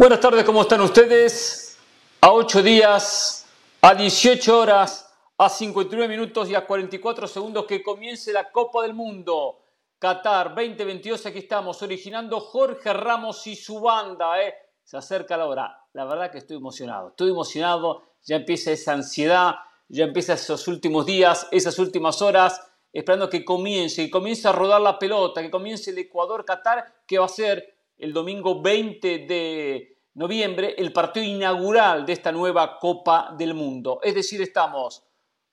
Buenas 0.00 0.20
tardes, 0.20 0.44
¿cómo 0.44 0.62
están 0.62 0.80
ustedes? 0.80 1.76
A 2.22 2.32
8 2.32 2.62
días, 2.62 3.46
a 3.82 3.94
18 3.94 4.58
horas, 4.58 5.12
a 5.36 5.46
59 5.50 6.08
minutos 6.08 6.48
y 6.48 6.54
a 6.54 6.66
44 6.66 7.28
segundos 7.28 7.66
que 7.66 7.82
comience 7.82 8.32
la 8.32 8.50
Copa 8.50 8.80
del 8.80 8.94
Mundo. 8.94 9.58
Qatar 9.98 10.54
2022, 10.54 11.26
aquí 11.26 11.40
estamos, 11.40 11.82
originando 11.82 12.40
Jorge 12.40 12.94
Ramos 12.94 13.46
y 13.46 13.54
su 13.54 13.78
banda. 13.78 14.42
¿eh? 14.42 14.54
Se 14.82 14.96
acerca 14.96 15.36
la 15.36 15.44
hora. 15.44 15.78
La 15.92 16.06
verdad 16.06 16.30
que 16.30 16.38
estoy 16.38 16.56
emocionado, 16.56 17.10
estoy 17.10 17.28
emocionado. 17.28 18.02
Ya 18.22 18.36
empieza 18.36 18.72
esa 18.72 18.94
ansiedad, 18.94 19.56
ya 19.86 20.04
empieza 20.04 20.32
esos 20.32 20.66
últimos 20.66 21.04
días, 21.04 21.46
esas 21.50 21.78
últimas 21.78 22.22
horas, 22.22 22.58
esperando 22.90 23.28
que 23.28 23.44
comience, 23.44 24.06
que 24.06 24.10
comience 24.10 24.48
a 24.48 24.52
rodar 24.52 24.80
la 24.80 24.98
pelota, 24.98 25.42
que 25.42 25.50
comience 25.50 25.90
el 25.90 25.98
Ecuador-Qatar, 25.98 27.02
que 27.06 27.18
va 27.18 27.26
a 27.26 27.28
ser 27.28 27.79
el 28.00 28.12
domingo 28.14 28.62
20 28.62 29.18
de 29.26 29.96
noviembre 30.14 30.74
el 30.78 30.92
partido 30.92 31.24
inaugural 31.24 32.06
de 32.06 32.14
esta 32.14 32.32
nueva 32.32 32.78
Copa 32.78 33.34
del 33.36 33.54
Mundo. 33.54 34.00
Es 34.02 34.14
decir, 34.14 34.40
estamos 34.40 35.04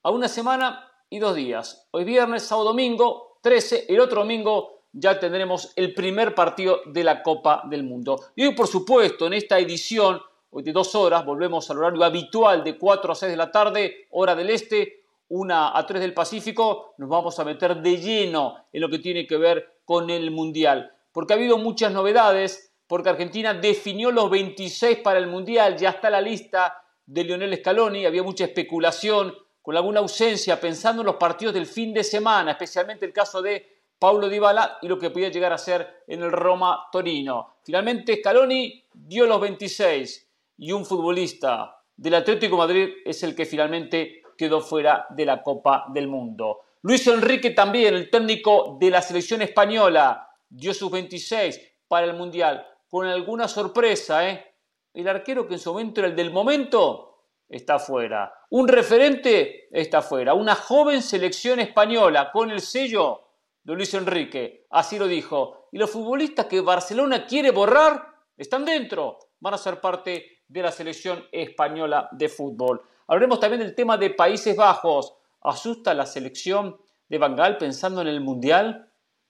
a 0.02 0.10
una 0.10 0.28
semana 0.28 0.90
y 1.10 1.18
dos 1.18 1.36
días. 1.36 1.86
Hoy 1.90 2.04
viernes, 2.04 2.42
sábado, 2.42 2.68
domingo, 2.68 3.38
13, 3.42 3.86
el 3.88 4.00
otro 4.00 4.20
domingo 4.22 4.82
ya 4.92 5.20
tendremos 5.20 5.72
el 5.76 5.92
primer 5.92 6.34
partido 6.34 6.80
de 6.86 7.04
la 7.04 7.22
Copa 7.22 7.62
del 7.68 7.84
Mundo. 7.84 8.20
Y 8.34 8.46
hoy, 8.46 8.54
por 8.54 8.66
supuesto, 8.66 9.26
en 9.26 9.34
esta 9.34 9.58
edición, 9.58 10.20
de 10.50 10.72
dos 10.72 10.94
horas, 10.94 11.26
volvemos 11.26 11.70
al 11.70 11.78
horario 11.78 12.02
habitual 12.02 12.64
de 12.64 12.78
4 12.78 13.12
a 13.12 13.14
6 13.14 13.30
de 13.30 13.36
la 13.36 13.52
tarde, 13.52 14.06
hora 14.10 14.34
del 14.34 14.48
este, 14.48 15.02
1 15.28 15.54
a 15.54 15.86
3 15.86 16.00
del 16.00 16.14
Pacífico, 16.14 16.94
nos 16.96 17.08
vamos 17.10 17.38
a 17.38 17.44
meter 17.44 17.76
de 17.82 17.98
lleno 17.98 18.64
en 18.72 18.80
lo 18.80 18.88
que 18.88 18.98
tiene 18.98 19.26
que 19.26 19.36
ver 19.36 19.80
con 19.84 20.08
el 20.08 20.30
Mundial 20.30 20.97
porque 21.18 21.32
ha 21.32 21.36
habido 21.36 21.58
muchas 21.58 21.90
novedades, 21.90 22.72
porque 22.86 23.08
Argentina 23.08 23.52
definió 23.52 24.12
los 24.12 24.30
26 24.30 24.98
para 24.98 25.18
el 25.18 25.26
Mundial, 25.26 25.76
ya 25.76 25.88
está 25.88 26.10
la 26.10 26.20
lista 26.20 26.80
de 27.04 27.24
Lionel 27.24 27.56
Scaloni, 27.56 28.06
había 28.06 28.22
mucha 28.22 28.44
especulación 28.44 29.34
con 29.60 29.76
alguna 29.76 29.98
ausencia 29.98 30.60
pensando 30.60 31.02
en 31.02 31.06
los 31.06 31.16
partidos 31.16 31.54
del 31.54 31.66
fin 31.66 31.92
de 31.92 32.04
semana, 32.04 32.52
especialmente 32.52 33.04
el 33.04 33.12
caso 33.12 33.42
de 33.42 33.66
Paulo 33.98 34.28
Dybala 34.28 34.78
y 34.80 34.86
lo 34.86 34.96
que 34.96 35.10
podía 35.10 35.28
llegar 35.28 35.52
a 35.52 35.58
ser 35.58 36.04
en 36.06 36.22
el 36.22 36.30
Roma 36.30 36.86
Torino. 36.92 37.56
Finalmente 37.64 38.18
Scaloni 38.18 38.84
dio 38.92 39.26
los 39.26 39.40
26 39.40 40.30
y 40.58 40.70
un 40.70 40.86
futbolista 40.86 41.82
del 41.96 42.14
Atlético 42.14 42.56
Madrid 42.56 42.90
es 43.04 43.24
el 43.24 43.34
que 43.34 43.44
finalmente 43.44 44.22
quedó 44.36 44.60
fuera 44.60 45.04
de 45.10 45.26
la 45.26 45.42
Copa 45.42 45.86
del 45.92 46.06
Mundo. 46.06 46.60
Luis 46.82 47.04
Enrique 47.08 47.50
también, 47.50 47.94
el 47.94 48.08
técnico 48.08 48.76
de 48.80 48.88
la 48.88 49.02
selección 49.02 49.42
española, 49.42 50.27
dio 50.48 50.74
sus 50.74 50.90
26 50.90 51.60
para 51.86 52.06
el 52.06 52.14
Mundial, 52.14 52.66
con 52.88 53.06
alguna 53.06 53.48
sorpresa, 53.48 54.28
¿eh? 54.28 54.54
El 54.94 55.08
arquero 55.08 55.46
que 55.46 55.54
en 55.54 55.60
su 55.60 55.72
momento 55.72 56.00
era 56.00 56.08
el 56.08 56.16
del 56.16 56.30
momento, 56.30 57.08
está 57.48 57.78
fuera. 57.78 58.32
Un 58.50 58.68
referente 58.68 59.68
está 59.70 60.02
fuera. 60.02 60.34
Una 60.34 60.54
joven 60.54 61.02
selección 61.02 61.60
española 61.60 62.30
con 62.32 62.50
el 62.50 62.60
sello 62.60 63.22
de 63.62 63.74
Luis 63.74 63.92
Enrique, 63.94 64.66
así 64.70 64.98
lo 64.98 65.06
dijo. 65.06 65.68
Y 65.72 65.78
los 65.78 65.90
futbolistas 65.90 66.46
que 66.46 66.60
Barcelona 66.60 67.26
quiere 67.26 67.50
borrar 67.50 68.14
están 68.36 68.64
dentro, 68.64 69.18
van 69.40 69.54
a 69.54 69.58
ser 69.58 69.80
parte 69.80 70.42
de 70.46 70.62
la 70.62 70.72
selección 70.72 71.24
española 71.30 72.08
de 72.12 72.28
fútbol. 72.28 72.82
Hablaremos 73.06 73.40
también 73.40 73.60
del 73.60 73.74
tema 73.74 73.96
de 73.96 74.10
Países 74.10 74.56
Bajos. 74.56 75.14
¿Asusta 75.42 75.94
la 75.94 76.06
selección 76.06 76.80
de 77.08 77.18
Bangal 77.18 77.58
pensando 77.58 78.00
en 78.00 78.08
el 78.08 78.20
Mundial? 78.20 78.87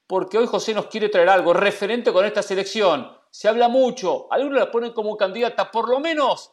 Porque 0.09 0.39
hoy 0.39 0.47
José 0.47 0.73
nos 0.73 0.87
quiere 0.87 1.11
traer 1.11 1.29
algo 1.29 1.53
referente 1.53 2.13
con 2.13 2.25
esta 2.25 2.43
selección. 2.43 3.13
Se 3.31 3.47
habla 3.47 3.69
mucho, 3.69 4.27
algunos 4.31 4.59
la 4.59 4.71
ponen 4.71 4.93
como 4.93 5.17
candidata, 5.19 5.71
por 5.71 5.89
lo 5.89 6.01
menos 6.01 6.51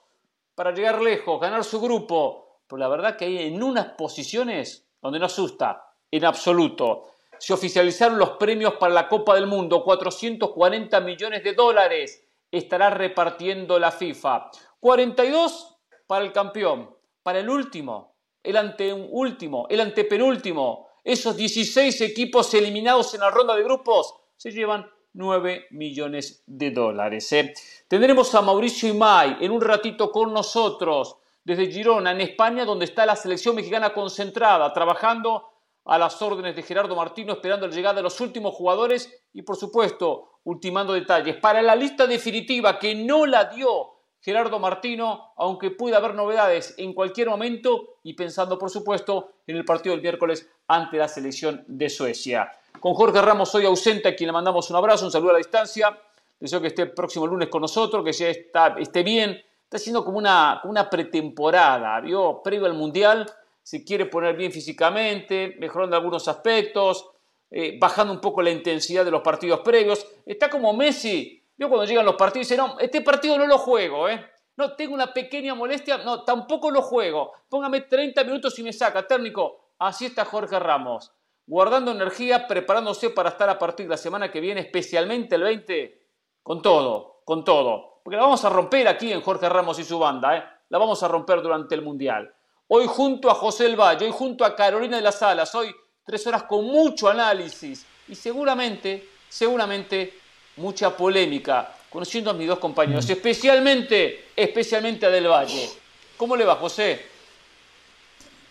para 0.54 0.74
llegar 0.74 1.02
lejos, 1.02 1.40
ganar 1.40 1.64
su 1.64 1.80
grupo. 1.80 2.60
Pero 2.68 2.78
la 2.78 2.90
verdad 2.90 3.16
que 3.16 3.26
hay 3.26 3.48
en 3.48 3.64
unas 3.64 3.94
posiciones 3.94 4.86
donde 5.02 5.20
no 5.20 5.28
asusta, 5.28 5.94
en 6.12 6.26
absoluto. 6.26 7.06
Se 7.38 7.54
oficializaron 7.54 8.20
los 8.20 8.32
premios 8.32 8.74
para 8.74 8.94
la 8.94 9.08
Copa 9.08 9.36
del 9.36 9.48
Mundo, 9.48 9.84
440 9.84 11.00
millones 11.00 11.44
de 11.44 11.54
dólares 11.54 12.24
estará 12.52 12.90
repartiendo 12.90 13.80
la 13.80 13.92
FIFA. 13.92 14.50
42 14.82 15.78
para 16.08 16.26
el 16.26 16.34
campeón, 16.34 16.94
para 17.24 17.40
el 17.40 17.50
último, 17.50 18.16
el 18.44 18.58
anteúltimo, 18.58 19.66
el 19.70 19.80
antepenúltimo, 19.80 20.90
esos 21.06 21.38
16 21.38 22.02
equipos 22.02 22.52
eliminados 22.56 23.14
en 23.14 23.22
la 23.22 23.30
ronda 23.30 23.56
de 23.56 23.64
grupos 23.64 24.16
se 24.36 24.52
llevan 24.52 24.90
9 25.14 25.68
millones 25.70 26.44
de 26.48 26.72
dólares. 26.72 27.32
¿eh? 27.32 27.54
Tendremos 27.88 28.34
a 28.34 28.42
Mauricio 28.42 28.90
Imay 28.90 29.38
en 29.40 29.52
un 29.52 29.62
ratito 29.62 30.12
con 30.12 30.34
nosotros 30.34 31.18
desde 31.44 31.72
Girona, 31.72 32.12
en 32.12 32.22
España, 32.22 32.66
donde 32.66 32.86
está 32.86 33.06
la 33.06 33.16
selección 33.16 33.56
mexicana 33.56 33.94
concentrada, 33.94 34.74
trabajando 34.74 35.48
a 35.86 36.00
las 36.00 36.20
órdenes 36.24 36.56
de 36.56 36.64
Gerardo 36.64 36.96
Martino, 36.96 37.34
esperando 37.34 37.68
la 37.68 37.76
llegada 37.76 37.98
de 37.98 38.02
los 38.02 38.20
últimos 38.20 38.56
jugadores 38.56 39.14
y, 39.32 39.44
por 39.44 39.56
supuesto, 39.56 40.40
ultimando 40.46 40.94
detalles. 40.94 41.38
Para 41.38 41.62
la 41.62 41.76
lista 41.76 42.08
definitiva 42.08 42.80
que 42.80 42.96
no 42.96 43.28
la 43.28 43.46
dio 43.46 43.95
Gerardo 44.26 44.58
Martino, 44.58 45.34
aunque 45.38 45.70
pueda 45.70 45.98
haber 45.98 46.16
novedades 46.16 46.74
en 46.80 46.96
cualquier 46.96 47.30
momento 47.30 47.98
y 48.02 48.16
pensando, 48.16 48.58
por 48.58 48.72
supuesto, 48.72 49.34
en 49.46 49.56
el 49.56 49.64
partido 49.64 49.94
del 49.94 50.02
miércoles 50.02 50.50
ante 50.68 50.98
la 50.98 51.08
selección 51.08 51.64
de 51.68 51.92
Suecia. 51.92 52.52
Con 52.80 52.96
Jorge 52.96 53.22
Ramos 53.22 53.54
hoy 53.54 53.66
ausente, 53.66 54.08
a 54.08 54.16
quien 54.16 54.30
le 54.30 54.34
mandamos 54.34 54.68
un 54.72 54.78
abrazo, 54.78 55.06
un 55.06 55.12
saludo 55.12 55.30
a 55.30 55.34
la 55.34 55.38
distancia. 55.38 55.96
Deseo 56.40 56.60
que 56.60 56.70
esté 56.70 56.82
el 56.82 56.92
próximo 56.94 57.28
lunes 57.28 57.50
con 57.50 57.62
nosotros, 57.62 58.04
que 58.04 58.14
ya 58.14 58.30
está, 58.30 58.76
esté 58.80 59.04
bien. 59.04 59.40
Está 59.62 59.78
siendo 59.78 60.04
como 60.04 60.18
una, 60.18 60.88
pretemporada, 60.90 62.02
¿vio? 62.02 62.42
Previo 62.44 62.66
al 62.66 62.74
Mundial, 62.74 63.32
se 63.62 63.84
quiere 63.84 64.08
poner 64.08 64.36
bien 64.36 64.52
físicamente, 64.52 65.56
mejorando 65.60 65.98
algunos 65.98 66.28
aspectos, 66.28 67.12
eh, 67.52 67.78
bajando 67.80 68.12
un 68.12 68.22
poco 68.22 68.42
la 68.42 68.50
intensidad 68.50 69.06
de 69.06 69.12
los 69.12 69.22
partidos 69.22 69.60
previos. 69.60 70.04
Está 70.26 70.50
como 70.50 70.74
Messi 70.74 71.45
yo 71.58 71.70
cuando 71.70 71.86
llegan 71.86 72.06
los 72.06 72.16
partidos 72.16 72.48
dice, 72.48 72.58
no, 72.58 72.78
este 72.80 73.02
partido 73.02 73.38
no 73.38 73.48
lo 73.48 73.58
juego, 73.58 74.10
¿eh? 74.10 74.30
No, 74.58 74.74
tengo 74.74 74.94
una 74.94 75.14
pequeña 75.14 75.54
molestia, 75.54 75.98
no, 75.98 76.24
tampoco 76.24 76.72
lo 76.72 76.82
juego. 76.82 77.34
Póngame 77.50 77.82
30 77.82 78.24
minutos 78.24 78.58
y 78.60 78.64
me 78.64 78.72
saca, 78.72 79.06
técnico. 79.06 79.72
Así 79.80 80.06
está 80.06 80.24
Jorge 80.24 80.58
Ramos, 80.60 81.12
guardando 81.46 81.92
energía, 81.92 82.48
preparándose 82.48 83.10
para 83.10 83.30
estar 83.30 83.50
a 83.50 83.60
partir 83.60 83.86
de 83.86 83.92
la 83.92 83.98
semana 83.98 84.32
que 84.32 84.40
viene, 84.40 84.62
especialmente 84.62 85.36
el 85.36 85.44
20, 85.44 86.08
con 86.42 86.62
todo, 86.62 87.22
con 87.26 87.44
todo. 87.44 88.00
Porque 88.04 88.16
la 88.16 88.24
vamos 88.24 88.46
a 88.46 88.50
romper 88.50 88.88
aquí 88.88 89.12
en 89.12 89.22
Jorge 89.22 89.50
Ramos 89.50 89.78
y 89.80 89.84
su 89.84 90.00
banda, 90.00 90.38
¿eh? 90.38 90.44
La 90.70 90.78
vamos 90.78 91.04
a 91.04 91.08
romper 91.08 91.42
durante 91.42 91.76
el 91.76 91.82
Mundial. 91.82 92.34
Hoy 92.68 92.86
junto 92.88 93.30
a 93.30 93.36
José 93.36 93.66
El 93.66 93.80
Valle, 93.80 94.06
hoy 94.06 94.12
junto 94.12 94.46
a 94.46 94.56
Carolina 94.56 94.96
de 94.96 95.04
las 95.04 95.22
Alas, 95.22 95.54
hoy 95.54 95.76
tres 96.04 96.26
horas 96.28 96.44
con 96.44 96.66
mucho 96.66 97.10
análisis 97.10 97.86
y 98.08 98.16
seguramente, 98.16 99.10
seguramente 99.28 100.14
mucha 100.58 100.96
polémica, 100.96 101.74
conociendo 101.90 102.32
a 102.32 102.34
mis 102.34 102.48
dos 102.48 102.60
compañeros, 102.60 103.10
especialmente, 103.10 104.26
especialmente 104.36 105.06
a 105.06 105.10
Del 105.10 105.28
Valle. 105.28 105.70
¿Cómo 106.18 106.36
le 106.36 106.46
va, 106.46 106.56
José? 106.56 107.06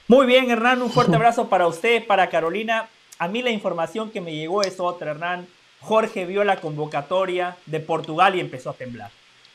Muy 0.07 0.27
bien, 0.27 0.51
Hernán, 0.51 0.83
un 0.83 0.91
fuerte 0.91 1.17
abrazo 1.17 1.49
para 1.49 1.67
usted, 1.67 2.07
para 2.07 2.29
Carolina. 2.29 2.89
A 3.19 3.29
mí 3.29 3.43
la 3.43 3.51
información 3.51 4.11
que 4.11 4.21
me 4.21 4.35
llegó 4.35 4.63
es 4.63 4.79
otra, 4.79 5.13
Hernán. 5.13 5.47
Jorge 5.81 6.27
vio 6.27 6.45
la 6.45 6.61
convocatoria 6.61 7.57
de 7.67 7.81
Portugal 7.81 8.35
y 8.35 8.41
empezó 8.41 8.71
a 8.71 8.75
temblar. 8.75 9.11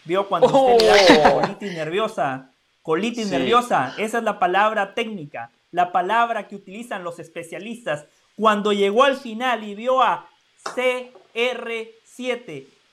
Vio 0.06 0.28
cuando 0.28 0.48
usted 0.48 1.24
oh. 1.26 1.42
colitis 1.42 1.74
nerviosa, 1.74 2.50
colitis 2.82 3.28
nerviosa, 3.28 3.94
esa 3.98 4.20
es 4.20 4.24
la 4.24 4.40
palabra 4.40 4.94
técnica, 4.94 5.52
la 5.72 5.92
palabra 5.92 6.48
que 6.48 6.56
utilizan 6.56 7.04
los 7.04 7.20
especialistas. 7.20 8.06
Cuando 8.36 8.74
llegó 8.74 9.04
al 9.04 9.18
final 9.18 9.64
y 9.64 9.76
vio 9.76 10.02
a 10.02 10.28
CR 10.64 11.72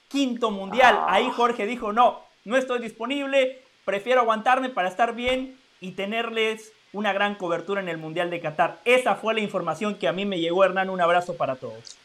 quinto 0.09 0.51
mundial. 0.51 1.01
Ahí 1.09 1.31
Jorge 1.35 1.67
dijo, 1.67 1.93
no, 1.93 2.23
no 2.45 2.57
estoy 2.57 2.79
disponible, 2.79 3.63
prefiero 3.85 4.21
aguantarme 4.21 4.69
para 4.69 4.89
estar 4.89 5.15
bien 5.15 5.59
y 5.81 5.93
tenerles 5.93 6.73
una 6.93 7.13
gran 7.13 7.35
cobertura 7.35 7.81
en 7.81 7.89
el 7.89 7.99
Mundial 7.99 8.31
de 8.31 8.41
Qatar. 8.41 8.81
Esa 8.85 9.17
fue 9.17 9.35
la 9.35 9.41
información 9.41 9.97
que 9.97 10.09
a 10.09 10.13
mí 10.13 10.25
me 10.25 10.39
llegó, 10.41 10.65
Hernán. 10.65 10.89
Un 10.89 11.01
abrazo 11.01 11.37
para 11.37 11.57
todos. 11.57 11.97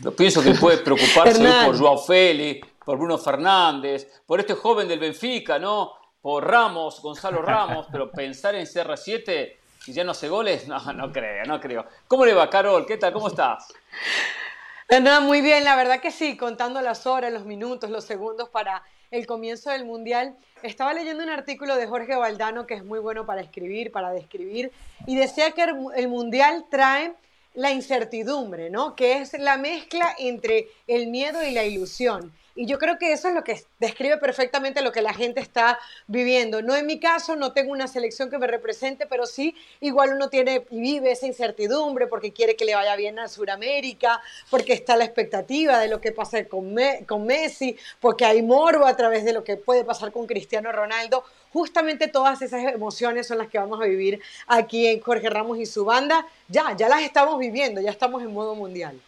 Yo 0.00 0.14
pienso 0.14 0.42
que 0.42 0.52
puede 0.52 0.78
preocuparse 0.78 1.42
por 1.64 1.78
Joao 1.78 1.98
Félix, 1.98 2.66
por 2.84 2.98
Bruno 2.98 3.18
Fernández, 3.18 4.22
por 4.26 4.40
este 4.40 4.54
joven 4.54 4.88
del 4.88 5.00
Benfica, 5.00 5.58
¿no? 5.58 5.92
Por 6.20 6.46
Ramos, 6.46 7.00
Gonzalo 7.02 7.42
Ramos, 7.42 7.86
pero 7.90 8.10
pensar 8.10 8.54
en 8.54 8.64
CR7 8.64 9.56
y 9.86 9.92
ya 9.92 10.04
no 10.04 10.12
hace 10.12 10.28
goles, 10.28 10.68
no, 10.68 10.78
no 10.92 11.10
creo, 11.10 11.44
no 11.44 11.60
creo. 11.60 11.84
¿Cómo 12.06 12.24
le 12.24 12.34
va, 12.34 12.48
Carol? 12.48 12.86
¿Qué 12.86 12.96
tal? 12.96 13.12
¿Cómo 13.12 13.28
estás? 13.28 13.72
Nada, 15.00 15.20
muy 15.20 15.40
bien, 15.40 15.64
la 15.64 15.74
verdad 15.74 16.00
que 16.00 16.10
sí, 16.10 16.36
contando 16.36 16.82
las 16.82 17.06
horas, 17.06 17.32
los 17.32 17.46
minutos, 17.46 17.88
los 17.88 18.04
segundos 18.04 18.50
para 18.50 18.82
el 19.10 19.26
comienzo 19.26 19.70
del 19.70 19.86
Mundial. 19.86 20.36
Estaba 20.62 20.92
leyendo 20.92 21.24
un 21.24 21.30
artículo 21.30 21.76
de 21.76 21.86
Jorge 21.86 22.14
Valdano 22.14 22.66
que 22.66 22.74
es 22.74 22.84
muy 22.84 22.98
bueno 22.98 23.24
para 23.24 23.40
escribir, 23.40 23.90
para 23.90 24.12
describir, 24.12 24.70
y 25.06 25.16
decía 25.16 25.52
que 25.52 25.64
el 25.96 26.08
Mundial 26.08 26.66
trae 26.70 27.14
la 27.54 27.70
incertidumbre, 27.70 28.68
¿no? 28.68 28.94
Que 28.94 29.18
es 29.18 29.32
la 29.38 29.56
mezcla 29.56 30.14
entre 30.18 30.68
el 30.94 31.08
miedo 31.08 31.42
y 31.42 31.50
la 31.50 31.64
ilusión. 31.64 32.32
Y 32.54 32.66
yo 32.66 32.78
creo 32.78 32.98
que 32.98 33.12
eso 33.12 33.28
es 33.28 33.34
lo 33.34 33.44
que 33.44 33.64
describe 33.78 34.18
perfectamente 34.18 34.82
lo 34.82 34.92
que 34.92 35.00
la 35.00 35.14
gente 35.14 35.40
está 35.40 35.78
viviendo. 36.06 36.60
No 36.60 36.76
en 36.76 36.84
mi 36.84 37.00
caso, 37.00 37.34
no 37.34 37.52
tengo 37.52 37.72
una 37.72 37.88
selección 37.88 38.28
que 38.28 38.36
me 38.36 38.46
represente, 38.46 39.06
pero 39.06 39.24
sí, 39.24 39.54
igual 39.80 40.12
uno 40.12 40.28
tiene 40.28 40.66
y 40.70 40.80
vive 40.80 41.12
esa 41.12 41.26
incertidumbre 41.26 42.08
porque 42.08 42.32
quiere 42.32 42.54
que 42.54 42.66
le 42.66 42.74
vaya 42.74 42.94
bien 42.94 43.18
a 43.18 43.28
Sudamérica, 43.28 44.20
porque 44.50 44.74
está 44.74 44.96
la 44.96 45.04
expectativa 45.04 45.78
de 45.78 45.88
lo 45.88 46.02
que 46.02 46.12
pasa 46.12 46.44
con, 46.44 46.76
con 47.06 47.24
Messi, 47.24 47.76
porque 48.00 48.26
hay 48.26 48.42
morbo 48.42 48.84
a 48.84 48.96
través 48.96 49.24
de 49.24 49.32
lo 49.32 49.44
que 49.44 49.56
puede 49.56 49.84
pasar 49.84 50.12
con 50.12 50.26
Cristiano 50.26 50.72
Ronaldo. 50.72 51.24
Justamente 51.54 52.08
todas 52.08 52.42
esas 52.42 52.64
emociones 52.64 53.26
son 53.26 53.38
las 53.38 53.48
que 53.48 53.58
vamos 53.58 53.80
a 53.80 53.84
vivir 53.84 54.20
aquí 54.46 54.86
en 54.88 55.00
Jorge 55.00 55.30
Ramos 55.30 55.58
y 55.58 55.64
su 55.64 55.86
banda. 55.86 56.26
Ya, 56.48 56.76
ya 56.76 56.90
las 56.90 57.00
estamos 57.00 57.38
viviendo, 57.38 57.80
ya 57.80 57.90
estamos 57.90 58.22
en 58.22 58.32
modo 58.32 58.54
mundial. 58.54 59.00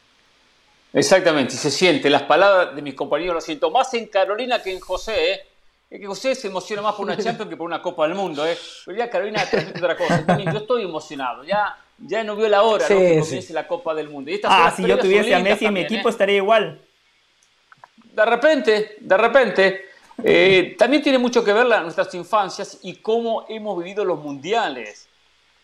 Exactamente, 0.94 1.54
y 1.54 1.58
se 1.58 1.72
siente. 1.72 2.08
Las 2.08 2.22
palabras 2.22 2.74
de 2.76 2.80
mis 2.80 2.94
compañeros 2.94 3.34
las 3.34 3.44
siento 3.44 3.68
más 3.70 3.92
en 3.94 4.06
Carolina 4.06 4.62
que 4.62 4.72
en 4.72 4.78
José. 4.78 5.32
¿eh? 5.32 5.40
Es 5.90 6.00
que 6.00 6.06
José 6.06 6.36
se 6.36 6.46
emociona 6.46 6.82
más 6.82 6.94
por 6.94 7.04
una 7.04 7.16
Champions 7.16 7.50
que 7.50 7.56
por 7.56 7.66
una 7.66 7.82
Copa 7.82 8.06
del 8.06 8.16
Mundo. 8.16 8.46
¿eh? 8.46 8.56
Pero 8.86 8.96
ya 8.96 9.10
Carolina 9.10 9.44
transmite 9.44 9.78
otra 9.84 9.96
cosa. 9.96 10.24
También 10.24 10.52
yo 10.52 10.58
estoy 10.58 10.84
emocionado. 10.84 11.42
Ya, 11.42 11.76
ya 11.98 12.22
no 12.22 12.36
vio 12.36 12.48
la 12.48 12.62
hora 12.62 12.88
¿no? 12.88 12.96
que 12.96 13.18
comience 13.18 13.52
la 13.52 13.66
Copa 13.66 13.92
del 13.92 14.08
Mundo. 14.08 14.30
Y 14.30 14.40
ah, 14.44 14.72
si 14.74 14.86
yo 14.86 14.96
tuviese 14.96 15.34
a 15.34 15.40
Messi 15.40 15.66
en 15.66 15.74
mi 15.74 15.80
equipo 15.80 16.08
¿eh? 16.08 16.12
estaría 16.12 16.36
igual. 16.36 16.80
De 18.12 18.24
repente, 18.24 18.96
de 19.00 19.16
repente. 19.16 19.84
Eh, 20.22 20.76
también 20.78 21.02
tiene 21.02 21.18
mucho 21.18 21.44
que 21.44 21.52
ver 21.52 21.66
la, 21.66 21.80
nuestras 21.80 22.14
infancias 22.14 22.78
y 22.82 22.94
cómo 22.96 23.46
hemos 23.48 23.76
vivido 23.76 24.04
los 24.04 24.20
mundiales. 24.20 25.08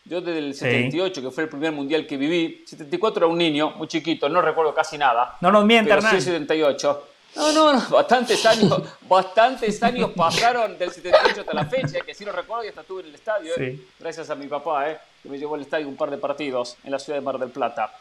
Yo 0.05 0.21
desde 0.21 0.39
el 0.39 0.55
78, 0.55 1.23
que 1.23 1.31
fue 1.31 1.45
el 1.45 1.49
primer 1.51 1.73
mundial 1.73 2.07
que 2.07 2.17
viví, 2.17 2.65
74 2.67 3.25
era 3.25 3.33
un 3.33 3.39
niño, 3.39 3.71
muy 3.77 3.87
chiquito, 3.87 4.29
no 4.29 4.41
recuerdo 4.41 4.75
casi 4.75 4.97
nada. 4.99 5.37
No 5.41 5.53
nos 5.53 5.65
mientas, 5.65 6.05
Pero 6.05 6.17
sí 6.19 6.25
78. 6.25 7.07
No, 7.37 7.53
no, 7.53 7.73
no, 7.73 7.89
bastantes 7.91 8.45
años, 8.45 8.83
bastantes 9.09 9.81
años 9.83 10.11
pasaron 10.17 10.77
del 10.77 10.91
78 10.91 11.43
hasta 11.43 11.55
la 11.55 11.65
fecha, 11.65 12.01
que 12.01 12.13
sí 12.13 12.25
lo 12.25 12.33
recuerdo 12.33 12.65
y 12.65 12.69
hasta 12.69 12.81
estuve 12.81 13.03
en 13.03 13.09
el 13.09 13.15
estadio, 13.15 13.53
eh, 13.57 13.79
gracias 14.01 14.31
a 14.31 14.35
mi 14.35 14.49
papá, 14.49 14.91
eh, 14.91 14.99
que 15.23 15.29
me 15.29 15.39
llevó 15.39 15.55
al 15.55 15.61
estadio 15.61 15.87
un 15.87 15.97
par 15.97 16.11
de 16.11 16.19
partidos 16.19 16.77
en 16.83 16.91
la 16.91 16.99
ciudad 16.99 17.19
de 17.19 17.25
Mar 17.25 17.39
del 17.39 17.51
Plata. 17.51 17.93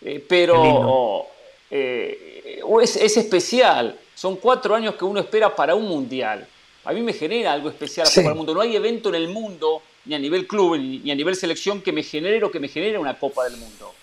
Eh, 0.00 0.24
pero 0.28 1.26
eh, 1.70 2.60
es, 2.82 2.96
es, 2.96 3.16
especial, 3.16 3.98
son 4.14 4.36
cuatro 4.36 4.74
años 4.74 4.94
que 4.94 5.04
uno 5.04 5.20
espera 5.20 5.54
para 5.54 5.74
un 5.74 5.88
mundial. 5.88 6.46
A 6.84 6.92
mí 6.92 7.02
me 7.02 7.12
genera 7.12 7.52
algo 7.52 7.68
especial 7.68 8.06
para 8.14 8.28
el 8.28 8.34
mundo. 8.34 8.54
No 8.54 8.60
hay 8.60 8.76
evento 8.76 9.08
en 9.08 9.16
el 9.16 9.28
mundo 9.28 9.82
ni 10.08 10.14
a 10.14 10.18
nivel 10.18 10.46
club, 10.46 10.76
ni 10.78 11.10
a 11.10 11.14
nivel 11.14 11.36
selección 11.36 11.82
que 11.82 11.92
me 11.92 12.02
genere 12.02 12.42
o 12.42 12.50
que 12.50 12.58
me 12.58 12.68
genere 12.68 12.98
una 12.98 13.18
Copa 13.18 13.44
del 13.44 13.58
Mundo. 13.58 13.94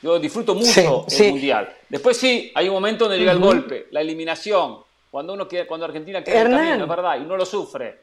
Yo 0.00 0.18
disfruto 0.20 0.54
mucho 0.54 1.04
el 1.10 1.30
Mundial. 1.32 1.76
Después 1.88 2.16
sí, 2.16 2.52
hay 2.54 2.68
un 2.68 2.74
momento 2.74 3.04
donde 3.04 3.18
llega 3.18 3.32
el 3.32 3.40
golpe, 3.40 3.88
la 3.90 4.00
eliminación, 4.00 4.78
cuando 5.10 5.32
uno 5.32 5.48
queda, 5.48 5.66
cuando 5.66 5.86
Argentina 5.86 6.22
queda 6.22 6.42
en 6.42 6.50
camino, 6.50 6.84
es 6.84 6.88
verdad, 6.88 7.18
y 7.18 7.24
uno 7.24 7.36
lo 7.36 7.44
sufre. 7.44 7.98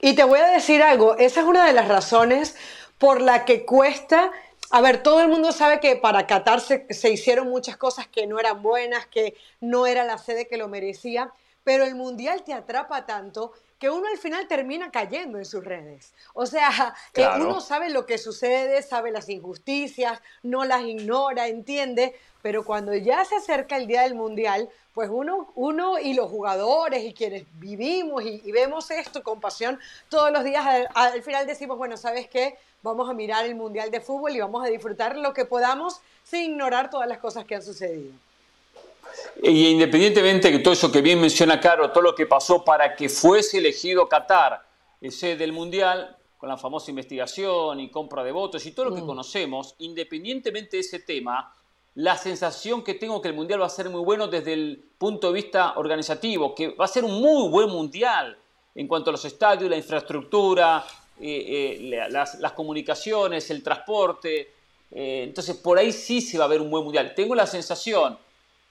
Y 0.00 0.14
te 0.14 0.22
voy 0.22 0.38
a 0.38 0.46
decir 0.46 0.80
algo, 0.82 1.16
esa 1.16 1.40
es 1.40 1.46
una 1.46 1.66
de 1.66 1.72
las 1.72 1.88
razones 1.88 2.56
por 2.98 3.20
la 3.20 3.44
que 3.44 3.64
cuesta 3.64 4.30
a 4.74 4.80
ver, 4.80 5.02
todo 5.02 5.20
el 5.20 5.28
mundo 5.28 5.52
sabe 5.52 5.80
que 5.80 5.96
para 5.96 6.26
Qatar 6.26 6.60
se, 6.60 6.86
se, 6.94 7.10
hicieron 7.10 7.50
muchas 7.50 7.76
cosas 7.76 8.06
que 8.06 8.26
no 8.26 8.40
eran 8.40 8.62
buenas, 8.62 9.06
que 9.06 9.36
no 9.60 9.86
era 9.86 10.02
la 10.02 10.16
sede 10.16 10.48
que 10.48 10.56
lo 10.56 10.66
merecía, 10.66 11.30
pero 11.62 11.84
el 11.84 11.94
Mundial 11.94 12.42
te 12.42 12.54
atrapa 12.54 13.04
tanto 13.04 13.52
que 13.82 13.90
uno 13.90 14.06
al 14.06 14.16
final 14.16 14.46
termina 14.46 14.92
cayendo 14.92 15.38
en 15.38 15.44
sus 15.44 15.64
redes. 15.64 16.14
O 16.34 16.46
sea, 16.46 16.94
que 17.12 17.26
uno 17.26 17.60
sabe 17.60 17.90
lo 17.90 18.06
que 18.06 18.16
sucede, 18.16 18.80
sabe 18.80 19.10
las 19.10 19.28
injusticias, 19.28 20.22
no 20.44 20.64
las 20.64 20.82
ignora, 20.82 21.48
entiende, 21.48 22.14
pero 22.42 22.64
cuando 22.64 22.94
ya 22.94 23.24
se 23.24 23.34
acerca 23.34 23.76
el 23.76 23.88
día 23.88 24.02
del 24.02 24.14
mundial, 24.14 24.68
pues 24.94 25.10
uno, 25.10 25.50
uno 25.56 25.98
y 25.98 26.14
los 26.14 26.30
jugadores 26.30 27.02
y 27.02 27.12
quienes 27.12 27.44
vivimos 27.54 28.22
y, 28.22 28.52
vemos 28.52 28.88
esto 28.92 29.24
con 29.24 29.40
pasión 29.40 29.80
todos 30.08 30.30
los 30.30 30.44
días, 30.44 30.64
al, 30.94 31.20
final 31.24 31.44
decimos, 31.48 31.76
bueno, 31.76 31.96
¿sabes 31.96 32.28
qué? 32.28 32.56
Vamos 32.82 33.10
a 33.10 33.14
mirar 33.14 33.46
el 33.46 33.56
mundial 33.56 33.90
de 33.90 34.00
fútbol 34.00 34.30
y 34.30 34.38
vamos 34.38 34.64
a 34.64 34.68
disfrutar 34.68 35.16
lo 35.16 35.32
que 35.32 35.44
podamos 35.44 36.00
sin 36.22 36.52
ignorar 36.52 36.88
todas 36.88 37.08
las 37.08 37.18
cosas 37.18 37.44
que 37.46 37.56
han 37.56 37.62
sucedido. 37.62 38.12
Y 39.42 39.68
independientemente 39.68 40.50
de 40.50 40.58
todo 40.60 40.74
eso 40.74 40.90
que 40.90 41.00
bien 41.00 41.20
menciona 41.20 41.60
Caro, 41.60 41.90
todo 41.90 42.02
lo 42.02 42.14
que 42.14 42.26
pasó 42.26 42.64
para 42.64 42.94
que 42.94 43.08
fuese 43.08 43.58
elegido 43.58 44.08
Qatar 44.08 44.62
sede 45.10 45.36
del 45.36 45.52
Mundial, 45.52 46.16
con 46.38 46.48
la 46.48 46.56
famosa 46.56 46.90
investigación 46.90 47.80
y 47.80 47.90
compra 47.90 48.22
de 48.24 48.32
votos 48.32 48.64
y 48.66 48.72
todo 48.72 48.86
lo 48.86 48.94
que 48.94 49.02
mm. 49.02 49.06
conocemos, 49.06 49.74
independientemente 49.78 50.76
de 50.76 50.80
ese 50.80 51.00
tema, 51.00 51.52
la 51.94 52.16
sensación 52.16 52.82
que 52.82 52.94
tengo 52.94 53.20
que 53.20 53.28
el 53.28 53.34
Mundial 53.34 53.60
va 53.60 53.66
a 53.66 53.70
ser 53.70 53.88
muy 53.90 54.02
bueno 54.02 54.28
desde 54.28 54.52
el 54.54 54.84
punto 54.98 55.28
de 55.28 55.34
vista 55.34 55.74
organizativo, 55.76 56.54
que 56.54 56.68
va 56.68 56.84
a 56.84 56.88
ser 56.88 57.04
un 57.04 57.20
muy 57.20 57.48
buen 57.48 57.68
Mundial 57.68 58.38
en 58.74 58.88
cuanto 58.88 59.10
a 59.10 59.12
los 59.12 59.24
estadios, 59.24 59.68
la 59.68 59.76
infraestructura, 59.76 60.84
eh, 61.20 61.78
eh, 61.92 62.08
las, 62.10 62.52
comunicaciones, 62.54 63.50
el 63.50 63.62
transporte. 63.62 64.52
Eh, 64.90 65.24
entonces, 65.24 65.56
por 65.56 65.78
ahí 65.78 65.92
sí 65.92 66.20
se 66.20 66.38
va 66.38 66.46
a 66.46 66.48
ver 66.48 66.60
un 66.60 66.70
buen 66.70 66.84
Mundial. 66.84 67.12
Tengo 67.14 67.34
la 67.34 67.46
sensación 67.46 68.18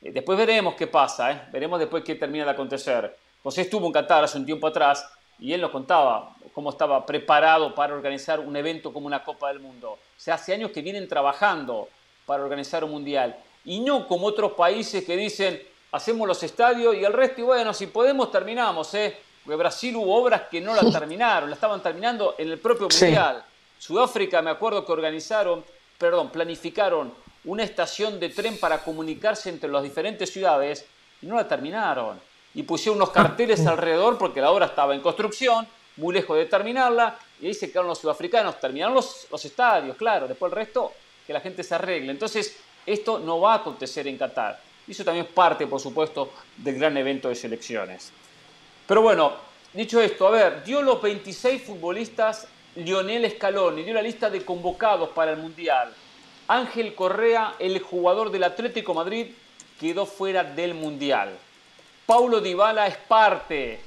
después 0.09 0.37
veremos 0.37 0.73
qué 0.73 0.87
pasa, 0.87 1.31
¿eh? 1.31 1.41
veremos 1.51 1.79
después 1.79 2.03
qué 2.03 2.15
termina 2.15 2.45
de 2.45 2.51
acontecer. 2.51 3.15
José 3.43 3.61
estuvo 3.61 3.85
en 3.85 3.93
Qatar 3.93 4.23
hace 4.23 4.37
un 4.37 4.45
tiempo 4.45 4.67
atrás 4.67 5.07
y 5.39 5.53
él 5.53 5.61
nos 5.61 5.71
contaba 5.71 6.35
cómo 6.53 6.69
estaba 6.69 7.05
preparado 7.05 7.73
para 7.73 7.93
organizar 7.93 8.39
un 8.39 8.55
evento 8.55 8.93
como 8.93 9.07
una 9.07 9.23
Copa 9.23 9.49
del 9.49 9.59
Mundo. 9.59 9.91
O 9.91 9.99
sea, 10.15 10.35
hace 10.35 10.53
años 10.53 10.71
que 10.71 10.81
vienen 10.81 11.07
trabajando 11.07 11.89
para 12.25 12.43
organizar 12.43 12.83
un 12.83 12.91
mundial. 12.91 13.35
Y 13.65 13.79
no 13.79 14.07
como 14.07 14.27
otros 14.27 14.53
países 14.53 15.03
que 15.03 15.17
dicen, 15.17 15.61
hacemos 15.91 16.27
los 16.27 16.41
estadios 16.43 16.95
y 16.95 17.03
el 17.03 17.13
resto, 17.13 17.41
y 17.41 17.43
bueno, 17.43 17.73
si 17.73 17.87
podemos 17.87 18.31
terminamos. 18.31 18.93
¿eh? 18.93 19.17
Porque 19.43 19.55
Brasil 19.55 19.95
hubo 19.95 20.15
obras 20.15 20.43
que 20.49 20.61
no 20.61 20.75
las 20.75 20.91
terminaron, 20.91 21.49
la 21.49 21.55
estaban 21.55 21.81
terminando 21.81 22.35
en 22.37 22.49
el 22.49 22.59
propio 22.59 22.87
mundial. 22.89 23.43
Sudáfrica, 23.79 24.41
me 24.41 24.51
acuerdo 24.51 24.85
que 24.85 24.91
organizaron, 24.91 25.65
perdón, 25.97 26.29
planificaron 26.29 27.11
una 27.45 27.63
estación 27.63 28.19
de 28.19 28.29
tren 28.29 28.57
para 28.57 28.83
comunicarse 28.83 29.49
entre 29.49 29.69
las 29.69 29.83
diferentes 29.83 30.31
ciudades 30.31 30.85
y 31.21 31.25
no 31.25 31.35
la 31.35 31.47
terminaron. 31.47 32.19
Y 32.53 32.63
pusieron 32.63 32.97
unos 32.97 33.11
carteles 33.11 33.65
alrededor 33.65 34.17
porque 34.17 34.41
la 34.41 34.51
obra 34.51 34.67
estaba 34.67 34.93
en 34.93 35.01
construcción, 35.01 35.67
muy 35.97 36.13
lejos 36.13 36.37
de 36.37 36.45
terminarla, 36.45 37.17
y 37.41 37.47
ahí 37.47 37.53
se 37.53 37.69
quedaron 37.69 37.87
los 37.87 37.99
sudafricanos. 37.99 38.59
Terminaron 38.59 38.93
los, 38.93 39.27
los 39.31 39.43
estadios, 39.45 39.95
claro, 39.95 40.27
después 40.27 40.51
el 40.51 40.55
resto, 40.55 40.91
que 41.25 41.33
la 41.33 41.39
gente 41.39 41.63
se 41.63 41.75
arregle. 41.75 42.11
Entonces, 42.11 42.57
esto 42.85 43.19
no 43.19 43.39
va 43.39 43.53
a 43.53 43.57
acontecer 43.57 44.07
en 44.07 44.17
Qatar. 44.17 44.59
Y 44.87 44.91
eso 44.91 45.03
también 45.03 45.25
es 45.25 45.31
parte, 45.31 45.67
por 45.67 45.79
supuesto, 45.79 46.31
del 46.57 46.75
gran 46.75 46.97
evento 46.97 47.29
de 47.29 47.35
selecciones. 47.35 48.11
Pero 48.87 49.01
bueno, 49.01 49.33
dicho 49.73 50.01
esto, 50.01 50.27
a 50.27 50.31
ver, 50.31 50.63
dio 50.63 50.81
los 50.81 51.01
26 51.01 51.63
futbolistas 51.63 52.47
Lionel 52.75 53.29
Scaloni, 53.31 53.83
dio 53.83 53.93
la 53.93 54.01
lista 54.01 54.29
de 54.29 54.43
convocados 54.43 55.09
para 55.09 55.31
el 55.31 55.37
Mundial. 55.37 55.93
Ángel 56.51 56.95
Correa, 56.95 57.55
el 57.59 57.79
jugador 57.79 58.29
del 58.29 58.43
Atlético 58.43 58.93
Madrid, 58.93 59.27
quedó 59.79 60.05
fuera 60.05 60.43
del 60.43 60.73
Mundial. 60.73 61.37
Paulo 62.05 62.41
Dybala 62.41 62.87
es 62.87 62.97
parte 62.97 63.79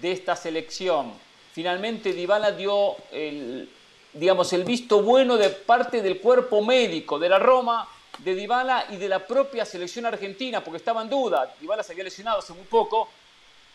de 0.00 0.12
esta 0.12 0.36
selección. 0.36 1.12
Finalmente 1.52 2.12
Dybala 2.12 2.52
dio 2.52 2.94
el, 3.10 3.68
digamos, 4.12 4.52
el 4.52 4.62
visto 4.62 5.02
bueno 5.02 5.36
de 5.36 5.50
parte 5.50 6.02
del 6.02 6.20
cuerpo 6.20 6.62
médico 6.62 7.18
de 7.18 7.28
la 7.28 7.40
Roma, 7.40 7.88
de 8.18 8.36
Dybala 8.36 8.86
y 8.90 8.96
de 8.96 9.08
la 9.08 9.26
propia 9.26 9.64
selección 9.64 10.06
argentina, 10.06 10.62
porque 10.62 10.76
estaba 10.76 11.02
en 11.02 11.10
duda. 11.10 11.52
Dybala 11.60 11.82
se 11.82 11.94
había 11.94 12.04
lesionado 12.04 12.38
hace 12.38 12.52
muy 12.52 12.66
poco. 12.66 13.08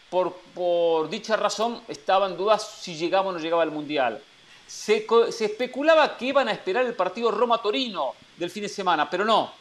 Por, 0.10 0.34
por 0.55 1.10
dicha 1.10 1.36
razón 1.36 1.81
estaba 1.89 2.27
en 2.27 2.38
duda 2.38 2.58
si 2.58 2.96
llegaba 2.96 3.29
o 3.29 3.31
no 3.34 3.39
llegaba 3.39 3.63
al 3.63 3.72
Mundial. 3.72 4.24
Se, 4.69 5.07
especulaba 5.39 6.15
que 6.15 6.25
iban 6.25 6.47
a 6.47 6.51
esperar 6.51 6.85
el 6.85 6.93
partido 6.93 7.31
Roma-Torino 7.31 8.13
del 8.38 8.51
fin 8.51 8.61
de 8.61 8.69
semana, 8.69 9.09
pero 9.09 9.25
no. 9.25 9.51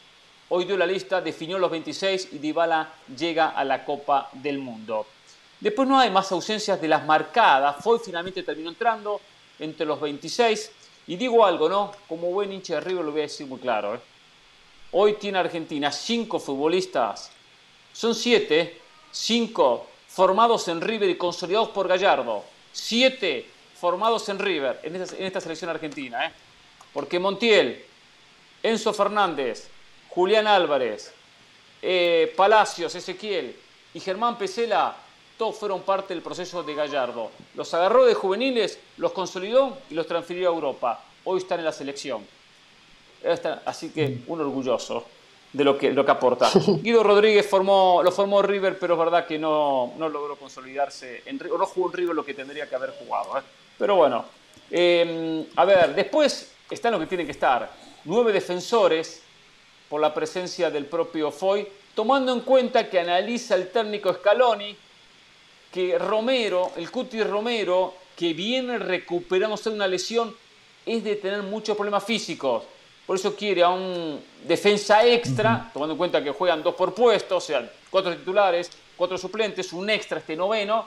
Hoy 0.50 0.66
dio 0.66 0.76
la 0.76 0.84
lista, 0.84 1.22
definió 1.22 1.58
los 1.58 1.70
26 1.70 2.28
y 2.32 2.38
Dybala 2.38 2.92
llega 3.16 3.48
a 3.48 3.64
la 3.64 3.86
Copa 3.86 4.28
del 4.34 4.58
Mundo. 4.58 5.06
Después 5.60 5.88
no 5.88 5.98
hay 5.98 6.10
más 6.10 6.30
ausencias 6.30 6.78
de 6.78 6.88
las 6.88 7.06
marcadas. 7.06 7.82
Foy 7.82 8.00
finalmente 8.04 8.42
terminó 8.42 8.68
entrando 8.68 9.18
entre 9.58 9.86
los 9.86 9.98
26. 9.98 10.72
Y 11.06 11.16
digo 11.16 11.42
algo, 11.42 11.70
¿no? 11.70 11.92
Como 12.06 12.30
buen 12.30 12.52
hincha 12.52 12.74
de 12.74 12.80
River 12.82 13.06
lo 13.06 13.12
voy 13.12 13.20
a 13.20 13.24
decir 13.24 13.46
muy 13.46 13.60
claro. 13.60 13.94
¿eh? 13.94 14.00
Hoy 14.92 15.14
tiene 15.14 15.38
Argentina 15.38 15.90
cinco 15.90 16.38
futbolistas. 16.38 17.30
Son 17.94 18.14
siete, 18.14 18.78
cinco 19.10 19.86
formados 20.06 20.68
en 20.68 20.82
River 20.82 21.08
y 21.08 21.16
consolidados 21.16 21.70
por 21.70 21.88
Gallardo. 21.88 22.44
Siete 22.72 23.57
formados 23.80 24.28
en 24.28 24.38
River, 24.38 24.80
en 24.82 24.96
esta, 24.96 25.16
en 25.16 25.24
esta 25.24 25.40
selección 25.40 25.70
argentina. 25.70 26.26
¿eh? 26.26 26.32
Porque 26.92 27.18
Montiel, 27.18 27.84
Enzo 28.62 28.92
Fernández, 28.92 29.68
Julián 30.08 30.46
Álvarez, 30.46 31.12
eh, 31.80 32.32
Palacios, 32.36 32.94
Ezequiel 32.94 33.54
y 33.94 34.00
Germán 34.00 34.36
Pesela, 34.36 34.96
todos 35.36 35.56
fueron 35.56 35.82
parte 35.82 36.12
del 36.12 36.22
proceso 36.22 36.62
de 36.62 36.74
Gallardo. 36.74 37.30
Los 37.54 37.72
agarró 37.72 38.04
de 38.04 38.14
juveniles, 38.14 38.80
los 38.96 39.12
consolidó 39.12 39.78
y 39.88 39.94
los 39.94 40.06
transfirió 40.06 40.50
a 40.50 40.54
Europa. 40.54 41.04
Hoy 41.24 41.38
están 41.38 41.60
en 41.60 41.64
la 41.66 41.72
selección. 41.72 42.26
Así 43.64 43.90
que 43.90 44.18
un 44.26 44.40
orgulloso. 44.40 45.04
de 45.52 45.64
lo 45.64 45.78
que, 45.78 45.92
lo 45.92 46.04
que 46.04 46.10
aporta. 46.10 46.50
Guido 46.82 47.02
Rodríguez 47.02 47.46
formó, 47.48 48.02
lo 48.02 48.12
formó 48.12 48.42
River, 48.42 48.78
pero 48.78 48.94
es 48.94 48.98
verdad 48.98 49.26
que 49.26 49.38
no, 49.38 49.94
no 49.96 50.08
logró 50.08 50.36
consolidarse, 50.36 51.22
en, 51.24 51.40
o 51.50 51.56
no 51.56 51.66
jugó 51.66 51.88
en 51.88 51.92
River 51.94 52.14
lo 52.14 52.24
que 52.24 52.34
tendría 52.34 52.68
que 52.68 52.74
haber 52.74 52.90
jugado. 52.90 53.38
¿eh? 53.38 53.42
Pero 53.78 53.94
bueno, 53.94 54.24
em, 54.70 55.46
a 55.54 55.64
ver, 55.64 55.94
después 55.94 56.52
están 56.68 56.92
los 56.92 57.00
que 57.00 57.06
tienen 57.06 57.26
que 57.26 57.32
estar. 57.32 57.70
Nueve 58.04 58.32
defensores 58.32 59.22
por 59.88 60.00
la 60.00 60.12
presencia 60.12 60.70
del 60.70 60.86
propio 60.86 61.30
Foy, 61.30 61.66
tomando 61.94 62.32
en 62.32 62.40
cuenta 62.40 62.90
que 62.90 63.00
analiza 63.00 63.54
el 63.54 63.70
técnico 63.70 64.12
Scaloni, 64.12 64.76
que 65.72 65.98
Romero, 65.98 66.72
el 66.76 66.90
Cuti 66.90 67.22
Romero, 67.22 67.94
que 68.16 68.32
viene 68.32 68.78
recuperándose 68.78 69.70
de 69.70 69.76
una 69.76 69.86
lesión, 69.86 70.34
es 70.84 71.04
de 71.04 71.16
tener 71.16 71.42
muchos 71.42 71.76
problemas 71.76 72.04
físicos. 72.04 72.64
Por 73.06 73.16
eso 73.16 73.34
quiere 73.34 73.62
a 73.62 73.70
un 73.70 74.20
defensa 74.44 75.04
extra, 75.06 75.70
tomando 75.72 75.94
en 75.94 75.98
cuenta 75.98 76.22
que 76.22 76.30
juegan 76.30 76.62
dos 76.62 76.74
por 76.74 76.94
puesto, 76.94 77.36
o 77.36 77.40
sea, 77.40 77.70
cuatro 77.90 78.14
titulares, 78.14 78.70
cuatro 78.96 79.16
suplentes, 79.16 79.72
un 79.72 79.88
extra 79.88 80.18
este 80.18 80.36
noveno, 80.36 80.84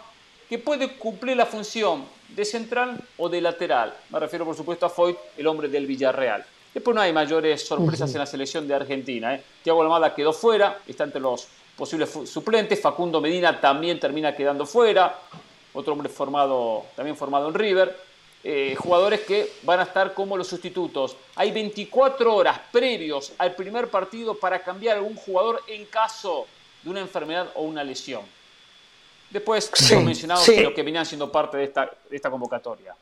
que 0.51 0.59
puede 0.59 0.97
cumplir 0.97 1.37
la 1.37 1.45
función 1.45 2.03
de 2.27 2.43
central 2.43 3.01
o 3.15 3.29
de 3.29 3.39
lateral. 3.39 3.93
Me 4.09 4.19
refiero, 4.19 4.43
por 4.43 4.53
supuesto, 4.53 4.85
a 4.85 4.89
Foyt, 4.89 5.15
el 5.37 5.47
hombre 5.47 5.69
del 5.69 5.85
Villarreal. 5.87 6.43
Después 6.73 6.93
no 6.93 6.99
hay 6.99 7.13
mayores 7.13 7.65
sorpresas 7.65 8.11
en 8.11 8.19
la 8.19 8.25
selección 8.25 8.67
de 8.67 8.75
Argentina. 8.75 9.33
¿eh? 9.33 9.41
Tiago 9.63 9.81
Almada 9.81 10.13
quedó 10.13 10.33
fuera, 10.33 10.79
está 10.85 11.05
entre 11.05 11.21
los 11.21 11.47
posibles 11.77 12.09
suplentes. 12.25 12.81
Facundo 12.81 13.21
Medina 13.21 13.61
también 13.61 13.97
termina 13.97 14.35
quedando 14.35 14.65
fuera. 14.65 15.19
Otro 15.71 15.93
hombre 15.93 16.09
formado, 16.09 16.83
también 16.97 17.15
formado 17.15 17.47
en 17.47 17.53
River. 17.53 17.97
Eh, 18.43 18.75
jugadores 18.77 19.21
que 19.21 19.53
van 19.63 19.79
a 19.79 19.83
estar 19.83 20.13
como 20.13 20.35
los 20.35 20.47
sustitutos. 20.47 21.15
Hay 21.37 21.51
24 21.51 22.35
horas 22.35 22.59
previos 22.73 23.31
al 23.37 23.55
primer 23.55 23.89
partido 23.89 24.37
para 24.37 24.59
cambiar 24.59 24.97
a 24.97 24.99
algún 24.99 25.15
jugador 25.15 25.61
en 25.67 25.85
caso 25.85 26.45
de 26.83 26.89
una 26.89 26.99
enfermedad 26.99 27.51
o 27.55 27.61
una 27.61 27.85
lesión. 27.85 28.40
Después, 29.31 29.71
sí, 29.73 29.93
hemos 29.93 30.05
mencionado 30.05 30.43
lo 30.61 30.73
que 30.73 30.83
venían 30.83 31.05
siendo 31.05 31.31
parte 31.31 31.57
de 31.57 31.63
esta, 31.63 31.89
de 32.09 32.15
esta 32.15 32.29
convocatoria. 32.29 32.95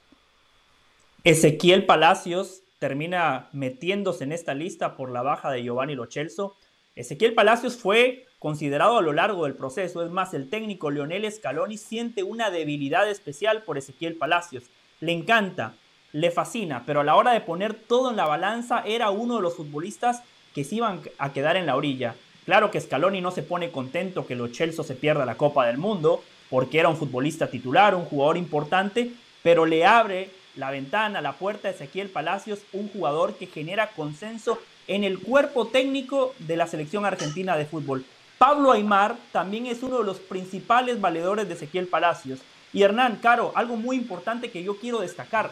Ezequiel 1.24 1.86
Palacios 1.86 2.62
termina 2.78 3.50
metiéndose 3.52 4.24
en 4.24 4.32
esta 4.32 4.54
lista 4.54 4.96
por 4.96 5.12
la 5.12 5.22
baja 5.22 5.52
de 5.52 5.64
Giovanni 5.64 5.96
Lochelso. 5.96 6.56
Ezequiel 6.96 7.34
Palacios 7.34 7.76
fue 7.76 8.26
considerado 8.38 8.98
a 8.98 9.02
lo 9.02 9.12
largo 9.12 9.44
del 9.46 9.56
proceso. 9.56 10.06
Es 10.06 10.12
más, 10.12 10.34
el 10.34 10.50
técnico 10.50 10.92
Leonel 10.92 11.30
Scaloni 11.32 11.78
siente 11.78 12.24
una 12.24 12.52
debilidad 12.52 13.10
especial 13.10 13.64
por 13.64 13.78
Ezequiel 13.78 14.16
Palacios 14.16 14.64
le 15.00 15.12
encanta, 15.14 15.74
le 16.12 16.32
fascina, 16.32 16.84
pero 16.86 17.02
a 17.02 17.04
la 17.04 17.16
hora 17.16 17.32
de 17.32 17.42
poner 17.42 17.74
todo 17.74 18.10
en 18.10 18.18
la 18.18 18.26
balanza 18.26 18.84
era 18.86 19.10
uno 19.12 19.38
de 19.38 19.42
los 19.42 19.56
futbolistas 19.56 20.24
que 20.54 20.64
se 20.64 20.76
iban 20.76 21.02
a 21.18 21.32
quedar 21.32 21.56
en 21.56 21.66
la 21.66 21.76
orilla. 21.76 22.16
Claro 22.46 22.72
que 22.72 22.82
Scaloni 22.82 23.22
no 23.22 23.32
se 23.32 23.44
pone 23.44 23.72
contento 23.72 24.26
que 24.26 24.36
los 24.36 24.52
Chelsea 24.52 24.84
se 24.84 24.96
pierda 24.96 25.26
la 25.26 25.38
Copa 25.38 25.68
del 25.68 25.78
Mundo, 25.78 26.24
porque 26.50 26.80
era 26.80 26.90
un 26.90 26.98
futbolista 26.98 27.48
titular, 27.48 27.96
un 27.96 28.06
jugador 28.06 28.38
importante, 28.38 29.12
pero 29.44 29.66
le 29.66 29.86
abre 29.86 30.32
la 30.56 30.72
ventana, 30.72 31.22
la 31.22 31.34
puerta 31.34 31.68
a 31.68 31.72
Ezequiel 31.72 32.10
Palacios, 32.10 32.60
un 32.74 32.90
jugador 32.90 33.36
que 33.36 33.48
genera 33.48 33.92
consenso 33.92 34.60
en 34.88 35.04
el 35.04 35.20
cuerpo 35.20 35.68
técnico 35.68 36.34
de 36.40 36.58
la 36.58 36.68
selección 36.68 37.06
argentina 37.06 37.56
de 37.56 37.66
fútbol. 37.66 38.04
Pablo 38.40 38.72
Aymar 38.72 39.16
también 39.32 39.68
es 39.68 39.84
uno 39.84 40.00
de 40.00 40.06
los 40.06 40.18
principales 40.18 41.00
valedores 41.00 41.48
de 41.48 41.54
Ezequiel 41.54 41.88
Palacios. 41.88 42.40
Y 42.72 42.84
Hernán, 42.84 43.18
Caro, 43.22 43.52
algo 43.56 43.76
muy 43.76 43.96
importante 43.96 44.50
que 44.50 44.64
yo 44.64 44.78
quiero 44.78 45.00
destacar, 45.00 45.52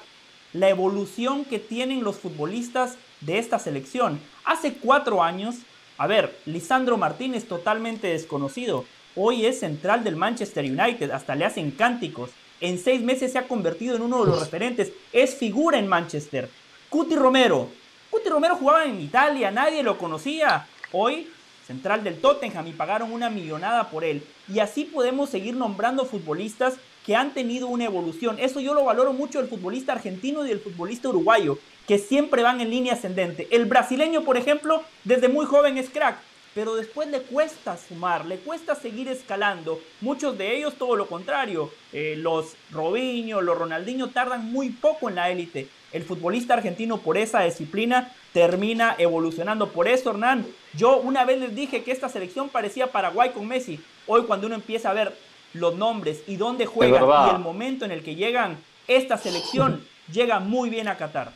la 0.54 0.70
evolución 0.70 1.46
que 1.46 1.60
tienen 1.60 2.04
los 2.04 2.18
futbolistas 2.18 2.98
de 3.22 3.40
esta 3.40 3.60
selección. 3.60 4.20
Hace 4.46 4.74
cuatro 4.74 5.22
años, 5.22 5.56
a 5.98 6.08
ver, 6.08 6.38
Lisandro 6.46 6.98
Martínez 6.98 7.48
totalmente 7.48 8.08
desconocido, 8.08 8.86
hoy 9.16 9.46
es 9.46 9.60
central 9.60 10.04
del 10.04 10.16
Manchester 10.16 10.64
United, 10.66 11.12
hasta 11.12 11.36
le 11.36 11.46
hacen 11.46 11.72
cánticos. 11.72 12.30
En 12.62 12.80
seis 12.80 13.02
meses 13.02 13.32
se 13.32 13.38
ha 13.38 13.48
convertido 13.48 13.96
en 13.96 14.02
uno 14.02 14.24
de 14.24 14.32
los 14.32 14.40
referentes, 14.40 14.92
es 15.12 15.36
figura 15.36 15.80
en 15.80 15.88
Manchester. 15.88 16.50
Cuti 16.90 17.16
Romero, 17.16 17.70
Cuti 18.10 18.30
Romero 18.30 18.56
jugaba 18.56 18.86
en 18.86 19.02
Italia, 19.02 19.52
nadie 19.52 19.84
lo 19.84 19.98
conocía. 19.98 20.68
Hoy 20.92 21.28
central 21.68 22.04
del 22.04 22.22
Tottenham 22.22 22.68
y 22.68 22.72
pagaron 22.72 23.12
una 23.12 23.30
millonada 23.30 23.90
por 23.90 24.06
él. 24.06 24.24
Y 24.48 24.60
así 24.60 24.86
podemos 24.86 25.30
seguir 25.30 25.56
nombrando 25.56 26.06
futbolistas 26.06 26.76
que 27.06 27.16
han 27.16 27.34
tenido 27.34 27.68
una 27.68 27.86
evolución. 27.86 28.38
Eso 28.40 28.62
yo 28.62 28.74
lo 28.74 28.86
valoro 28.86 29.12
mucho 29.12 29.40
del 29.40 29.50
futbolista 29.50 29.92
argentino 29.92 30.46
y 30.46 30.50
del 30.50 30.62
futbolista 30.62 31.10
uruguayo, 31.10 31.60
que 31.88 31.98
siempre 31.98 32.44
van 32.44 32.60
en 32.60 32.70
línea 32.70 32.94
ascendente. 32.94 33.48
El 33.50 33.66
brasileño, 33.66 34.24
por 34.24 34.38
ejemplo, 34.38 34.84
desde 35.06 35.30
muy 35.30 35.46
joven 35.46 35.78
es 35.78 35.90
crack, 35.90 36.18
pero 36.54 36.76
después 36.76 37.08
le 37.08 37.22
cuesta 37.22 37.78
sumar, 37.78 38.26
le 38.26 38.40
cuesta 38.40 38.76
seguir 38.76 39.08
escalando. 39.08 39.80
Muchos 40.02 40.38
de 40.38 40.58
ellos 40.58 40.76
todo 40.76 40.96
lo 40.96 41.08
contrario. 41.08 41.72
Eh, 41.94 42.16
los 42.18 42.56
Robinho, 42.72 43.42
los 43.42 43.58
Ronaldinho 43.58 44.10
tardan 44.10 44.52
muy 44.52 44.72
poco 44.72 45.08
en 45.08 45.16
la 45.16 45.30
élite. 45.30 45.70
El 45.94 46.04
futbolista 46.04 46.56
argentino 46.56 46.98
por 46.98 47.18
esa 47.18 47.44
disciplina 47.44 48.12
termina 48.34 48.96
evolucionando. 48.98 49.70
Por 49.70 49.88
eso, 49.88 50.10
Hernán, 50.10 50.46
yo 50.74 50.98
una 50.98 51.24
vez 51.24 51.40
les 51.40 51.56
dije 51.56 51.84
que 51.84 51.92
esta 51.92 52.10
selección 52.10 52.50
parecía 52.50 52.92
Paraguay 52.92 53.30
con 53.30 53.48
Messi. 53.48 53.80
Hoy 54.08 54.24
cuando 54.24 54.48
uno 54.48 54.56
empieza 54.56 54.90
a 54.90 54.94
ver 54.94 55.16
los 55.54 55.76
nombres 55.76 56.24
y 56.28 56.36
dónde 56.36 56.66
juegan 56.66 57.04
y 57.04 57.36
el 57.36 57.40
momento 57.40 57.86
en 57.86 57.92
el 57.92 58.04
que 58.04 58.16
llegan, 58.16 58.58
esta 58.88 59.18
selección 59.18 59.86
llega 60.12 60.40
muy 60.40 60.70
bien 60.70 60.90
a 60.90 60.98
Qatar. 60.98 61.32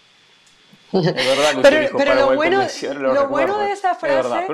Pero, 0.92 2.16
lo 2.16 2.36
bueno, 2.36 2.68
lo, 3.00 3.28
bueno 3.28 3.58
de 3.60 3.72
esa 3.72 3.96
frase, 3.96 4.48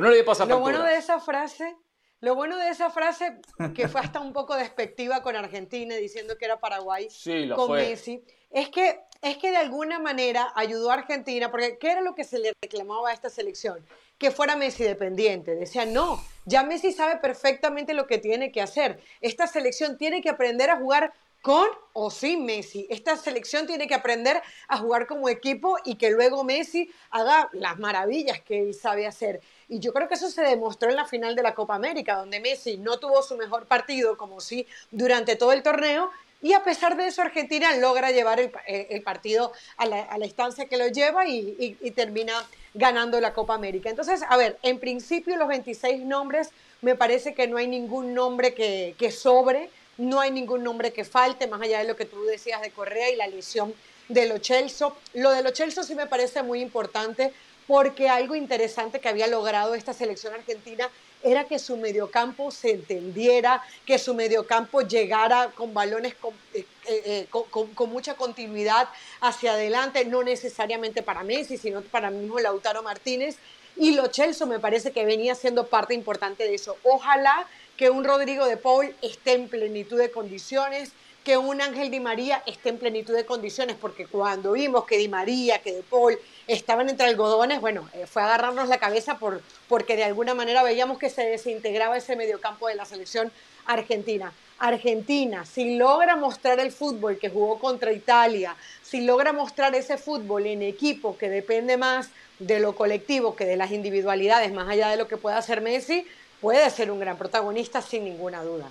lo 0.48 0.60
bueno 0.60 0.84
de 0.84 0.98
esa 0.98 1.20
frase, 1.20 1.75
lo 2.20 2.36
bueno 2.36 2.58
de 2.58 2.70
esa 2.70 2.89
frase, 2.89 3.39
que 3.75 3.88
fue 3.88 4.01
hasta 4.01 4.20
un 4.20 4.34
poco 4.34 4.56
despectiva 4.56 5.22
con 5.22 5.36
Argentina, 5.36 5.96
diciendo 5.96 6.38
que 6.38 6.46
era 6.46 6.60
Paraguay 6.60 7.08
con 7.56 7.72
Messi, 7.74 8.24
es 8.50 8.70
que, 8.70 9.01
es 9.22 9.38
que 9.38 9.51
de 9.51 9.58
alguna 9.58 10.00
manera 10.00 10.51
ayudó 10.56 10.91
a 10.91 10.96
Argentina, 10.96 11.51
porque 11.51 11.77
¿qué 11.77 11.91
era 11.91 12.01
lo 12.01 12.15
que 12.15 12.24
se 12.24 12.39
le 12.39 12.53
reclamaba 12.62 13.10
a 13.10 13.13
esta 13.13 13.29
selección? 13.29 13.86
Que 14.17 14.32
fuera 14.32 14.56
Messi 14.56 14.84
dependiente. 14.84 15.56
Decía, 15.56 15.86
no, 15.86 16.24
ya 16.46 16.63
Messi 16.63 16.91
sabe 16.91 17.17
perfectamente 17.17 17.94
lo 17.94 18.08
que 18.08 18.17
tiene 18.17 18.51
que 18.51 18.62
hacer. 18.62 19.00
Esta 19.22 19.46
selección 19.48 19.98
tiene 19.98 20.22
que 20.22 20.29
aprender 20.29 20.70
a 20.70 20.77
jugar 20.77 21.13
con 21.41 21.67
o 21.94 22.12
sin 22.12 22.46
Messi. 22.46 22.88
Esta 22.89 23.15
selección 23.17 23.65
tiene 23.65 23.88
que 23.88 23.96
aprender 23.96 24.41
a 24.67 24.77
jugar 24.77 25.08
como 25.08 25.29
equipo 25.29 25.77
y 25.86 25.96
que 25.96 26.12
luego 26.12 26.44
Messi 26.44 26.91
haga 27.10 27.50
las 27.53 27.79
maravillas 27.79 28.41
que 28.41 28.62
él 28.62 28.74
sabe 28.74 29.08
hacer. 29.08 29.41
Y 29.67 29.79
yo 29.79 29.94
creo 29.94 30.08
que 30.08 30.15
eso 30.15 30.29
se 30.29 30.41
demostró 30.41 30.89
en 30.89 30.96
la 30.96 31.06
final 31.06 31.36
de 31.36 31.44
la 31.44 31.56
Copa 31.56 31.75
América, 31.75 32.17
donde 32.17 32.39
Messi 32.39 32.77
no 32.77 33.00
tuvo 33.00 33.24
su 33.24 33.38
mejor 33.38 33.65
partido, 33.65 34.17
como 34.17 34.41
sí 34.41 34.67
durante 34.91 35.36
todo 35.36 35.53
el 35.53 35.63
torneo, 35.63 36.12
y 36.41 36.53
a 36.53 36.63
pesar 36.63 36.96
de 36.98 37.08
eso, 37.08 37.24
Argentina 37.24 37.75
logra 37.77 38.12
llevar 38.12 38.39
el, 38.39 38.51
eh, 38.67 39.01
partido 39.03 39.53
a 39.77 39.88
la, 39.88 40.17
instancia 40.22 40.67
que 40.67 40.77
lo 40.77 40.88
lleva 40.88 41.27
y, 41.27 41.75
termina 41.96 42.34
ganando 42.75 43.20
la 43.20 43.34
Copa 43.34 43.56
América. 43.56 43.89
Entonces, 43.89 44.22
a 44.27 44.38
ver, 44.38 44.58
en 44.62 44.79
principio 44.79 45.36
los 45.36 45.48
26 45.48 46.06
nombres, 46.06 46.51
me 46.82 46.94
parece 46.94 47.34
que 47.34 47.48
no 47.48 47.58
hay 47.58 47.67
ningún 47.67 48.13
nombre 48.13 48.53
que 48.53 49.12
sobre, 49.12 49.72
no 49.98 50.20
hay 50.20 50.32
ningún 50.32 50.63
nombre 50.63 50.94
que 50.94 51.04
falte, 51.04 51.48
más 51.48 51.62
allá 51.62 51.80
de 51.80 51.86
lo 51.86 51.96
que 51.96 52.06
tú 52.06 52.24
decías 52.25 52.62
de 52.62 52.72
Correa 52.72 53.10
y 53.10 53.16
la 53.16 53.27
lesión 53.27 53.74
de 54.10 54.27
Lo 54.27 54.39
Celso. 54.39 54.96
Lo 55.13 55.32
de 55.32 55.44
Lo 55.44 55.54
Celso 55.54 55.84
sí 55.84 55.96
me 55.96 56.08
parece 56.08 56.44
muy 56.44 56.62
importante 56.62 57.34
porque 57.68 58.08
algo 58.08 58.36
interesante 58.36 59.00
que 59.00 59.10
había 59.10 59.27
logrado 59.27 59.75
esta 59.75 59.94
selección 59.94 60.34
argentina 60.34 60.89
era 61.24 61.46
que 61.46 61.60
su 61.60 61.75
mediocampo 61.77 62.51
se 62.51 62.72
entendiera, 62.72 63.62
que 63.86 63.98
su 63.98 64.13
mediocampo 64.13 64.82
llegara 64.82 65.51
con 65.56 65.74
balones 65.74 66.16
eh, 66.54 66.66
eh, 66.86 67.27
con, 67.30 67.74
con, 67.74 67.89
mucha 67.89 68.13
continuidad 68.13 68.88
hacia 69.20 69.54
adelante, 69.54 70.06
no 70.06 70.24
necesariamente 70.24 71.01
para 71.04 71.24
Messi, 71.24 71.58
sino 71.58 71.82
para 71.82 72.12
mismo 72.12 72.39
Lautaro 72.39 72.84
Martínez. 72.84 73.38
Y 73.75 73.92
Lo 73.92 74.08
Celso 74.08 74.48
me 74.48 74.60
parece 74.60 74.92
que 74.92 75.06
venía 75.06 75.36
siendo 75.36 75.68
parte 75.68 75.94
importante 75.94 76.44
de 76.44 76.56
eso. 76.56 76.77
Ojalá 76.84 77.48
que 77.77 77.91
un 77.91 78.03
Rodrigo 78.03 78.46
de 78.46 78.57
Paul 78.57 78.93
esté 79.01 79.34
en 79.34 79.48
plenitud 79.48 79.98
de 79.98 80.12
condiciones, 80.12 80.91
que 81.24 81.38
un 81.38 81.62
Ángel 81.62 81.91
Di 81.91 82.00
María 82.00 82.41
esté 82.46 82.69
en 82.69 82.79
plenitud 82.79 83.13
de 83.13 83.25
condiciones, 83.25 83.75
porque 83.79 84.07
cuando 84.07 84.53
vimos 84.53 84.86
que 84.86 84.98
Di 84.98 85.07
María, 85.07 85.60
que 85.60 85.74
De 85.74 85.84
Paul 85.84 86.17
estaban 86.48 86.89
entre 86.89 87.05
algodones, 87.05 87.62
bueno, 87.62 87.88
eh, 87.93 88.07
fue 88.07 88.24
agarrarnos 88.24 88.67
la 88.69 88.77
cabeza 88.77 89.19
por, 89.19 89.41
porque 89.67 89.96
de 89.96 90.05
alguna 90.05 90.34
manera 90.34 90.63
veíamos 90.63 90.98
que 90.98 91.10
se 91.10 91.24
desintegraba 91.24 91.98
ese 91.98 92.15
mediocampo 92.15 92.67
de 92.67 92.75
la 92.75 92.86
selección 92.86 93.31
argentina. 93.65 94.34
Argentina, 94.57 95.46
si 95.46 95.77
logra 95.77 96.15
mostrar 96.15 96.60
el 96.60 96.72
fútbol 96.72 97.19
que 97.19 97.29
jugó 97.29 97.60
contra 97.60 97.91
Italia, 97.91 98.55
si 98.81 99.01
logra 99.01 99.34
mostrar 99.34 99.75
ese 99.75 99.98
fútbol 99.98 100.48
en 100.48 100.63
equipo 100.63 101.17
que 101.17 101.29
depende 101.29 101.77
más 101.77 102.10
de 102.39 102.60
lo 102.60 102.74
colectivo 102.75 103.36
que 103.36 103.46
de 103.46 103.57
las 103.57 103.72
individualidades, 103.72 104.53
más 104.53 104.69
allá 104.69 104.89
de 104.89 104.98
lo 104.98 105.07
que 105.07 105.17
pueda 105.17 105.38
hacer 105.38 105.62
Messi, 105.62 106.07
puede 106.41 106.70
ser 106.70 106.91
un 106.91 107.00
gran 107.00 107.17
protagonista 107.17 107.82
sin 107.82 108.06
ninguna 108.06 108.44
duda. 108.44 108.70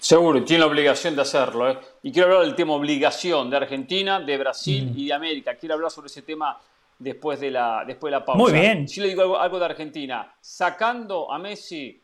Seguro, 0.00 0.44
tiene 0.44 0.60
la 0.60 0.66
obligación 0.66 1.16
de 1.16 1.22
hacerlo. 1.22 1.68
¿eh? 1.70 1.78
Y 2.04 2.12
quiero 2.12 2.28
hablar 2.28 2.42
del 2.46 2.54
tema 2.54 2.74
obligación 2.74 3.50
de 3.50 3.56
Argentina, 3.56 4.20
de 4.20 4.38
Brasil 4.38 4.92
y 4.96 5.06
de 5.08 5.12
América. 5.12 5.56
Quiero 5.56 5.74
hablar 5.74 5.90
sobre 5.90 6.06
ese 6.06 6.22
tema 6.22 6.56
después 6.98 7.40
de 7.40 7.50
la, 7.50 7.84
después 7.84 8.12
de 8.12 8.18
la 8.18 8.24
pausa. 8.24 8.38
Muy 8.40 8.52
bien. 8.52 8.88
Sí 8.88 9.00
le 9.00 9.08
digo 9.08 9.22
algo, 9.22 9.38
algo 9.38 9.58
de 9.58 9.64
Argentina. 9.64 10.32
Sacando 10.40 11.30
a 11.32 11.38
Messi, 11.38 12.00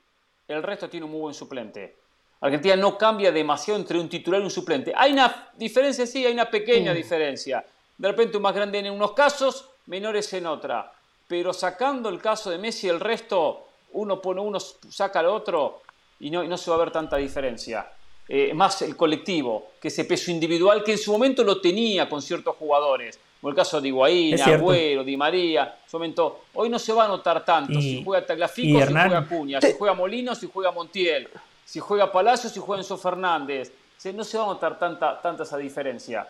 el 0.49 0.63
resto 0.63 0.89
tiene 0.91 1.07
un 1.07 1.13
muy 1.13 1.21
buen 1.21 1.35
suplente. 1.35 1.97
Argentina 2.41 2.75
no 2.77 2.99
cambia 2.99 3.31
demasiado 3.31 3.79
entre 3.79 3.99
un 3.99 4.09
titular 4.09 4.41
y 4.41 4.45
un 4.45 4.51
suplente. 4.51 4.93
Hay 4.95 5.13
una 5.13 5.51
diferencia, 5.57 6.05
sí, 6.07 6.27
hay 6.27 6.33
una 6.33 6.51
pequeña 6.51 6.93
Mm. 6.93 6.97
diferencia. 6.97 7.65
De 7.97 8.09
repente 8.09 8.37
un 8.37 8.43
más 8.43 8.55
grande 8.55 8.81
en 8.81 8.91
unos 8.91 9.13
casos, 9.13 9.71
menores 9.87 10.33
en 10.33 10.47
otra. 10.47 10.93
Pero 11.29 11.53
sacando 11.53 12.09
el 12.09 12.21
caso 12.21 12.51
de 12.51 12.59
Messi, 12.59 12.89
el 12.89 12.99
resto, 13.01 13.64
uno 13.95 14.21
pone 14.21 14.41
uno, 14.41 14.59
saca 14.61 15.21
al 15.21 15.27
otro 15.27 15.83
y 16.21 16.31
no, 16.31 16.45
y 16.45 16.49
no 16.49 16.57
se 16.57 16.71
va 16.71 16.77
a 16.77 16.81
ver 16.81 16.91
tanta 16.91 17.17
diferencia. 17.17 17.91
Eh, 18.29 18.55
más 18.55 18.81
el 18.83 18.97
colectivo, 18.97 19.73
que 19.81 19.89
ese 19.89 20.05
peso 20.05 20.31
individual 20.31 20.83
que 20.83 20.93
en 20.93 20.99
su 20.99 21.13
momento 21.13 21.43
lo 21.45 21.61
tenía 21.61 22.09
con 22.09 22.23
ciertos 22.23 22.57
jugadores. 22.57 23.19
Como 23.41 23.51
el 23.51 23.57
caso 23.57 23.79
de 23.81 23.89
Higuaín. 23.89 24.41
Agüero, 24.41 25.05
Di 25.05 25.17
María. 25.19 25.65
En 25.85 25.91
su 25.91 25.99
momento, 25.99 26.41
hoy 26.55 26.71
no 26.71 26.79
se 26.79 26.95
va 26.95 27.05
a 27.05 27.09
notar 27.09 27.45
tanto 27.45 27.73
Y- 27.75 27.83
si 27.83 28.05
juega 28.05 28.25
y 28.25 28.27
Tagliafico, 28.27 28.79
si 28.79 28.83
Hernán- 28.83 29.09
juega 29.09 29.19
Acuña, 29.27 29.61
si 29.61 29.73
juega 29.79 29.95
Molino, 29.95 30.35
si 30.35 30.49
juega 30.51 30.71
Montiel, 30.73 31.29
si 31.67 31.81
juega 31.81 32.11
Palacio, 32.11 32.49
si 32.49 32.59
juega 32.61 32.81
Enzo 32.81 32.97
Fernández. 32.97 33.71
Se- 33.99 34.13
No 34.15 34.25
se 34.25 34.39
va 34.39 34.45
a 34.45 34.47
notar 34.47 34.79
tanta, 34.79 35.21
tanta 35.21 35.43
esa 35.43 35.59
diferencia. 35.59 36.27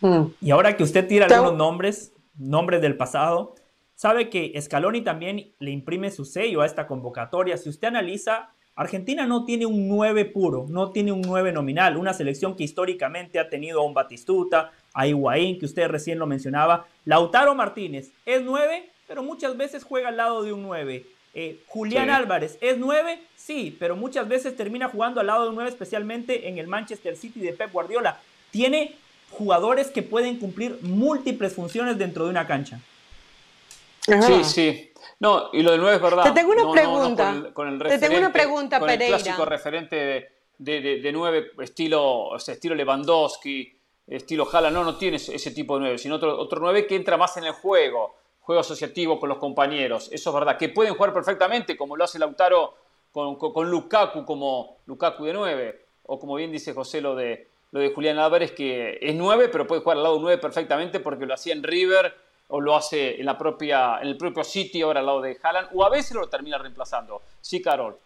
Mm. 0.00 0.22
Y 0.40 0.50
ahora 0.50 0.74
que 0.76 0.82
usted 0.82 1.06
tira 1.06 1.26
algunos 1.26 1.54
nombres, 1.54 2.12
nombres 2.38 2.80
del 2.80 2.96
pasado, 2.96 3.54
sabe 4.02 4.28
que 4.30 4.60
Scaloni 4.60 5.02
también 5.02 5.52
le 5.60 5.70
imprime 5.70 6.10
su 6.10 6.24
sello 6.24 6.62
a 6.62 6.66
esta 6.66 6.88
convocatoria. 6.88 7.56
Si 7.56 7.68
usted 7.68 7.86
analiza, 7.86 8.50
Argentina 8.74 9.26
no 9.26 9.44
tiene 9.44 9.64
un 9.64 9.86
9 9.86 10.24
puro, 10.24 10.66
no 10.68 10.90
tiene 10.90 11.12
un 11.12 11.20
9 11.20 11.52
nominal, 11.52 11.96
una 11.96 12.12
selección 12.12 12.56
que 12.56 12.64
históricamente 12.64 13.38
ha 13.38 13.48
tenido 13.48 13.78
a 13.78 13.84
un 13.84 13.94
Batistuta, 13.94 14.72
a 14.92 15.06
Higuaín, 15.06 15.56
que 15.60 15.66
usted 15.66 15.86
recién 15.86 16.18
lo 16.18 16.26
mencionaba. 16.26 16.84
Lautaro 17.04 17.54
Martínez 17.54 18.10
es 18.26 18.42
9, 18.42 18.90
pero 19.06 19.22
muchas 19.22 19.56
veces 19.56 19.84
juega 19.84 20.08
al 20.08 20.16
lado 20.16 20.42
de 20.42 20.52
un 20.52 20.62
9. 20.64 21.06
Eh, 21.34 21.60
Julián 21.68 22.06
Sí. 22.06 22.10
Álvarez 22.10 22.58
es 22.60 22.78
9, 22.78 23.20
sí, 23.36 23.76
pero 23.78 23.94
muchas 23.94 24.26
veces 24.26 24.56
termina 24.56 24.88
jugando 24.88 25.20
al 25.20 25.28
lado 25.28 25.44
de 25.44 25.50
un 25.50 25.54
9, 25.54 25.70
especialmente 25.70 26.48
en 26.48 26.58
el 26.58 26.66
Manchester 26.66 27.16
City 27.16 27.38
de 27.38 27.52
Pep 27.52 27.70
Guardiola. 27.70 28.18
Tiene 28.50 28.96
jugadores 29.30 29.92
que 29.92 30.02
pueden 30.02 30.40
cumplir 30.40 30.80
múltiples 30.82 31.54
funciones 31.54 31.98
dentro 31.98 32.24
de 32.24 32.30
una 32.30 32.48
cancha. 32.48 32.80
Sí, 34.06 34.44
sí. 34.44 34.92
No, 35.20 35.50
y 35.52 35.62
lo 35.62 35.70
del 35.72 35.80
9 35.80 35.96
es 35.96 36.02
verdad. 36.02 36.24
Te 36.24 36.32
tengo 36.32 36.50
una 36.52 36.62
No, 36.62 36.68
no, 36.68 36.74
no, 36.74 36.80
pregunta. 36.80 37.24
con 37.26 37.46
el- 37.46 37.52
con 37.52 37.68
el 37.68 37.78
Te 37.78 37.98
tengo 37.98 38.18
una 38.18 38.32
pregunta, 38.32 38.80
con 38.80 38.90
el 38.90 38.98
Pereira. 38.98 39.18
clásico 39.18 39.44
referente 39.44 39.96
de, 39.96 40.28
de, 40.58 40.80
de- 40.80 41.00
de 41.00 41.12
9, 41.12 41.52
estilo, 41.60 42.04
o 42.28 42.38
sea, 42.40 42.54
estilo 42.54 42.74
Lewandowski, 42.74 43.72
estilo 44.08 44.48
Haaland, 44.52 44.74
no, 44.76 44.84
no 44.84 44.96
tiene 44.96 45.16
ese, 45.18 45.50
tipo 45.52 45.74
de 45.76 45.80
9, 45.82 45.98
sino 45.98 46.16
otro, 46.16 46.36
otro 46.38 46.60
9 46.60 46.86
que 46.86 46.96
entra 46.96 47.16
más 47.16 47.36
en 47.36 47.44
el 47.44 47.52
juego, 47.52 48.16
juego 48.40 48.60
asociativo 48.60 49.20
con 49.20 49.28
los 49.28 49.38
compañeros. 49.38 50.08
Eso 50.12 50.30
es 50.30 50.34
verdad, 50.34 50.58
que 50.58 50.68
pueden 50.68 50.94
jugar 50.94 51.12
perfectamente, 51.12 51.76
como 51.76 51.96
lo 51.96 52.02
hace 52.04 52.18
Lautaro 52.18 52.74
con, 53.12 53.36
con, 53.36 53.52
con 53.52 53.70
Lukaku, 53.70 54.24
como 54.24 54.78
Lukaku 54.86 55.24
de 55.26 55.32
9, 55.34 55.84
o 56.06 56.18
como 56.18 56.34
bien 56.34 56.50
dice 56.50 56.74
José 56.74 57.00
lo 57.00 57.14
de, 57.14 57.46
lo 57.70 57.78
de 57.78 57.90
Julián 57.94 58.18
Álvarez, 58.18 58.50
que 58.52 58.98
es 59.00 59.14
9, 59.14 59.48
pero 59.50 59.68
puede 59.68 59.82
jugar 59.82 59.98
al 59.98 60.02
lado 60.02 60.16
de 60.16 60.22
9 60.22 60.38
perfectamente 60.38 60.98
porque 60.98 61.26
lo 61.26 61.34
hacía 61.34 61.52
en 61.54 61.62
River 61.62 62.12
o 62.54 62.60
lo 62.60 62.76
hace 62.76 63.18
en, 63.18 63.24
la 63.24 63.38
propia, 63.38 63.98
en 64.02 64.08
el 64.08 64.16
propio 64.18 64.44
City, 64.44 64.82
ahora 64.82 65.00
al 65.00 65.06
lado 65.06 65.22
de 65.22 65.38
Haaland, 65.42 65.70
o 65.72 65.84
a 65.84 65.88
veces 65.88 66.12
lo 66.12 66.28
termina 66.28 66.58
reemplazando. 66.58 67.22
Sí, 67.40 67.62
Carol. 67.62 67.98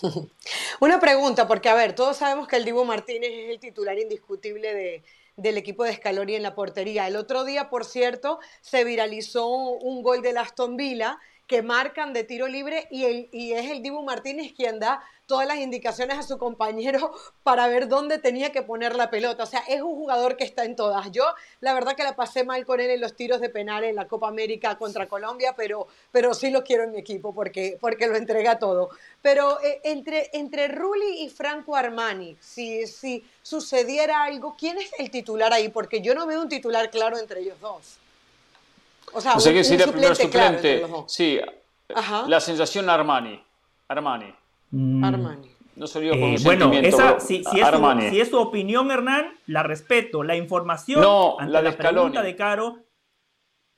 Una 0.80 1.00
pregunta, 1.00 1.48
porque 1.48 1.68
a 1.68 1.74
ver, 1.74 1.96
todos 1.96 2.16
sabemos 2.16 2.46
que 2.46 2.54
el 2.54 2.64
Dibu 2.64 2.84
Martínez 2.84 3.30
es 3.32 3.50
el 3.50 3.58
titular 3.58 3.98
indiscutible 3.98 4.72
de, 4.72 5.02
del 5.36 5.56
equipo 5.56 5.82
de 5.82 5.94
Scaloni 5.94 6.36
en 6.36 6.44
la 6.44 6.54
portería. 6.54 7.08
El 7.08 7.16
otro 7.16 7.44
día, 7.44 7.70
por 7.70 7.84
cierto, 7.84 8.38
se 8.60 8.84
viralizó 8.84 9.48
un 9.48 10.04
gol 10.04 10.22
del 10.22 10.38
Aston 10.38 10.76
Villa 10.76 11.18
que 11.48 11.62
marcan 11.62 12.12
de 12.12 12.22
tiro 12.22 12.46
libre 12.46 12.86
y, 12.92 13.28
y 13.32 13.52
es 13.54 13.68
el 13.68 13.82
Dibu 13.82 14.04
Martínez 14.04 14.52
quien 14.54 14.78
da 14.78 15.02
todas 15.28 15.46
las 15.46 15.58
indicaciones 15.58 16.18
a 16.18 16.22
su 16.24 16.38
compañero 16.38 17.12
para 17.44 17.68
ver 17.68 17.86
dónde 17.86 18.18
tenía 18.18 18.50
que 18.50 18.62
poner 18.62 18.96
la 18.96 19.10
pelota. 19.10 19.44
O 19.44 19.46
sea, 19.46 19.60
es 19.68 19.82
un 19.82 19.94
jugador 19.94 20.36
que 20.36 20.42
está 20.44 20.64
en 20.64 20.74
todas. 20.74 21.12
Yo, 21.12 21.22
la 21.60 21.74
verdad 21.74 21.94
que 21.94 22.02
la 22.02 22.16
pasé 22.16 22.42
mal 22.44 22.64
con 22.66 22.80
él 22.80 22.90
en 22.90 23.00
los 23.00 23.14
tiros 23.14 23.40
de 23.40 23.50
penal 23.50 23.84
en 23.84 23.94
la 23.94 24.08
Copa 24.08 24.26
América 24.26 24.76
contra 24.78 25.06
Colombia, 25.06 25.54
pero, 25.56 25.86
pero 26.10 26.34
sí 26.34 26.50
lo 26.50 26.64
quiero 26.64 26.84
en 26.84 26.92
mi 26.92 26.98
equipo 26.98 27.32
porque, 27.34 27.76
porque 27.80 28.08
lo 28.08 28.16
entrega 28.16 28.58
todo. 28.58 28.88
Pero 29.22 29.60
eh, 29.60 29.80
entre, 29.84 30.30
entre 30.32 30.66
Rulli 30.68 31.22
y 31.22 31.28
Franco 31.28 31.76
Armani, 31.76 32.36
si, 32.40 32.86
si 32.86 33.22
sucediera 33.42 34.24
algo, 34.24 34.56
¿quién 34.58 34.78
es 34.78 34.90
el 34.98 35.10
titular 35.10 35.52
ahí? 35.52 35.68
Porque 35.68 36.00
yo 36.00 36.14
no 36.14 36.26
veo 36.26 36.40
un 36.40 36.48
titular 36.48 36.90
claro 36.90 37.18
entre 37.18 37.40
ellos 37.42 37.60
dos. 37.60 37.98
O 39.12 39.20
sea, 39.20 39.34
O 39.34 39.40
sea, 39.40 39.50
un, 39.50 39.54
que 39.54 39.60
un 39.60 39.64
sería 39.64 39.86
primer 39.86 40.16
suplente 40.16 40.30
claro 40.30 40.54
suplente. 40.56 40.86
dos. 40.88 41.12
sí, 41.12 41.38
Ajá. 41.94 42.24
la 42.26 42.40
sensación 42.40 42.88
Armani. 42.88 43.42
Armani. 43.88 44.34
Mm, 44.70 45.04
Armani. 45.04 45.50
No 45.76 45.86
eh, 45.86 46.36
bueno, 46.42 46.72
esa, 46.72 47.20
si, 47.20 47.44
si 47.44 47.60
es 47.60 47.68
su, 47.68 48.00
si 48.10 48.20
es 48.20 48.28
su 48.30 48.38
opinión, 48.38 48.90
Hernán, 48.90 49.32
la 49.46 49.62
respeto. 49.62 50.24
La 50.24 50.34
información 50.36 51.00
No, 51.00 51.36
ante 51.38 51.52
la 51.52 51.62
la, 51.62 51.70
de 51.70 51.76
pregunta 51.76 52.08
Scaloni. 52.10 52.26
de 52.26 52.36
Caro. 52.36 52.78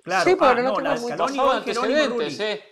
Claro, 0.03 0.31
Sí, 0.31 0.37
pero 0.39 0.51
ah, 0.51 0.55
no 0.55 0.63
no, 0.63 0.81
la 0.81 0.91
de 0.93 0.99
Scaloni 0.99 1.39
antecedentes, 1.39 2.39
Rulli. 2.39 2.51
¿eh? 2.53 2.63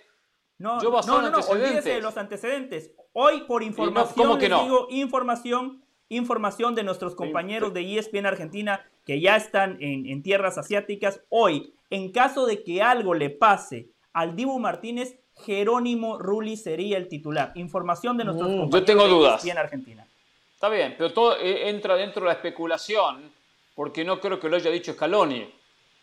No, 0.57 0.83
Yo 0.83 0.91
basado 0.91 1.21
no, 1.21 1.31
no, 1.31 1.39
no, 1.39 1.47
olvídese 1.47 1.61
de 1.69 1.69
antecedentes. 1.77 2.03
los 2.03 2.17
antecedentes. 2.17 2.93
Hoy 3.13 3.43
por 3.43 3.63
información, 3.63 4.15
¿cómo 4.17 4.39
que 4.39 4.49
les 4.49 4.57
no? 4.59 4.65
digo, 4.65 4.87
información, 4.91 5.85
información 6.09 6.75
de 6.75 6.85
nuestros 6.85 7.15
compañeros 7.15 7.75
de 7.75 7.99
ESPN 7.99 8.25
Argentina 8.27 8.81
que 9.05 9.21
ya 9.21 9.37
están 9.37 9.77
en, 9.81 10.07
en 10.07 10.23
tierras 10.23 10.57
asiáticas. 10.57 11.21
Hoy, 11.29 11.75
en 11.91 12.13
caso 12.13 12.47
de 12.47 12.65
que 12.65 12.83
algo 12.83 13.13
le 13.13 13.29
pase 13.29 13.91
al 14.15 14.35
Dibu 14.37 14.59
Martínez, 14.59 15.19
Jerónimo 15.45 16.19
Rulli 16.19 16.57
sería 16.57 16.97
el 16.99 17.09
titular. 17.09 17.53
Información 17.55 18.17
de 18.17 18.25
nuestros 18.25 18.49
Mm, 18.49 18.53
yo 18.55 18.61
compañeros 18.63 18.87
tengo 18.87 19.05
de 19.05 19.11
dudas. 19.11 19.45
ESPN 19.45 19.59
Argentina. 19.59 20.07
Está 20.55 20.69
bien, 20.69 20.95
pero 20.99 21.13
todo 21.13 21.37
eh, 21.39 21.69
entra 21.69 21.95
dentro 21.97 22.23
de 22.23 22.27
la 22.29 22.33
especulación, 22.35 23.31
porque 23.75 24.05
no 24.05 24.21
creo 24.21 24.41
que 24.41 24.49
lo 24.49 24.57
haya 24.57 24.71
dicho 24.71 24.93
Scaloni. 24.93 25.49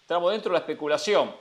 Estamos 0.01 0.31
dentro 0.31 0.51
de 0.51 0.53
la 0.53 0.59
especulación. 0.59 1.31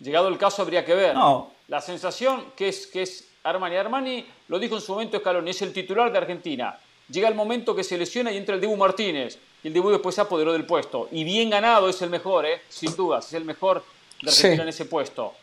Llegado 0.00 0.28
el 0.28 0.36
caso 0.38 0.62
habría 0.62 0.84
que 0.84 0.94
ver. 0.94 1.14
No. 1.14 1.52
La 1.68 1.80
sensación 1.80 2.46
que 2.56 2.68
es, 2.68 2.86
que 2.86 3.02
es 3.02 3.28
Armani. 3.44 3.76
Armani 3.76 4.26
lo 4.48 4.58
dijo 4.58 4.74
en 4.74 4.80
su 4.80 4.92
momento 4.92 5.18
Scaloni, 5.18 5.50
es 5.50 5.62
el 5.62 5.72
titular 5.72 6.10
de 6.12 6.18
Argentina. 6.18 6.78
Llega 7.08 7.28
el 7.28 7.34
momento 7.34 7.74
que 7.74 7.84
se 7.84 7.96
lesiona 7.96 8.30
y 8.32 8.36
entra 8.36 8.54
el 8.54 8.60
Dibu 8.60 8.76
Martínez. 8.76 9.38
Y 9.62 9.68
el 9.68 9.74
Dibu 9.74 9.90
después 9.90 10.14
se 10.14 10.20
apoderó 10.20 10.52
del 10.52 10.66
puesto. 10.66 11.08
Y 11.12 11.24
bien 11.24 11.50
ganado 11.50 11.88
es 11.88 12.02
el 12.02 12.10
mejor, 12.10 12.44
¿eh? 12.46 12.60
sin 12.68 12.94
dudas, 12.96 13.26
es 13.28 13.34
el 13.34 13.44
mejor 13.44 13.82
de 14.20 14.28
Argentina 14.30 14.56
Sí. 14.56 14.60
en 14.62 14.68
ese 14.68 14.84
puesto. 14.86 15.34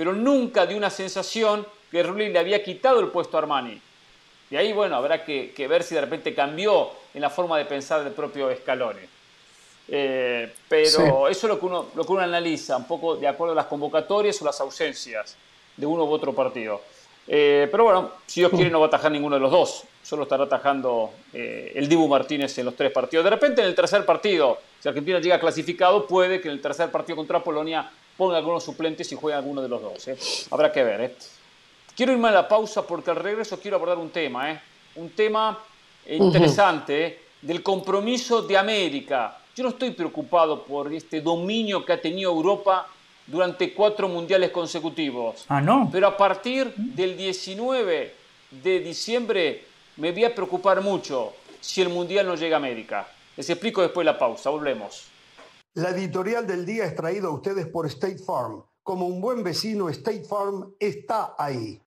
Pero 0.00 0.14
nunca 0.14 0.64
dio 0.64 0.78
una 0.78 0.88
sensación 0.88 1.66
que 1.90 2.02
Rulli 2.02 2.30
le 2.30 2.38
había 2.38 2.64
quitado 2.64 3.00
el 3.00 3.08
puesto 3.08 3.36
a 3.36 3.40
Armani. 3.40 3.78
Y 4.50 4.56
ahí, 4.56 4.72
bueno, 4.72 4.96
habrá 4.96 5.22
que, 5.26 5.52
que 5.54 5.68
ver 5.68 5.82
si 5.82 5.94
de 5.94 6.00
repente 6.00 6.34
cambió 6.34 6.88
en 7.12 7.20
la 7.20 7.28
forma 7.28 7.58
de 7.58 7.66
pensar 7.66 8.02
del 8.02 8.14
propio 8.14 8.48
Scaloni. 8.56 9.00
Eh, 9.88 10.50
pero 10.70 10.86
Sí. 10.88 11.02
eso 11.02 11.28
es 11.28 11.42
lo 11.44 11.60
que, 11.60 11.66
uno, 11.66 11.88
lo 11.94 12.02
que 12.06 12.12
uno 12.12 12.22
analiza, 12.22 12.78
un 12.78 12.86
poco 12.86 13.16
de 13.16 13.28
acuerdo 13.28 13.52
a 13.52 13.56
las 13.56 13.66
convocatorias 13.66 14.40
o 14.40 14.46
las 14.46 14.58
ausencias 14.62 15.36
de 15.76 15.84
uno 15.84 16.04
u 16.04 16.10
otro 16.10 16.32
partido. 16.32 16.80
Eh, 17.28 17.68
pero 17.70 17.84
bueno, 17.84 18.10
si 18.26 18.40
Dios 18.40 18.52
quiere 18.52 18.70
no 18.70 18.80
va 18.80 18.86
a 18.86 18.88
atajar 18.88 19.12
ninguno 19.12 19.36
de 19.36 19.40
los 19.40 19.50
dos, 19.50 19.84
solo 20.02 20.22
estará 20.22 20.44
atajando 20.44 21.10
eh, 21.34 21.72
el 21.74 21.90
Dibu 21.90 22.08
Martínez 22.08 22.56
en 22.56 22.64
los 22.64 22.74
tres 22.74 22.90
partidos. 22.90 23.22
De 23.22 23.30
repente 23.32 23.60
en 23.60 23.66
el 23.68 23.74
tercer 23.74 24.06
partido, 24.06 24.60
si 24.82 24.88
Argentina 24.88 25.20
llega 25.20 25.38
clasificado, 25.38 26.06
puede 26.06 26.40
que 26.40 26.48
en 26.48 26.54
el 26.54 26.62
tercer 26.62 26.90
partido 26.90 27.16
contra 27.16 27.44
Polonia 27.44 27.90
ponga 28.20 28.36
algunos 28.36 28.62
suplentes 28.62 29.10
y 29.12 29.16
juegue 29.16 29.34
alguno 29.34 29.62
de 29.62 29.68
los 29.70 29.80
dos. 29.80 30.08
¿eh? 30.08 30.16
Habrá 30.50 30.70
que 30.70 30.84
ver. 30.84 31.00
¿eh? 31.00 31.16
Quiero 31.96 32.12
irme 32.12 32.28
a 32.28 32.32
la 32.32 32.46
pausa 32.46 32.86
porque 32.86 33.10
al 33.10 33.16
regreso 33.16 33.58
quiero 33.58 33.78
abordar 33.78 33.96
un 33.96 34.10
tema, 34.10 34.52
¿eh? 34.52 34.60
un 34.96 35.08
tema 35.08 35.58
interesante 36.06 37.06
¿eh? 37.06 37.18
del 37.40 37.62
compromiso 37.62 38.42
de 38.42 38.58
América. 38.58 39.38
Yo 39.56 39.62
no 39.64 39.70
estoy 39.70 39.92
preocupado 39.92 40.64
por 40.64 40.92
este 40.92 41.22
dominio 41.22 41.82
que 41.82 41.94
ha 41.94 42.00
tenido 42.00 42.30
Europa 42.30 42.86
durante 43.26 43.72
cuatro 43.72 44.06
mundiales 44.06 44.50
consecutivos. 44.50 45.46
Ah, 45.48 45.62
no. 45.62 45.88
Pero 45.90 46.06
a 46.06 46.14
partir 46.14 46.74
del 46.76 47.16
19 47.16 48.14
de 48.50 48.80
diciembre 48.80 49.64
me 49.96 50.12
voy 50.12 50.24
a 50.24 50.34
preocupar 50.34 50.82
mucho 50.82 51.32
si 51.58 51.80
el 51.80 51.88
mundial 51.88 52.26
no 52.26 52.34
llega 52.34 52.56
a 52.56 52.58
América. 52.58 53.08
Les 53.34 53.48
explico 53.48 53.80
después 53.80 54.04
de 54.04 54.12
la 54.12 54.18
pausa. 54.18 54.50
Volvemos. 54.50 55.09
La 55.74 55.90
editorial 55.90 56.48
del 56.48 56.66
día 56.66 56.84
es 56.84 56.96
traída 56.96 57.28
a 57.28 57.30
ustedes 57.30 57.64
por 57.68 57.86
State 57.86 58.18
Farm. 58.18 58.64
Como 58.82 59.06
un 59.06 59.20
buen 59.20 59.44
vecino, 59.44 59.88
State 59.88 60.24
Farm 60.24 60.74
está 60.80 61.36
ahí. 61.38 61.80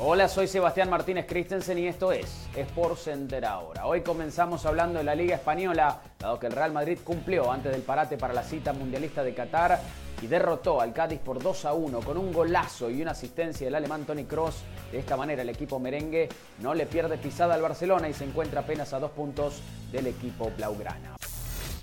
Hola, 0.00 0.26
soy 0.26 0.48
Sebastián 0.48 0.90
Martínez 0.90 1.26
Christensen 1.28 1.78
y 1.78 1.86
esto 1.86 2.10
es 2.10 2.48
Sport 2.56 2.96
Center 2.96 3.44
ahora. 3.44 3.86
Hoy 3.86 4.00
comenzamos 4.00 4.66
hablando 4.66 4.98
de 4.98 5.04
la 5.04 5.14
Liga 5.14 5.36
Española, 5.36 6.02
dado 6.18 6.40
que 6.40 6.48
el 6.48 6.52
Real 6.52 6.72
Madrid 6.72 6.98
cumplió 7.04 7.52
antes 7.52 7.70
del 7.70 7.82
parate 7.82 8.16
para 8.16 8.34
la 8.34 8.42
cita 8.42 8.72
mundialista 8.72 9.22
de 9.22 9.34
Qatar 9.34 9.80
y 10.22 10.26
derrotó 10.26 10.80
al 10.80 10.92
Cádiz 10.92 11.20
por 11.20 11.42
2 11.42 11.64
a 11.64 11.72
1 11.72 12.00
con 12.00 12.16
un 12.16 12.32
golazo 12.32 12.90
y 12.90 13.02
una 13.02 13.12
asistencia 13.12 13.66
del 13.66 13.74
alemán 13.74 14.04
Tony 14.04 14.24
Cross. 14.24 14.62
De 14.92 14.98
esta 14.98 15.16
manera 15.16 15.42
el 15.42 15.48
equipo 15.48 15.78
merengue 15.78 16.28
no 16.58 16.74
le 16.74 16.86
pierde 16.86 17.18
pisada 17.18 17.54
al 17.54 17.62
Barcelona 17.62 18.08
y 18.08 18.14
se 18.14 18.24
encuentra 18.24 18.60
apenas 18.60 18.92
a 18.92 19.00
dos 19.00 19.10
puntos 19.12 19.60
del 19.92 20.06
equipo 20.06 20.50
blaugrana. 20.56 21.16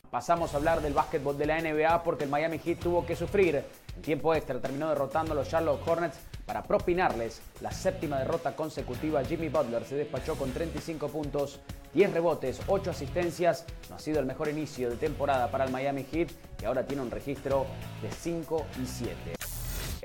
Pasamos 0.10 0.54
a 0.54 0.58
hablar 0.58 0.82
del 0.82 0.94
básquetbol 0.94 1.38
de 1.38 1.46
la 1.46 1.62
NBA 1.62 2.04
porque 2.04 2.24
el 2.24 2.30
Miami 2.30 2.60
Heat 2.60 2.80
tuvo 2.80 3.06
que 3.06 3.16
sufrir. 3.16 3.64
En 3.96 4.02
tiempo 4.02 4.34
extra 4.34 4.60
terminó 4.60 4.90
derrotando 4.90 5.34
a 5.34 5.36
los 5.36 5.50
Charlotte 5.50 5.86
Hornets 5.86 6.18
para 6.48 6.64
propinarles 6.64 7.42
la 7.62 7.72
séptima 7.72 8.18
derrota 8.18 8.56
consecutiva. 8.56 9.24
Jimmy 9.24 9.50
Butler 9.50 9.84
se 9.84 9.96
despachó 9.96 10.36
con 10.36 10.52
35 10.52 11.10
puntos, 11.10 11.60
10 11.94 12.14
rebotes, 12.14 12.62
8 12.68 12.90
asistencias. 12.90 13.66
No 13.90 13.98
ha 13.98 14.00
sido 14.00 14.20
el 14.20 14.26
mejor 14.26 14.48
inicio 14.48 14.90
de 14.90 14.96
temporada 14.96 15.52
para 15.52 15.66
el 15.66 15.72
Miami 15.72 16.06
Heat, 16.12 16.30
que 16.58 16.66
ahora 16.66 16.88
tiene 16.88 17.04
un 17.04 17.12
registro 17.12 17.68
de 18.02 18.10
5 18.10 18.66
y 18.82 18.88
7. 18.88 19.37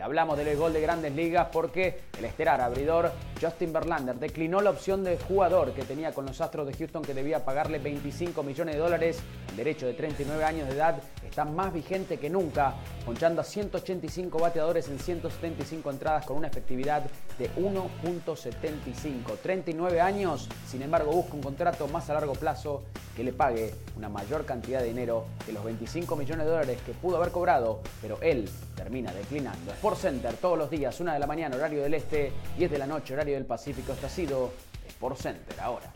Hablamos 0.00 0.38
del 0.38 0.56
gol 0.56 0.72
de 0.72 0.80
grandes 0.80 1.14
ligas 1.14 1.48
porque 1.52 2.00
el 2.18 2.24
estelar 2.24 2.60
abridor 2.60 3.12
Justin 3.40 3.72
Verlander 3.72 4.16
declinó 4.16 4.60
la 4.60 4.70
opción 4.70 5.04
de 5.04 5.18
jugador 5.18 5.72
que 5.72 5.82
tenía 5.82 6.12
con 6.12 6.26
los 6.26 6.40
Astros 6.40 6.66
de 6.66 6.74
Houston 6.74 7.02
que 7.02 7.14
debía 7.14 7.44
pagarle 7.44 7.78
25 7.78 8.42
millones 8.42 8.74
de 8.74 8.80
dólares. 8.80 9.18
El 9.50 9.56
derecho 9.56 9.86
de 9.86 9.94
39 9.94 10.44
años 10.44 10.68
de 10.68 10.74
edad 10.74 11.02
está 11.24 11.44
más 11.44 11.72
vigente 11.72 12.18
que 12.18 12.30
nunca, 12.30 12.74
ponchando 13.04 13.40
a 13.40 13.44
185 13.44 14.38
bateadores 14.38 14.88
en 14.88 14.98
175 14.98 15.90
entradas 15.90 16.24
con 16.24 16.36
una 16.36 16.48
efectividad 16.48 17.02
de 17.38 17.50
1.75. 17.54 19.38
39 19.42 20.00
años, 20.00 20.48
sin 20.66 20.82
embargo, 20.82 21.12
busca 21.12 21.34
un 21.34 21.42
contrato 21.42 21.88
más 21.88 22.08
a 22.10 22.14
largo 22.14 22.34
plazo 22.34 22.84
que 23.16 23.24
le 23.24 23.32
pague 23.32 23.74
una 23.96 24.08
mayor 24.08 24.44
cantidad 24.46 24.80
de 24.80 24.86
dinero 24.86 25.26
que 25.44 25.52
los 25.52 25.64
25 25.64 26.16
millones 26.16 26.46
de 26.46 26.50
dólares 26.50 26.78
que 26.84 26.92
pudo 26.92 27.16
haber 27.16 27.30
cobrado, 27.30 27.80
pero 28.00 28.18
él 28.22 28.48
termina 28.74 29.12
declinando. 29.12 29.72
Sport 29.82 29.98
Center 29.98 30.36
todos 30.36 30.56
los 30.56 30.70
días, 30.70 31.00
1 31.00 31.12
de 31.12 31.18
la 31.18 31.26
mañana, 31.26 31.56
horario 31.56 31.82
del 31.82 31.94
este, 31.94 32.32
10 32.56 32.70
de 32.70 32.78
la 32.78 32.86
noche, 32.86 33.14
horario 33.14 33.34
del 33.34 33.44
Pacífico. 33.44 33.92
Esto 33.92 34.06
ha 34.06 34.08
sido 34.08 34.52
Sport 34.86 35.16
Center 35.16 35.58
ahora. 35.60 35.92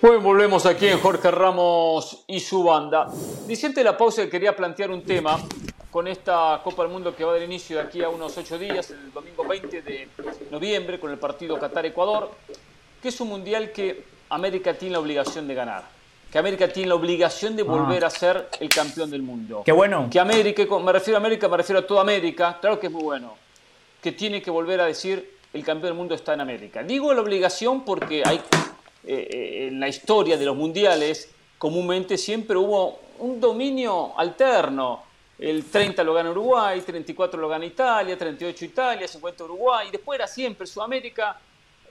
Bueno, 0.00 0.20
volvemos 0.22 0.64
aquí 0.64 0.86
en 0.86 0.98
Jorge 1.00 1.30
Ramos 1.30 2.24
y 2.28 2.40
su 2.40 2.64
banda. 2.64 3.12
Diciente 3.46 3.84
la 3.84 3.94
pausa 3.94 4.30
quería 4.30 4.56
plantear 4.56 4.90
un 4.90 5.02
tema 5.02 5.38
con 5.90 6.08
esta 6.08 6.62
Copa 6.64 6.84
del 6.84 6.92
Mundo 6.92 7.14
que 7.14 7.24
va 7.24 7.34
dar 7.34 7.42
inicio 7.42 7.76
de 7.76 7.82
aquí 7.82 8.02
a 8.02 8.08
unos 8.08 8.38
ocho 8.38 8.56
días, 8.56 8.90
el 8.90 9.12
domingo 9.12 9.46
20 9.46 9.82
de 9.82 10.08
noviembre, 10.50 10.98
con 10.98 11.10
el 11.10 11.18
partido 11.18 11.58
Qatar-Ecuador, 11.58 12.30
que 13.02 13.08
es 13.08 13.20
un 13.20 13.28
mundial 13.28 13.70
que 13.70 14.15
América 14.30 14.74
tiene 14.74 14.92
la 14.92 15.00
obligación 15.00 15.46
de 15.46 15.54
ganar. 15.54 15.84
Que 16.30 16.38
América 16.38 16.68
tiene 16.68 16.88
la 16.88 16.96
obligación 16.96 17.54
de 17.56 17.62
volver 17.62 18.04
ah. 18.04 18.08
a 18.08 18.10
ser 18.10 18.48
el 18.60 18.68
campeón 18.68 19.10
del 19.10 19.22
mundo. 19.22 19.62
Qué 19.64 19.72
bueno. 19.72 20.08
Que 20.10 20.18
América, 20.18 20.64
me 20.80 20.92
refiero 20.92 21.16
a 21.16 21.20
América, 21.20 21.48
me 21.48 21.56
refiero 21.56 21.80
a 21.80 21.86
toda 21.86 22.00
América, 22.00 22.58
claro 22.60 22.80
que 22.80 22.88
es 22.88 22.92
muy 22.92 23.02
bueno. 23.02 23.34
Que 24.02 24.12
tiene 24.12 24.42
que 24.42 24.50
volver 24.50 24.80
a 24.80 24.86
decir 24.86 25.36
el 25.52 25.64
campeón 25.64 25.90
del 25.90 25.94
mundo 25.94 26.14
está 26.14 26.34
en 26.34 26.40
América. 26.40 26.82
Digo 26.82 27.14
la 27.14 27.22
obligación 27.22 27.84
porque 27.84 28.22
hay 28.24 28.36
eh, 28.36 28.42
eh, 29.04 29.68
en 29.68 29.78
la 29.78 29.88
historia 29.88 30.36
de 30.36 30.44
los 30.44 30.56
mundiales 30.56 31.30
comúnmente 31.58 32.18
siempre 32.18 32.56
hubo 32.56 33.00
un 33.18 33.40
dominio 33.40 34.18
alterno. 34.18 35.04
El 35.38 35.64
30 35.64 36.02
lo 36.02 36.14
gana 36.14 36.30
Uruguay, 36.30 36.80
34 36.80 37.38
lo 37.38 37.48
gana 37.48 37.66
Italia, 37.66 38.16
38 38.16 38.64
Italia, 38.64 39.06
50 39.06 39.44
Uruguay, 39.44 39.88
y 39.88 39.90
después 39.90 40.18
era 40.18 40.26
siempre 40.26 40.66
Sudamérica, 40.66 41.38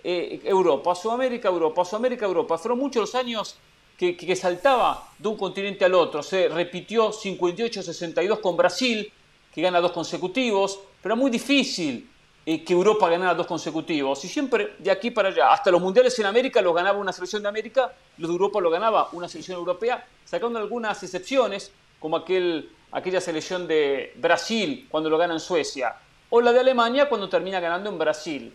eh, 0.07 0.39
Europa, 0.43 0.93
Sudamérica, 0.93 1.47
Europa, 1.47 1.83
Sudamérica, 1.83 2.27
Europa. 2.27 2.59
Fueron 2.59 2.77
muchos 2.77 3.01
los 3.01 3.15
años 3.15 3.55
que, 3.97 4.15
que, 4.15 4.35
saltaba 4.35 5.09
de 5.17 5.27
un 5.27 5.35
continente 5.35 5.83
al 5.83 5.95
otro. 5.95 6.21
Se 6.21 6.47
repitió 6.47 7.11
58-62 7.11 8.39
con 8.39 8.55
Brasil, 8.55 9.11
que 9.51 9.61
gana 9.63 9.81
dos 9.81 9.91
consecutivos, 9.91 10.79
pero 11.01 11.15
era 11.15 11.19
muy 11.19 11.31
difícil 11.31 12.07
que 12.45 12.73
Europa 12.73 13.09
ganara 13.09 13.33
dos 13.33 13.47
consecutivos. 13.47 14.23
Y 14.23 14.27
siempre 14.27 14.75
de 14.77 14.91
aquí 14.91 15.09
para 15.09 15.29
allá, 15.29 15.51
hasta 15.51 15.71
los 15.71 15.81
mundiales 15.81 16.17
en 16.19 16.27
América 16.27 16.61
los 16.61 16.75
ganaba 16.75 16.99
una 16.99 17.11
selección 17.11 17.41
de 17.41 17.49
América, 17.49 17.91
los 18.19 18.29
de 18.29 18.33
Europa 18.33 18.61
lo 18.61 18.69
ganaba 18.69 19.09
una 19.13 19.27
selección 19.27 19.57
europea, 19.57 20.05
sacando 20.23 20.59
algunas 20.59 21.01
excepciones, 21.01 21.71
como 21.99 22.17
aquel, 22.17 22.69
aquella 22.91 23.19
selección 23.19 23.67
de 23.67 24.13
Brasil 24.17 24.87
cuando 24.91 25.09
lo 25.09 25.17
gana 25.17 25.33
en 25.33 25.39
Suecia, 25.39 25.95
o 26.29 26.41
la 26.41 26.53
de 26.53 26.59
Alemania 26.59 27.09
cuando 27.09 27.27
termina 27.27 27.59
ganando 27.59 27.89
en 27.89 27.97
Brasil. 27.97 28.53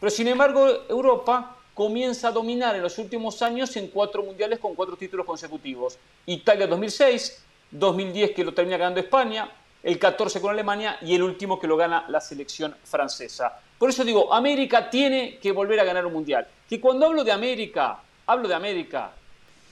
Pero 0.00 0.10
sin 0.10 0.28
embargo, 0.28 0.66
Europa 0.88 1.56
comienza 1.74 2.28
a 2.28 2.32
dominar 2.32 2.76
en 2.76 2.82
los 2.82 2.98
últimos 2.98 3.40
años 3.42 3.76
en 3.76 3.88
cuatro 3.88 4.22
mundiales 4.22 4.58
con 4.58 4.74
cuatro 4.74 4.96
títulos 4.96 5.26
consecutivos. 5.26 5.98
Italia 6.26 6.66
2006, 6.66 7.44
2010 7.70 8.32
que 8.32 8.44
lo 8.44 8.52
termina 8.52 8.76
ganando 8.76 9.00
España, 9.00 9.50
el 9.82 9.98
14 9.98 10.40
con 10.40 10.50
Alemania 10.50 10.98
y 11.02 11.14
el 11.14 11.22
último 11.22 11.58
que 11.58 11.66
lo 11.66 11.76
gana 11.76 12.04
la 12.08 12.20
selección 12.20 12.74
francesa. 12.84 13.60
Por 13.78 13.90
eso 13.90 14.04
digo, 14.04 14.32
América 14.34 14.90
tiene 14.90 15.38
que 15.38 15.52
volver 15.52 15.78
a 15.80 15.84
ganar 15.84 16.04
un 16.04 16.12
mundial. 16.12 16.46
Que 16.68 16.80
cuando 16.80 17.06
hablo 17.06 17.22
de 17.22 17.30
América, 17.30 18.00
hablo 18.26 18.48
de 18.48 18.54
América, 18.54 19.12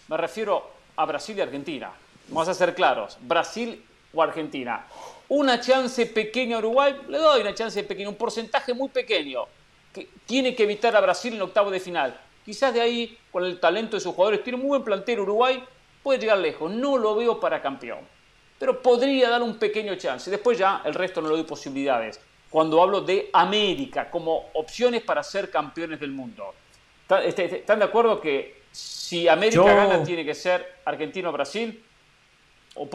me 0.09 0.17
refiero 0.17 0.71
a 0.97 1.05
Brasil 1.05 1.37
y 1.37 1.41
Argentina. 1.41 1.91
Vamos 2.29 2.49
a 2.49 2.55
ser 2.55 2.75
claros, 2.75 3.19
Brasil 3.21 3.85
o 4.15 4.23
Argentina. 4.23 4.87
Una 5.29 5.61
chance 5.61 6.07
pequeña 6.07 6.57
a 6.57 6.59
Uruguay, 6.61 6.97
le 7.09 7.19
doy 7.19 7.41
una 7.41 7.55
chance 7.55 7.83
pequeña, 7.83 8.09
un 8.09 8.15
porcentaje 8.15 8.73
muy 8.73 8.89
pequeño. 8.89 9.45
Que 9.97 10.09
tiene 10.27 10.55
que 10.55 10.63
evitar 10.63 10.95
a 10.95 11.01
Brasil 11.01 11.33
en 11.33 11.39
el 11.39 11.43
octavo 11.43 11.71
de 11.71 11.81
final. 11.81 12.21
Quizás 12.45 12.73
de 12.73 12.81
ahí, 12.81 13.19
con 13.33 13.45
el 13.45 13.59
talento 13.59 13.97
de 13.97 14.01
sus 14.01 14.15
jugadores, 14.15 14.45
tiene 14.45 14.59
muy 14.59 14.69
buen 14.69 14.85
plantel 14.85 15.21
Uruguay, 15.21 15.65
puede 16.03 16.21
llegar 16.21 16.39
lejos. 16.39 16.71
No 16.71 16.97
lo 16.97 17.17
veo 17.17 17.41
para 17.41 17.61
campeón 17.61 17.99
pero 18.59 18.81
podría 18.81 19.31
dar 19.31 19.43
un 19.43 19.59
pequeño 19.59 19.95
chance. 19.97 20.31
Después 20.31 20.59
ya 20.59 20.83
el 20.85 20.95
resto 20.95 21.21
no 21.21 21.29
le 21.29 21.35
doy 21.37 21.45
posibilidades. 21.45 22.21
Cuando 22.51 22.83
hablo 22.83 23.01
de 23.01 23.29
América 23.33 24.11
como 24.11 24.51
opciones 24.55 25.03
para 25.03 25.23
ser 25.23 25.51
campeones 25.51 26.01
del 26.01 26.11
mundo. 26.11 26.55
Este, 27.25 27.45
este, 27.45 27.57
¿Están 27.59 27.81
de 27.81 27.85
acuerdo 27.85 28.21
que 28.21 28.63
si 28.73 29.29
América 29.29 29.63
gana 29.63 30.03
tiene 30.03 30.25
que 30.25 30.35
ser 30.35 30.79
Argentina 30.85 31.29
o 31.29 31.33
Brasil? 31.33 31.83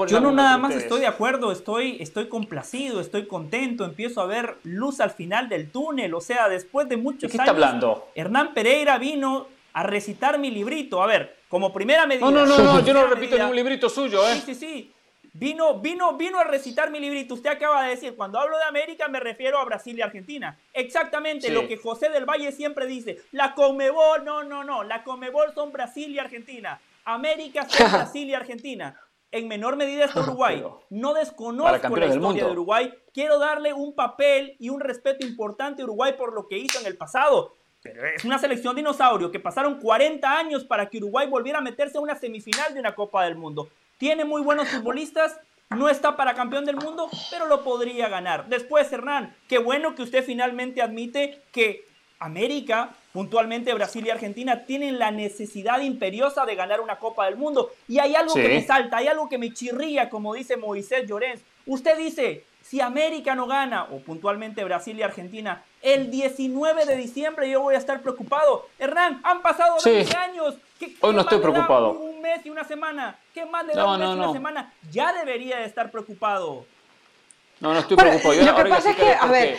Yo 0.07 0.19
no 0.19 0.31
nada 0.31 0.57
más 0.57 0.75
estoy 0.75 1.01
de 1.01 1.07
acuerdo, 1.07 1.51
estoy, 1.51 1.97
estoy 1.99 2.27
complacido, 2.27 3.01
estoy 3.01 3.27
contento, 3.27 3.83
empiezo 3.83 4.21
a 4.21 4.25
ver 4.25 4.57
luz 4.63 4.99
al 4.99 5.11
final 5.11 5.49
del 5.49 5.71
túnel, 5.71 6.13
o 6.13 6.21
sea, 6.21 6.49
después 6.49 6.87
de 6.87 6.97
muchos 6.97 7.23
¿De 7.23 7.29
qué 7.29 7.37
está 7.37 7.51
hablando? 7.51 8.09
Hernán 8.15 8.53
Pereira 8.53 8.97
vino 8.97 9.47
a 9.73 9.83
recitar 9.83 10.37
mi 10.37 10.51
librito, 10.51 11.01
a 11.01 11.07
ver, 11.07 11.37
como 11.49 11.73
primera 11.73 12.05
medida. 12.05 12.29
No, 12.29 12.31
no, 12.31 12.45
no, 12.45 12.57
no 12.57 12.85
yo 12.85 12.93
no 12.93 13.07
repito 13.07 13.37
ningún 13.37 13.55
librito 13.55 13.89
suyo, 13.89 14.27
¿eh? 14.27 14.35
Sí, 14.35 14.53
sí, 14.53 14.55
sí. 14.55 14.91
Vino, 15.33 15.79
vino, 15.79 16.17
vino 16.17 16.39
a 16.39 16.43
recitar 16.43 16.91
mi 16.91 16.99
librito. 16.99 17.35
Usted 17.35 17.51
acaba 17.51 17.83
de 17.83 17.91
decir, 17.91 18.15
cuando 18.15 18.37
hablo 18.37 18.57
de 18.57 18.65
América 18.65 19.07
me 19.07 19.19
refiero 19.19 19.59
a 19.59 19.65
Brasil 19.65 19.97
y 19.97 20.01
Argentina. 20.01 20.57
Exactamente 20.73 21.49
lo 21.51 21.67
que 21.67 21.77
José 21.77 22.09
del 22.09 22.25
Valle 22.25 22.51
siempre 22.51 22.85
dice. 22.85 23.21
La 23.31 23.53
Comebol, 23.53 24.25
no, 24.25 24.43
no, 24.43 24.65
no. 24.65 24.83
La 24.83 25.03
Comebol 25.03 25.53
son 25.55 25.71
Brasil 25.71 26.11
y 26.11 26.19
Argentina. 26.19 26.81
América 27.05 27.65
son 27.67 27.91
Brasil 27.91 28.29
y 28.29 28.33
Argentina. 28.33 28.93
En 29.31 29.47
menor 29.47 29.77
medida 29.77 30.05
está 30.05 30.19
Uruguay. 30.27 30.63
No 30.89 31.13
desconozco 31.13 31.95
la 31.95 32.05
historia 32.07 32.45
de 32.45 32.51
Uruguay. 32.51 32.93
Quiero 33.13 33.39
darle 33.39 33.73
un 33.73 33.95
papel 33.95 34.55
y 34.59 34.69
un 34.69 34.79
respeto 34.79 35.25
importante 35.25 35.81
a 35.81 35.85
Uruguay 35.85 36.13
por 36.17 36.33
lo 36.33 36.47
que 36.47 36.57
hizo 36.57 36.79
en 36.79 36.85
el 36.85 36.97
pasado. 36.97 37.55
Pero 37.81 38.05
es 38.05 38.23
una 38.25 38.37
selección 38.37 38.75
dinosaurio 38.75 39.31
que 39.31 39.39
pasaron 39.39 39.79
40 39.79 40.37
años 40.37 40.63
para 40.63 40.87
que 40.87 40.97
Uruguay 40.97 41.27
volviera 41.27 41.59
a 41.59 41.61
meterse 41.61 41.97
a 41.97 42.01
una 42.01 42.15
semifinal 42.15 42.73
de 42.73 42.79
una 42.79 42.93
Copa 42.93 43.25
del 43.25 43.35
Mundo. 43.35 43.69
Tiene 43.97 44.23
muy 44.23 44.41
buenos 44.43 44.67
futbolistas, 44.67 45.39
no 45.71 45.89
está 45.89 46.15
para 46.15 46.35
campeón 46.35 46.65
del 46.65 46.75
mundo, 46.75 47.09
pero 47.31 47.47
lo 47.47 47.63
podría 47.63 48.07
ganar. 48.07 48.47
Después, 48.49 48.91
Hernán, 48.91 49.35
qué 49.47 49.57
bueno 49.57 49.95
que 49.95 50.03
usted 50.03 50.23
finalmente 50.23 50.81
admite 50.81 51.41
que 51.51 51.85
América, 52.19 52.91
puntualmente 53.13 53.73
Brasil 53.73 54.05
y 54.05 54.09
Argentina, 54.09 54.65
tienen 54.65 54.99
la 54.99 55.11
necesidad 55.11 55.81
imperiosa 55.81 56.45
de 56.45 56.55
ganar 56.55 56.81
una 56.81 56.97
Copa 56.97 57.25
del 57.25 57.35
Mundo. 57.35 57.71
Y 57.87 57.99
hay 57.99 58.15
algo 58.15 58.33
que 58.33 58.47
me 58.47 58.65
salta, 58.65 58.97
hay 58.97 59.07
algo 59.07 59.29
que 59.29 59.37
me 59.37 59.53
chirría, 59.53 60.09
como 60.09 60.33
dice 60.33 60.57
Moisés 60.57 61.07
Llorens. 61.07 61.41
Usted 61.65 61.97
dice, 61.97 62.45
si 62.61 62.79
América 62.81 63.35
no 63.35 63.47
gana, 63.47 63.83
o 63.91 63.99
puntualmente 63.99 64.63
Brasil 64.63 64.97
y 64.97 65.01
Argentina, 65.01 65.63
el 65.81 66.09
19 66.09 66.85
de 66.85 66.95
diciembre 66.95 67.49
yo 67.49 67.61
voy 67.61 67.75
a 67.75 67.77
estar 67.77 68.01
preocupado. 68.01 68.67
Hernán, 68.79 69.19
han 69.23 69.41
pasado 69.41 69.75
20 69.83 70.15
años. 70.15 70.55
Hoy 71.01 71.13
no 71.13 71.21
estoy 71.21 71.39
preocupado. 71.39 71.91
Un 71.91 72.21
mes 72.21 72.45
y 72.45 72.49
una 72.49 72.63
semana. 72.63 73.17
¿Qué 73.33 73.45
más 73.45 73.65
le 73.65 73.73
da 73.73 73.85
un 73.85 73.99
mes 73.99 74.09
y 74.09 74.13
una 74.13 74.31
semana? 74.31 74.73
Ya 74.91 75.13
debería 75.13 75.57
de 75.57 75.65
estar 75.65 75.91
preocupado. 75.91 76.65
No, 77.59 77.73
no 77.73 77.79
estoy 77.79 77.97
preocupado. 77.97 78.33
lo 78.41 78.55
que 78.55 78.69
pasa 78.69 78.91
es 78.91 78.95
que, 78.95 79.13
a 79.13 79.25
ver, 79.27 79.57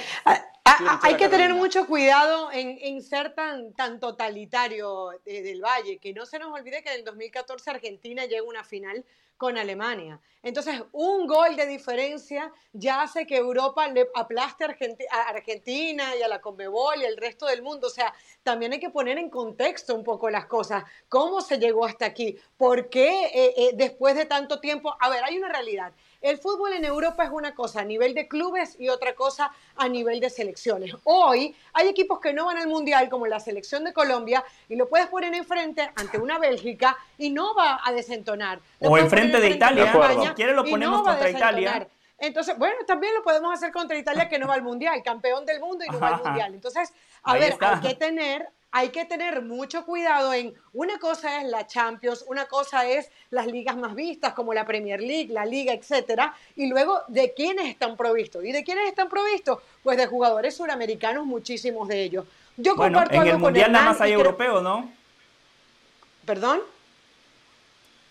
hay 0.64 1.16
que 1.16 1.28
tener 1.28 1.54
mucho 1.54 1.86
cuidado 1.86 2.50
en, 2.52 3.02
ser 3.02 3.34
tan, 3.34 3.72
tan 3.74 4.00
totalitario 4.00 5.10
del 5.24 5.60
Valle, 5.60 5.98
que 5.98 6.12
no 6.12 6.26
se 6.26 6.38
nos 6.38 6.52
olvide 6.52 6.82
que 6.82 6.90
en 6.90 7.00
el 7.00 7.04
2014 7.04 7.70
Argentina 7.70 8.24
llega 8.26 8.40
a 8.40 8.44
una 8.44 8.64
final 8.64 9.04
con 9.42 9.58
Alemania. 9.58 10.20
Entonces, 10.40 10.80
un 10.92 11.26
gol 11.26 11.56
de 11.56 11.66
diferencia 11.66 12.52
ya 12.72 13.02
hace 13.02 13.26
que 13.26 13.36
Europa 13.36 13.88
le 13.88 14.08
aplaste 14.14 14.64
a 14.64 15.20
Argentina 15.30 16.14
y 16.14 16.22
a 16.22 16.28
la 16.28 16.40
Conmebol 16.40 17.02
y 17.02 17.06
al 17.06 17.16
resto 17.16 17.46
del 17.46 17.60
mundo. 17.60 17.88
O 17.88 17.90
sea, 17.90 18.14
también 18.44 18.72
hay 18.72 18.78
que 18.78 18.90
poner 18.90 19.18
en 19.18 19.30
contexto 19.30 19.96
un 19.96 20.04
poco 20.04 20.30
las 20.30 20.46
cosas. 20.46 20.84
¿Cómo 21.08 21.40
se 21.40 21.58
llegó 21.58 21.84
hasta 21.84 22.06
aquí? 22.06 22.38
¿Por 22.56 22.88
qué 22.88 23.26
eh, 23.34 23.54
eh, 23.56 23.70
después 23.74 24.14
de 24.14 24.26
tanto 24.26 24.60
tiempo? 24.60 24.96
A 25.00 25.10
ver, 25.10 25.24
hay 25.24 25.36
una 25.38 25.48
realidad. 25.48 25.92
El 26.22 26.38
fútbol 26.38 26.72
en 26.72 26.84
Europa 26.84 27.24
es 27.24 27.30
una 27.30 27.54
cosa 27.54 27.80
a 27.80 27.84
nivel 27.84 28.14
de 28.14 28.28
clubes 28.28 28.76
y 28.78 28.88
otra 28.88 29.14
cosa 29.14 29.52
a 29.76 29.88
nivel 29.88 30.20
de 30.20 30.30
selecciones. 30.30 30.94
Hoy 31.04 31.54
hay 31.72 31.88
equipos 31.88 32.20
que 32.20 32.32
no 32.32 32.46
van 32.46 32.58
al 32.58 32.68
Mundial, 32.68 33.08
como 33.08 33.26
la 33.26 33.40
selección 33.40 33.84
de 33.84 33.92
Colombia, 33.92 34.44
y 34.68 34.76
lo 34.76 34.88
puedes 34.88 35.08
poner 35.08 35.34
enfrente 35.34 35.90
ante 35.96 36.18
una 36.18 36.38
Bélgica 36.38 36.96
y 37.18 37.30
no 37.30 37.54
va 37.54 37.80
a 37.84 37.92
desentonar. 37.92 38.60
o 38.80 38.96
enfrente 38.96 39.40
de 39.40 39.50
Italia, 39.50 39.92
si 40.22 40.28
quiere 40.30 40.54
lo 40.54 40.64
ponemos 40.64 41.02
contra 41.02 41.28
Italia. 41.28 41.88
Entonces, 42.18 42.56
bueno, 42.56 42.76
también 42.86 43.14
lo 43.14 43.22
podemos 43.24 43.52
hacer 43.52 43.72
contra 43.72 43.98
Italia 43.98 44.28
que 44.28 44.38
no 44.38 44.46
va 44.46 44.54
al 44.54 44.62
Mundial, 44.62 45.02
campeón 45.02 45.44
del 45.44 45.58
mundo 45.58 45.84
y 45.84 45.90
no 45.90 45.98
va 45.98 46.14
al 46.14 46.22
Mundial. 46.22 46.54
Entonces, 46.54 46.92
a 47.24 47.34
ver, 47.34 47.56
hay 47.58 47.80
que 47.80 47.94
tener 47.94 48.48
hay 48.74 48.88
que 48.88 49.04
tener 49.04 49.42
mucho 49.42 49.84
cuidado 49.84 50.32
en 50.32 50.54
una 50.72 50.98
cosa 50.98 51.42
es 51.42 51.48
la 51.48 51.66
Champions, 51.66 52.24
una 52.26 52.46
cosa 52.46 52.88
es 52.88 53.10
las 53.30 53.46
ligas 53.46 53.76
más 53.76 53.94
vistas 53.94 54.32
como 54.32 54.54
la 54.54 54.64
Premier 54.64 55.00
League, 55.00 55.28
la 55.30 55.44
Liga, 55.44 55.74
etcétera, 55.74 56.34
y 56.56 56.68
luego 56.68 57.02
de 57.08 57.34
quiénes 57.34 57.66
están 57.66 57.98
provistos. 57.98 58.42
¿Y 58.44 58.50
de 58.50 58.64
quiénes 58.64 58.88
están 58.88 59.10
provistos? 59.10 59.58
Pues 59.82 59.98
de 59.98 60.06
jugadores 60.06 60.56
suramericanos, 60.56 61.26
muchísimos 61.26 61.86
de 61.86 62.02
ellos. 62.02 62.24
Yo 62.56 62.74
bueno, 62.74 63.04
en 63.10 63.26
el 63.26 63.38
mundial 63.38 63.72
nada 63.72 63.84
más 63.84 64.00
hay 64.00 64.12
europeos, 64.12 64.62
¿no? 64.62 64.90
¿Perdón? 66.24 66.60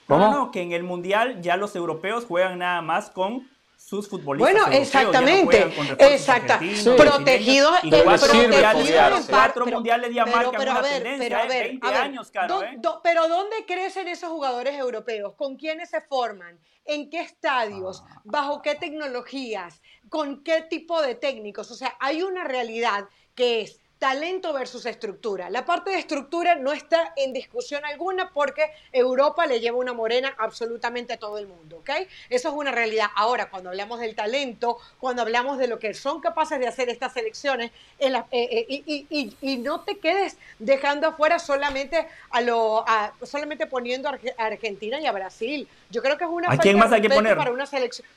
¿Cómo? 0.07 0.19
No, 0.19 0.31
no, 0.31 0.51
que 0.51 0.61
en 0.61 0.73
el 0.73 0.83
mundial 0.83 1.41
ya 1.41 1.57
los 1.57 1.75
europeos 1.75 2.25
juegan 2.25 2.59
nada 2.59 2.81
más 2.83 3.09
con 3.09 3.49
sus 3.81 4.07
futbolistas. 4.07 4.53
Bueno, 4.53 4.77
exactamente, 4.77 5.73
exacto. 5.99 6.53
Protegidos, 6.95 7.79
protegidos 7.81 9.27
cuatro 9.27 9.65
mundiales 9.65 10.13
marcan 10.15 10.51
pero, 10.57 10.71
una 10.71 10.81
ver, 10.81 11.03
tendencia, 11.03 11.27
pero, 11.27 11.37
a 11.37 11.45
ver, 11.47 11.67
20 11.67 11.87
años, 11.87 12.31
caro, 12.31 12.63
¿eh? 12.63 12.79
pero 13.03 13.27
¿dónde 13.27 13.65
crecen 13.65 14.07
esos 14.07 14.29
jugadores 14.29 14.75
europeos? 14.75 15.33
¿Con 15.35 15.57
quiénes 15.57 15.89
se 15.89 15.99
forman? 16.01 16.59
¿En 16.85 17.09
qué 17.09 17.21
estadios? 17.21 18.03
Ah. 18.07 18.21
¿Bajo 18.23 18.61
qué 18.61 18.75
tecnologías? 18.75 19.81
¿Con 20.09 20.43
qué 20.43 20.61
tipo 20.61 21.01
de 21.01 21.15
técnicos? 21.15 21.71
O 21.71 21.75
sea, 21.75 21.95
hay 21.99 22.21
una 22.21 22.43
realidad 22.43 23.09
que 23.35 23.61
es 23.61 23.79
talento 24.01 24.51
versus 24.51 24.87
estructura. 24.87 25.51
La 25.51 25.63
parte 25.63 25.91
de 25.91 25.99
estructura 25.99 26.55
no 26.55 26.71
está 26.71 27.13
en 27.15 27.33
discusión 27.33 27.85
alguna 27.85 28.31
porque 28.31 28.71
Europa 28.91 29.45
le 29.45 29.59
lleva 29.59 29.77
una 29.77 29.93
morena 29.93 30.33
absolutamente 30.39 31.13
a 31.13 31.17
todo 31.17 31.37
el 31.37 31.45
mundo, 31.45 31.77
¿ok? 31.77 31.91
Eso 32.27 32.49
es 32.49 32.55
una 32.55 32.71
realidad. 32.71 33.05
Ahora, 33.15 33.51
cuando 33.51 33.69
hablamos 33.69 33.99
del 33.99 34.15
talento, 34.15 34.79
cuando 34.99 35.21
hablamos 35.21 35.59
de 35.59 35.67
lo 35.67 35.77
que 35.77 35.93
son 35.93 36.19
capaces 36.19 36.59
de 36.59 36.65
hacer 36.65 36.89
estas 36.89 37.13
selecciones, 37.13 37.69
en 37.99 38.13
la, 38.13 38.25
eh, 38.31 38.65
eh, 38.67 39.35
y, 39.39 39.57
no 39.57 39.81
te 39.81 39.99
quedes 39.99 40.35
dejando 40.57 41.09
afuera 41.09 41.37
solamente 41.37 42.07
a 42.31 42.41
lo, 42.41 42.83
solamente 43.21 43.67
poniendo 43.67 44.09
a 44.09 44.17
Argentina 44.39 44.99
y 44.99 45.05
a 45.05 45.11
Brasil. 45.11 45.67
Yo 45.91 46.01
creo 46.01 46.17
que 46.17 46.23
es 46.23 46.29
una 46.31 46.51
¿A 46.51 46.57
quién 46.57 46.79
más 46.79 46.91
hay 46.91 47.01
que 47.03 47.09
poner? 47.11 47.37
para 47.37 47.51
una 47.51 47.67
selección. 47.67 48.07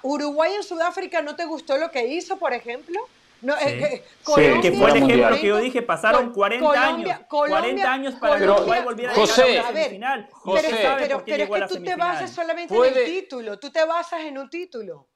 Uruguay 0.00 0.54
en 0.54 0.62
Sudáfrica 0.62 1.20
no 1.20 1.36
te 1.36 1.44
gustó 1.44 1.76
lo 1.76 1.90
que 1.90 2.06
hizo, 2.06 2.38
por 2.38 2.54
ejemplo. 2.54 3.06
No, 3.40 3.56
sí. 3.56 3.64
eh, 3.68 4.04
Colombia, 4.24 4.60
que 4.60 4.72
fue 4.72 4.90
el 4.90 4.96
ejemplo 4.96 5.36
que 5.40 5.46
yo 5.46 5.56
dije, 5.58 5.82
pasaron 5.82 6.32
40 6.32 6.66
Colombia, 6.66 7.14
años, 7.14 7.26
Colombia, 7.28 7.60
40 7.60 7.92
años 7.92 8.14
para 8.14 8.38
que 8.38 8.48
Uruguay 8.48 8.82
volviera 8.82 9.14
José, 9.14 9.58
a, 9.60 9.68
a 9.68 9.72
la 9.72 9.80
final. 9.84 10.28
José, 10.32 10.68
pero, 10.70 10.96
pero, 10.98 11.24
pero 11.24 11.44
es 11.44 11.70
que 11.70 11.76
tú 11.78 11.84
te 11.84 11.94
basas 11.94 12.30
solamente 12.30 12.74
¿Puede, 12.74 12.90
en 12.90 12.98
el 12.98 13.04
título, 13.22 13.58
tú 13.58 13.70
te 13.70 13.84
basas 13.84 14.20
en 14.22 14.38
un 14.38 14.50
título. 14.50 15.08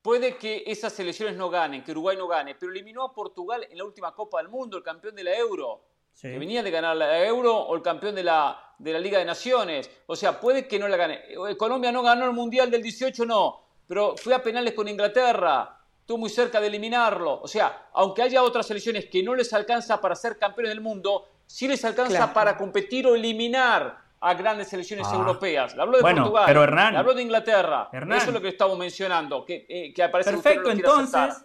Puede 0.00 0.38
que 0.38 0.64
esas 0.66 0.94
selecciones 0.94 1.36
no 1.36 1.50
ganen, 1.50 1.84
que 1.84 1.90
Uruguay 1.90 2.16
no 2.16 2.26
gane, 2.26 2.54
pero 2.54 2.72
eliminó 2.72 3.04
a 3.04 3.12
Portugal 3.12 3.66
en 3.70 3.76
la 3.76 3.84
última 3.84 4.14
Copa 4.14 4.38
del 4.38 4.48
Mundo, 4.48 4.78
el 4.78 4.82
campeón 4.82 5.14
de 5.14 5.24
la 5.24 5.36
Euro. 5.36 5.84
Sí. 6.12 6.28
Que 6.28 6.38
venía 6.38 6.62
de 6.62 6.70
ganar 6.70 6.96
la 6.96 7.22
Euro 7.24 7.54
o 7.54 7.76
el 7.76 7.82
campeón 7.82 8.14
de 8.14 8.24
la, 8.24 8.58
de 8.78 8.94
la 8.94 8.98
Liga 8.98 9.18
de 9.18 9.26
Naciones. 9.26 9.90
O 10.06 10.16
sea, 10.16 10.40
puede 10.40 10.66
que 10.66 10.78
no 10.78 10.88
la 10.88 10.96
gane. 10.96 11.20
Colombia 11.58 11.92
no 11.92 12.02
ganó 12.02 12.24
el 12.24 12.32
Mundial 12.32 12.70
del 12.70 12.82
18, 12.82 13.26
no, 13.26 13.60
pero 13.86 14.16
fue 14.16 14.34
a 14.34 14.42
penales 14.42 14.72
con 14.72 14.88
Inglaterra 14.88 15.79
estuvo 16.10 16.18
muy 16.18 16.30
cerca 16.30 16.60
de 16.60 16.66
eliminarlo. 16.66 17.40
O 17.40 17.46
sea, 17.46 17.86
aunque 17.92 18.22
haya 18.22 18.42
otras 18.42 18.66
selecciones 18.66 19.06
que 19.06 19.22
no 19.22 19.32
les 19.32 19.52
alcanza 19.52 20.00
para 20.00 20.16
ser 20.16 20.38
campeones 20.38 20.72
del 20.72 20.80
mundo, 20.80 21.28
sí 21.46 21.68
les 21.68 21.84
alcanza 21.84 22.32
para 22.34 22.56
competir 22.56 23.06
o 23.06 23.14
eliminar 23.14 23.96
a 24.18 24.34
grandes 24.34 24.66
selecciones 24.66 25.06
ah. 25.08 25.14
europeas. 25.14 25.76
Le 25.76 25.82
hablo 25.82 25.98
de 25.98 26.02
Portugal, 26.02 26.44
pero 26.46 26.64
Hernán, 26.64 26.94
le 26.94 26.98
hablo 26.98 27.14
de 27.14 27.22
Inglaterra. 27.22 27.90
Hernán, 27.92 28.18
Eso 28.18 28.26
es 28.28 28.34
lo 28.34 28.40
que 28.40 28.48
estamos 28.48 28.76
mencionando, 28.76 29.44
que, 29.44 29.66
eh, 29.68 29.94
que 29.94 30.02
aparece 30.02 30.32
Perfecto, 30.32 30.72
entonces, 30.72 31.44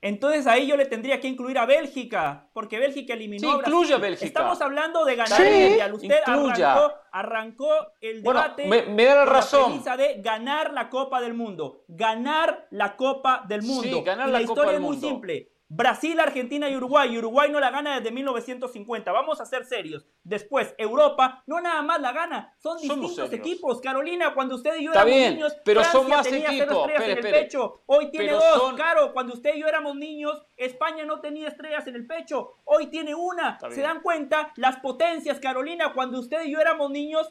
entonces 0.00 0.46
ahí 0.46 0.66
yo 0.66 0.76
le 0.76 0.86
tendría 0.86 1.20
que 1.20 1.26
incluir 1.26 1.58
a 1.58 1.66
Bélgica, 1.66 2.48
porque 2.52 2.78
Bélgica 2.78 3.14
eliminó 3.14 3.50
sí, 3.50 3.56
incluye 3.58 3.94
a 3.94 3.98
Bélgica. 3.98 4.26
Estamos 4.26 4.60
hablando 4.60 5.04
de 5.04 5.16
ganar 5.16 5.40
el 5.40 5.68
Mundial. 5.68 5.94
Usted 5.94 6.20
arrancó, 6.24 6.94
arrancó, 7.10 7.70
el 8.00 8.22
debate 8.22 8.66
me, 8.66 8.82
me, 8.82 9.04
da 9.04 9.16
la 9.16 9.24
razón. 9.24 9.82
de 9.82 10.20
ganar 10.20 10.72
la 10.72 10.88
Copa 10.88 11.20
del 11.20 11.34
Mundo. 11.34 11.84
Ganar 11.88 12.68
la 12.70 12.96
Copa 12.96 13.44
del 13.48 13.62
Mundo. 13.62 13.82
Sí, 13.82 14.02
ganar 14.04 14.28
la, 14.28 14.38
la 14.38 14.42
historia 14.42 14.72
es 14.72 14.80
muy 14.80 14.96
simple. 14.98 15.50
Brasil, 15.70 16.18
Argentina 16.18 16.68
y 16.70 16.76
Uruguay. 16.76 17.18
Uruguay 17.18 17.50
no 17.50 17.60
la 17.60 17.70
gana 17.70 17.96
desde 17.96 18.10
1950. 18.10 19.12
Vamos 19.12 19.40
a 19.40 19.44
ser 19.44 19.66
serios. 19.66 20.06
Después, 20.24 20.74
Europa 20.78 21.42
no 21.46 21.60
nada 21.60 21.82
más 21.82 22.00
la 22.00 22.12
gana. 22.12 22.54
Son 22.58 22.78
distintos 22.78 23.32
equipos. 23.32 23.80
Carolina, 23.80 24.32
cuando 24.32 24.54
usted 24.54 24.76
y 24.78 24.84
yo 24.84 24.92
éramos 24.92 25.12
niños, 25.12 25.56
pero 25.64 25.80
Francia 25.82 26.00
son 26.00 26.10
más 26.10 26.22
tenía 26.26 26.48
equipos. 26.48 26.68
cero 26.68 26.86
estrellas 26.86 27.02
en 27.02 27.26
el 27.26 27.32
pecho. 27.32 27.82
Hoy 27.86 28.10
tiene 28.10 28.32
dos. 28.32 28.74
Caro, 28.76 29.12
cuando 29.12 29.34
usted 29.34 29.54
y 29.56 29.60
yo 29.60 29.68
éramos 29.68 29.94
niños, 29.94 30.42
España 30.56 31.04
no 31.04 31.20
tenía 31.20 31.48
estrellas 31.48 31.86
en 31.86 31.96
el 31.96 32.06
pecho. 32.06 32.56
Hoy 32.64 32.86
tiene 32.86 33.14
una. 33.14 33.58
¿Se 33.70 33.82
dan 33.82 34.00
cuenta? 34.00 34.52
Las 34.56 34.76
potencias, 34.76 35.38
Carolina, 35.38 35.92
cuando 35.92 36.18
usted 36.18 36.44
y 36.44 36.52
yo 36.52 36.60
éramos 36.60 36.90
niños, 36.90 37.28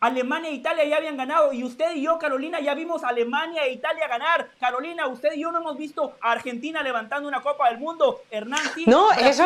Alemania 0.00 0.50
e 0.50 0.54
Italia 0.54 0.84
ya 0.84 0.96
habían 0.96 1.16
ganado 1.16 1.52
y 1.52 1.64
usted 1.64 1.94
y 1.94 2.02
yo, 2.02 2.18
Carolina, 2.18 2.60
ya 2.60 2.74
vimos 2.74 3.02
a 3.02 3.08
Alemania 3.08 3.64
e 3.64 3.72
Italia 3.72 4.06
ganar. 4.06 4.50
Carolina, 4.60 5.08
usted 5.08 5.32
y 5.34 5.40
yo 5.40 5.50
no 5.50 5.58
hemos 5.58 5.76
visto 5.76 6.16
a 6.20 6.32
Argentina 6.32 6.82
levantando 6.82 7.28
una 7.28 7.42
Copa 7.42 7.68
del 7.68 7.78
Mundo. 7.78 8.22
Hernán 8.30 8.64
sí. 8.74 8.84
No, 8.86 9.10
eso. 9.12 9.44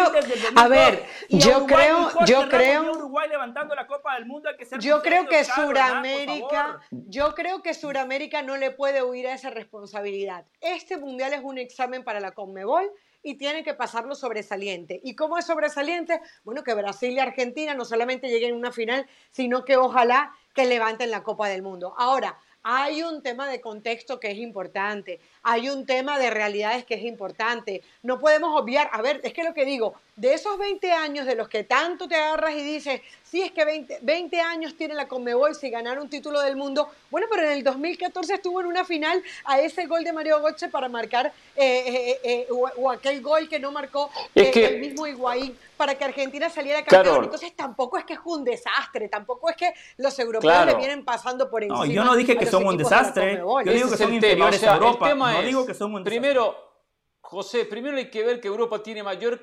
A 0.57 0.69
ver, 0.69 1.05
yo 1.29 1.67
creo, 1.67 2.11
yo 2.27 2.49
creo. 2.49 2.93
Uruguay 2.93 3.29
levantando 3.29 3.75
la 3.75 3.87
Copa 3.87 4.15
del 4.15 4.27
Mundo, 4.27 4.49
hay 4.49 4.57
que 4.57 4.67
ser 4.67 4.79
Yo 4.81 5.03
creo 5.03 5.27
que 5.27 5.45
Suramérica, 5.45 6.81
yo 6.91 7.35
creo 7.35 7.63
que 7.63 7.75
Suramérica 7.75 8.43
no 8.43 8.57
le 8.57 8.71
puede 8.71 9.03
huir 9.03 9.29
a 9.29 9.35
esa 9.35 9.51
responsabilidad. 9.51 10.45
Este 10.61 10.97
mundial 10.97 11.33
es 11.33 11.41
un 11.43 11.59
examen 11.59 12.05
para 12.05 12.21
la 12.21 12.33
Conmebol 12.33 12.91
y 13.23 13.37
tiene 13.37 13.63
que 13.63 13.75
pasarlo 13.75 14.15
sobresaliente. 14.15 15.01
¿Y 15.03 15.15
cómo 15.15 15.39
es 15.39 15.47
sobresaliente? 15.47 16.21
Bueno, 16.45 16.65
que 16.65 16.75
Brasil 16.75 17.13
y 17.13 17.21
Argentina 17.21 17.75
no 17.75 17.85
solamente 17.85 18.29
lleguen 18.29 18.55
a 18.55 18.59
una 18.59 18.73
final, 18.73 19.07
sino 19.31 19.65
que 19.65 19.77
ojalá 19.77 20.33
que 20.53 20.67
levanten 20.67 21.11
la 21.11 21.23
Copa 21.23 21.49
del 21.49 21.63
Mundo. 21.63 21.95
Ahora, 21.97 22.39
hay 22.63 23.03
un 23.03 23.23
tema 23.23 23.49
de 23.49 23.61
contexto 23.61 24.21
que 24.21 24.31
es 24.31 24.39
importante, 24.39 25.21
hay 25.43 25.71
un 25.71 25.87
tema 25.87 26.19
de 26.19 26.31
realidades 26.31 26.85
que 26.85 26.95
es 26.95 27.03
importante. 27.03 27.83
No 28.03 28.19
podemos 28.19 28.59
obviar, 28.61 28.89
a 28.93 29.03
ver, 29.03 29.21
es 29.25 29.33
que 29.33 29.43
lo 29.43 29.55
que 29.55 29.65
digo, 29.65 29.95
de 30.17 30.35
esos 30.35 30.59
20 30.59 30.93
años 30.93 31.27
de 31.27 31.35
los 31.35 31.49
que 31.49 31.65
tanto 31.65 32.07
te 32.07 32.17
agarras 32.17 32.55
y 32.55 32.63
dices, 32.63 33.01
sí, 33.25 33.41
es 33.41 33.51
que 33.51 33.65
20, 33.65 34.01
20 34.03 34.41
años 34.41 34.77
tiene 34.77 34.95
la 34.95 35.09
Conmebol 35.09 35.55
si 35.55 35.71
ganar 35.71 35.99
un 35.99 36.09
título 36.09 36.41
del 36.41 36.55
mundo, 36.55 36.89
bueno, 37.11 37.27
pero 37.31 37.45
en 37.45 37.53
el 37.53 37.65
2014 37.65 38.35
estuvo 38.35 38.61
en 38.61 38.67
una 38.67 38.85
final 38.85 39.23
a 39.45 39.59
ese 39.59 39.87
gol 39.87 40.05
de 40.05 40.13
Mario 40.13 40.41
Götze 40.41 40.69
para 40.69 40.89
marcar, 40.89 41.33
eh, 41.57 41.85
eh, 41.87 42.21
eh, 42.23 42.47
o, 42.51 42.91
aquel 42.91 43.23
gol 43.23 43.49
que 43.49 43.59
no 43.59 43.73
marcó 43.73 44.11
el 44.35 44.81
mismo 44.81 45.07
Higuaín 45.07 45.57
para 45.79 45.95
que 45.97 46.05
Argentina 46.05 46.49
saliera 46.49 46.85
campeón. 46.85 47.25
Entonces 47.25 47.53
tampoco 47.57 47.97
es 47.97 48.05
que 48.05 48.13
es 48.13 48.21
un 48.25 48.45
desastre, 48.45 49.09
tampoco 49.09 49.49
es 49.51 49.57
que 49.57 49.73
los 49.97 50.17
europeos 50.19 50.67
le 50.67 50.75
vienen 50.77 51.05
pasando 51.05 51.51
por 51.51 51.63
encima. 51.63 51.87
No, 51.87 51.91
yo 51.91 52.05
no 52.05 52.15
dije 52.15 52.37
que 52.37 52.47
son 52.47 52.67
un 52.67 52.77
desastre, 52.77 53.39
yo 53.39 53.73
digo 53.73 53.91
que 53.91 53.97
son 53.97 54.15
inferiores 54.15 54.63
a 54.63 54.75
Europa, 54.75 55.15
no 55.33 55.43
digo 55.43 55.67
que 55.67 55.75
son 55.75 55.95
un 55.95 56.05
desastre. 56.05 56.21
Primero, 56.21 56.73
José, 57.21 57.65
primero 57.65 57.97
hay 57.97 58.11
que 58.11 58.23
ver 58.25 58.41
que 58.41 58.49
Europa 58.49 58.83
tiene 58.83 59.03
mayor, 59.03 59.41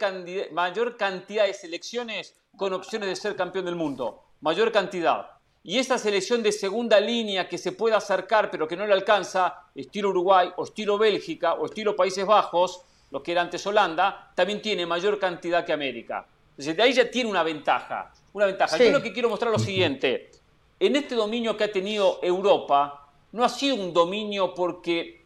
mayor 0.52 0.98
cantidad 0.98 1.46
de 1.46 1.54
selecciones 1.54 2.36
con 2.56 2.74
opciones 2.74 3.10
de 3.10 3.16
ser 3.16 3.36
campeón 3.36 3.66
del 3.66 3.76
mundo. 3.76 4.24
Mayor 4.42 4.72
cantidad. 4.72 5.32
Y 5.64 5.78
esa 5.78 5.98
selección 5.98 6.42
de 6.42 6.52
segunda 6.52 7.00
línea 7.00 7.50
que 7.50 7.58
se 7.58 7.74
puede 7.74 7.96
acercar 7.96 8.50
pero 8.50 8.68
que 8.68 8.78
no 8.78 8.86
le 8.86 8.94
alcanza, 8.94 9.66
estilo 9.76 10.10
Uruguay 10.10 10.52
o 10.56 10.64
estilo 10.64 10.98
Bélgica 10.98 11.56
o 11.56 11.66
estilo 11.66 11.96
Países 11.96 12.26
Bajos, 12.26 12.82
lo 13.12 13.22
que 13.22 13.32
era 13.32 13.42
antes 13.42 13.66
Holanda, 13.66 14.32
también 14.36 14.62
tiene 14.62 14.86
mayor 14.86 15.20
cantidad 15.20 15.66
que 15.66 15.74
América. 15.74 16.26
Entonces, 16.52 16.76
de 16.76 16.84
ahí 16.84 16.94
ya 16.94 17.10
tiene 17.10 17.30
una 17.30 17.44
ventaja. 17.44 18.12
Una 18.34 18.46
ventaja. 18.46 18.78
Yo 18.78 18.92
lo 18.92 19.02
que 19.02 19.12
quiero 19.14 19.30
mostrar 19.30 19.54
es 19.54 19.60
lo 19.60 19.66
siguiente. 19.66 20.32
En 20.80 20.96
este 20.96 21.16
dominio 21.16 21.58
que 21.58 21.64
ha 21.66 21.72
tenido 21.72 22.20
Europa, 22.22 23.10
no 23.32 23.44
ha 23.44 23.50
sido 23.50 23.76
un 23.76 23.94
dominio 23.94 24.54
porque 24.54 25.19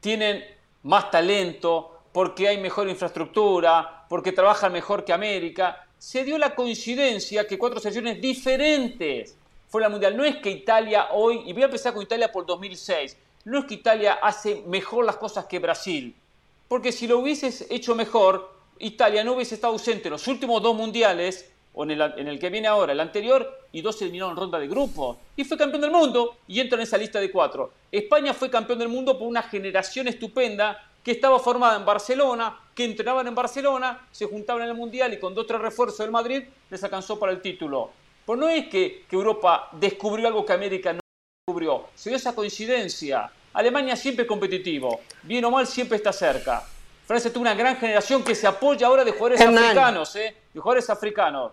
tienen 0.00 0.44
más 0.82 1.10
talento, 1.10 2.02
porque 2.12 2.48
hay 2.48 2.58
mejor 2.58 2.88
infraestructura, 2.88 4.06
porque 4.08 4.32
trabajan 4.32 4.72
mejor 4.72 5.04
que 5.04 5.12
América. 5.12 5.86
Se 5.98 6.24
dio 6.24 6.38
la 6.38 6.54
coincidencia 6.54 7.46
que 7.46 7.58
cuatro 7.58 7.80
selecciones 7.80 8.20
diferentes 8.20 9.36
fueron 9.68 9.86
al 9.86 9.92
Mundial. 9.92 10.16
No 10.16 10.24
es 10.24 10.36
que 10.36 10.50
Italia 10.50 11.08
hoy, 11.12 11.42
y 11.46 11.52
voy 11.52 11.62
a 11.62 11.66
empezar 11.66 11.92
con 11.92 12.02
Italia 12.02 12.32
por 12.32 12.46
2006, 12.46 13.16
no 13.44 13.60
es 13.60 13.64
que 13.66 13.74
Italia 13.74 14.18
hace 14.22 14.62
mejor 14.66 15.04
las 15.04 15.16
cosas 15.16 15.46
que 15.46 15.58
Brasil, 15.58 16.14
porque 16.68 16.92
si 16.92 17.06
lo 17.06 17.18
hubieses 17.18 17.66
hecho 17.70 17.94
mejor, 17.94 18.52
Italia 18.78 19.24
no 19.24 19.32
hubiese 19.32 19.54
estado 19.54 19.72
ausente 19.72 20.08
en 20.08 20.12
los 20.12 20.26
últimos 20.28 20.62
dos 20.62 20.74
mundiales, 20.74 21.50
o 21.80 21.84
en 21.84 21.92
el, 21.92 22.40
que 22.40 22.50
viene 22.50 22.66
ahora, 22.66 22.92
el 22.92 22.98
anterior, 22.98 23.56
y 23.70 23.82
dos 23.82 23.96
se 23.96 24.04
eliminaron 24.04 24.32
en 24.32 24.36
ronda 24.36 24.58
de 24.58 24.66
grupo. 24.66 25.16
Y 25.36 25.44
fue 25.44 25.56
campeón 25.56 25.82
del 25.82 25.92
mundo 25.92 26.38
y 26.48 26.58
entra 26.58 26.76
en 26.76 26.82
esa 26.82 26.98
lista 26.98 27.20
de 27.20 27.30
cuatro. 27.30 27.70
España 27.92 28.34
fue 28.34 28.50
campeón 28.50 28.80
del 28.80 28.88
mundo 28.88 29.16
por 29.16 29.28
una 29.28 29.44
generación 29.44 30.08
estupenda 30.08 30.90
que 31.04 31.12
estaba 31.12 31.38
formada 31.38 31.76
en 31.76 31.84
Barcelona, 31.84 32.58
que 32.74 32.84
entrenaban 32.84 33.28
en 33.28 33.34
Barcelona, 33.36 34.08
se 34.10 34.26
juntaban 34.26 34.64
en 34.64 34.70
el 34.70 34.74
Mundial 34.74 35.12
y 35.14 35.20
con 35.20 35.36
dos 35.36 35.44
o 35.44 35.46
tres 35.46 35.60
refuerzos 35.60 35.98
del 35.98 36.10
Madrid 36.10 36.42
les 36.68 36.82
alcanzó 36.82 37.16
para 37.16 37.30
el 37.30 37.40
título. 37.40 37.92
Pues 38.26 38.40
no 38.40 38.48
es 38.48 38.66
que, 38.66 39.04
que 39.08 39.14
Europa 39.14 39.68
descubrió 39.70 40.26
algo 40.26 40.44
que 40.44 40.52
América 40.54 40.92
no 40.92 41.00
descubrió, 41.46 41.90
se 41.94 42.10
dio 42.10 42.16
esa 42.16 42.34
coincidencia. 42.34 43.30
Alemania 43.52 43.94
siempre 43.94 44.24
es 44.24 44.28
competitivo, 44.28 44.98
bien 45.22 45.44
o 45.44 45.52
mal 45.52 45.68
siempre 45.68 45.96
está 45.96 46.12
cerca. 46.12 46.64
Francia 47.06 47.32
tuvo 47.32 47.42
una 47.42 47.54
gran 47.54 47.76
generación 47.76 48.24
que 48.24 48.34
se 48.34 48.48
apoya 48.48 48.88
ahora 48.88 49.04
de 49.04 49.12
jugadores 49.12 49.40
africanos, 49.40 50.16
¿eh? 50.16 50.34
de 50.52 50.60
jugadores 50.60 50.90
africanos. 50.90 51.52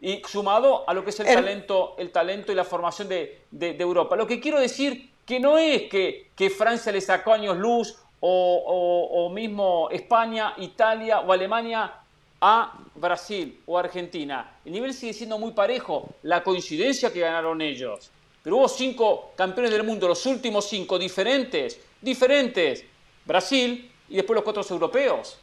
Y 0.00 0.22
sumado 0.26 0.88
a 0.88 0.92
lo 0.92 1.02
que 1.02 1.10
es 1.10 1.20
el, 1.20 1.26
talento, 1.26 1.94
el 1.98 2.10
talento 2.12 2.52
y 2.52 2.54
la 2.54 2.64
formación 2.64 3.08
de, 3.08 3.46
Europa. 3.52 4.16
Lo 4.16 4.26
que 4.26 4.40
quiero 4.40 4.60
decir 4.60 5.10
que 5.24 5.40
no 5.40 5.58
es 5.58 5.84
que, 5.84 6.30
que 6.36 6.50
Francia 6.50 6.92
le 6.92 7.00
sacó 7.00 7.32
años 7.32 7.56
luz 7.56 7.96
o, 8.20 9.26
o, 9.26 9.30
mismo 9.30 9.88
España, 9.90 10.54
Italia 10.58 11.20
o 11.20 11.32
Alemania 11.32 11.92
a 12.40 12.78
Brasil 12.94 13.60
o 13.66 13.78
Argentina. 13.78 14.58
El 14.64 14.72
nivel 14.72 14.92
sigue 14.92 15.12
siendo 15.12 15.38
muy 15.38 15.52
parejo. 15.52 16.08
La 16.22 16.42
coincidencia 16.42 17.12
que 17.12 17.20
ganaron 17.20 17.60
ellos. 17.60 18.10
Pero 18.42 18.58
hubo 18.58 18.68
cinco 18.68 19.32
campeones 19.34 19.72
del 19.72 19.82
mundo, 19.82 20.06
los 20.06 20.24
últimos 20.26 20.68
cinco 20.68 20.98
diferentes, 20.98 21.80
diferentes. 22.00 22.84
Brasil 23.24 23.90
y 24.08 24.16
después 24.16 24.36
los 24.36 24.44
cuatro 24.44 24.62
europeos. 24.70 25.38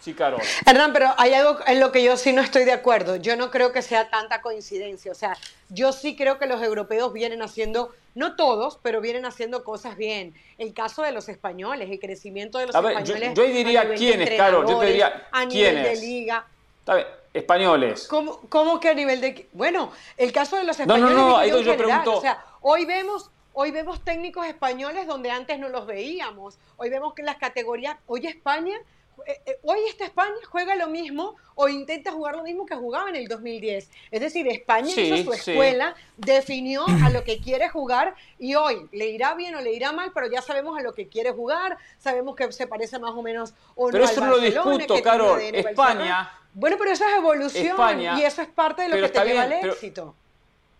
Sí, 0.00 0.14
Carol. 0.14 0.40
Hernán, 0.64 0.92
pero 0.92 1.12
hay 1.16 1.34
algo 1.34 1.58
en 1.66 1.80
lo 1.80 1.90
que 1.90 2.02
yo 2.02 2.16
sí 2.16 2.32
no 2.32 2.40
estoy 2.40 2.64
de 2.64 2.72
acuerdo. 2.72 3.16
Yo 3.16 3.36
no 3.36 3.50
creo 3.50 3.72
que 3.72 3.82
sea 3.82 4.08
tanta 4.08 4.40
coincidencia. 4.40 5.10
O 5.10 5.14
sea, 5.14 5.36
yo 5.68 5.92
sí 5.92 6.16
creo 6.16 6.38
que 6.38 6.46
los 6.46 6.62
europeos 6.62 7.12
vienen 7.12 7.42
haciendo, 7.42 7.92
no 8.14 8.36
todos, 8.36 8.78
pero 8.82 9.00
vienen 9.00 9.26
haciendo 9.26 9.64
cosas 9.64 9.96
bien. 9.96 10.34
El 10.58 10.74
caso 10.74 11.02
de 11.02 11.12
los 11.12 11.28
españoles, 11.28 11.90
el 11.90 11.98
crecimiento 11.98 12.58
de 12.58 12.66
los 12.66 12.74
españoles. 12.74 13.34
Yo, 13.34 13.44
diría 13.44 13.94
quiénes, 13.94 14.30
Carol. 14.30 14.66
Yo 14.68 14.78
te 14.78 14.86
diría 14.86 15.28
a 15.32 15.44
nivel 15.44 15.82
de 15.82 15.96
liga. 15.96 16.46
Está 16.80 16.94
bien 16.94 17.06
españoles. 17.36 18.06
¿Cómo, 18.08 18.40
¿Cómo, 18.48 18.80
que 18.80 18.88
a 18.88 18.94
nivel 18.94 19.20
de.? 19.20 19.48
Bueno, 19.52 19.92
el 20.16 20.32
caso 20.32 20.56
de 20.56 20.64
los 20.64 20.78
españoles. 20.78 21.14
No, 21.14 21.22
no, 21.22 21.28
no, 21.30 21.36
ahí 21.36 21.50
yo 21.50 21.76
pregunto. 21.76 22.18
O 22.18 22.20
sea, 22.20 22.44
hoy 22.60 22.84
vemos. 22.84 23.30
Hoy 23.58 23.70
vemos 23.70 24.04
técnicos 24.04 24.46
españoles 24.46 25.06
donde 25.06 25.30
antes 25.30 25.58
no 25.58 25.70
los 25.70 25.86
veíamos. 25.86 26.58
Hoy 26.76 26.90
vemos 26.90 27.14
que 27.14 27.22
las 27.22 27.36
categorías. 27.36 27.96
Hoy 28.06 28.26
España. 28.26 28.76
Eh, 29.24 29.40
eh, 29.46 29.58
hoy 29.62 29.78
esta 29.88 30.04
España 30.04 30.34
juega 30.50 30.74
lo 30.74 30.88
mismo 30.88 31.36
o 31.54 31.68
intenta 31.68 32.12
jugar 32.12 32.36
lo 32.36 32.42
mismo 32.42 32.66
que 32.66 32.74
jugaba 32.74 33.08
en 33.08 33.16
el 33.16 33.28
2010. 33.28 33.88
Es 34.10 34.20
decir, 34.20 34.46
España 34.48 34.90
hizo 34.90 35.24
su 35.24 35.32
escuela, 35.32 35.94
definió 36.16 36.84
a 37.04 37.10
lo 37.10 37.24
que 37.24 37.40
quiere 37.40 37.68
jugar 37.68 38.14
y 38.38 38.54
hoy 38.54 38.88
le 38.92 39.06
irá 39.06 39.34
bien 39.34 39.54
o 39.54 39.60
le 39.60 39.72
irá 39.72 39.92
mal, 39.92 40.12
pero 40.14 40.30
ya 40.30 40.42
sabemos 40.42 40.78
a 40.78 40.82
lo 40.82 40.92
que 40.92 41.08
quiere 41.08 41.32
jugar, 41.32 41.78
sabemos 41.98 42.36
que 42.36 42.52
se 42.52 42.66
parece 42.66 42.98
más 42.98 43.12
o 43.12 43.22
menos 43.22 43.54
o 43.74 43.88
pero 43.90 44.04
eso 44.04 44.20
no 44.20 44.32
lo 44.32 44.38
discuto, 44.38 45.02
Carol. 45.02 45.40
España 45.40 46.30
bueno, 46.58 46.76
pero 46.78 46.90
eso 46.90 47.04
es 47.04 47.14
evolución 47.14 48.00
y 48.00 48.22
eso 48.22 48.40
es 48.40 48.48
parte 48.48 48.82
de 48.82 48.88
lo 48.88 48.96
que 48.96 49.12
te 49.12 49.24
lleva 49.26 49.42
al 49.42 49.52
éxito. 49.52 50.14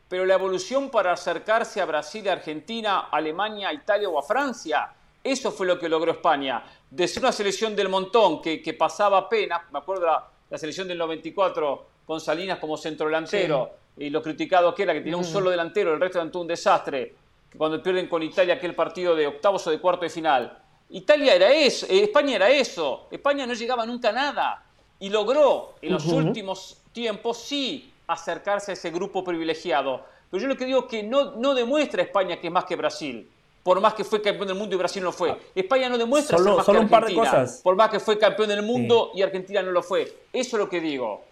Pero 0.09 0.25
la 0.25 0.33
evolución 0.33 0.88
para 0.88 1.12
acercarse 1.12 1.83
a 1.83 1.85
Brasil, 1.85 2.27
Argentina, 2.31 3.09
Alemania, 3.11 3.70
Italia 3.75 4.09
o 4.09 4.18
a 4.18 4.22
Francia, 4.22 4.88
eso 5.32 5.50
fue 5.50 5.66
lo 5.66 5.78
que 5.78 5.88
logró 5.88 6.12
España. 6.12 6.62
De 6.90 7.06
ser 7.08 7.22
una 7.22 7.32
selección 7.32 7.74
del 7.74 7.88
montón 7.88 8.40
que, 8.40 8.76
pasaba 8.78 9.28
pena, 9.28 9.66
me 9.72 9.78
acuerdo 9.78 10.06
la, 10.06 10.28
la 10.50 10.58
selección 10.58 10.88
del 10.88 10.98
94 10.98 11.86
con 12.06 12.20
Salinas 12.20 12.58
como 12.58 12.76
centro 12.76 13.06
delantero 13.06 13.70
y 13.96 14.10
lo 14.10 14.22
criticado 14.22 14.74
que 14.74 14.82
era, 14.82 14.92
que 14.92 15.00
tenía 15.00 15.16
un 15.16 15.24
solo 15.24 15.50
delantero, 15.50 15.94
el 15.94 16.00
resto 16.00 16.20
era 16.20 16.30
un 16.38 16.46
desastre, 16.46 17.14
cuando 17.56 17.82
pierden 17.82 18.08
con 18.08 18.22
Italia 18.22 18.54
aquel 18.54 18.74
partido 18.74 19.14
de 19.14 19.26
octavos 19.26 19.66
o 19.66 19.70
de 19.70 19.80
cuarto 19.80 20.02
de 20.02 20.10
final. 20.10 20.58
Italia 20.90 21.34
era 21.34 21.52
eso, 21.52 21.86
eh, 21.88 22.04
España 22.04 22.36
era 22.36 22.50
eso, 22.50 23.08
España 23.10 23.46
no 23.46 23.54
llegaba 23.54 23.84
nunca 23.86 24.10
a 24.10 24.12
nada 24.12 24.64
y 25.00 25.08
logró 25.08 25.74
en 25.80 25.92
los 25.92 26.06
últimos 26.06 26.82
tiempos 26.92 27.38
sí 27.38 27.92
acercarse 28.06 28.72
a 28.72 28.74
ese 28.74 28.90
grupo 28.90 29.24
privilegiado. 29.24 30.04
Pero 30.30 30.42
yo 30.42 30.48
lo 30.48 30.56
que 30.56 30.66
digo 30.66 30.80
es 30.80 30.86
que 30.86 31.02
no, 31.02 31.32
no 31.36 31.54
demuestra 31.54 32.02
España 32.02 32.38
que 32.38 32.48
es 32.48 32.52
más 32.52 32.64
que 32.64 32.76
Brasil. 32.76 33.28
Por 33.66 33.81
más 33.81 33.94
que 33.94 34.05
fue 34.05 34.22
campeón 34.22 34.46
del 34.46 34.57
mundo 34.57 34.76
y 34.76 34.79
Brasil 34.79 35.02
no 35.02 35.11
fue. 35.11 35.33
Ah. 35.33 35.38
España 35.52 35.88
no 35.88 35.98
demuestra 35.98 36.38
solo, 36.38 36.50
ser 36.50 36.57
más 36.59 36.66
solo 36.66 36.79
que 36.79 36.85
un 36.85 36.88
par 36.88 37.05
de 37.05 37.14
cosas. 37.16 37.61
Por 37.64 37.74
más 37.74 37.90
que 37.90 37.98
fue 37.98 38.16
campeón 38.16 38.48
del 38.48 38.62
mundo 38.62 39.11
y 39.12 39.22
Argentina 39.22 39.61
no 39.61 39.72
lo 39.72 39.83
fue. 39.83 40.05
Eso 40.33 40.57
es 40.57 40.61
lo 40.61 40.68
que 40.68 40.81
digo. 40.81 41.24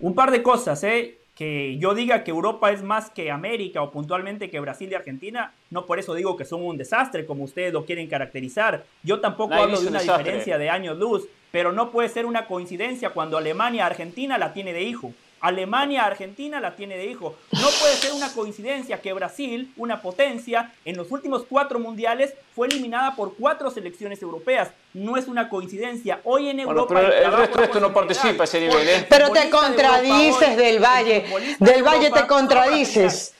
Un 0.00 0.12
par 0.12 0.32
de 0.32 0.42
cosas, 0.42 0.82
¿eh? 0.82 1.18
que 1.36 1.78
yo 1.78 1.94
diga 1.94 2.24
que 2.24 2.32
Europa 2.32 2.72
es 2.72 2.82
más 2.82 3.10
que 3.10 3.30
América 3.30 3.80
o 3.80 3.92
puntualmente 3.92 4.50
que 4.50 4.58
Brasil 4.58 4.90
y 4.90 4.96
Argentina, 4.96 5.54
no 5.70 5.86
por 5.86 6.00
eso 6.00 6.14
digo 6.14 6.36
que 6.36 6.44
son 6.44 6.62
un 6.62 6.76
desastre 6.76 7.24
como 7.24 7.44
ustedes 7.44 7.72
lo 7.72 7.86
quieren 7.86 8.08
caracterizar. 8.08 8.84
Yo 9.04 9.20
tampoco 9.20 9.54
hablo 9.54 9.80
de 9.80 9.86
una 9.86 10.00
diferencia 10.00 10.58
de 10.58 10.68
años 10.68 10.98
luz, 10.98 11.28
pero 11.52 11.70
no 11.70 11.92
puede 11.92 12.08
ser 12.08 12.26
una 12.26 12.48
coincidencia 12.48 13.10
cuando 13.10 13.38
Alemania 13.38 13.86
Argentina 13.86 14.36
la 14.36 14.52
tiene 14.52 14.72
de 14.72 14.82
hijo. 14.82 15.12
Alemania, 15.40 16.04
Argentina 16.04 16.60
la 16.60 16.76
tiene 16.76 16.96
de 16.96 17.06
hijo. 17.06 17.34
No 17.52 17.68
puede 17.80 17.94
ser 17.94 18.12
una 18.12 18.32
coincidencia 18.32 19.00
que 19.00 19.12
Brasil, 19.12 19.72
una 19.76 20.02
potencia, 20.02 20.72
en 20.84 20.96
los 20.96 21.10
últimos 21.10 21.44
cuatro 21.48 21.78
mundiales 21.78 22.34
fue 22.54 22.66
eliminada 22.66 23.16
por 23.16 23.34
cuatro 23.36 23.70
selecciones 23.70 24.20
europeas. 24.22 24.70
No 24.92 25.16
es 25.16 25.28
una 25.28 25.48
coincidencia. 25.48 26.20
Hoy 26.24 26.48
en 26.48 26.60
Europa. 26.60 26.94
pero 26.94 27.12
el, 27.12 27.52
resto, 27.52 27.80
no 27.80 27.92
participa 27.92 28.42
a 28.42 28.44
ese 28.44 28.60
nivel, 28.60 28.88
¿eh? 28.88 29.06
Pero 29.08 29.30
te 29.30 29.48
contradices 29.48 30.56
del 30.56 30.78
Valle. 30.78 31.24
Del 31.58 31.82
Valle 31.82 32.10
te 32.10 32.26
contradices. 32.26 33.34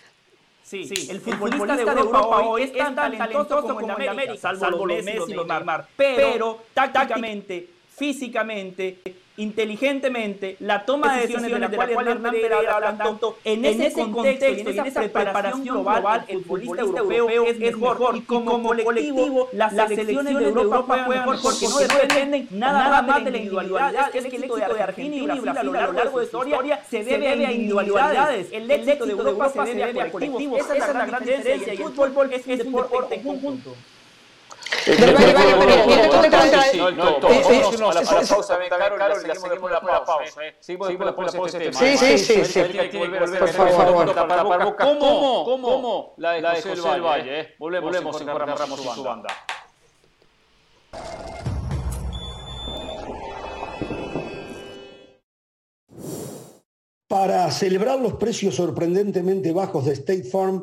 Sí, 0.63 0.85
sí, 0.85 1.11
el 1.11 1.21
futbolista, 1.21 1.75
de, 1.75 1.83
Europa 1.83 2.43
hoy 2.43 2.63
es 2.63 2.73
tan 2.73 2.95
talentoso 2.95 3.63
como 3.63 3.81
en 3.81 4.09
América, 4.09 4.55
salvo, 4.55 4.87
los 4.87 5.03
Messi 5.03 5.33
y 5.33 5.35
los 5.35 5.45
Neymar. 5.45 5.89
Pero, 5.97 6.63
tácticamente 6.73 7.81
físicamente, 8.01 8.97
inteligentemente, 9.41 10.57
la 10.61 10.85
toma 10.85 11.15
de 11.15 11.23
decisiones, 11.23 11.51
de 11.51 11.59
la, 11.59 11.71
cual, 11.71 12.09
Hernán 12.09 12.33
Pereira 12.33 12.77
habla 12.77 12.97
tanto, 12.97 13.39
en 13.45 13.65
ese 13.65 14.11
contexto 14.11 14.71
y 14.71 14.79
en 14.79 14.87
esa 14.87 15.01
preparación 15.01 15.65
global, 15.65 16.25
el 16.29 16.45
futbolista 16.45 16.81
europeo 16.83 17.45
es 17.47 17.59
mejor. 17.59 18.17
Y 18.17 18.21
como 18.23 18.63
colectivo, 18.63 19.49
las 19.53 19.73
selecciones 19.73 20.39
de 20.39 20.45
Europa 20.45 21.05
juegan 21.05 21.09
mejor 21.09 21.43
porque 21.43 21.69
no 21.69 21.79
dependen 21.79 22.49
nada 22.51 23.03
más 23.03 23.25
de 23.25 23.31
la 23.31 23.39
individualidad. 23.39 24.15
Es 24.15 24.27
que 24.27 24.37
el 24.37 24.45
éxito 24.45 24.57
de 24.57 24.83
Argentina 24.83 25.35
y 25.35 25.41
Brasil 25.41 25.59
a 25.59 25.63
lo 25.63 25.73
largo 25.73 26.21
de 26.21 26.27
su 26.27 26.37
historia 26.37 26.85
se 26.89 27.05
debe 27.05 27.47
a 27.47 27.53
individualidades. 27.53 28.49
El 28.53 28.71
éxito 28.71 29.07
de 29.07 29.13
Europa 29.13 29.49
se 29.49 29.75
debe 29.75 30.01
a 30.01 30.11
colectivos. 30.11 30.61
Esa 30.61 30.75
es 30.77 30.95
la 30.95 31.07
gran 31.07 31.25
diferencia 31.25 31.75
y 31.75 31.77
el 31.77 31.93
fútbol 31.93 32.33
es 32.33 32.47
un 32.47 32.59
deporte 32.59 33.15
en 33.15 33.23
conjunto. 33.23 33.75
Vale, 34.87 35.13
vale, 35.13 35.55
vale, 35.55 36.93
No, 36.97 37.19
no, 37.21 37.91
a 37.91 37.95
la 37.95 38.03
pausa, 38.03 38.59
Carol, 38.69 39.01
y 39.27 39.37
seguimos 39.39 39.71
la 39.71 39.81
pausa. 39.81 40.41
Seguimos 40.61 41.07
la 41.07 41.17
pausa 41.17 41.59
tema. 41.59 41.73
Sí, 41.73 41.97
sí, 41.97 42.19
sí, 42.19 42.45
sí. 42.45 42.61
Por 43.57 43.69
favor. 43.71 44.77
¿Cómo? 44.77 45.45
¿Cómo? 45.45 46.15
La 46.19 46.33
de 46.33 46.63
José 46.63 46.91
del 46.91 47.03
Valle. 47.03 47.55
Volvemos 47.59 48.21
en 48.21 48.27
Ramos 48.27 48.81
y 48.81 48.89
su 48.89 49.05
banda. 49.05 49.29
Para 57.07 57.51
celebrar 57.51 57.99
los 57.99 58.15
precios 58.15 58.55
sorprendentemente 58.55 59.51
bajos 59.53 59.85
de 59.87 59.95
State 59.95 60.23
Farm, 60.23 60.63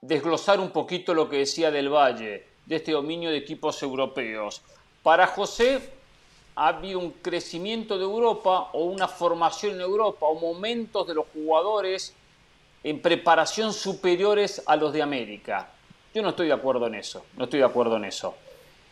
desglosar 0.00 0.60
un 0.60 0.70
poquito 0.70 1.14
lo 1.14 1.28
que 1.28 1.38
decía 1.38 1.70
del 1.70 1.88
Valle, 1.88 2.46
de 2.66 2.76
este 2.76 2.92
dominio 2.92 3.30
de 3.30 3.38
equipos 3.38 3.82
europeos. 3.82 4.62
Para 5.02 5.26
José 5.26 5.80
ha 6.54 6.68
habido 6.68 6.98
un 6.98 7.12
crecimiento 7.12 7.96
de 7.96 8.04
Europa 8.04 8.70
o 8.72 8.84
una 8.84 9.08
formación 9.08 9.74
en 9.76 9.80
Europa 9.80 10.26
o 10.26 10.34
momentos 10.34 11.06
de 11.06 11.14
los 11.14 11.26
jugadores 11.32 12.14
en 12.84 13.00
preparación 13.00 13.72
superiores 13.72 14.62
a 14.66 14.76
los 14.76 14.92
de 14.92 15.02
América. 15.02 15.70
Yo 16.14 16.22
no 16.22 16.30
estoy 16.30 16.48
de 16.48 16.52
acuerdo 16.52 16.86
en 16.86 16.94
eso, 16.94 17.24
no 17.36 17.44
estoy 17.44 17.60
de 17.60 17.66
acuerdo 17.66 17.96
en 17.96 18.04
eso. 18.04 18.34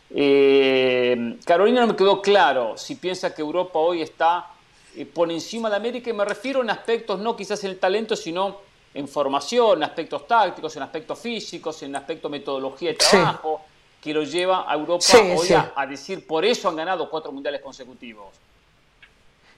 Eh, 0.09 1.37
Carolina 1.45 1.81
no 1.81 1.87
me 1.87 1.95
quedó 1.95 2.21
claro 2.21 2.77
si 2.77 2.95
piensa 2.95 3.33
que 3.35 3.41
Europa 3.41 3.77
hoy 3.79 4.01
está 4.01 4.47
eh, 4.95 5.05
por 5.05 5.29
encima 5.29 5.69
de 5.69 5.75
América 5.75 6.09
y 6.09 6.13
me 6.13 6.23
refiero 6.23 6.61
en 6.61 6.69
aspectos 6.69 7.19
no 7.19 7.35
quizás 7.35 7.63
en 7.63 7.71
el 7.71 7.79
talento, 7.79 8.15
sino 8.15 8.66
en 8.97 9.07
formación, 9.07 9.77
en 9.77 9.83
aspectos 9.83 10.27
tácticos, 10.27 10.75
en 10.75 10.81
aspectos 10.81 11.19
físicos, 11.19 11.83
en 11.83 11.95
aspectos 11.95 12.31
metodología 12.31 12.89
de 12.89 12.95
trabajo, 12.95 13.61
que 14.01 14.11
lo 14.11 14.23
lleva 14.23 14.69
a 14.69 14.73
Europa 14.73 15.05
hoy 15.35 15.49
A, 15.75 15.85
decir 15.85 16.25
por 16.25 16.43
eso 16.43 16.67
han 16.67 16.75
ganado 16.75 17.07
cuatro 17.07 17.31
mundiales 17.31 17.61
consecutivos. 17.61 18.33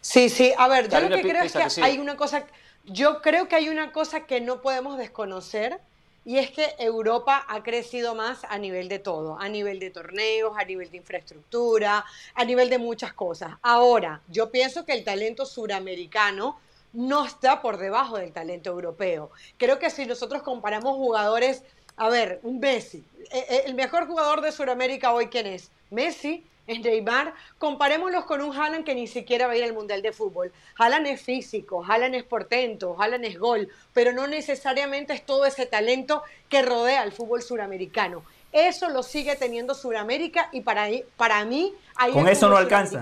Sí, 0.02 0.28
sí, 0.30 0.52
a 0.58 0.68
ver, 0.68 0.90
yo 0.90 1.00
lo 1.00 1.16
que 1.16 1.22
creo 1.22 1.44
es 1.44 1.54
que, 1.54 1.82
hay 1.82 2.00
una 2.00 2.18
cosa, 2.18 2.46
yo 2.84 3.22
creo 3.22 3.48
que 3.48 3.56
hay 3.56 3.70
una 3.70 3.94
cosa 3.94 4.26
que 4.26 4.42
no 4.42 4.62
podemos 4.62 4.98
desconocer 4.98 5.80
y 6.26 6.38
es 6.38 6.52
que 6.52 6.76
Europa 6.78 7.46
ha 7.48 7.64
crecido 7.64 8.16
más 8.16 8.44
a 8.44 8.58
nivel 8.58 8.90
de 8.90 9.00
todo, 9.00 9.40
a 9.40 9.48
nivel 9.48 9.80
de 9.80 9.90
torneos, 9.90 10.54
a 10.58 10.66
nivel 10.66 10.92
de 10.92 10.98
infraestructura, 10.98 12.04
a 12.36 12.46
nivel 12.46 12.70
de 12.70 12.78
muchas 12.78 13.14
cosas. 13.14 13.54
Ahora, 13.62 14.22
yo 14.28 14.52
pienso 14.52 14.86
que 14.86 14.94
el 14.94 15.06
talento 15.06 15.46
suramericano 15.46 16.60
no 16.94 17.26
está 17.26 17.62
por 17.62 17.78
debajo 17.78 18.18
del 18.18 18.32
talento 18.32 18.70
europeo. 18.70 19.32
Creo 19.58 19.80
que 19.80 19.90
si 19.90 20.06
nosotros 20.06 20.42
comparamos 20.42 20.96
jugadores, 20.96 21.64
a 21.98 22.10
ver, 22.10 22.40
un 22.44 22.60
Messi, 22.60 23.04
eh, 23.32 23.46
eh, 23.50 23.64
el 23.66 23.76
mejor 23.76 24.08
jugador 24.08 24.42
de 24.42 24.52
Sudamérica 24.52 25.14
hoy, 25.14 25.28
¿quién 25.28 25.48
es? 25.48 25.72
Messi, 25.92 26.44
es 26.70 26.82
Neymar, 26.82 27.34
comparémoslos 27.58 28.26
con 28.26 28.42
un 28.42 28.56
Haaland 28.56 28.86
que 28.86 28.94
ni 28.94 29.08
siquiera 29.08 29.48
va 29.48 29.54
a 29.54 29.56
ir 29.56 29.64
al 29.64 29.74
Mundial 29.74 30.04
de 30.04 30.12
Fútbol. 30.12 30.52
Haaland 30.78 31.08
es 31.08 31.22
físico, 31.22 31.84
Haaland 31.84 32.14
es 32.14 32.24
portento, 32.24 32.96
Haaland 33.00 33.26
es 33.26 33.40
gol, 33.40 33.70
pero 33.92 34.14
no 34.14 34.28
necesariamente 34.28 35.14
es 35.14 35.26
todo 35.26 35.46
ese 35.46 35.66
talento 35.66 36.22
que 36.48 36.62
rodea 36.62 37.02
al 37.02 37.12
fútbol 37.12 37.42
suramericano. 37.42 38.24
Eso 38.52 38.90
lo 38.90 39.02
sigue 39.02 39.36
teniendo 39.36 39.74
Suramérica 39.74 40.50
y 40.52 40.62
para, 40.62 40.88
para 41.18 41.44
mí 41.44 41.74
ahí 41.96 42.12
con 42.12 42.28
eso 42.28 42.50
no 42.50 42.58
alcanza. 42.58 43.02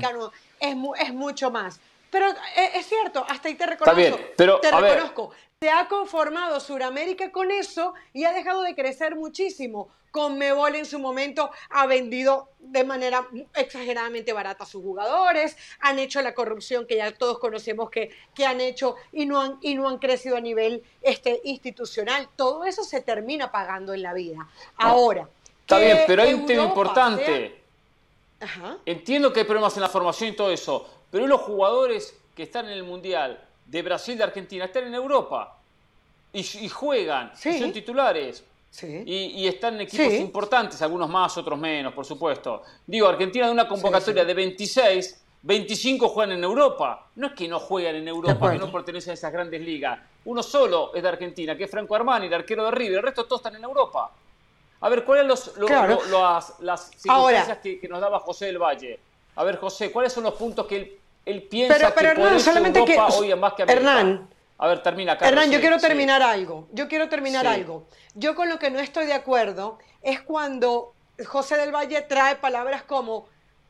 Es, 0.60 0.76
es 1.02 1.14
mucho 1.14 1.52
más. 1.52 1.82
Pero 2.10 2.30
eh, 2.30 2.72
es, 2.76 2.88
cierto, 2.88 3.26
hasta 3.28 3.48
ahí 3.48 3.56
te 3.56 3.66
reconozco. 3.66 4.20
pero, 4.36 4.60
te 4.60 4.72
reconozco. 4.72 5.32
Se 5.60 5.70
ha 5.72 5.88
conformado 5.88 6.60
Suramérica 6.60 7.32
con 7.32 7.50
eso 7.50 7.94
y 8.14 8.26
ha 8.26 8.32
dejado 8.32 8.62
de 8.62 8.76
crecer 8.76 9.16
muchísimo. 9.16 9.90
Conmebol 10.12 10.76
en 10.76 10.86
su 10.86 11.00
momento 11.00 11.52
ha 11.70 11.86
vendido 11.86 12.50
de 12.60 12.84
manera 12.84 13.28
exageradamente 13.56 14.34
barata 14.34 14.64
a 14.64 14.68
sus 14.68 14.82
jugadores, 14.82 15.58
han 15.80 16.00
hecho 16.00 16.22
la 16.22 16.34
corrupción 16.34 16.86
que 16.88 16.98
ya 16.98 17.12
todos 17.12 17.40
conocemos 17.40 17.90
que, 17.90 18.12
que 18.34 18.46
han 18.46 18.62
hecho 18.62 18.96
y 19.12 19.26
no 19.26 19.42
han, 19.42 19.58
y 19.62 19.76
no 19.76 19.88
han 19.90 19.98
crecido 19.98 20.38
a 20.38 20.42
nivel 20.42 20.84
este, 21.02 21.42
institucional. 21.44 22.30
Todo 22.36 22.66
eso 22.66 22.84
se 22.84 23.02
termina 23.02 23.52
pagando 23.52 23.94
en 23.94 24.02
la 24.02 24.14
vida. 24.14 24.48
Ahora. 24.78 25.28
Está 25.62 25.80
bien, 25.80 26.00
pero 26.08 26.24
hay 26.24 26.34
un 26.34 26.46
tema 26.46 26.64
importante. 26.64 27.62
Entiendo 28.86 29.34
que 29.34 29.42
hay 29.42 29.46
problemas 29.46 29.76
en 29.76 29.82
la 29.82 29.90
formación 29.90 30.30
y 30.30 30.34
todo 30.34 30.52
eso, 30.52 30.88
pero 31.12 31.28
los 31.28 31.42
jugadores 31.42 32.18
que 32.36 32.44
están 32.44 32.66
en 32.66 32.74
el 32.74 32.84
Mundial 32.84 33.44
de 33.66 33.82
Brasil, 33.82 34.18
de 34.18 34.24
Argentina, 34.24 34.66
están 34.66 34.86
en 34.86 34.96
Europa 34.96 35.58
y, 36.34 36.70
juegan, 36.70 37.32
son 37.36 37.72
titulares. 37.72 38.44
Y, 38.84 39.48
están 39.48 39.76
en 39.76 39.82
equipos 39.82 40.14
importantes, 40.14 40.82
algunos 40.82 41.10
más, 41.10 41.38
otros 41.38 41.58
menos, 41.58 41.94
por 41.94 42.06
supuesto. 42.06 42.62
Digo, 42.86 43.08
Argentina 43.08 43.48
de 43.48 43.52
una 43.52 43.68
convocatoria 43.68 44.24
de 44.24 44.34
26, 44.34 45.22
25 45.42 46.10
juegan 46.10 46.38
en 46.38 46.44
Europa. 46.44 47.08
No 47.16 47.28
es 47.28 47.34
que 47.34 47.48
no 47.48 47.60
juegan 47.60 47.96
en 47.96 48.08
Europa, 48.08 48.52
que 48.52 48.60
no 48.60 48.72
pertenecen 48.72 49.12
a 49.12 49.14
esas 49.14 49.32
grandes 49.32 49.62
ligas. 49.62 50.00
Uno 50.26 50.44
solo 50.44 50.94
es 50.94 51.02
de 51.02 51.10
Argentina, 51.10 51.56
que 51.56 51.64
es 51.64 51.72
Franco 51.72 51.96
Armani, 51.96 52.28
el 52.28 52.34
arquero 52.34 52.66
de 52.66 52.72
River. 52.72 52.98
El 52.98 53.04
resto 53.04 53.26
todos 53.26 53.40
están 53.40 53.56
en 53.56 53.64
Europa. 53.64 54.12
A 54.82 54.90
ver, 54.90 55.04
¿cuáles 55.04 55.40
son 55.40 55.54
las, 56.60 56.92
circunstancias 56.98 57.58
que, 57.60 57.88
nos 57.90 58.00
daba 58.00 58.20
José 58.20 58.46
del 58.48 58.60
Valle? 58.60 59.00
A 59.38 59.44
ver, 59.44 59.58
José, 59.58 59.92
¿cuáles 59.92 60.12
son 60.12 60.24
los 60.24 60.34
puntos 60.34 60.66
que 60.66 60.76
él, 60.76 60.98
él 61.24 61.44
piensa 61.44 61.94
pero, 61.94 62.16
que 62.16 62.20
por 62.20 62.40
solamente 62.40 62.80
Europa 62.80 63.08
hoy 63.16 63.36
más 63.36 63.54
que 63.54 63.64
América? 63.64 63.92
Hernán, 63.92 64.28
a 64.58 64.68
ver, 64.68 64.82
termina. 64.82 65.14
Hernán, 65.14 65.52
yo 65.52 65.60
quiero 65.60 65.78
terminar 65.78 66.24
algo. 66.24 66.68
Yo 66.72 66.88
quiero 66.88 67.08
terminar 67.08 67.46
algo. 67.46 67.86
Yo 68.16 68.34
con 68.34 68.50
lo 68.50 68.58
que 68.58 68.72
no 68.72 68.80
estoy 68.80 69.06
de 69.06 69.14
acuerdo 69.14 69.78
es 70.02 70.22
cuando 70.22 70.96
José 71.24 71.56
del 71.58 71.72
Valle 71.72 72.02
trae 72.02 72.38
palabras 72.38 72.82
como 72.82 73.28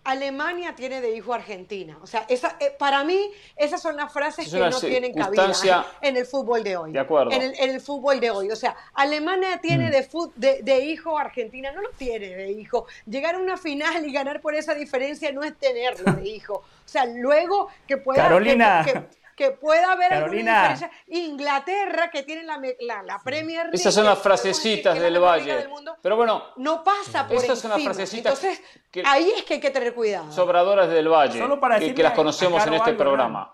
Alemania 0.07 0.73
tiene 0.73 1.01
de 1.01 1.13
hijo 1.13 1.33
Argentina. 1.33 1.97
O 2.01 2.07
sea, 2.07 2.25
esa, 2.29 2.55
eh, 2.61 2.73
para 2.79 3.03
mí 3.03 3.29
esas 3.57 3.81
son 3.81 3.97
las 3.97 4.13
frases 4.13 4.49
que 4.49 4.57
no 4.57 4.79
tienen 4.79 5.13
cabida 5.13 5.85
en 6.01 6.15
el 6.15 6.25
fútbol 6.25 6.63
de 6.63 6.77
hoy. 6.77 6.93
De 6.93 6.99
acuerdo. 6.99 7.29
En 7.33 7.69
el, 7.69 7.81
fútbol 7.81 8.21
de 8.21 8.31
hoy. 8.31 8.49
O 8.49 8.55
sea, 8.55 8.73
Alemania 8.93 9.59
tiene 9.61 9.89
mm. 9.89 10.31
de, 10.35 10.61
de, 10.63 10.79
hijo 10.85 11.17
Argentina, 11.17 11.73
no 11.73 11.81
lo 11.81 11.89
tiene 11.89 12.29
de 12.29 12.51
hijo. 12.51 12.87
Llegar 13.05 13.35
a 13.35 13.39
una 13.39 13.57
final 13.57 14.05
y 14.05 14.13
ganar 14.13 14.39
por 14.39 14.55
esa 14.55 14.73
diferencia 14.73 15.29
no 15.33 15.43
es 15.43 15.57
tenerlo 15.57 16.13
de 16.13 16.29
hijo. 16.29 16.53
O 16.53 16.87
sea, 16.89 17.05
luego 17.05 17.67
que 17.85 17.97
pueda... 17.97 18.23
Carolina 18.23 18.83
que 18.85 19.03
pueda 19.51 19.91
haber 19.91 20.13
alguna 20.13 20.69
diferencia. 20.69 20.91
Inglaterra, 21.07 22.09
que 22.09 22.23
tiene 22.23 22.43
la, 22.43 22.59
la, 23.03 23.19
Premier 23.23 23.65
League. 23.65 23.75
Esas 23.75 23.93
son 23.93 24.05
las 24.05 24.19
frasecitas 24.19 24.99
del 24.99 25.19
Valle. 25.19 25.69
Pero 26.01 26.15
bueno, 26.15 26.43
no 26.57 26.83
pasa 26.83 27.27
por 27.27 27.37
Esas 27.37 27.59
son 27.59 27.71
las 27.71 27.83
frasecitas. 27.83 28.43
Entonces, 28.43 28.61
ahí 29.05 29.31
es 29.37 29.43
que 29.43 29.55
hay 29.55 29.59
que 29.59 29.69
tener 29.69 29.93
cuidado. 29.93 30.31
Sobradoras 30.31 30.89
del 30.89 31.07
Valle, 31.07 31.39
Solo 31.39 31.59
para 31.59 31.79
que, 31.79 31.93
que 31.93 32.03
las 32.03 32.13
conocemos 32.13 32.65
en 32.65 32.73
este 32.73 32.93
programa. 32.93 33.53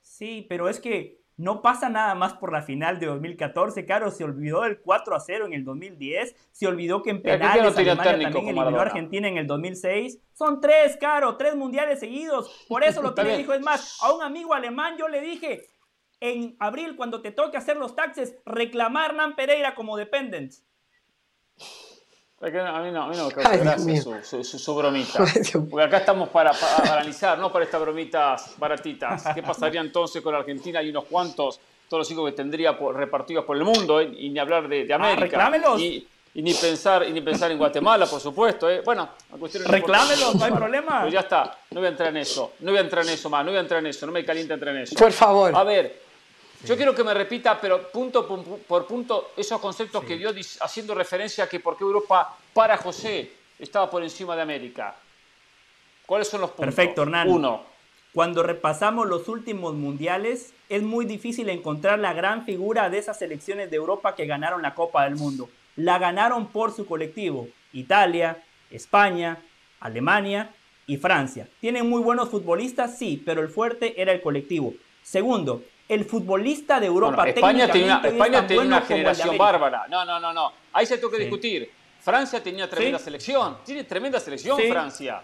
Sí, 0.00 0.46
pero 0.48 0.68
es 0.68 0.80
que 0.80 1.25
no 1.36 1.60
pasa 1.60 1.88
nada 1.88 2.14
más 2.14 2.34
por 2.34 2.52
la 2.52 2.62
final 2.62 2.98
de 2.98 3.06
2014, 3.06 3.84
Caro, 3.84 4.10
se 4.10 4.24
olvidó 4.24 4.62
del 4.62 4.80
4 4.80 5.14
a 5.14 5.20
0 5.20 5.46
en 5.46 5.52
el 5.52 5.64
2010, 5.64 6.34
se 6.50 6.66
olvidó 6.66 7.02
que 7.02 7.10
en 7.10 7.22
penales 7.22 7.62
no 7.62 7.68
Alemania 7.68 8.30
también 8.30 8.48
eliminó 8.48 8.78
a 8.78 8.82
Argentina 8.82 9.28
en 9.28 9.36
el 9.36 9.46
2006. 9.46 10.18
Son 10.32 10.60
tres, 10.60 10.96
Caro, 10.98 11.36
tres 11.36 11.54
mundiales 11.54 12.00
seguidos. 12.00 12.64
Por 12.68 12.84
eso 12.84 13.02
lo 13.02 13.14
tiene, 13.14 13.36
dijo, 13.36 13.52
es 13.52 13.60
más, 13.60 13.98
a 14.02 14.12
un 14.12 14.22
amigo 14.22 14.54
alemán 14.54 14.96
yo 14.98 15.08
le 15.08 15.20
dije, 15.20 15.66
en 16.20 16.56
abril 16.58 16.96
cuando 16.96 17.20
te 17.20 17.32
toque 17.32 17.58
hacer 17.58 17.76
los 17.76 17.94
taxes, 17.94 18.36
reclamar 18.46 19.10
Hernán 19.10 19.36
Pereira 19.36 19.74
como 19.74 19.96
dependent. 19.96 20.54
A 22.38 22.50
mí 22.82 22.90
no, 22.90 23.02
a 23.02 23.08
mí 23.08 23.16
no 23.16 23.28
me 23.28 23.32
causa 23.32 23.56
gracia 23.56 24.22
su, 24.22 24.44
su, 24.44 24.74
bromita. 24.74 25.24
Porque 25.70 25.86
acá 25.86 25.98
estamos 25.98 26.28
para, 26.28 26.52
analizar, 26.82 27.38
no 27.38 27.50
para 27.50 27.64
estas 27.64 27.80
bromitas 27.80 28.54
baratitas. 28.58 29.24
¿Qué 29.34 29.42
pasaría 29.42 29.80
entonces 29.80 30.20
con 30.20 30.34
Argentina 30.34 30.82
y 30.82 30.90
unos 30.90 31.04
cuantos, 31.04 31.58
todos 31.88 32.02
los 32.02 32.10
hijos 32.10 32.28
que 32.30 32.36
tendría 32.36 32.72
repartidos 32.72 33.46
por 33.46 33.56
el 33.56 33.64
mundo, 33.64 34.02
eh? 34.02 34.12
y 34.18 34.28
ni 34.28 34.38
hablar 34.38 34.68
de, 34.68 34.84
de 34.84 34.92
ah, 34.92 34.96
América? 34.96 35.50
y, 35.78 36.06
y, 36.34 36.42
ni 36.42 36.52
pensar, 36.52 37.08
y 37.08 37.12
ni 37.12 37.22
pensar 37.22 37.50
en 37.50 37.56
Guatemala, 37.56 38.04
por 38.04 38.20
supuesto. 38.20 38.68
Eh. 38.68 38.82
Bueno, 38.84 39.08
Reclámelos, 39.64 40.34
no 40.34 40.44
hay 40.44 40.52
problema. 40.52 41.00
Pues 41.00 41.14
ya 41.14 41.20
está, 41.20 41.58
no 41.70 41.80
voy 41.80 41.86
a 41.86 41.90
entrar 41.90 42.10
en 42.10 42.18
eso, 42.18 42.52
no 42.60 42.70
voy 42.70 42.78
a 42.78 42.82
entrar 42.82 43.02
en 43.02 43.12
eso 43.12 43.30
más, 43.30 43.46
no 43.46 43.50
voy 43.50 43.58
a 43.58 43.62
entrar 43.62 43.80
en 43.80 43.86
eso, 43.86 44.04
no 44.04 44.12
me 44.12 44.22
calienta 44.26 44.52
entrar 44.52 44.76
en 44.76 44.82
eso. 44.82 44.94
Por 44.94 45.12
favor. 45.12 45.56
A 45.56 45.64
ver, 45.64 46.02
yo 46.64 46.76
quiero 46.76 46.94
que 46.94 47.04
me 47.04 47.14
repita, 47.14 47.60
pero 47.60 47.90
punto 47.90 48.26
por 48.66 48.86
punto, 48.86 49.32
esos 49.36 49.60
conceptos 49.60 50.04
que 50.04 50.16
dio 50.16 50.30
haciendo 50.60 50.94
referencia 50.94 51.44
a 51.44 51.48
que 51.48 51.60
por 51.60 51.76
qué 51.76 51.84
Europa 51.84 52.36
para 52.52 52.76
José 52.76 53.32
estaba 53.58 53.90
por 53.90 54.02
encima 54.02 54.36
de 54.36 54.42
América. 54.42 54.94
¿Cuáles 56.06 56.28
son 56.28 56.40
los 56.40 56.50
puntos? 56.50 56.74
Perfecto, 56.74 57.02
Hernán. 57.02 57.28
Uno. 57.28 57.64
Cuando 58.14 58.42
repasamos 58.42 59.06
los 59.06 59.28
últimos 59.28 59.74
mundiales, 59.74 60.54
es 60.70 60.82
muy 60.82 61.04
difícil 61.04 61.50
encontrar 61.50 61.98
la 61.98 62.14
gran 62.14 62.46
figura 62.46 62.88
de 62.88 62.98
esas 62.98 63.18
selecciones 63.18 63.70
de 63.70 63.76
Europa 63.76 64.14
que 64.14 64.24
ganaron 64.24 64.62
la 64.62 64.74
Copa 64.74 65.04
del 65.04 65.16
Mundo. 65.16 65.50
La 65.74 65.98
ganaron 65.98 66.46
por 66.46 66.74
su 66.74 66.86
colectivo. 66.86 67.48
Italia, 67.74 68.42
España, 68.70 69.38
Alemania 69.80 70.50
y 70.86 70.96
Francia. 70.96 71.46
¿Tienen 71.60 71.90
muy 71.90 72.00
buenos 72.00 72.30
futbolistas? 72.30 72.96
Sí, 72.96 73.22
pero 73.24 73.42
el 73.42 73.48
fuerte 73.48 74.00
era 74.00 74.12
el 74.12 74.22
colectivo. 74.22 74.72
Segundo, 75.02 75.62
el 75.88 76.04
futbolista 76.04 76.80
de 76.80 76.86
Europa 76.86 77.28
España 77.28 77.70
tenía, 77.70 78.00
España 78.04 78.46
tenía 78.46 78.62
una 78.62 78.80
generación 78.80 79.38
bárbara. 79.38 79.86
No, 79.88 80.04
no, 80.04 80.18
no, 80.18 80.32
no. 80.32 80.52
Ahí 80.72 80.86
se 80.86 80.98
tuvo 80.98 81.12
que 81.12 81.18
discutir. 81.18 81.70
Francia 82.00 82.42
tenía 82.42 82.68
tremenda 82.68 82.98
selección. 82.98 83.58
Tiene 83.64 83.84
tremenda 83.84 84.20
selección 84.20 84.58
Francia. 84.68 85.22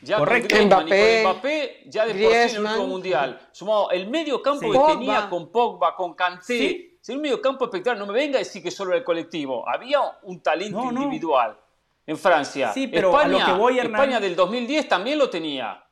Ya 0.00 0.18
Correcto. 0.18 0.56
Con 0.56 0.66
Mbappé, 0.66 1.22
Mbappé, 1.22 1.82
ya 1.86 2.06
de 2.06 2.14
por 2.14 2.32
sí 2.32 2.56
en 2.56 2.56
el 2.56 2.60
último 2.60 2.86
mundial. 2.88 3.48
Sumado 3.52 3.90
el 3.90 4.08
medio 4.08 4.42
campo 4.42 4.70
que 4.72 4.92
tenía 4.94 5.28
con 5.28 5.50
Pogba, 5.50 5.94
con 5.94 6.14
Kanté. 6.14 6.98
Si 7.00 7.12
un 7.12 7.20
medio 7.20 7.40
campo 7.40 7.64
espectacular, 7.64 7.98
no 7.98 8.12
me 8.12 8.18
venga 8.18 8.36
a 8.36 8.40
decir 8.40 8.62
que 8.62 8.70
solo 8.70 8.90
era 8.90 8.98
el 8.98 9.04
colectivo. 9.04 9.68
Había 9.68 10.00
un 10.22 10.40
talento 10.40 10.84
individual 10.84 11.56
en 12.06 12.18
Francia. 12.18 12.72
Sí, 12.72 12.88
pero 12.88 13.10
España, 13.10 13.36
a 13.36 13.38
lo 13.38 13.46
que 13.46 13.60
voy, 13.60 13.78
España 13.78 14.20
del 14.20 14.34
2010 14.34 14.88
también 14.88 15.18
lo 15.18 15.30
tenía. 15.30 15.84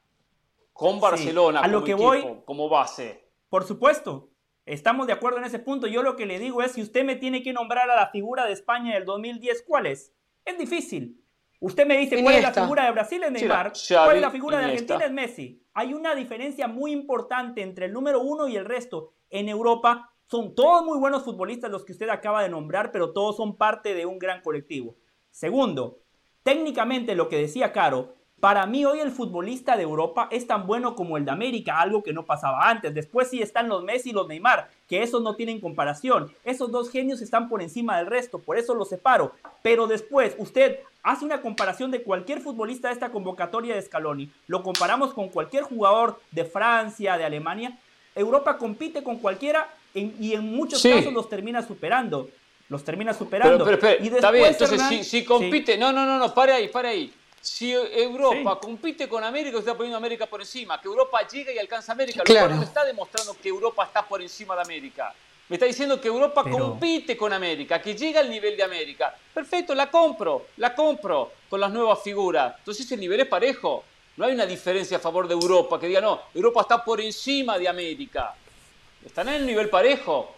Con 0.73 0.99
Barcelona 0.99 1.61
a 1.61 1.63
como 1.65 1.79
lo 1.79 1.85
que 1.85 1.95
voy, 1.95 2.25
como 2.45 2.69
base. 2.69 3.30
Por 3.51 3.65
supuesto, 3.65 4.31
estamos 4.65 5.09
de 5.09 5.13
acuerdo 5.13 5.39
en 5.39 5.45
ese 5.45 5.59
punto. 5.59 5.89
Yo 5.89 6.03
lo 6.03 6.17
que 6.17 6.25
le 6.25 6.39
digo 6.39 6.63
es, 6.63 6.73
si 6.73 6.83
usted 6.83 7.05
me 7.05 7.17
tiene 7.17 7.43
que 7.43 7.53
nombrar 7.53 7.91
a 7.91 7.97
la 7.97 8.07
figura 8.11 8.47
de 8.47 8.53
España 8.53 8.95
del 8.95 9.05
2010, 9.05 9.65
¿cuál 9.67 9.87
es? 9.87 10.15
Es 10.45 10.57
difícil. 10.57 11.23
Usted 11.59 11.85
me 11.85 11.99
dice, 11.99 12.23
¿cuál 12.23 12.37
es 12.37 12.43
la 12.43 12.53
figura 12.53 12.87
de 12.87 12.93
Brasil? 12.93 13.23
Es 13.23 13.33
Neymar. 13.33 13.73
¿Cuál 13.89 14.17
es 14.17 14.23
la 14.23 14.31
figura 14.31 14.59
de 14.59 14.65
Argentina? 14.67 15.05
Es 15.05 15.13
Messi. 15.13 15.63
Hay 15.75 15.93
una 15.93 16.15
diferencia 16.15 16.69
muy 16.69 16.93
importante 16.93 17.61
entre 17.61 17.87
el 17.87 17.93
número 17.93 18.21
uno 18.21 18.49
y 18.49 18.57
el 18.57 18.65
resto. 18.65 19.13
En 19.29 19.49
Europa 19.49 20.15
son 20.27 20.55
todos 20.55 20.85
muy 20.85 20.99
buenos 20.99 21.25
futbolistas 21.25 21.71
los 21.71 21.85
que 21.85 21.93
usted 21.93 22.09
acaba 22.09 22.43
de 22.43 22.49
nombrar, 22.49 22.93
pero 22.93 23.13
todos 23.13 23.37
son 23.37 23.57
parte 23.57 23.95
de 23.95 24.07
un 24.07 24.19
gran 24.19 24.43
colectivo. 24.43 24.97
Segundo, 25.31 25.99
técnicamente 26.45 27.17
lo 27.17 27.29
que 27.29 27.37
decía 27.37 27.73
Caro, 27.73 28.15
Para 28.41 28.65
mí 28.65 28.87
hoy 28.87 29.01
el 29.01 29.11
futbolista 29.11 29.77
de 29.77 29.83
Europa 29.83 30.27
es 30.31 30.47
tan 30.47 30.67
bueno 30.67 30.95
como 30.95 31.19
el 31.19 31.27
de 31.27 31.31
América, 31.31 31.79
algo 31.79 32.03
que 32.03 32.15
no 32.15 32.25
pasaba 32.25 32.71
antes. 32.71 32.95
Después 32.95 33.29
sí 33.29 33.43
están 33.43 33.69
los 33.69 33.85
Messi 33.85 34.11
y 34.11 34.13
los 34.15 34.27
Neymar, 34.27 34.71
que 34.89 35.03
esos 35.03 35.23
no 35.23 35.37
tienen 35.37 35.61
comparación. 35.61 36.33
Esos 36.43 36.73
dos 36.73 36.91
genios 36.91 37.21
están 37.21 37.51
por 37.51 37.61
encima 37.61 37.99
del 37.99 38.07
resto, 38.07 38.39
por 38.39 38.57
eso 38.57 38.75
los 38.75 38.89
separo. 38.89 39.33
Pero 39.61 39.87
después 39.87 40.35
usted 40.39 40.79
hace 41.03 41.27
una 41.27 41.43
comparación 41.43 41.91
de 41.91 42.03
cualquier 42.03 42.41
futbolista 42.41 42.89
de 42.89 42.95
esta 42.95 43.11
convocatoria 43.11 43.75
de 43.75 43.83
Scaloni, 43.83 44.31
lo 44.47 44.63
comparamos 44.63 45.13
con 45.13 45.29
cualquier 45.29 45.65
jugador 45.65 46.19
de 46.31 46.47
Francia, 46.47 47.19
de 47.19 47.25
Alemania, 47.25 47.79
Europa 48.15 48.57
compite 48.57 49.03
con 49.03 49.19
cualquiera 49.19 49.69
y 49.93 50.33
en 50.33 50.45
muchos 50.45 50.83
casos 50.83 51.13
los 51.13 51.29
termina 51.29 51.63
superando. 51.63 52.29
Los 52.71 52.85
termina 52.85 53.13
superando. 53.13 53.65
Pero, 53.65 53.79
pero, 53.81 54.05
y 54.05 54.09
está 54.09 54.31
bien, 54.31 54.47
entonces 54.47 55.07
si, 55.07 55.25
compite, 55.25 55.77
no, 55.77 55.93
no, 55.93 56.07
no, 56.07 56.19
no, 56.19 56.33
pare 56.33 56.53
ahí, 56.53 56.69
pare 56.69 56.89
ahí. 56.89 57.13
Si 57.41 57.73
Europa 57.73 58.59
compite 58.61 59.09
con 59.09 59.25
América, 59.25 59.57
usted 59.57 59.71
está 59.71 59.77
poniendo 59.77 59.97
América 59.97 60.27
por 60.27 60.41
encima. 60.41 60.81
Que 60.81 60.89
Europa 60.89 61.27
llega 61.27 61.53
y 61.53 61.59
alcanza 61.59 61.93
América. 61.93 62.23
Lo 62.27 62.35
cual 62.35 62.57
no 62.57 62.63
está 62.63 62.85
demostrando 62.85 63.35
que 63.41 63.49
Europa 63.49 63.85
está 63.85 64.07
por 64.07 64.21
encima 64.21 64.55
de 64.55 64.63
América. 64.63 65.15
Me 65.49 65.57
está 65.57 65.67
diciendo 65.67 66.01
que 66.01 66.07
Europa 66.07 66.45
compite 66.45 67.17
con 67.17 67.33
América, 67.33 67.83
que 67.83 67.97
llega 67.97 68.21
al 68.21 68.31
nivel 68.31 68.57
de 68.57 68.63
América. 68.63 69.13
Perfecto, 69.35 69.75
la 69.75 69.91
compro, 69.91 70.47
la 70.59 70.75
compro 70.75 71.33
con 71.49 71.59
las 71.59 71.73
nuevas 71.73 72.01
figuras. 72.05 72.55
Entonces 72.59 72.91
el 72.93 73.01
nivel 73.01 73.21
es 73.21 73.27
parejo. 73.27 73.85
No 74.17 74.27
hay 74.27 74.35
una 74.35 74.47
diferencia 74.47 74.99
a 74.99 75.01
favor 75.01 75.27
de 75.27 75.35
Europa 75.35 75.81
que 75.81 75.87
diga, 75.87 76.01
no, 76.01 76.21
Europa 76.35 76.61
está 76.61 76.85
por 76.85 77.01
encima 77.01 77.59
de 77.59 77.67
América. 77.67 78.35
Están 79.05 79.29
en 79.29 79.35
el 79.37 79.47
nivel 79.47 79.69
parejo. 79.71 80.37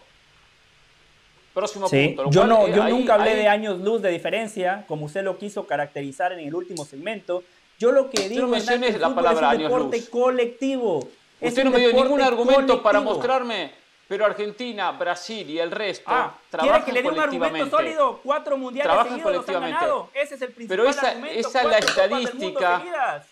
Próximo 1.53 1.89
punto. 1.89 2.29
Yo, 2.31 2.47
no, 2.47 2.67
yo 2.67 2.87
nunca 2.89 3.15
hablé 3.15 3.35
de 3.35 3.47
años 3.47 3.79
luz 3.79 4.01
de 4.01 4.09
diferencia, 4.09 4.85
como 4.87 5.05
usted 5.05 5.23
lo 5.23 5.37
quiso 5.37 5.67
caracterizar 5.67 6.31
en 6.33 6.39
el 6.39 6.55
último 6.55 6.83
segmento. 6.85 7.43
Yo 7.79 7.91
lo 7.91 8.09
que 8.09 8.27
digo 8.29 8.55
es 8.55 8.65
que 8.65 8.97
la 8.97 9.13
palabra 9.13 9.53
es 9.53 9.57
un 9.57 9.63
deporte 9.63 10.09
colectivo. 10.09 11.07
Usted 11.39 11.63
no 11.63 11.71
me 11.71 11.79
dio 11.79 11.93
ningún 11.93 12.21
argumento 12.21 12.81
para 12.81 13.01
mostrarme, 13.01 13.71
pero 14.07 14.25
Argentina, 14.25 14.91
Brasil 14.91 15.49
y 15.49 15.59
el 15.59 15.71
resto 15.71 16.05
ah, 16.07 16.33
trabajan 16.49 16.83
¿Quiere 16.83 17.01
que 17.01 17.03
le 17.03 17.09
dé 17.09 17.15
un 17.15 17.23
argumento 17.23 17.77
sólido? 17.77 18.19
Cuatro 18.23 18.57
mundiales 18.57 18.95
seguidos 19.03 19.33
los 19.33 19.49
han 19.49 19.61
ganado. 19.61 20.09
Ese 20.13 20.35
es 20.35 20.41
el 20.41 20.51
principal 20.53 20.77
Pero 20.77 20.89
esa, 20.89 21.11
esa 21.29 21.61
es 21.61 21.67
la 21.67 21.77
estadística 21.77 23.23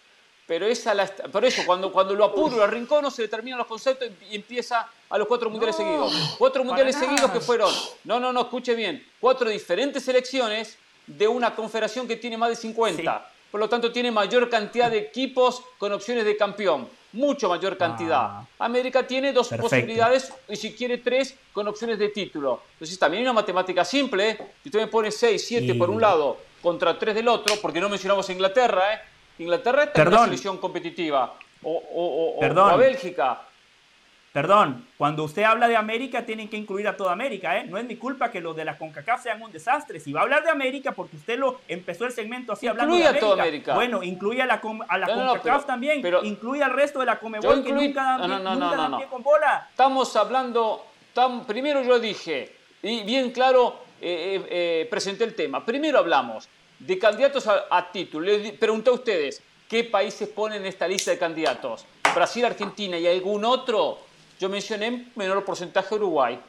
pero 0.51 0.65
esa 0.65 0.93
la, 0.93 1.07
por 1.07 1.45
eso, 1.45 1.61
cuando, 1.65 1.93
cuando 1.93 2.13
lo 2.13 2.25
apuro, 2.25 2.61
al 2.61 2.69
rincón, 2.69 3.03
no 3.03 3.09
se 3.09 3.21
determinan 3.21 3.57
los 3.57 3.67
conceptos 3.67 4.09
y 4.29 4.35
empieza 4.35 4.85
a 5.09 5.17
los 5.17 5.25
cuatro 5.25 5.49
mundiales 5.49 5.77
seguidos. 5.77 6.35
Cuatro 6.37 6.65
mundiales 6.65 6.93
seguidos 6.97 7.31
que 7.31 7.39
fueron, 7.39 7.73
no, 8.03 8.19
no, 8.19 8.33
no, 8.33 8.41
escuche 8.41 8.75
bien, 8.75 9.01
cuatro 9.21 9.49
diferentes 9.49 10.03
selecciones 10.03 10.77
de 11.07 11.25
una 11.25 11.55
confederación 11.55 12.05
que 12.05 12.17
tiene 12.17 12.35
más 12.35 12.49
de 12.49 12.57
50. 12.57 13.29
Por 13.49 13.61
lo 13.61 13.69
tanto, 13.69 13.93
tiene 13.93 14.11
mayor 14.11 14.49
cantidad 14.49 14.91
de 14.91 14.97
equipos 14.97 15.63
con 15.77 15.93
opciones 15.93 16.25
de 16.25 16.35
campeón. 16.35 16.89
Mucho 17.13 17.47
mayor 17.47 17.77
cantidad. 17.77 18.19
Ah. 18.21 18.45
América 18.59 19.07
tiene 19.07 19.31
dos 19.31 19.47
posibilidades 19.47 20.33
y 20.49 20.57
si 20.57 20.73
quiere 20.73 20.97
tres 20.97 21.33
con 21.53 21.65
opciones 21.69 21.97
de 21.97 22.09
título. 22.09 22.61
Entonces 22.73 22.99
también 22.99 23.19
hay 23.21 23.27
una 23.27 23.33
matemática 23.39 23.85
simple. 23.85 24.31
¿eh? 24.31 24.37
Si 24.63 24.67
usted 24.67 24.81
me 24.81 24.87
pone 24.87 25.11
6, 25.11 25.45
7 25.47 25.75
por 25.75 25.89
un 25.89 26.01
lado 26.01 26.37
contra 26.61 26.99
3 26.99 27.15
del 27.15 27.29
otro, 27.29 27.55
porque 27.61 27.79
no 27.79 27.87
mencionamos 27.87 28.29
Inglaterra, 28.29 28.95
¿eh? 28.95 29.10
Inglaterra 29.41 29.83
está 29.85 30.01
en 30.01 30.07
una 30.09 30.25
selección 30.25 30.57
competitiva. 30.57 31.33
O, 31.63 32.39
a 32.41 32.75
Bélgica. 32.75 33.41
Perdón, 34.33 34.87
cuando 34.97 35.25
usted 35.25 35.43
habla 35.43 35.67
de 35.67 35.75
América, 35.75 36.25
tienen 36.25 36.47
que 36.47 36.55
incluir 36.55 36.87
a 36.87 36.95
toda 36.95 37.11
América, 37.11 37.57
¿eh? 37.57 37.65
No 37.65 37.77
es 37.77 37.83
mi 37.83 37.97
culpa 37.97 38.31
que 38.31 38.39
los 38.39 38.55
de 38.55 38.63
la 38.63 38.77
CONCACAF 38.77 39.21
sean 39.21 39.41
un 39.41 39.51
desastre. 39.51 39.99
Si 39.99 40.13
va 40.13 40.21
a 40.21 40.23
hablar 40.23 40.43
de 40.43 40.49
América, 40.49 40.93
porque 40.93 41.17
usted 41.17 41.37
lo 41.37 41.59
empezó 41.67 42.05
el 42.05 42.13
segmento 42.13 42.53
así 42.53 42.65
hablando 42.65 42.95
de 42.95 43.03
América. 43.03 43.25
A 43.25 43.29
toda 43.29 43.43
América. 43.43 43.73
Bueno, 43.75 44.01
incluye 44.01 44.41
a 44.41 44.45
la, 44.45 44.61
a 44.87 44.97
la 44.97 45.07
CONCACAF 45.07 45.65
también, 45.65 46.01
pero, 46.01 46.23
incluye 46.23 46.63
al 46.63 46.71
resto 46.71 46.99
de 46.99 47.07
la 47.07 47.19
Comebol 47.19 47.61
que 47.61 47.73
nunca 47.73 48.17
dan, 48.19 48.97
pie 48.97 49.07
con 49.07 49.21
bola. 49.21 49.67
Estamos 49.69 50.15
hablando, 50.15 50.85
primero 51.45 51.83
yo 51.83 51.99
dije, 51.99 52.55
y 52.83 53.03
bien 53.03 53.31
claro 53.31 53.81
eh, 53.99 54.35
eh, 54.35 54.47
eh, 54.49 54.87
presenté 54.89 55.25
el 55.25 55.35
tema. 55.35 55.65
Primero 55.65 55.99
hablamos 55.99 56.47
de 56.85 56.97
candidatos 56.99 57.47
a, 57.47 57.91
título. 57.91 58.25
Les 58.25 58.53
pregunté 58.53 58.89
a 58.89 58.93
ustedes, 58.93 59.41
¿qué 59.69 59.83
países 59.83 60.27
ponen 60.29 60.61
en 60.61 60.67
esta 60.67 60.87
lista 60.87 61.11
de 61.11 61.17
candidatos? 61.17 61.85
Brasil, 62.13 62.43
Argentina 62.45 62.97
y 62.97 63.07
algún 63.07 63.45
otro. 63.45 63.99
Yo 64.39 64.49
mencioné 64.49 65.07
menor 65.15 65.45
porcentaje 65.45 65.95
Uruguay. 65.95 66.39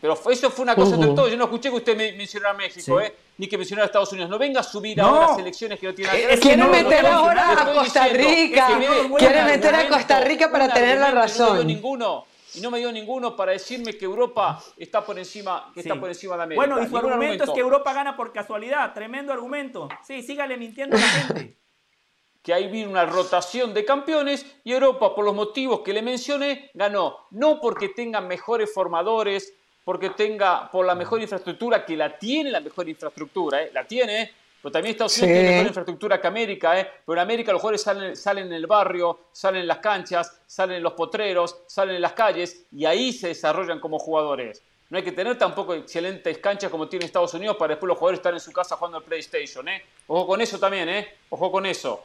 Pero 0.00 0.16
eso 0.30 0.50
fue 0.50 0.62
una 0.62 0.76
cosa 0.76 0.96
de 0.96 1.06
todo. 1.08 1.28
Yo 1.28 1.36
no 1.36 1.44
escuché 1.44 1.70
que 1.70 1.76
usted 1.76 1.96
mencionara 2.16 2.54
a 2.54 2.56
México, 2.56 3.00
¿eh? 3.00 3.12
ni 3.36 3.48
que 3.48 3.58
mencionara 3.58 3.84
a 3.84 3.86
Estados 3.86 4.12
Unidos. 4.12 4.30
No 4.30 4.38
venga 4.38 4.60
a 4.60 4.62
subir 4.62 5.00
ahora 5.00 5.28
las 5.28 5.38
elecciones 5.38 5.80
que 5.80 5.86
no 5.88 5.94
tienen 5.94 6.12
nada 6.12 6.20
que 6.20 6.26
ver. 6.28 6.40
Quiere 6.40 6.64
meter 6.64 7.06
ahora 7.06 7.62
a 7.62 7.72
Costa 7.72 8.06
Rica. 8.06 8.78
Quiere 9.18 9.42
meter 9.42 9.74
a 9.74 9.88
Costa 9.88 10.20
Rica 10.20 10.52
para 10.52 10.72
tener 10.72 10.98
la 10.98 11.10
razón. 11.10 11.56
No 11.56 11.64
ninguno 11.64 12.26
y 12.54 12.60
no 12.60 12.70
me 12.70 12.78
dio 12.78 12.90
ninguno 12.90 13.36
para 13.36 13.52
decirme 13.52 13.96
que 13.96 14.04
Europa 14.04 14.62
está 14.76 15.04
por 15.04 15.18
encima, 15.18 15.70
que 15.74 15.80
está 15.80 15.98
por 15.98 16.08
encima 16.08 16.36
de 16.36 16.42
América. 16.44 16.66
Bueno, 16.66 16.82
y 16.82 16.88
su 16.88 16.96
argumento, 16.96 17.44
es 17.44 17.50
que 17.50 17.60
Europa 17.60 17.92
gana 17.92 18.16
por 18.16 18.32
casualidad. 18.32 18.94
Tremendo 18.94 19.32
argumento. 19.32 19.88
Sí, 20.02 20.22
sígale 20.22 20.56
mintiendo 20.56 20.96
a 20.96 21.00
la 21.00 21.06
gente. 21.06 21.58
que 22.42 22.54
ahí 22.54 22.68
vino 22.68 22.88
una 22.90 23.04
rotación 23.04 23.74
de 23.74 23.84
campeones 23.84 24.46
y 24.64 24.72
Europa, 24.72 25.14
por 25.14 25.24
los 25.24 25.34
motivos 25.34 25.80
que 25.80 25.92
le 25.92 26.00
mencioné, 26.00 26.70
ganó. 26.72 27.26
No 27.30 27.60
porque 27.60 27.90
tenga 27.90 28.20
mejores 28.20 28.72
formadores, 28.72 29.52
porque 29.84 30.10
tenga 30.10 30.70
por 30.70 30.86
la 30.86 30.94
mejor 30.94 31.20
infraestructura, 31.20 31.84
que 31.84 31.96
la 31.96 32.18
tiene 32.18 32.50
la 32.50 32.60
mejor 32.60 32.88
infraestructura, 32.88 33.62
¿eh? 33.62 33.70
la 33.72 33.86
tiene, 33.86 34.32
pero 34.60 34.72
también 34.72 34.92
Estados 34.92 35.16
Unidos 35.18 35.38
tiene 35.38 35.50
mejor 35.50 35.66
infraestructura 35.68 36.20
que 36.20 36.26
América, 36.26 36.80
¿eh? 36.80 36.90
Pero 37.06 37.14
en 37.14 37.22
América 37.22 37.52
los 37.52 37.60
jugadores 37.60 37.82
salen, 37.82 38.16
salen 38.16 38.46
en 38.46 38.52
el 38.54 38.66
barrio, 38.66 39.28
salen 39.32 39.60
en 39.60 39.68
las 39.68 39.78
canchas, 39.78 40.40
salen 40.46 40.78
en 40.78 40.82
los 40.82 40.94
potreros, 40.94 41.62
salen 41.66 41.94
en 41.94 42.02
las 42.02 42.12
calles 42.12 42.64
y 42.72 42.84
ahí 42.84 43.12
se 43.12 43.28
desarrollan 43.28 43.78
como 43.78 43.98
jugadores. 43.98 44.62
No 44.90 44.96
hay 44.96 45.04
que 45.04 45.12
tener 45.12 45.38
tampoco 45.38 45.74
excelentes 45.74 46.38
canchas 46.38 46.70
como 46.70 46.88
tiene 46.88 47.04
Estados 47.04 47.34
Unidos 47.34 47.56
para 47.56 47.74
después 47.74 47.88
los 47.88 47.98
jugadores 47.98 48.18
estar 48.18 48.32
en 48.32 48.40
su 48.40 48.52
casa 48.52 48.76
jugando 48.76 48.98
al 48.98 49.04
PlayStation, 49.04 49.68
¿eh? 49.68 49.82
Ojo 50.08 50.26
con 50.26 50.40
eso 50.40 50.58
también, 50.58 50.88
¿eh? 50.88 51.14
Ojo 51.28 51.52
con 51.52 51.64
eso. 51.64 52.04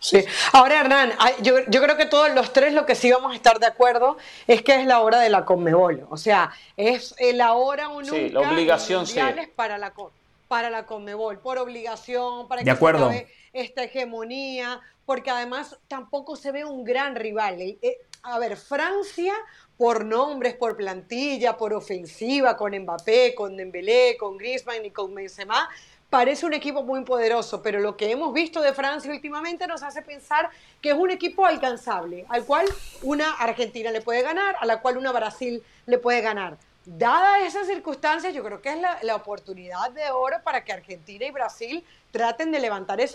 Sí. 0.00 0.24
Ahora, 0.52 0.80
Hernán, 0.80 1.12
yo, 1.40 1.60
yo, 1.68 1.82
creo 1.82 1.96
que 1.96 2.06
todos 2.06 2.34
los 2.34 2.52
tres 2.52 2.74
lo 2.74 2.84
que 2.84 2.94
sí 2.94 3.10
vamos 3.12 3.32
a 3.32 3.36
estar 3.36 3.58
de 3.58 3.66
acuerdo 3.66 4.16
es 4.46 4.62
que 4.62 4.74
es 4.74 4.86
la 4.86 5.00
hora 5.00 5.20
de 5.20 5.30
la 5.30 5.44
Conmebol. 5.44 6.06
O 6.10 6.16
sea, 6.16 6.52
es 6.76 7.14
la 7.34 7.54
hora 7.54 7.90
o 7.90 8.02
nunca 8.02 8.16
sí, 8.16 8.28
la 8.30 8.40
obligación, 8.40 9.06
sí. 9.06 9.20
para 9.54 9.78
la 9.78 9.92
Conmebol 9.92 10.25
para 10.48 10.70
la 10.70 10.86
Conmebol, 10.86 11.40
por 11.40 11.58
obligación, 11.58 12.48
para 12.48 12.62
que 12.62 12.74
se 12.74 12.86
acabe 12.86 13.28
esta 13.52 13.84
hegemonía, 13.84 14.80
porque 15.04 15.30
además 15.30 15.78
tampoco 15.88 16.36
se 16.36 16.52
ve 16.52 16.64
un 16.64 16.84
gran 16.84 17.16
rival. 17.16 17.60
Eh, 17.60 17.78
eh, 17.82 17.98
a 18.22 18.38
ver, 18.38 18.56
Francia 18.56 19.32
por 19.76 20.04
nombres, 20.04 20.54
por 20.54 20.76
plantilla, 20.76 21.56
por 21.56 21.74
ofensiva, 21.74 22.56
con 22.56 22.76
Mbappé, 22.76 23.34
con 23.34 23.56
Dembélé, 23.56 24.16
con 24.18 24.36
Griezmann 24.38 24.84
y 24.84 24.90
con 24.90 25.14
Benzema, 25.14 25.68
parece 26.08 26.46
un 26.46 26.54
equipo 26.54 26.82
muy 26.82 27.04
poderoso, 27.04 27.62
pero 27.62 27.80
lo 27.80 27.96
que 27.96 28.10
hemos 28.10 28.32
visto 28.32 28.62
de 28.62 28.72
Francia 28.72 29.10
últimamente 29.10 29.66
nos 29.66 29.82
hace 29.82 30.02
pensar 30.02 30.48
que 30.80 30.90
es 30.90 30.96
un 30.96 31.10
equipo 31.10 31.44
alcanzable, 31.44 32.24
al 32.28 32.44
cual 32.44 32.66
una 33.02 33.32
Argentina 33.32 33.90
le 33.90 34.00
puede 34.00 34.22
ganar, 34.22 34.56
a 34.60 34.66
la 34.66 34.80
cual 34.80 34.96
una 34.96 35.12
Brasil 35.12 35.62
le 35.86 35.98
puede 35.98 36.20
ganar. 36.20 36.56
Dadas 36.88 37.42
esas 37.42 37.66
circunstancias, 37.66 38.32
yo 38.32 38.44
creo 38.44 38.62
que 38.62 38.68
es 38.68 38.78
la, 39.02 39.16
oportunidad 39.16 39.90
de 39.90 40.08
oro 40.12 40.36
para 40.44 40.64
que 40.64 40.72
Argentina 40.72 41.26
y 41.26 41.32
Brasil 41.32 41.84
traten 42.12 42.52
de 42.52 42.60
levantar 42.60 43.00
e, 43.00 43.08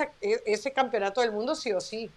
ese 0.46 0.74
campeonato 0.74 1.22
del 1.22 1.32
mundo 1.32 1.56
sí 1.56 1.72
o 1.72 1.80
sí. 1.80 2.12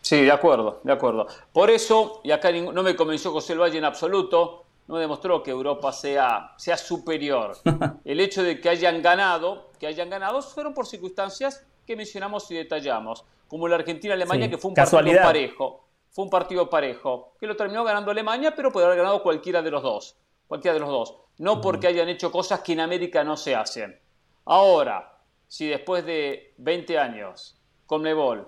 Sí, 0.00 0.22
de 0.22 0.32
acuerdo, 0.32 0.80
de 0.82 0.92
acuerdo. 0.92 1.28
Por 1.52 1.70
eso, 1.70 2.20
y 2.24 2.32
acá 2.32 2.50
no 2.50 2.82
me 2.82 2.96
convenció 2.96 3.30
José 3.30 3.54
Valle 3.54 3.78
en 3.78 3.84
absoluto, 3.84 4.64
no 4.88 4.96
demostró 4.96 5.44
que 5.44 5.52
Europa 5.52 5.92
sea, 5.92 6.54
sea 6.56 6.76
superior. 6.76 7.56
El 8.04 8.18
hecho 8.18 8.42
de 8.42 8.60
que 8.60 8.68
hayan 8.68 9.00
ganado, 9.00 9.70
que 9.78 9.86
hayan 9.86 10.10
ganado, 10.10 10.42
fueron 10.42 10.74
por 10.74 10.88
circunstancias 10.88 11.64
que 11.86 11.94
mencionamos 11.94 12.50
y 12.50 12.56
detallamos, 12.56 13.24
como 13.46 13.68
la 13.68 13.76
Argentina-Alemania, 13.76 14.50
que 14.50 14.58
fue 14.58 14.70
un 14.70 14.74
partido 14.74 15.22
parejo. 15.22 15.84
Fue 16.10 16.24
un 16.24 16.30
partido 16.30 16.68
parejo, 16.68 17.32
que 17.38 17.46
lo 17.46 17.56
terminó 17.56 17.84
ganando 17.84 18.10
Alemania, 18.10 18.52
pero 18.56 18.72
puede 18.72 18.86
haber 18.86 18.98
ganado 18.98 19.22
cualquiera 19.22 19.62
de 19.62 19.70
los 19.70 19.82
dos 19.82 20.16
cualquiera 20.52 20.74
de 20.74 20.80
los 20.80 20.90
dos. 20.90 21.14
No 21.38 21.62
porque 21.62 21.86
hayan 21.86 22.10
hecho 22.10 22.30
cosas 22.30 22.60
que 22.60 22.74
en 22.74 22.80
América 22.80 23.24
no 23.24 23.38
se 23.38 23.56
hacen. 23.56 23.98
Ahora, 24.44 25.14
si 25.48 25.66
después 25.66 26.04
de 26.04 26.52
20 26.58 26.98
años 26.98 27.56
Conmebol 27.86 28.46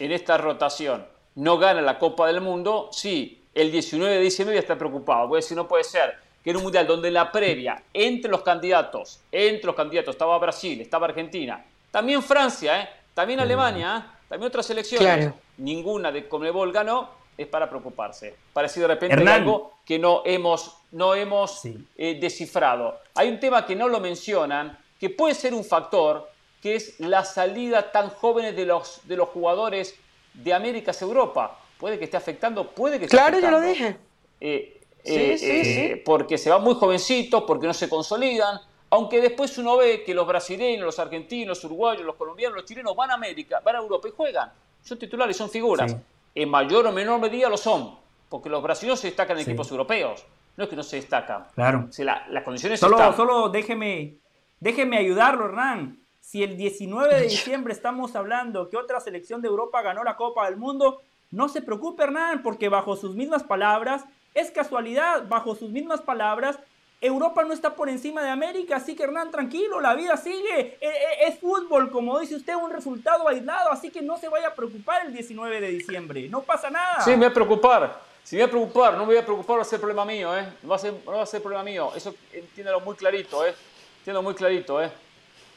en 0.00 0.10
esta 0.10 0.38
rotación 0.38 1.06
no 1.36 1.56
gana 1.56 1.80
la 1.82 2.00
Copa 2.00 2.26
del 2.26 2.40
Mundo, 2.40 2.88
sí, 2.90 3.44
el 3.54 3.70
19 3.70 4.16
de 4.16 4.20
diciembre 4.22 4.56
ya 4.56 4.60
está 4.60 4.76
preocupado. 4.76 5.28
Voy 5.28 5.36
a 5.36 5.40
decir, 5.40 5.56
no 5.56 5.68
puede 5.68 5.84
ser 5.84 6.16
que 6.42 6.50
en 6.50 6.56
un 6.56 6.64
mundial 6.64 6.84
donde 6.84 7.06
en 7.06 7.14
la 7.14 7.30
previa, 7.30 7.80
entre 7.94 8.28
los 8.28 8.42
candidatos, 8.42 9.20
entre 9.30 9.66
los 9.66 9.76
candidatos 9.76 10.16
estaba 10.16 10.36
Brasil, 10.38 10.80
estaba 10.80 11.06
Argentina, 11.06 11.64
también 11.92 12.24
Francia, 12.24 12.80
¿eh? 12.80 12.88
también 13.14 13.38
Alemania, 13.38 14.04
¿eh? 14.04 14.26
también 14.28 14.48
otras 14.48 14.66
selecciones, 14.66 15.32
ninguna 15.58 16.10
de 16.10 16.26
Conmebol 16.26 16.72
ganó, 16.72 17.08
es 17.38 17.46
para 17.46 17.68
preocuparse. 17.68 18.34
Parece 18.52 18.80
de 18.80 18.88
repente 18.88 19.28
algo 19.28 19.78
que 19.84 19.98
no 19.98 20.22
hemos, 20.24 20.75
no 20.92 21.14
hemos 21.14 21.62
eh, 21.64 22.18
descifrado. 22.20 22.98
Hay 23.14 23.28
un 23.28 23.40
tema 23.40 23.66
que 23.66 23.74
no 23.76 23.88
lo 23.88 24.00
mencionan, 24.00 24.78
que 25.00 25.10
puede 25.10 25.34
ser 25.34 25.52
un 25.54 25.64
factor, 25.64 26.28
que 26.62 26.76
es 26.76 26.98
la 27.00 27.24
salida 27.24 27.92
tan 27.92 28.10
joven 28.10 28.54
de 28.56 28.64
los, 28.66 29.00
de 29.04 29.16
los 29.16 29.28
jugadores 29.28 29.94
de 30.34 30.52
América 30.54 30.92
a 30.92 31.04
Europa. 31.04 31.58
Puede 31.78 31.98
que 31.98 32.04
esté 32.04 32.16
afectando, 32.16 32.68
puede 32.70 32.98
que 32.98 33.04
esté 33.04 33.16
Claro, 33.16 33.38
yo 33.38 33.46
afectando. 33.46 33.60
lo 33.60 33.72
dije. 33.72 33.96
Eh, 34.40 34.72
Sí, 35.04 35.14
eh, 35.14 35.38
sí, 35.38 35.46
eh, 35.50 35.64
sí. 35.94 36.02
Porque 36.04 36.36
se 36.36 36.50
van 36.50 36.64
muy 36.64 36.74
jovencitos, 36.74 37.44
porque 37.46 37.68
no 37.68 37.74
se 37.74 37.88
consolidan. 37.88 38.58
Aunque 38.90 39.20
después 39.20 39.56
uno 39.56 39.76
ve 39.76 40.02
que 40.02 40.12
los 40.12 40.26
brasileños, 40.26 40.84
los 40.84 40.98
argentinos, 40.98 41.58
los 41.58 41.64
uruguayos, 41.64 42.04
los 42.04 42.16
colombianos, 42.16 42.56
los 42.56 42.64
chilenos 42.64 42.96
van 42.96 43.12
a 43.12 43.14
América, 43.14 43.60
van 43.64 43.76
a 43.76 43.78
Europa 43.78 44.08
y 44.08 44.10
juegan. 44.10 44.50
Son 44.82 44.98
titulares, 44.98 45.36
son 45.36 45.48
figuras. 45.48 45.92
Sí. 45.92 45.98
En 46.34 46.48
mayor 46.48 46.86
o 46.88 46.92
menor 46.92 47.20
medida 47.20 47.48
lo 47.48 47.56
son. 47.56 47.96
Porque 48.28 48.48
los 48.48 48.60
brasileños 48.60 48.98
se 48.98 49.06
destacan 49.06 49.38
en 49.38 49.44
Sí. 49.44 49.50
equipos 49.52 49.70
europeos. 49.70 50.24
No 50.56 50.64
es 50.64 50.70
que 50.70 50.76
no 50.76 50.82
se 50.82 50.96
destacan. 50.96 51.44
Claro. 51.54 51.86
O 51.88 51.92
sea, 51.92 52.04
la- 52.04 52.26
las 52.30 52.42
condiciones 52.44 52.80
Solo, 52.80 52.96
están. 52.96 53.16
solo 53.16 53.48
déjeme, 53.50 54.16
déjeme 54.60 54.98
ayudarlo, 54.98 55.46
Hernán. 55.46 55.98
Si 56.20 56.42
el 56.42 56.56
19 56.56 57.14
de 57.14 57.22
diciembre 57.28 57.72
estamos 57.72 58.16
hablando 58.16 58.68
que 58.68 58.76
otra 58.76 59.00
selección 59.00 59.42
de 59.42 59.48
Europa 59.48 59.82
ganó 59.82 60.02
la 60.02 60.16
Copa 60.16 60.46
del 60.46 60.56
Mundo, 60.56 61.02
no 61.30 61.48
se 61.48 61.62
preocupe, 61.62 62.04
Hernán, 62.04 62.42
porque 62.42 62.68
bajo 62.68 62.96
sus 62.96 63.14
mismas 63.14 63.42
palabras, 63.42 64.04
es 64.34 64.50
casualidad, 64.50 65.26
bajo 65.28 65.54
sus 65.54 65.70
mismas 65.70 66.00
palabras, 66.00 66.58
Europa 67.00 67.44
no 67.44 67.52
está 67.52 67.74
por 67.74 67.88
encima 67.90 68.22
de 68.22 68.30
América, 68.30 68.76
así 68.76 68.96
que 68.96 69.02
Hernán, 69.02 69.30
tranquilo, 69.30 69.80
la 69.80 69.94
vida 69.94 70.16
sigue. 70.16 70.78
E- 70.80 70.86
e- 70.86 71.28
Es, 71.28 71.38
fútbol, 71.38 71.90
como 71.90 72.18
dice 72.18 72.36
usted, 72.36 72.54
un 72.54 72.70
resultado 72.70 73.28
aislado, 73.28 73.70
así 73.70 73.90
que 73.90 74.00
no 74.00 74.16
se 74.16 74.28
vaya 74.30 74.48
a 74.48 74.54
preocupar 74.54 75.04
el 75.06 75.12
19 75.12 75.60
de 75.60 75.68
diciembre, 75.68 76.28
no 76.30 76.40
pasa 76.42 76.70
nada. 76.70 77.02
Sí, 77.02 77.10
me 77.10 77.16
voy 77.18 77.26
a 77.26 77.34
preocupar. 77.34 78.00
Si 78.26 78.34
me 78.34 78.42
voy 78.42 78.48
a 78.48 78.50
preocupar, 78.50 78.92
no 78.94 78.98
me 79.00 79.06
voy 79.06 79.16
a 79.18 79.24
preocupar, 79.24 79.58
va 79.58 79.62
a 79.62 79.64
ser 79.64 79.78
problema 79.78 80.04
mío, 80.04 80.36
¿eh? 80.36 80.48
No 80.60 80.70
va 80.70 80.74
a 80.74 80.78
ser, 80.80 80.94
no 81.06 81.12
va 81.12 81.22
a 81.22 81.26
ser 81.26 81.40
problema 81.40 81.62
mío. 81.62 81.92
Eso 81.94 82.12
entiéndelo 82.32 82.80
muy 82.80 82.96
clarito, 82.96 83.46
¿eh? 83.46 83.54
Entiendo 83.98 84.20
muy 84.20 84.34
clarito, 84.34 84.82
¿eh? 84.82 84.90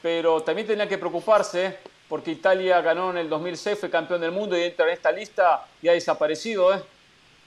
Pero 0.04 0.44
también 0.44 0.68
tenía 0.68 0.88
que 0.88 1.00
preocuparse 1.00 1.66
¿eh? 1.66 1.80
porque 2.08 2.30
Italia 2.30 2.80
ganó 2.82 3.10
en 3.10 3.18
el 3.18 3.28
2006, 3.28 3.80
fue 3.80 3.90
campeón 3.90 4.22
del 4.22 4.32
mundo 4.32 4.56
y 4.56 4.62
entra 4.62 4.86
en 4.86 4.92
esta 4.94 5.12
lista 5.12 5.66
y 5.82 5.88
ha 5.88 5.94
desaparecido, 5.94 6.72
¿eh? 6.72 6.80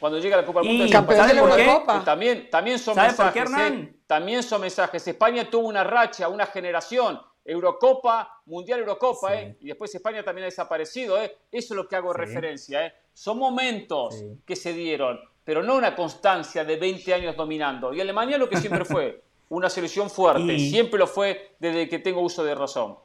Cuando 0.01 0.19
llega 0.19 0.39
la 0.39 0.45
Copa 0.45 0.59
del 0.59 0.71
Mundo, 0.71 0.87
Campeón 0.91 1.29
de 1.29 1.35
la. 1.35 2.01
Y 2.01 2.05
también, 2.05 2.51
también 2.51 2.81
son 2.81 2.97
¿Sabe 2.97 3.13
por 3.13 3.27
mensajes. 3.27 3.33
qué, 3.33 3.39
Hernán? 3.49 3.75
¿eh? 3.75 3.95
También 4.09 4.43
son 4.43 4.61
mensajes. 4.61 5.07
España 5.07 5.49
tuvo 5.49 5.69
una 5.69 5.85
racha, 5.85 6.27
una 6.27 6.47
generación. 6.47 7.23
Eurocopa, 7.45 8.41
Mundial 8.47 8.81
Eurocopa, 8.81 9.31
Sí. 9.31 9.35
¿eh? 9.39 9.57
Y 9.61 9.67
después 9.69 9.95
España 9.95 10.23
también 10.23 10.45
ha 10.45 10.47
desaparecido, 10.47 11.21
¿eh? 11.21 11.37
Eso 11.51 11.75
es 11.75 11.77
lo 11.77 11.89
que 11.89 11.97
hago 11.97 12.13
Sí. 12.13 12.19
referencia, 12.19 12.87
¿eh? 12.87 12.93
Son 13.13 13.39
momentos 13.39 14.15
Sí. 14.19 14.27
que 14.47 14.57
se 14.57 14.73
dieron, 14.73 15.21
pero 15.45 15.63
no 15.63 15.75
una 15.77 15.95
constancia 15.95 16.65
de 16.65 16.77
20 16.77 17.13
años 17.15 17.37
dominando. 17.37 17.93
Y 17.93 18.01
Alemania 18.01 18.39
lo 18.39 18.49
que 18.49 18.57
siempre 18.57 18.85
fue, 18.85 19.23
una 19.49 19.69
selección 19.69 20.09
fuerte. 20.09 20.55
Y- 20.55 20.71
Siempre 20.71 20.99
lo 20.99 21.07
fue 21.07 21.55
desde 21.59 21.89
que 21.89 21.99
tengo 21.99 22.21
uso 22.21 22.43
de 22.45 22.55
razón. 22.55 22.97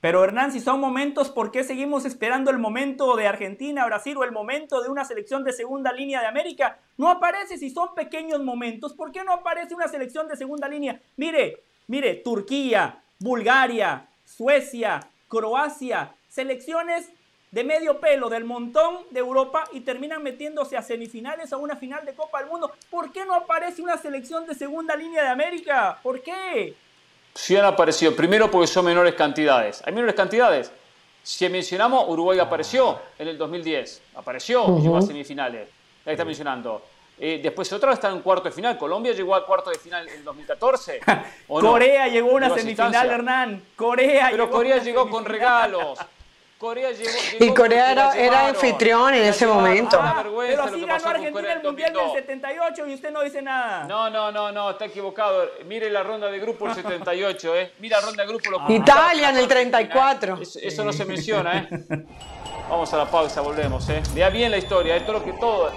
Pero 0.00 0.22
Hernán, 0.22 0.52
si 0.52 0.60
son 0.60 0.78
momentos, 0.78 1.28
¿por 1.28 1.50
qué 1.50 1.64
seguimos 1.64 2.04
esperando 2.04 2.52
el 2.52 2.58
momento 2.58 3.16
de 3.16 3.26
Argentina, 3.26 3.84
Brasil 3.84 4.16
o 4.16 4.22
el 4.22 4.30
momento 4.30 4.80
de 4.80 4.88
una 4.88 5.04
selección 5.04 5.42
de 5.42 5.52
segunda 5.52 5.92
línea 5.92 6.20
de 6.20 6.28
América? 6.28 6.78
No 6.96 7.08
aparece 7.10 7.58
si 7.58 7.68
son 7.70 7.94
pequeños 7.96 8.40
momentos. 8.44 8.94
¿Por 8.94 9.10
qué 9.10 9.24
no 9.24 9.32
aparece 9.32 9.74
una 9.74 9.88
selección 9.88 10.28
de 10.28 10.36
segunda 10.36 10.68
línea? 10.68 11.00
Mire, 11.16 11.64
mire, 11.88 12.14
Turquía, 12.16 13.02
Bulgaria, 13.20 14.06
Suecia, 14.24 15.00
Croacia, 15.28 16.12
selecciones 16.28 17.08
de 17.50 17.64
medio 17.64 17.98
pelo 17.98 18.28
del 18.28 18.44
montón 18.44 18.98
de 19.10 19.20
Europa 19.20 19.64
y 19.72 19.80
terminan 19.80 20.22
metiéndose 20.22 20.76
a 20.76 20.82
semifinales 20.82 21.52
a 21.52 21.56
una 21.56 21.76
final 21.76 22.04
de 22.04 22.14
Copa 22.14 22.40
del 22.40 22.48
Mundo. 22.48 22.70
¿Por 22.90 23.10
qué 23.10 23.24
no 23.24 23.34
aparece 23.34 23.82
una 23.82 23.96
selección 23.96 24.46
de 24.46 24.54
segunda 24.54 24.94
línea 24.94 25.22
de 25.22 25.28
América? 25.28 25.98
¿Por 26.02 26.22
qué? 26.22 26.74
Sí 27.34 27.56
han 27.56 27.64
aparecido, 27.64 28.14
primero 28.14 28.50
porque 28.50 28.66
son 28.66 28.84
menores 28.84 29.14
cantidades. 29.14 29.82
Hay 29.84 29.92
menores 29.92 30.14
cantidades. 30.14 30.70
Si 31.22 31.48
mencionamos, 31.48 32.08
Uruguay 32.08 32.38
apareció 32.38 33.00
en 33.18 33.28
el 33.28 33.38
2010. 33.38 34.02
Apareció 34.14 34.78
y 34.78 34.82
llegó 34.82 34.96
a 34.96 35.02
semifinales. 35.02 35.68
Ahí 36.06 36.12
está 36.12 36.24
mencionando. 36.24 36.82
Eh, 37.20 37.40
después 37.42 37.72
otra 37.72 37.92
está 37.92 38.10
en 38.10 38.20
cuarto 38.20 38.44
de 38.44 38.52
final. 38.52 38.78
Colombia 38.78 39.12
llegó 39.12 39.34
a 39.34 39.44
cuarto 39.44 39.70
de 39.70 39.78
final 39.78 40.08
en 40.08 40.14
el 40.16 40.24
2014. 40.24 41.00
¿o 41.48 41.60
no? 41.60 41.72
Corea 41.72 42.06
llegó 42.08 42.30
a 42.30 42.34
una 42.34 42.54
semifinal. 42.54 43.10
Hernán. 43.10 43.62
Corea 43.74 44.28
Pero 44.30 44.44
llegó 44.44 44.56
Corea 44.56 44.78
llegó 44.78 45.10
con 45.10 45.24
regalos. 45.24 45.98
Corea 46.58 46.90
llegó, 46.90 47.10
Y 47.38 47.54
Corea 47.54 47.92
era- 48.16 48.48
anfitrión 48.48 49.14
en 49.14 49.24
ese 49.26 49.46
momento. 49.46 49.96
Ah, 50.00 50.14
vergüenza 50.16 50.56
pero 50.56 50.66
lo 50.66 50.74
sí 50.74 50.80
que 50.80 50.86
ganó 50.86 51.08
Argentina 51.08 51.52
el 51.52 51.62
Mundial 51.62 51.92
del 51.92 52.02
2002. 52.02 52.12
78 52.14 52.86
y 52.88 52.94
usted 52.94 53.10
no 53.12 53.22
dice 53.22 53.42
nada. 53.42 53.84
No, 53.84 54.10
no, 54.10 54.32
no, 54.32 54.50
no, 54.50 54.70
está 54.70 54.86
equivocado. 54.86 55.48
Mire 55.66 55.88
la 55.88 56.02
ronda 56.02 56.28
de 56.28 56.38
grupo 56.40 56.66
el 56.66 56.74
78, 56.74 57.56
¿eh? 57.56 57.72
Mira 57.78 58.00
la 58.00 58.06
ronda 58.06 58.24
de 58.24 58.28
grupo. 58.28 58.50
Los 58.50 58.70
Italia 58.70 59.30
en 59.30 59.36
el 59.36 59.46
34. 59.46 60.38
Eso, 60.42 60.58
eso 60.60 60.84
no 60.84 60.92
se 60.92 61.04
menciona, 61.04 61.58
¿eh? 61.58 61.68
Vamos 62.68 62.92
a 62.92 62.96
la 62.96 63.06
pausa, 63.06 63.40
volvemos, 63.40 63.88
¿eh? 63.88 64.02
Lea 64.14 64.28
bien 64.28 64.50
la 64.50 64.58
historia, 64.58 64.96
¿eh? 64.96 65.00
Todo 65.02 65.20
lo 65.20 65.24
que 65.24 65.32
todo. 65.34 65.70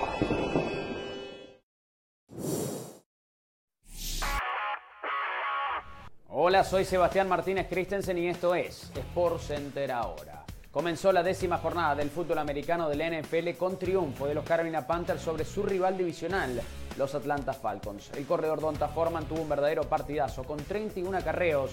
Hola, 6.34 6.64
soy 6.64 6.86
Sebastián 6.86 7.28
Martínez 7.28 7.68
Christensen 7.68 8.18
y 8.18 8.28
esto 8.28 8.56
es 8.56 8.90
Sport 8.96 9.42
Center 9.42 9.92
ahora. 9.92 10.46
Comenzó 10.72 11.12
la 11.12 11.24
décima 11.24 11.58
jornada 11.58 11.94
del 11.94 12.10
fútbol 12.10 12.38
americano 12.38 12.88
de 12.88 12.96
la 12.96 13.10
NFL 13.10 13.58
con 13.58 13.78
triunfo 13.78 14.28
de 14.28 14.36
los 14.36 14.46
Carolina 14.46 14.88
Panthers 14.88 15.22
sobre 15.22 15.44
su 15.44 15.62
rival 15.62 15.98
divisional, 15.98 16.62
los 16.98 17.16
Atlanta 17.16 17.52
Falcons. 17.52 18.12
El 18.16 18.26
corredor 18.26 18.62
Donta 18.62 18.88
Foreman 18.88 19.26
tuvo 19.26 19.42
un 19.42 19.50
verdadero 19.50 19.84
partidazo 19.84 20.46
con 20.46 20.64
31 20.64 21.18
acarreos 21.18 21.72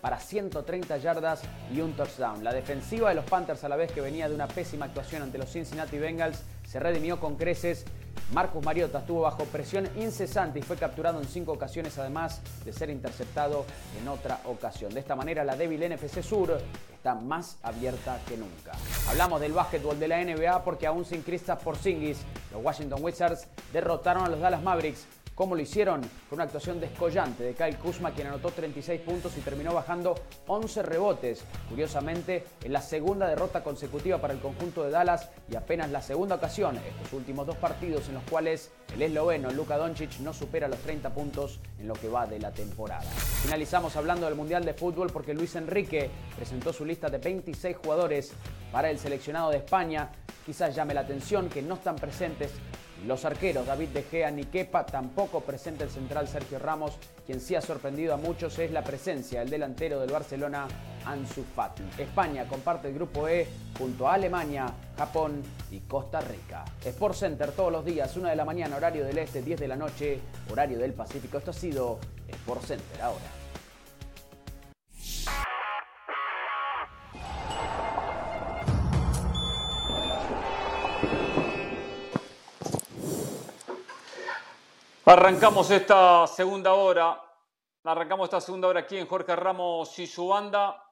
para 0.00 0.18
130 0.18 0.96
yardas 0.98 1.42
y 1.72 1.80
un 1.80 1.92
touchdown. 1.92 2.42
La 2.42 2.52
defensiva 2.52 3.10
de 3.10 3.14
los 3.14 3.24
Panthers, 3.24 3.64
a 3.64 3.68
la 3.68 3.76
vez 3.76 3.92
que 3.92 4.00
venía 4.00 4.28
de 4.28 4.34
una 4.34 4.48
pésima 4.48 4.86
actuación 4.86 5.22
ante 5.22 5.38
los 5.38 5.50
Cincinnati 5.50 5.98
Bengals, 5.98 6.42
se 6.66 6.80
redimió 6.80 7.20
con 7.20 7.36
creces. 7.36 7.84
Marcus 8.32 8.64
Mariota 8.64 9.00
estuvo 9.00 9.22
bajo 9.22 9.44
presión 9.44 9.88
incesante 9.96 10.60
y 10.60 10.62
fue 10.62 10.76
capturado 10.76 11.20
en 11.20 11.26
cinco 11.26 11.52
ocasiones, 11.52 11.98
además 11.98 12.40
de 12.64 12.72
ser 12.72 12.90
interceptado 12.90 13.64
en 14.00 14.08
otra 14.08 14.40
ocasión. 14.44 14.92
De 14.94 15.00
esta 15.00 15.16
manera, 15.16 15.44
la 15.44 15.56
débil 15.56 15.80
NFC 15.80 16.22
Sur 16.22 16.60
está 16.92 17.14
más 17.14 17.56
abierta 17.62 18.20
que 18.28 18.36
nunca. 18.36 18.72
Hablamos 19.08 19.40
del 19.40 19.52
básquetbol 19.52 19.98
de 19.98 20.08
la 20.08 20.22
NBA 20.22 20.62
porque 20.62 20.86
aún 20.86 21.04
sin 21.04 21.22
Kristaps 21.22 21.62
Porzingis, 21.62 22.18
los 22.52 22.62
Washington 22.62 23.02
Wizards 23.02 23.46
derrotaron 23.72 24.24
a 24.24 24.28
los 24.28 24.38
Dallas 24.38 24.62
Mavericks 24.62 25.06
¿Cómo 25.40 25.54
lo 25.54 25.62
hicieron? 25.62 26.02
Con 26.28 26.36
una 26.36 26.44
actuación 26.44 26.78
descollante 26.78 27.42
de 27.42 27.54
Kyle 27.54 27.78
Kuzma, 27.78 28.10
quien 28.10 28.26
anotó 28.26 28.50
36 28.50 29.00
puntos 29.00 29.38
y 29.38 29.40
terminó 29.40 29.72
bajando 29.72 30.14
11 30.46 30.82
rebotes. 30.82 31.46
Curiosamente, 31.66 32.44
en 32.62 32.74
la 32.74 32.82
segunda 32.82 33.26
derrota 33.26 33.64
consecutiva 33.64 34.18
para 34.18 34.34
el 34.34 34.40
conjunto 34.40 34.84
de 34.84 34.90
Dallas 34.90 35.30
y 35.50 35.56
apenas 35.56 35.90
la 35.90 36.02
segunda 36.02 36.34
ocasión, 36.34 36.76
estos 36.76 37.14
últimos 37.14 37.46
dos 37.46 37.56
partidos 37.56 38.06
en 38.08 38.16
los 38.16 38.24
cuales 38.24 38.70
el 38.92 39.00
esloveno 39.00 39.50
Luka 39.50 39.78
Doncic 39.78 40.18
no 40.18 40.34
supera 40.34 40.68
los 40.68 40.78
30 40.80 41.08
puntos 41.14 41.58
en 41.78 41.88
lo 41.88 41.94
que 41.94 42.10
va 42.10 42.26
de 42.26 42.38
la 42.38 42.52
temporada. 42.52 43.00
Finalizamos 43.00 43.96
hablando 43.96 44.26
del 44.26 44.34
Mundial 44.34 44.66
de 44.66 44.74
Fútbol 44.74 45.08
porque 45.10 45.32
Luis 45.32 45.56
Enrique 45.56 46.10
presentó 46.36 46.70
su 46.70 46.84
lista 46.84 47.08
de 47.08 47.16
26 47.16 47.78
jugadores 47.78 48.34
para 48.70 48.90
el 48.90 48.98
seleccionado 48.98 49.48
de 49.48 49.56
España. 49.56 50.10
Quizás 50.44 50.74
llame 50.74 50.92
la 50.92 51.00
atención 51.00 51.48
que 51.48 51.62
no 51.62 51.76
están 51.76 51.96
presentes 51.96 52.50
los 53.06 53.24
arqueros 53.24 53.66
David 53.66 53.88
De 53.88 54.02
Gea 54.02 54.30
ni 54.30 54.44
Kepa, 54.44 54.84
tampoco 54.84 55.40
presente 55.40 55.84
el 55.84 55.90
central 55.90 56.28
Sergio 56.28 56.58
Ramos, 56.58 56.92
quien 57.26 57.40
sí 57.40 57.54
ha 57.54 57.60
sorprendido 57.60 58.14
a 58.14 58.16
muchos 58.16 58.58
es 58.58 58.70
la 58.70 58.82
presencia 58.82 59.40
del 59.40 59.50
delantero 59.50 60.00
del 60.00 60.10
Barcelona 60.10 60.66
Ansu 61.04 61.44
Fati. 61.54 61.82
España 61.98 62.46
comparte 62.46 62.88
el 62.88 62.94
grupo 62.94 63.28
E 63.28 63.46
junto 63.78 64.08
a 64.08 64.14
Alemania, 64.14 64.66
Japón 64.96 65.42
y 65.70 65.80
Costa 65.80 66.20
Rica. 66.20 66.64
Sport 66.84 67.14
Center 67.14 67.52
todos 67.52 67.72
los 67.72 67.84
días, 67.84 68.16
1 68.16 68.28
de 68.28 68.36
la 68.36 68.44
mañana, 68.44 68.76
horario 68.76 69.04
del 69.04 69.18
este, 69.18 69.42
10 69.42 69.60
de 69.60 69.68
la 69.68 69.76
noche, 69.76 70.20
horario 70.50 70.78
del 70.78 70.92
Pacífico. 70.92 71.38
Esto 71.38 71.50
ha 71.50 71.54
sido 71.54 71.98
Sport 72.28 72.64
Center 72.64 73.02
ahora. 73.02 73.40
Arrancamos 85.10 85.68
esta 85.72 86.24
segunda 86.28 86.72
hora. 86.74 87.20
Arrancamos 87.82 88.26
esta 88.26 88.40
segunda 88.40 88.68
hora 88.68 88.78
aquí 88.78 88.96
en 88.96 89.08
Jorge 89.08 89.34
Ramos 89.34 89.98
y 89.98 90.06
su 90.06 90.28
banda, 90.28 90.84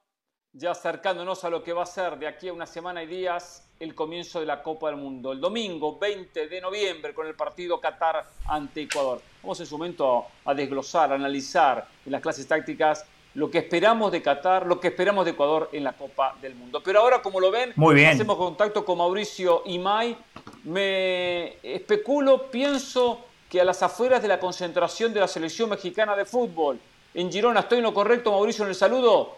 ya 0.51 0.71
acercándonos 0.71 1.45
a 1.45 1.49
lo 1.49 1.63
que 1.63 1.71
va 1.71 1.83
a 1.83 1.85
ser 1.85 2.19
de 2.19 2.27
aquí 2.27 2.49
a 2.49 2.53
una 2.53 2.65
semana 2.65 3.01
y 3.01 3.07
días 3.07 3.71
el 3.79 3.95
comienzo 3.95 4.41
de 4.41 4.45
la 4.45 4.61
Copa 4.61 4.87
del 4.87 4.97
Mundo. 4.97 5.31
El 5.31 5.39
domingo 5.39 5.97
20 5.97 6.49
de 6.49 6.59
noviembre 6.59 7.13
con 7.13 7.27
el 7.27 7.35
partido 7.35 7.79
Qatar 7.79 8.25
ante 8.47 8.81
Ecuador. 8.81 9.21
Vamos 9.41 9.57
en 9.61 9.65
su 9.65 9.77
momento 9.77 10.25
a 10.43 10.53
desglosar, 10.53 11.13
a 11.13 11.15
analizar 11.15 11.87
en 12.05 12.11
las 12.11 12.21
clases 12.21 12.45
tácticas 12.45 13.05
lo 13.35 13.49
que 13.49 13.59
esperamos 13.59 14.11
de 14.11 14.21
Qatar, 14.21 14.65
lo 14.65 14.81
que 14.81 14.89
esperamos 14.89 15.23
de 15.23 15.31
Ecuador 15.31 15.69
en 15.71 15.85
la 15.85 15.93
Copa 15.93 16.35
del 16.41 16.55
Mundo. 16.55 16.81
Pero 16.83 16.99
ahora, 16.99 17.21
como 17.21 17.39
lo 17.39 17.51
ven, 17.51 17.71
Muy 17.77 17.95
bien. 17.95 18.09
hacemos 18.09 18.35
contacto 18.35 18.83
con 18.83 18.97
Mauricio 18.97 19.63
Imay. 19.65 20.17
Me 20.65 21.55
especulo, 21.63 22.51
pienso 22.51 23.28
que 23.49 23.59
a 23.59 23.65
las 23.65 23.81
afueras 23.81 24.21
de 24.21 24.27
la 24.27 24.39
concentración 24.39 25.13
de 25.13 25.19
la 25.19 25.27
selección 25.27 25.69
mexicana 25.69 26.15
de 26.15 26.25
fútbol 26.25 26.79
en 27.13 27.31
Girona, 27.31 27.61
¿estoy 27.61 27.79
en 27.79 27.85
lo 27.85 27.93
correcto, 27.93 28.31
Mauricio, 28.31 28.63
en 28.63 28.69
el 28.69 28.75
saludo? 28.75 29.37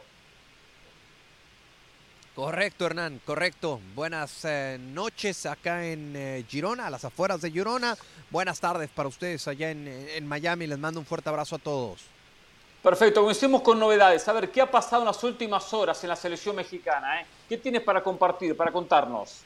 Correcto, 2.36 2.86
Hernán, 2.86 3.22
correcto. 3.26 3.80
Buenas 3.94 4.46
eh, 4.46 4.78
noches 4.80 5.46
acá 5.46 5.86
en 5.86 6.14
eh, 6.16 6.46
Girona, 6.48 6.88
a 6.88 6.90
las 6.90 7.06
afueras 7.06 7.42
de 7.42 7.52
Girona. 7.52 7.98
Buenas 8.30 8.60
tardes 8.60 8.90
para 8.90 9.10
ustedes 9.10 9.48
allá 9.48 9.72
en, 9.72 9.88
en 9.88 10.28
Miami. 10.28 10.68
Les 10.68 10.80
mando 10.80 11.00
un 11.00 11.06
fuerte 11.06 11.30
abrazo 11.30 11.56
a 11.56 11.60
todos. 11.60 12.02
Perfecto, 12.82 13.22
comencemos 13.22 13.62
con 13.62 13.78
novedades. 13.78 14.28
A 14.28 14.34
ver, 14.34 14.50
¿qué 14.50 14.62
ha 14.62 14.72
pasado 14.72 15.04
en 15.04 15.08
las 15.08 15.24
últimas 15.24 15.72
horas 15.74 16.02
en 16.04 16.10
la 16.10 16.16
selección 16.16 16.56
mexicana? 16.56 17.22
Eh? 17.22 17.26
¿Qué 17.48 17.58
tienes 17.58 17.82
para 17.82 18.02
compartir, 18.02 18.58
para 18.58 18.72
contarnos? 18.72 19.44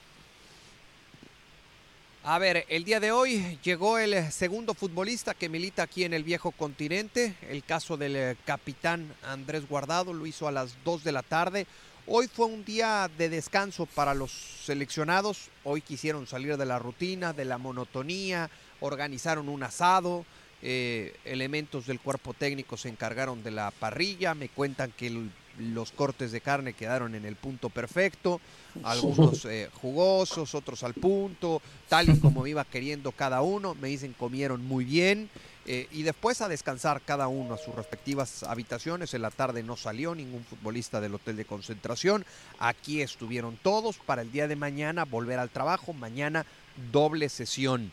A 2.27 2.39
ver, 2.39 2.65
el 2.69 2.85
día 2.85 2.99
de 2.99 3.11
hoy 3.11 3.59
llegó 3.63 3.99
el 3.99 4.31
segundo 4.31 4.73
futbolista 4.73 5.35
que 5.35 5.47
milita 5.47 5.83
aquí 5.83 6.05
en 6.05 6.13
el 6.15 6.23
viejo 6.23 6.49
continente. 6.49 7.35
El 7.47 7.63
caso 7.63 7.97
del 7.97 8.15
eh, 8.15 8.35
capitán 8.45 9.13
Andrés 9.21 9.69
Guardado 9.69 10.11
lo 10.11 10.25
hizo 10.25 10.47
a 10.47 10.51
las 10.51 10.75
2 10.83 11.03
de 11.03 11.11
la 11.11 11.21
tarde. 11.21 11.67
Hoy 12.07 12.27
fue 12.27 12.47
un 12.47 12.65
día 12.65 13.11
de 13.15 13.29
descanso 13.29 13.85
para 13.85 14.15
los 14.15 14.31
seleccionados. 14.31 15.49
Hoy 15.63 15.81
quisieron 15.81 16.25
salir 16.25 16.57
de 16.57 16.65
la 16.65 16.79
rutina, 16.79 17.31
de 17.31 17.45
la 17.45 17.59
monotonía, 17.59 18.49
organizaron 18.79 19.47
un 19.47 19.61
asado. 19.61 20.25
Eh, 20.63 21.15
elementos 21.25 21.85
del 21.85 21.99
cuerpo 21.99 22.33
técnico 22.33 22.75
se 22.75 22.89
encargaron 22.89 23.43
de 23.43 23.51
la 23.51 23.69
parrilla. 23.69 24.33
Me 24.33 24.49
cuentan 24.49 24.91
que 24.97 25.05
el 25.05 25.29
los 25.59 25.91
cortes 25.91 26.31
de 26.31 26.41
carne 26.41 26.73
quedaron 26.73 27.15
en 27.15 27.25
el 27.25 27.35
punto 27.35 27.69
perfecto, 27.69 28.41
algunos 28.83 29.45
eh, 29.45 29.69
jugosos, 29.81 30.55
otros 30.55 30.83
al 30.83 30.93
punto, 30.93 31.61
tal 31.87 32.09
y 32.09 32.19
como 32.19 32.45
iba 32.47 32.65
queriendo 32.65 33.11
cada 33.11 33.41
uno. 33.41 33.75
Me 33.75 33.87
dicen 33.87 34.13
comieron 34.13 34.65
muy 34.65 34.85
bien 34.85 35.29
eh, 35.65 35.87
y 35.91 36.03
después 36.03 36.41
a 36.41 36.47
descansar 36.47 37.01
cada 37.01 37.27
uno 37.27 37.55
a 37.55 37.57
sus 37.57 37.73
respectivas 37.73 38.43
habitaciones. 38.43 39.13
En 39.13 39.21
la 39.21 39.31
tarde 39.31 39.63
no 39.63 39.77
salió 39.77 40.13
ningún 40.13 40.43
futbolista 40.43 41.01
del 41.01 41.15
hotel 41.15 41.37
de 41.37 41.45
concentración. 41.45 42.25
Aquí 42.59 43.01
estuvieron 43.01 43.57
todos 43.61 43.97
para 43.97 44.21
el 44.21 44.31
día 44.31 44.47
de 44.47 44.55
mañana 44.55 45.05
volver 45.05 45.39
al 45.39 45.49
trabajo. 45.49 45.93
Mañana 45.93 46.45
doble 46.91 47.29
sesión. 47.29 47.91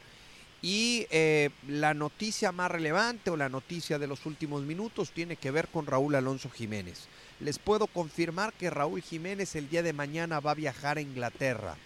Y 0.60 1.06
eh, 1.10 1.50
la 1.66 1.92
noticia 1.92 2.52
más 2.52 2.70
relevante 2.70 3.30
o 3.30 3.36
la 3.36 3.48
noticia 3.48 3.98
de 3.98 4.06
los 4.06 4.26
últimos 4.26 4.62
minutos 4.62 5.10
tiene 5.10 5.36
que 5.36 5.50
ver 5.50 5.66
con 5.68 5.86
Raúl 5.86 6.14
Alonso 6.14 6.50
Jiménez 6.50 7.08
les 7.42 7.58
puedo 7.58 7.86
confirmar 7.86 8.52
que 8.52 8.70
Raúl 8.70 9.02
Jiménez 9.02 9.56
el 9.56 9.68
día 9.68 9.82
de 9.82 9.92
mañana 9.92 10.40
va 10.40 10.52
a 10.52 10.54
viajar 10.54 10.98
a 10.98 11.00
Inglaterra. 11.00 11.76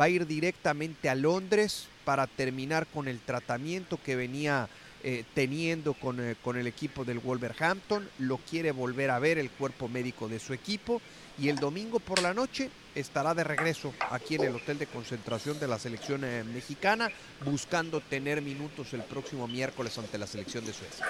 Va 0.00 0.06
a 0.06 0.08
ir 0.08 0.26
directamente 0.26 1.08
a 1.08 1.14
Londres 1.14 1.86
para 2.04 2.26
terminar 2.26 2.86
con 2.86 3.08
el 3.08 3.20
tratamiento 3.20 4.00
que 4.02 4.16
venía 4.16 4.68
eh, 5.02 5.24
teniendo 5.34 5.94
con, 5.94 6.20
eh, 6.20 6.36
con, 6.42 6.56
el 6.56 6.66
equipo 6.66 7.04
del 7.04 7.20
Wolverhampton. 7.20 8.08
Lo 8.18 8.38
quiere 8.38 8.72
volver 8.72 9.10
a 9.10 9.18
ver 9.18 9.38
el 9.38 9.50
cuerpo 9.50 9.88
médico 9.88 10.28
de 10.28 10.40
su 10.40 10.52
equipo. 10.52 11.00
Y 11.38 11.48
el 11.48 11.56
domingo 11.56 12.00
por 12.00 12.20
la 12.20 12.34
noche 12.34 12.68
estará 12.94 13.34
de 13.34 13.44
regreso 13.44 13.94
aquí 14.10 14.34
en 14.34 14.44
el 14.44 14.56
hotel 14.56 14.78
de 14.78 14.86
concentración 14.86 15.58
de 15.58 15.68
la 15.68 15.78
selección 15.78 16.24
eh, 16.24 16.44
mexicana, 16.44 17.10
buscando 17.44 18.00
tener 18.00 18.42
minutos 18.42 18.92
el 18.92 19.02
próximo 19.02 19.46
miércoles 19.46 19.96
ante 19.98 20.18
la 20.18 20.26
selección 20.26 20.66
de 20.66 20.72
Suecia. 20.72 21.06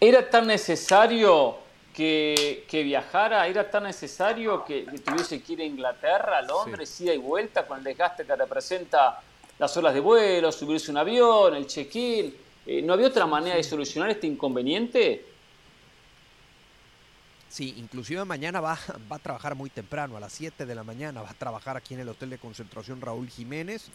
¿Era 0.00 0.30
tan 0.30 0.46
necesario 0.46 1.58
que, 1.92 2.64
viajara? 2.70 3.48
¿Era 3.48 3.68
tan 3.68 3.82
necesario 3.82 4.64
que, 4.64 4.86
tuviese 5.04 5.42
que 5.42 5.54
ir 5.54 5.60
a 5.60 5.64
Inglaterra, 5.64 6.38
a 6.38 6.42
Londres, 6.42 7.00
ida 7.00 7.12
y 7.12 7.18
vuelta, 7.18 7.66
con 7.66 7.78
el 7.78 7.84
desgaste 7.84 8.24
que 8.24 8.36
representa 8.36 9.20
las 9.58 9.76
horas 9.76 9.94
de 9.94 10.00
vuelo, 10.00 10.52
subirse 10.52 10.92
un 10.92 10.98
avión, 10.98 11.56
el 11.56 11.66
check-in? 11.66 12.32
Eh, 12.64 12.82
¿No 12.82 12.92
había 12.92 13.08
otra 13.08 13.26
manera 13.26 13.56
de 13.56 13.64
solucionar 13.64 14.10
este 14.10 14.28
inconveniente? 14.28 15.24
Sí, 17.48 17.74
inclusive 17.78 18.24
mañana 18.24 18.60
va, 18.60 18.78
va, 19.10 19.16
a 19.16 19.18
trabajar 19.18 19.56
muy 19.56 19.70
temprano, 19.70 20.16
a 20.16 20.20
las 20.20 20.32
7 20.34 20.64
de 20.64 20.74
la 20.76 20.84
mañana, 20.84 21.22
va 21.22 21.30
a 21.30 21.34
trabajar 21.34 21.76
aquí 21.76 21.94
en 21.94 22.00
el 22.00 22.08
Hotel 22.10 22.30
de 22.30 22.38
Concentración 22.38 23.00
Raúl 23.00 23.28
Jiménez 23.28 23.88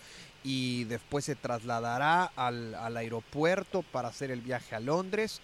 y 0.43 0.83
después 0.85 1.23
se 1.23 1.35
trasladará 1.35 2.25
al, 2.35 2.75
al 2.75 2.97
aeropuerto 2.97 3.83
para 3.83 4.09
hacer 4.09 4.31
el 4.31 4.41
viaje 4.41 4.75
a 4.75 4.79
Londres 4.79 5.39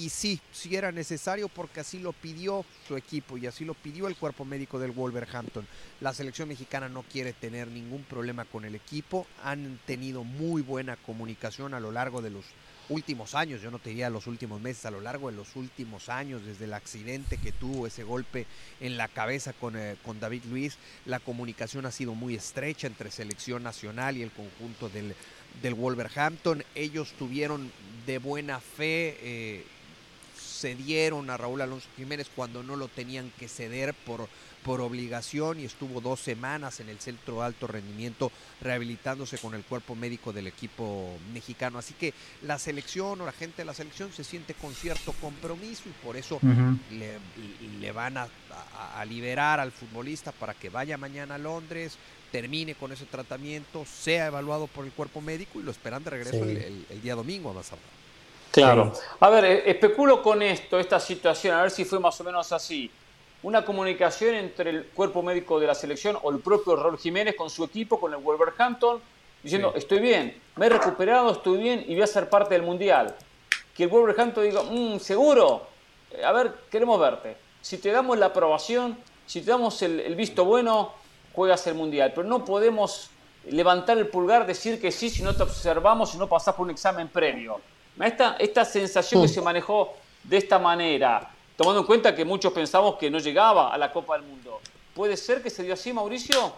y 0.00 0.08
sí, 0.08 0.40
sí 0.50 0.76
era 0.76 0.92
necesario 0.92 1.48
porque 1.48 1.80
así 1.80 1.98
lo 1.98 2.12
pidió 2.12 2.64
su 2.88 2.96
equipo 2.96 3.36
y 3.36 3.46
así 3.46 3.64
lo 3.64 3.74
pidió 3.74 4.08
el 4.08 4.16
cuerpo 4.16 4.46
médico 4.46 4.78
del 4.78 4.92
Wolverhampton. 4.92 5.66
La 6.00 6.14
selección 6.14 6.48
mexicana 6.48 6.88
no 6.88 7.02
quiere 7.02 7.34
tener 7.34 7.68
ningún 7.68 8.04
problema 8.04 8.46
con 8.46 8.64
el 8.64 8.74
equipo, 8.74 9.26
han 9.44 9.78
tenido 9.86 10.24
muy 10.24 10.62
buena 10.62 10.96
comunicación 10.96 11.74
a 11.74 11.80
lo 11.80 11.92
largo 11.92 12.22
de 12.22 12.30
los 12.30 12.46
últimos 12.88 13.34
años, 13.34 13.60
yo 13.60 13.70
no 13.70 13.78
te 13.78 13.90
diría 13.90 14.10
los 14.10 14.26
últimos 14.26 14.60
meses, 14.60 14.84
a 14.86 14.90
lo 14.90 15.00
largo 15.00 15.30
de 15.30 15.36
los 15.36 15.54
últimos 15.54 16.08
años, 16.08 16.44
desde 16.44 16.64
el 16.64 16.74
accidente 16.74 17.36
que 17.36 17.52
tuvo, 17.52 17.86
ese 17.86 18.02
golpe 18.02 18.46
en 18.80 18.96
la 18.96 19.06
cabeza 19.06 19.52
con, 19.52 19.76
eh, 19.76 19.96
con 20.04 20.18
David 20.18 20.44
Luis, 20.46 20.76
la 21.04 21.20
comunicación 21.20 21.86
ha 21.86 21.92
sido 21.92 22.14
muy 22.14 22.34
estrecha 22.34 22.86
entre 22.86 23.10
selección 23.10 23.62
nacional 23.62 24.16
y 24.16 24.22
el 24.22 24.32
conjunto 24.32 24.88
del, 24.88 25.14
del 25.62 25.74
Wolverhampton. 25.74 26.64
Ellos 26.74 27.12
tuvieron 27.18 27.70
de 28.06 28.18
buena 28.18 28.58
fe 28.58 29.16
eh, 29.20 29.64
cedieron 30.60 31.30
a 31.30 31.36
Raúl 31.36 31.62
Alonso 31.62 31.88
Jiménez 31.96 32.28
cuando 32.34 32.62
no 32.62 32.76
lo 32.76 32.88
tenían 32.88 33.32
que 33.38 33.48
ceder 33.48 33.94
por, 33.94 34.28
por 34.62 34.80
obligación 34.80 35.58
y 35.58 35.64
estuvo 35.64 36.00
dos 36.00 36.20
semanas 36.20 36.80
en 36.80 36.88
el 36.88 36.98
centro 36.98 37.36
de 37.36 37.46
alto 37.46 37.66
rendimiento 37.66 38.30
rehabilitándose 38.60 39.38
con 39.38 39.54
el 39.54 39.64
cuerpo 39.64 39.94
médico 39.94 40.32
del 40.32 40.46
equipo 40.46 41.16
mexicano. 41.32 41.78
Así 41.78 41.94
que 41.94 42.12
la 42.42 42.58
selección 42.58 43.20
o 43.20 43.26
la 43.26 43.32
gente 43.32 43.62
de 43.62 43.64
la 43.64 43.74
selección 43.74 44.12
se 44.12 44.24
siente 44.24 44.54
con 44.54 44.74
cierto 44.74 45.12
compromiso 45.14 45.84
y 45.86 46.04
por 46.04 46.16
eso 46.16 46.38
le, 46.90 47.92
van 47.92 48.18
a, 48.18 48.28
liberar 49.08 49.60
al 49.60 49.72
futbolista 49.72 50.30
para 50.32 50.54
que 50.54 50.68
vaya 50.68 50.98
mañana 50.98 51.36
a 51.36 51.38
Londres, 51.38 51.96
termine 52.30 52.74
con 52.74 52.92
ese 52.92 53.06
tratamiento, 53.06 53.84
sea 53.86 54.26
evaluado 54.26 54.66
por 54.66 54.84
el 54.84 54.92
cuerpo 54.92 55.20
médico 55.20 55.58
y 55.58 55.62
lo 55.62 55.70
esperan 55.70 56.04
de 56.04 56.10
regreso 56.10 56.44
el, 56.44 56.84
día 57.02 57.14
domingo 57.14 57.50
a 57.50 57.54
más 57.54 57.72
Claro. 58.50 58.92
A 59.20 59.30
ver, 59.30 59.44
eh, 59.44 59.70
especulo 59.70 60.22
con 60.22 60.42
esto, 60.42 60.78
esta 60.78 60.98
situación, 60.98 61.56
a 61.56 61.62
ver 61.62 61.70
si 61.70 61.84
fue 61.84 62.00
más 62.00 62.20
o 62.20 62.24
menos 62.24 62.50
así. 62.52 62.90
Una 63.42 63.64
comunicación 63.64 64.34
entre 64.34 64.70
el 64.70 64.86
cuerpo 64.86 65.22
médico 65.22 65.58
de 65.60 65.66
la 65.66 65.74
selección 65.74 66.18
o 66.22 66.30
el 66.30 66.40
propio 66.40 66.76
Raúl 66.76 66.98
Jiménez 66.98 67.36
con 67.36 67.48
su 67.48 67.64
equipo, 67.64 67.98
con 67.98 68.12
el 68.12 68.18
Wolverhampton, 68.18 69.00
diciendo, 69.42 69.72
estoy 69.74 70.00
bien, 70.00 70.38
me 70.56 70.66
he 70.66 70.68
recuperado, 70.68 71.32
estoy 71.32 71.58
bien 71.58 71.84
y 71.86 71.94
voy 71.94 72.02
a 72.02 72.06
ser 72.06 72.28
parte 72.28 72.54
del 72.54 72.62
Mundial. 72.62 73.14
Que 73.74 73.84
el 73.84 73.88
Wolverhampton 73.88 74.44
diga, 74.44 74.62
mmm, 74.62 74.98
seguro, 74.98 75.66
eh, 76.10 76.24
a 76.24 76.32
ver, 76.32 76.52
queremos 76.70 77.00
verte. 77.00 77.36
Si 77.62 77.78
te 77.78 77.90
damos 77.92 78.18
la 78.18 78.26
aprobación, 78.26 78.98
si 79.26 79.40
te 79.40 79.50
damos 79.50 79.80
el, 79.82 80.00
el 80.00 80.16
visto 80.16 80.44
bueno, 80.44 80.92
juegas 81.32 81.66
el 81.66 81.74
Mundial. 81.74 82.12
Pero 82.14 82.26
no 82.26 82.44
podemos 82.44 83.10
levantar 83.46 83.96
el 83.96 84.08
pulgar, 84.08 84.46
decir 84.46 84.80
que 84.80 84.90
sí 84.92 85.08
si 85.08 85.22
no 85.22 85.34
te 85.34 85.44
observamos, 85.44 86.10
si 86.10 86.18
no 86.18 86.26
pasás 86.26 86.54
por 86.54 86.64
un 86.64 86.70
examen 86.72 87.08
previo. 87.08 87.60
Esta, 88.00 88.36
esta 88.38 88.64
sensación 88.64 89.22
que 89.22 89.28
se 89.28 89.42
manejó 89.42 89.94
de 90.24 90.36
esta 90.36 90.58
manera, 90.58 91.30
tomando 91.56 91.80
en 91.80 91.86
cuenta 91.86 92.14
que 92.14 92.24
muchos 92.24 92.52
pensamos 92.52 92.96
que 92.96 93.10
no 93.10 93.18
llegaba 93.18 93.72
a 93.72 93.78
la 93.78 93.92
Copa 93.92 94.16
del 94.16 94.26
Mundo, 94.26 94.60
¿puede 94.94 95.16
ser 95.16 95.42
que 95.42 95.50
se 95.50 95.62
dio 95.62 95.74
así, 95.74 95.92
Mauricio? 95.92 96.52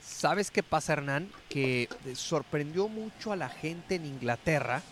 ¿Sabes 0.00 0.50
qué 0.50 0.62
pasa, 0.62 0.94
Hernán? 0.94 1.30
Que 1.48 1.88
sorprendió 2.14 2.88
mucho 2.88 3.32
a 3.32 3.36
la 3.36 3.48
gente 3.48 3.96
en 3.96 4.06
Inglaterra 4.06 4.82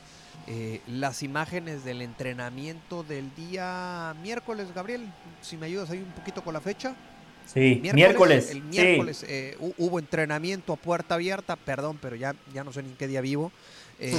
eh, 0.49 0.81
las 0.89 1.23
imágenes 1.23 1.85
del 1.85 2.03
entrenamiento 2.03 3.05
del 3.05 3.33
día 3.35 4.15
miércoles, 4.23 4.75
Gabriel. 4.75 5.07
Si 5.41 5.57
me 5.57 5.67
ayudas 5.67 5.91
ahí 5.91 5.99
un 5.99 6.13
poquito 6.13 6.43
con 6.43 6.53
la 6.53 6.61
fecha. 6.61 6.95
Sí, 7.47 7.81
miércoles. 7.93 8.51
El 8.51 8.63
miércoles 8.63 9.25
eh, 9.29 9.57
hubo 9.79 9.99
entrenamiento 9.99 10.73
a 10.73 10.77
puerta 10.77 11.15
abierta, 11.15 11.57
perdón, 11.57 11.99
pero 12.01 12.17
ya, 12.17 12.35
ya 12.53 12.65
no 12.65 12.73
sé 12.73 12.83
ni 12.83 12.91
en 12.91 12.97
qué 12.97 13.07
día 13.07 13.21
vivo. 13.21 13.53
Eh, 14.05 14.19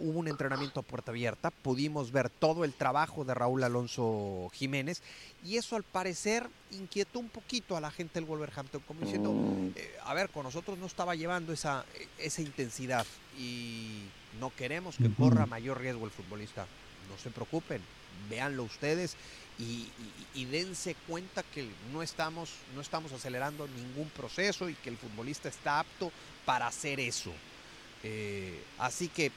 hubo 0.00 0.18
un 0.18 0.26
entrenamiento 0.26 0.80
a 0.80 0.82
puerta 0.82 1.12
abierta, 1.12 1.52
pudimos 1.52 2.10
ver 2.10 2.28
todo 2.28 2.64
el 2.64 2.72
trabajo 2.72 3.24
de 3.24 3.34
Raúl 3.34 3.62
Alonso 3.62 4.50
Jiménez 4.52 5.00
y 5.44 5.58
eso 5.58 5.76
al 5.76 5.84
parecer 5.84 6.48
inquietó 6.72 7.20
un 7.20 7.28
poquito 7.28 7.76
a 7.76 7.80
la 7.80 7.92
gente 7.92 8.14
del 8.14 8.24
Wolverhampton, 8.24 8.82
como 8.88 9.02
diciendo, 9.02 9.32
eh, 9.76 9.96
a 10.04 10.12
ver, 10.12 10.28
con 10.30 10.42
nosotros 10.42 10.76
no 10.76 10.86
estaba 10.86 11.14
llevando 11.14 11.52
esa, 11.52 11.84
esa 12.18 12.42
intensidad 12.42 13.06
y 13.38 14.06
no 14.40 14.50
queremos 14.56 14.96
que 14.96 15.14
corra 15.14 15.46
mayor 15.46 15.80
riesgo 15.80 16.04
el 16.04 16.10
futbolista. 16.10 16.66
No 17.08 17.16
se 17.16 17.30
preocupen, 17.30 17.80
véanlo 18.28 18.64
ustedes 18.64 19.16
y, 19.56 19.86
y, 20.34 20.46
dense 20.46 20.96
cuenta 21.06 21.44
que 21.44 21.68
no 21.92 22.02
estamos, 22.02 22.50
no 22.74 22.80
estamos 22.80 23.12
acelerando 23.12 23.68
ningún 23.68 24.08
proceso 24.10 24.68
y 24.68 24.74
que 24.74 24.90
el 24.90 24.96
futbolista 24.96 25.48
está 25.48 25.78
apto 25.78 26.10
para 26.44 26.66
hacer 26.66 26.98
eso. 26.98 27.32
Eh, 28.02 28.62
así 28.78 29.08
que 29.08 29.30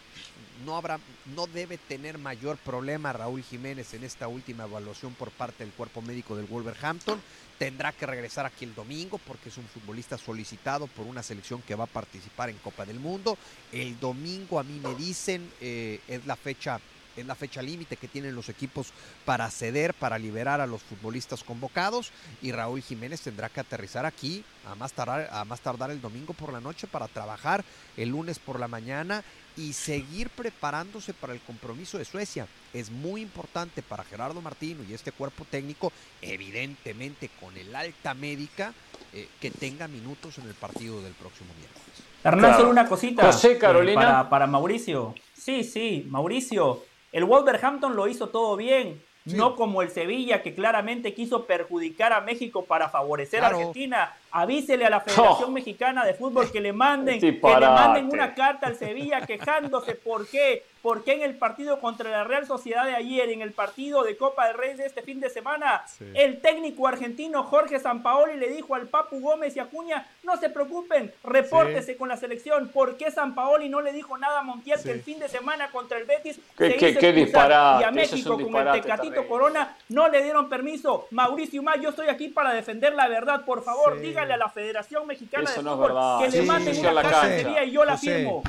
no 0.66 0.78
habrá, 0.78 0.99
no 1.36 1.47
debe 1.47 1.78
tener 1.78 2.18
mayor 2.18 2.57
problema 2.57 3.11
Raúl 3.11 3.43
Jiménez 3.43 3.93
en 3.93 4.03
esta 4.03 4.28
última 4.28 4.64
evaluación 4.64 5.14
por 5.14 5.32
parte 5.32 5.64
del 5.64 5.74
cuerpo 5.74 6.01
médico 6.01 6.36
del 6.36 6.45
Wolverhampton. 6.45 7.22
Tendrá 7.59 7.91
que 7.91 8.05
regresar 8.05 8.45
aquí 8.45 8.66
el 8.66 8.76
domingo 8.76 9.20
porque 9.20 9.49
es 9.49 9.57
un 9.57 9.66
futbolista 9.66 10.18
solicitado 10.18 10.88
por 10.88 11.05
una 11.05 11.24
selección 11.24 11.61
que 11.61 11.76
va 11.76 11.84
a 11.86 11.88
participar 11.88 12.49
en 12.49 12.57
Copa 12.57 12.86
del 12.86 12.99
Mundo. 12.99 13.38
El 13.72 13.99
domingo 13.99 14.59
a 14.59 14.64
mí 14.64 14.80
me 14.80 14.95
dicen 14.95 15.51
eh, 15.61 15.99
es 16.07 16.26
la 16.26 16.36
fecha 16.36 16.80
es 17.18 17.26
la 17.26 17.36
fecha 17.36 17.61
límite 17.61 17.97
que 17.97 18.07
tienen 18.07 18.36
los 18.36 18.49
equipos 18.49 18.93
para 19.26 19.49
ceder, 19.49 19.93
para 19.93 20.18
liberar 20.18 20.61
a 20.61 20.68
los 20.68 20.82
futbolistas 20.82 21.43
convocados 21.43 22.11
y 22.41 22.51
Raúl 22.51 22.82
Jiménez 22.82 23.22
tendrá 23.22 23.49
que 23.49 23.59
aterrizar 23.59 24.05
aquí 24.05 24.43
a 24.70 24.76
más 24.76 24.93
tardar, 24.93 25.30
a 25.32 25.45
más 25.45 25.61
tardar 25.61 25.91
el 25.91 26.01
domingo 26.01 26.34
por 26.34 26.51
la 26.51 26.61
noche 26.61 26.88
para 26.88 27.07
trabajar 27.07 27.64
el 27.97 28.09
lunes 28.09 28.39
por 28.39 28.59
la 28.59 28.68
mañana 28.68 29.24
y 29.55 29.74
seguir 29.74 30.30
preparándose 30.30 31.14
para 31.14 31.34
el 31.34 31.41
compromiso 31.41 31.97
de 31.97 32.05
Suecia. 32.05 32.47
Es 32.74 32.89
muy 32.89 33.22
importante 33.22 33.82
para 33.82 34.03
Gerardo 34.03 34.41
Martino 34.41 34.84
y 34.84 34.93
este 34.93 35.11
cuerpo 35.11 35.45
técnico, 35.45 35.91
evidentemente 36.22 37.30
con 37.39 37.55
el 37.57 37.76
alta 37.76 38.14
médica, 38.14 38.74
eh, 39.14 39.28
que 39.39 39.51
tenga 39.51 39.88
minutos 39.88 40.38
en 40.39 40.47
el 40.47 40.55
partido 40.55 41.01
del 41.01 41.14
próximo 41.14 41.53
miércoles. 41.59 41.84
Hernán, 42.24 42.57
solo 42.57 42.70
una 42.70 42.88
cosita. 42.88 43.26
José, 43.26 43.53
eh, 43.53 43.59
para 43.59 44.47
Mauricio. 44.47 45.14
Sí, 45.34 45.64
sí, 45.64 46.05
Mauricio. 46.09 46.84
El 47.14 47.24
Wolverhampton 47.24 47.95
lo 47.95 48.07
hizo 48.09 48.28
todo 48.30 48.57
bien. 48.57 49.01
Sí. 49.26 49.38
No 49.38 49.55
como 49.55 49.82
el 49.82 49.89
Sevilla, 49.89 50.43
que 50.43 50.53
claramente 50.53 51.14
quiso 51.14 51.45
perjudicar 51.45 52.11
a 52.11 52.20
México 52.20 52.66
para 52.66 52.89
favorecer 52.89 53.39
Claro. 53.39 53.55
a 53.55 53.59
Argentina. 53.59 54.14
Avísele 54.34 54.86
a 54.86 54.90
la 54.90 55.00
Federación 55.02 55.50
Oh. 55.50 55.52
Mexicana 55.52 56.04
de 56.06 56.16
Fútbol 56.16 56.52
que 56.52 56.60
le 56.60 56.74
manden, 56.74 57.20
que 57.20 57.32
le 57.32 57.40
manden 57.42 58.10
una 58.12 58.34
carta 58.34 58.68
al 58.68 58.76
Sevilla 58.76 59.22
quejándose 59.26 59.94
por 59.96 60.28
qué, 60.28 60.66
por 60.82 61.04
qué 61.06 61.14
en 61.14 61.22
el 61.22 61.36
partido 61.38 61.80
contra 61.80 62.10
la 62.10 62.24
Real 62.26 62.46
Sociedad 62.46 62.86
de 62.86 62.96
ayer, 62.96 63.30
en 63.30 63.42
el 63.42 63.52
partido 63.54 64.04
de 64.04 64.18
Copa 64.18 64.48
del 64.48 64.58
Rey 64.58 64.74
de 64.74 64.86
este 64.86 65.02
fin 65.02 65.20
de 65.22 65.30
semana, 65.30 65.84
Sí. 65.88 66.04
el 66.16 66.42
técnico 66.42 66.88
argentino 66.88 67.44
Jorge 67.44 67.80
Sampaoli 67.80 68.36
le 68.38 68.50
dijo 68.50 68.76
al 68.76 68.88
Papu 68.88 69.22
Gómez 69.22 69.56
y 69.56 69.60
Acuña, 69.60 70.06
no 70.24 70.36
se 70.38 70.50
preocupen, 70.50 71.14
repórtese 71.24 71.96
con 71.96 72.10
la 72.10 72.18
selección. 72.18 72.68
¿Por 72.70 72.98
qué 72.98 73.12
Sampaoli 73.12 73.70
no 73.70 73.80
le 73.82 73.94
dijo 73.94 74.18
nada 74.18 74.40
a 74.40 74.44
Montiel 74.44 74.78
Sí. 74.80 74.86
que 74.86 74.92
el 74.92 75.02
fin 75.04 75.20
de 75.20 75.30
semana 75.30 75.70
contra 75.72 75.98
el 76.00 76.06
Betis 76.06 76.40
Qué- 76.58 76.72
se 76.72 76.78
qué- 76.78 76.90
hizo 76.90 77.00
qué 77.00 77.14
disparate, 77.14 77.82
Y 77.82 77.86
a 77.86 77.90
es 77.90 77.94
México 77.96 78.30
con 78.32 78.38
disparate 78.44 78.78
el 78.80 78.84
Tecatito. 78.84 79.28
Corona 79.28 79.78
no 79.90 80.08
le 80.10 80.22
dieron 80.24 80.50
permiso. 80.50 81.08
Mauricio 81.12 81.62
Más, 81.64 81.80
yo 81.80 81.90
estoy 81.90 82.08
aquí 82.10 82.28
para 82.30 82.52
defender 82.54 82.94
la 82.94 83.08
verdad. 83.08 83.46
Por 83.46 83.64
favor, 83.64 83.98
Sí. 84.00 84.08
Dígale 84.26 84.34
a 84.34 84.38
la 84.38 84.50
Federación 84.50 85.08
Mexicana 85.08 85.44
Eso 85.50 85.60
de 85.60 85.64
no 85.64 85.76
Fútbol 85.78 86.20
que 86.24 86.30
le 86.32 86.42
Sí, 86.42 86.48
manden 86.48 86.68
ensuciar 86.70 86.94
una 86.94 87.04
la 87.04 87.10
cancha. 87.10 87.38
Sevilla 87.38 87.64
y 87.64 87.72
yo 87.72 87.86
la 87.86 87.94
José. 87.98 88.16
firmo. 88.18 88.44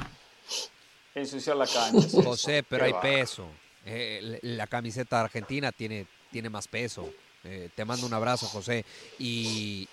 Ensuciar 1.14 1.57
la 1.57 1.66
cancha. 1.66 1.99
es. 1.99 2.12
José, 2.25 2.62
pero 2.68 2.81
Qué 2.81 2.87
hay 2.87 2.93
bárbaro. 2.93 3.14
peso. 3.16 3.49
Eh, 3.87 4.39
la 4.43 4.57
la 4.57 4.66
camiseta 4.66 5.20
argentina 5.20 5.70
tiene, 5.72 6.07
tiene 6.31 6.51
más 6.51 6.66
peso. 6.68 7.09
Eh, 7.45 7.68
te 7.75 7.85
mando 7.85 8.07
un 8.07 8.14
abrazo, 8.14 8.47
José. 8.47 8.85
Y, 9.18 9.87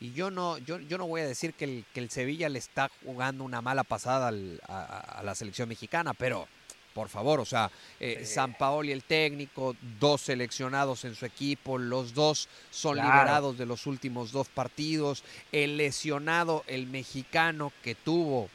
y 0.00 0.12
yo 0.12 0.30
no, 0.30 0.58
yo, 0.58 0.78
yo 0.80 0.96
no 0.98 1.06
voy 1.06 1.20
a 1.20 1.26
decir 1.26 1.52
que 1.54 1.64
el, 1.66 1.84
que 1.92 2.00
el 2.00 2.10
Sevilla 2.10 2.48
le 2.48 2.58
está 2.58 2.90
jugando 3.04 3.44
una 3.44 3.60
mala 3.60 3.84
pasada 3.84 4.28
al- 4.28 4.60
a, 4.66 5.18
a 5.18 5.22
la 5.22 5.34
selección 5.34 5.68
mexicana, 5.68 6.14
pero 6.14 6.48
por 6.94 7.08
favor, 7.08 7.40
o 7.40 7.44
sea, 7.44 7.70
eh, 8.00 8.24
San 8.26 8.54
Paoli 8.54 8.90
el 8.92 9.04
técnico, 9.04 9.76
dos 10.00 10.22
seleccionados 10.22 11.04
en 11.04 11.14
su 11.14 11.24
equipo, 11.24 11.78
los 11.78 12.14
dos 12.14 12.48
son 12.70 12.94
Claro. 12.94 13.10
liberados 13.10 13.58
de 13.58 13.66
los 13.66 13.86
últimos 13.86 14.32
dos 14.32 14.48
partidos, 14.48 15.22
el 15.52 15.76
lesionado, 15.76 16.64
el 16.66 16.86
mexicano 16.86 17.72
que 17.82 17.94
tuvo 17.94 18.48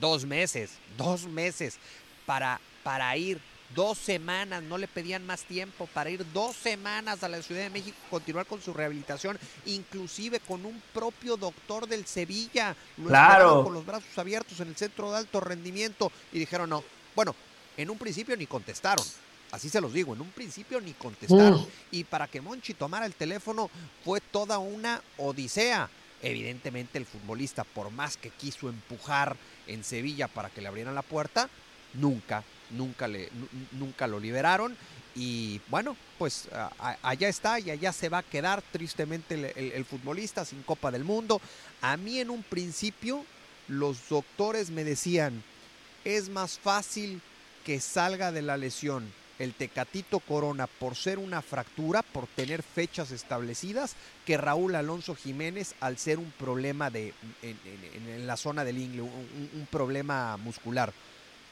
dos 0.00 0.24
meses, 0.24 0.70
dos 0.96 1.26
meses 1.26 1.78
para, 2.26 2.60
para 2.84 3.16
ir 3.16 3.40
dos 3.74 3.98
semanas, 3.98 4.62
no 4.62 4.78
le 4.78 4.88
pedían 4.88 5.26
más 5.26 5.42
tiempo, 5.42 5.86
para 5.92 6.08
ir 6.08 6.24
dos 6.32 6.56
semanas 6.56 7.22
a 7.22 7.28
la 7.28 7.42
Ciudad 7.42 7.62
de 7.62 7.70
México, 7.70 7.96
continuar 8.08 8.46
con 8.46 8.62
su 8.62 8.72
rehabilitación, 8.72 9.38
inclusive 9.66 10.40
con 10.40 10.64
un 10.64 10.80
propio 10.94 11.36
doctor 11.36 11.86
del 11.86 12.06
Sevilla, 12.06 12.74
lo 12.96 13.08
Claro. 13.08 13.64
con 13.64 13.74
los 13.74 13.84
brazos 13.84 14.16
abiertos 14.16 14.58
en 14.60 14.68
el 14.68 14.76
centro 14.76 15.10
de 15.10 15.18
alto 15.18 15.40
rendimiento 15.40 16.10
y 16.32 16.38
dijeron 16.38 16.70
no. 16.70 16.82
Bueno, 17.18 17.34
en 17.76 17.90
un 17.90 17.98
principio 17.98 18.36
ni 18.36 18.46
contestaron. 18.46 19.04
Así 19.50 19.68
se 19.68 19.80
los 19.80 19.92
digo, 19.92 20.14
en 20.14 20.20
un 20.20 20.30
principio 20.30 20.80
ni 20.80 20.92
contestaron. 20.92 21.62
Mm. 21.62 21.66
Y 21.90 22.04
para 22.04 22.28
que 22.28 22.40
Monchi 22.40 22.74
tomara 22.74 23.06
el 23.06 23.14
teléfono 23.16 23.70
fue 24.04 24.20
toda 24.20 24.58
una 24.58 25.02
odisea. 25.16 25.90
Evidentemente 26.22 26.96
el 26.96 27.06
futbolista, 27.06 27.64
por 27.64 27.90
más 27.90 28.16
que 28.16 28.30
quiso 28.30 28.68
empujar 28.68 29.36
en 29.66 29.82
Sevilla 29.82 30.28
para 30.28 30.48
que 30.48 30.60
le 30.60 30.68
abrieran 30.68 30.94
la 30.94 31.02
puerta, 31.02 31.50
nunca, 31.94 32.44
nunca, 32.70 33.08
le, 33.08 33.30
nu- 33.32 33.48
nunca 33.72 34.06
lo 34.06 34.20
liberaron. 34.20 34.76
Y 35.16 35.60
bueno, 35.70 35.96
pues 36.18 36.46
a- 36.52 36.98
allá 37.02 37.28
está 37.28 37.58
y 37.58 37.72
allá 37.72 37.92
se 37.92 38.08
va 38.10 38.18
a 38.18 38.22
quedar 38.22 38.62
tristemente 38.70 39.34
el, 39.34 39.44
el- 39.56 39.72
el 39.72 39.84
futbolista 39.84 40.44
sin 40.44 40.62
Copa 40.62 40.92
del 40.92 41.02
Mundo. 41.02 41.40
A 41.80 41.96
mí 41.96 42.20
en 42.20 42.30
un 42.30 42.44
principio 42.44 43.24
los 43.66 44.08
doctores 44.08 44.70
me 44.70 44.84
decían, 44.84 45.42
es 46.16 46.28
más 46.30 46.58
fácil 46.58 47.20
que 47.64 47.80
salga 47.80 48.32
de 48.32 48.42
la 48.42 48.56
lesión 48.56 49.12
el 49.38 49.54
Tecatito 49.54 50.18
Corona 50.18 50.66
por 50.66 50.96
ser 50.96 51.18
una 51.18 51.42
fractura, 51.42 52.02
por 52.02 52.26
tener 52.26 52.62
fechas 52.64 53.12
establecidas, 53.12 53.94
que 54.26 54.36
Raúl 54.36 54.74
Alonso 54.74 55.14
Jiménez 55.14 55.74
al 55.80 55.96
ser 55.96 56.18
un 56.18 56.32
problema 56.32 56.90
de, 56.90 57.14
en, 57.42 57.56
en- 57.64 58.08
en 58.14 58.26
la 58.26 58.36
zona 58.36 58.64
del 58.64 58.78
ingle, 58.78 59.02
un, 59.02 59.68
problema 59.70 60.36
muscular. 60.38 60.92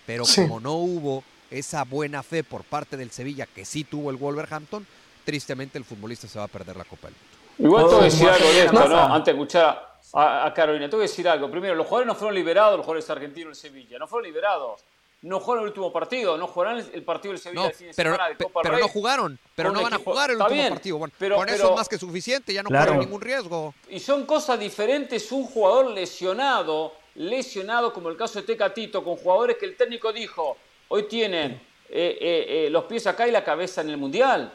Pero 0.04 0.24
Sí. 0.24 0.40
como 0.42 0.58
no 0.58 0.72
hubo 0.72 1.22
esa 1.50 1.84
buena 1.84 2.24
fe 2.24 2.42
por 2.42 2.64
parte 2.64 2.96
del 2.96 3.12
Sevilla, 3.12 3.46
que 3.46 3.64
sí 3.64 3.84
tuvo 3.84 4.10
el 4.10 4.16
Wolverhampton, 4.16 4.84
tristemente 5.24 5.78
el 5.78 5.84
futbolista 5.84 6.26
se 6.26 6.38
va 6.40 6.46
a 6.46 6.48
perder 6.48 6.76
la 6.76 6.84
Copa 6.84 7.06
del 7.08 7.14
Mundo. 7.58 7.68
Igual 7.68 7.84
te 7.88 7.94
voy 7.94 8.00
a 8.00 8.04
decir 8.04 8.20
Todo 8.26 8.34
algo 8.34 8.48
de 8.48 8.64
esto. 8.64 8.88
¿no? 8.88 9.14
Antes 9.14 9.26
de 9.26 9.40
escuchar 9.40 9.95
a, 10.12 10.46
a 10.46 10.54
Carolina, 10.54 10.88
te 10.88 10.96
voy 10.96 11.04
a 11.04 11.08
decir 11.08 11.28
algo. 11.28 11.50
Primero, 11.50 11.74
los 11.74 11.86
jugadores 11.86 12.06
no 12.06 12.14
fueron 12.14 12.34
liberados, 12.34 12.76
los 12.76 12.84
jugadores 12.86 13.08
argentinos 13.10 13.48
del 13.48 13.70
Sevilla, 13.70 13.98
no 13.98 14.06
fueron 14.06 14.26
liberados. 14.26 14.82
No 15.22 15.40
jugaron 15.40 15.64
el 15.64 15.68
último 15.70 15.92
partido, 15.92 16.36
no 16.36 16.46
jugarán 16.46 16.86
el, 16.92 17.02
partido 17.02 17.32
del 17.32 17.40
Sevilla 17.40 17.62
No, 17.62 17.68
el 17.68 17.74
fin 17.74 17.86
de 17.88 17.94
pero, 17.94 18.12
semana 18.12 18.28
de 18.28 18.36
Copa 18.44 18.60
pero 18.62 18.74
Rey. 18.74 18.82
no 18.82 18.88
jugaron, 18.88 19.38
pero 19.56 19.70
con 19.70 19.78
no 19.78 19.82
van 19.82 19.94
a 19.94 19.98
jugar 19.98 20.30
el 20.30 20.34
está 20.36 20.44
último 20.44 20.60
bien, 20.62 20.72
partido. 20.74 20.98
Bueno, 20.98 21.14
pero- 21.18 21.36
con 21.36 21.48
eso 21.48 21.56
pero- 21.58 21.70
es 21.70 21.76
más 21.76 21.88
que 21.88 21.98
suficiente, 21.98 22.52
ya 22.52 22.62
no 22.62 22.68
Claro. 22.68 22.86
corren 22.92 23.00
ningún 23.00 23.20
riesgo. 23.22 23.74
Y 23.88 23.98
son 23.98 24.26
cosas 24.26 24.60
diferentes 24.60 25.32
un 25.32 25.46
jugador 25.46 25.86
lesionado, 25.90 26.92
lesionado 27.14 27.92
como 27.92 28.10
el 28.10 28.16
caso 28.16 28.40
de 28.40 28.46
Tecatito, 28.46 29.02
con 29.02 29.16
jugadores 29.16 29.56
que 29.56 29.64
el 29.66 29.76
técnico 29.76 30.12
dijo, 30.12 30.58
hoy 30.88 31.04
tienen 31.04 31.52
eh, 31.88 32.18
eh, 32.20 32.66
eh, 32.66 32.70
los 32.70 32.84
pies 32.84 33.06
acá 33.06 33.26
y 33.26 33.30
la 33.30 33.42
cabeza 33.42 33.80
en 33.80 33.90
el 33.90 33.96
Mundial. 33.96 34.52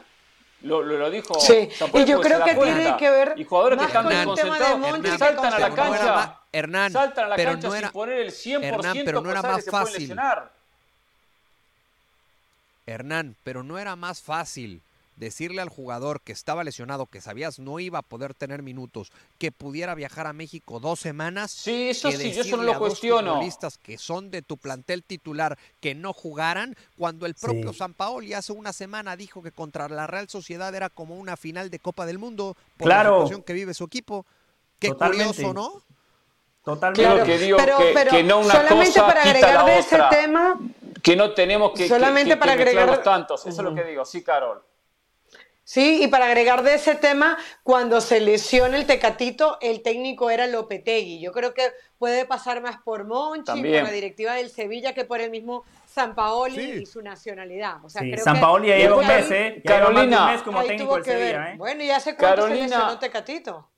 Lo, 0.62 0.80
lo, 0.82 0.96
lo 0.98 1.10
dijo 1.10 1.34
Sí, 1.40 1.68
y 1.94 2.04
yo 2.04 2.20
creo 2.20 2.44
que 2.44 2.54
tiene 2.54 2.96
que 2.96 3.10
ver 3.10 3.34
Y 3.36 3.44
jugadores 3.44 3.78
que 3.78 3.84
más 3.84 3.88
están 3.94 4.04
con 4.04 4.12
el 4.12 4.34
tema 4.42 4.58
de 4.58 4.64
desconcentrados, 4.64 4.78
Monchi 4.78 5.02
que 5.02 5.10
que 5.10 5.18
saltan 5.18 5.36
con 5.36 5.46
a 5.54 5.58
la 5.58 5.68
no 5.68 5.74
cancha. 5.74 6.40
Hernán, 6.52 6.92
saltan 6.92 7.24
a 7.24 7.28
la 7.28 7.36
pero 7.36 7.50
cancha 7.52 7.68
no 7.68 7.74
era- 7.74 7.88
sin 7.88 7.92
poner 7.92 8.18
el 8.20 8.30
100% 8.30 8.62
Hernán, 8.64 8.98
pero 9.04 9.20
no 9.20 9.30
era 9.30 9.42
más 9.42 9.56
que 9.56 9.62
se 9.62 9.70
pueden 9.70 9.86
fácil. 9.86 10.16
Hernán, 12.86 13.36
pero 13.44 13.62
no 13.62 13.78
era 13.78 13.96
más 13.96 14.22
fácil 14.22 14.82
decirle 15.16 15.60
al 15.62 15.68
jugador 15.68 16.20
que 16.20 16.32
estaba 16.32 16.64
lesionado, 16.64 17.06
que 17.06 17.20
sabías 17.20 17.58
no 17.58 17.78
iba 17.80 17.98
a 18.00 18.02
poder 18.02 18.34
tener 18.34 18.62
minutos, 18.62 19.12
que 19.38 19.52
pudiera 19.52 19.94
viajar 19.94 20.26
a 20.26 20.32
México 20.32 20.80
dos 20.80 20.98
semanas. 21.00 21.50
Sí, 21.50 21.90
eso 21.90 22.10
que 22.10 22.16
sí, 22.16 22.32
yo 22.32 22.42
eso 22.42 22.56
no 22.56 22.62
lo 22.64 22.72
a 22.74 22.78
cuestiono. 22.78 23.32
futbolistas 23.34 23.78
que 23.78 23.98
son 23.98 24.30
de 24.30 24.42
tu 24.42 24.56
plantel 24.56 25.04
titular 25.04 25.58
que 25.80 25.94
no 25.94 26.12
jugaran, 26.12 26.76
cuando 26.96 27.26
el 27.26 27.34
propio 27.34 27.72
Sí. 27.72 27.78
Sampaoli 27.78 28.34
hace 28.34 28.52
una 28.52 28.72
semana 28.72 29.16
dijo 29.16 29.42
que 29.42 29.52
contra 29.52 29.88
la 29.88 30.06
Real 30.06 30.28
Sociedad 30.28 30.74
era 30.74 30.88
como 30.88 31.14
una 31.16 31.36
final 31.36 31.70
de 31.70 31.78
Copa 31.78 32.06
del 32.06 32.18
Mundo 32.18 32.56
por 32.76 32.86
Claro. 32.88 33.10
la 33.10 33.16
situación 33.18 33.42
que 33.42 33.52
vive 33.52 33.74
su 33.74 33.84
equipo. 33.84 34.26
Qué 34.78 34.88
Totalmente. 34.88 35.26
curioso, 35.34 35.54
¿no? 35.54 35.82
Totalmente. 36.64 37.02
Claro 37.02 37.24
que 37.24 37.38
digo 37.38 37.56
pero, 37.58 37.78
que- 37.78 37.90
pero 37.94 38.10
que 38.10 38.22
no 38.22 38.38
una 38.38 38.52
solamente 38.54 38.86
cosa 38.86 39.06
para 39.06 39.22
quita 39.22 39.30
agregar 39.36 39.54
la 39.54 39.64
de 39.72 39.78
ese 39.78 39.94
otra. 39.96 40.08
tema, 40.10 40.58
Que 41.02 41.16
no 41.16 41.34
tenemos 41.34 41.72
que, 41.72 41.88
Solamente 41.88 42.30
que- 42.30 42.34
que 42.34 42.40
para 42.40 42.52
agregar- 42.52 43.02
tantos. 43.02 43.40
Eso 43.44 43.48
es 43.60 43.64
lo 43.64 43.74
que 43.74 43.82
digo. 43.82 44.04
Sí, 44.04 44.22
Carol. 44.22 44.62
Sí, 45.64 46.02
y 46.02 46.08
para 46.08 46.26
agregar 46.26 46.62
de 46.62 46.74
ese 46.74 46.94
tema, 46.94 47.36
cuando 47.62 48.00
se 48.00 48.20
lesiona 48.20 48.76
el 48.76 48.86
Tecatito, 48.86 49.58
el 49.60 49.82
técnico 49.82 50.30
era 50.30 50.46
Lopetegui. 50.46 51.20
Yo 51.20 51.32
creo 51.32 51.54
que 51.54 51.70
puede 51.98 52.24
pasar 52.26 52.60
más 52.62 52.76
por 52.82 53.04
Monchi, 53.04 53.44
También. 53.44 53.80
por 53.80 53.88
la 53.88 53.94
directiva 53.94 54.34
del 54.34 54.50
Sevilla, 54.50 54.92
que 54.94 55.04
por 55.04 55.20
el 55.20 55.30
mismo 55.30 55.64
Sampaoli 55.86 56.54
Sí. 56.56 56.70
y 56.82 56.86
su 56.86 57.02
nacionalidad. 57.02 57.84
O 57.84 57.88
sea, 57.90 58.02
Sí, 58.02 58.10
creo 58.12 58.24
Sampaoli 58.24 58.68
ya 58.68 58.74
que 58.76 58.80
lleva 58.82 58.96
un 58.96 59.04
ahí- 59.04 59.16
mes, 59.22 59.30
¿eh? 59.30 59.62
Ya 59.64 59.74
lleva 59.76 59.88
un 59.88 59.94
Carolina, 59.94 60.26
mes 60.32 60.42
como 60.42 60.58
ahí 60.58 60.66
técnico 60.68 60.84
tuvo 60.88 60.94
del 60.96 61.04
que 61.04 61.10
ver. 61.16 61.32
Sevilla, 61.34 61.52
¿eh? 61.52 61.56
Bueno, 61.58 61.82
¿y 61.84 61.90
hace 61.90 62.16
cuánto 62.16 62.36
Carolina- 62.42 62.68
se 62.68 62.74
lesionó 62.74 62.98
Tecatito? 62.98 63.68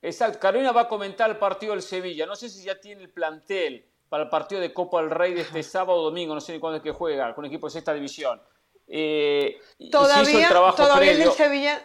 Exacto. 0.00 0.38
Carolina 0.40 0.72
va 0.72 0.82
a 0.82 0.88
comentar 0.88 1.30
el 1.30 1.36
partido 1.36 1.72
del 1.74 1.82
Sevilla. 1.82 2.26
No 2.26 2.34
sé 2.34 2.48
si 2.48 2.64
ya 2.64 2.80
tiene 2.80 3.02
el 3.02 3.10
plantel 3.10 3.86
para 4.08 4.24
el 4.24 4.28
partido 4.30 4.60
de 4.60 4.72
Copa 4.72 5.00
del 5.00 5.10
Rey 5.10 5.32
de 5.34 5.42
este 5.42 5.62
sábado 5.62 6.00
o 6.00 6.02
domingo. 6.04 6.34
No 6.34 6.40
sé 6.40 6.52
ni 6.52 6.58
cuándo 6.58 6.78
es 6.78 6.82
que 6.82 6.90
juega 6.90 7.34
con 7.34 7.44
equipo 7.44 7.66
de 7.68 7.70
sexta 7.72 7.94
división. 7.94 8.42
Eh, 8.94 9.58
hizo 9.78 9.84
el 9.86 9.90
Todavía, 9.90 10.48
trabajo 10.50 10.76
todavía 10.76 11.12
el 11.12 11.18
del 11.18 11.32
Sevilla. 11.32 11.82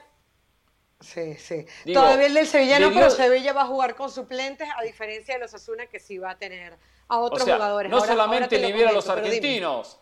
Sí, 0.99 1.35
sí. 1.35 1.65
Digo, 1.85 2.01
todavía 2.01 2.27
el 2.27 2.33
del 2.33 2.47
Sevilla 2.47 2.79
no, 2.79 2.91
pero 2.93 3.09
Sevilla 3.09 3.53
va 3.53 3.61
a 3.61 3.65
jugar 3.65 3.95
con 3.95 4.11
suplentes, 4.11 4.67
a 4.75 4.83
diferencia 4.83 5.35
de 5.35 5.39
los 5.39 5.53
Asuna 5.53 5.85
que 5.85 6.01
sí 6.01 6.17
va 6.17 6.31
a 6.31 6.37
tener 6.37 6.77
a 7.07 7.17
O 7.19 7.21
otros 7.21 7.43
sea, 7.45 7.55
jugadores. 7.55 7.89
no 7.89 7.97
Ahora- 7.99 8.09
solamente 8.11 8.59
libera 8.59 8.89
a 8.89 8.93
los 8.93 9.07
argentinos, 9.07 9.99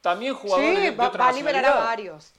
también 0.00 0.32
jugadores 0.34 0.70
Sí, 0.70 0.76
de, 0.76 0.90
de 0.92 0.96
va, 0.96 1.08
otra 1.08 1.24
va 1.24 1.28
a 1.30 1.32
liberar 1.32 1.64
a 1.66 1.74
varios. 1.74 2.32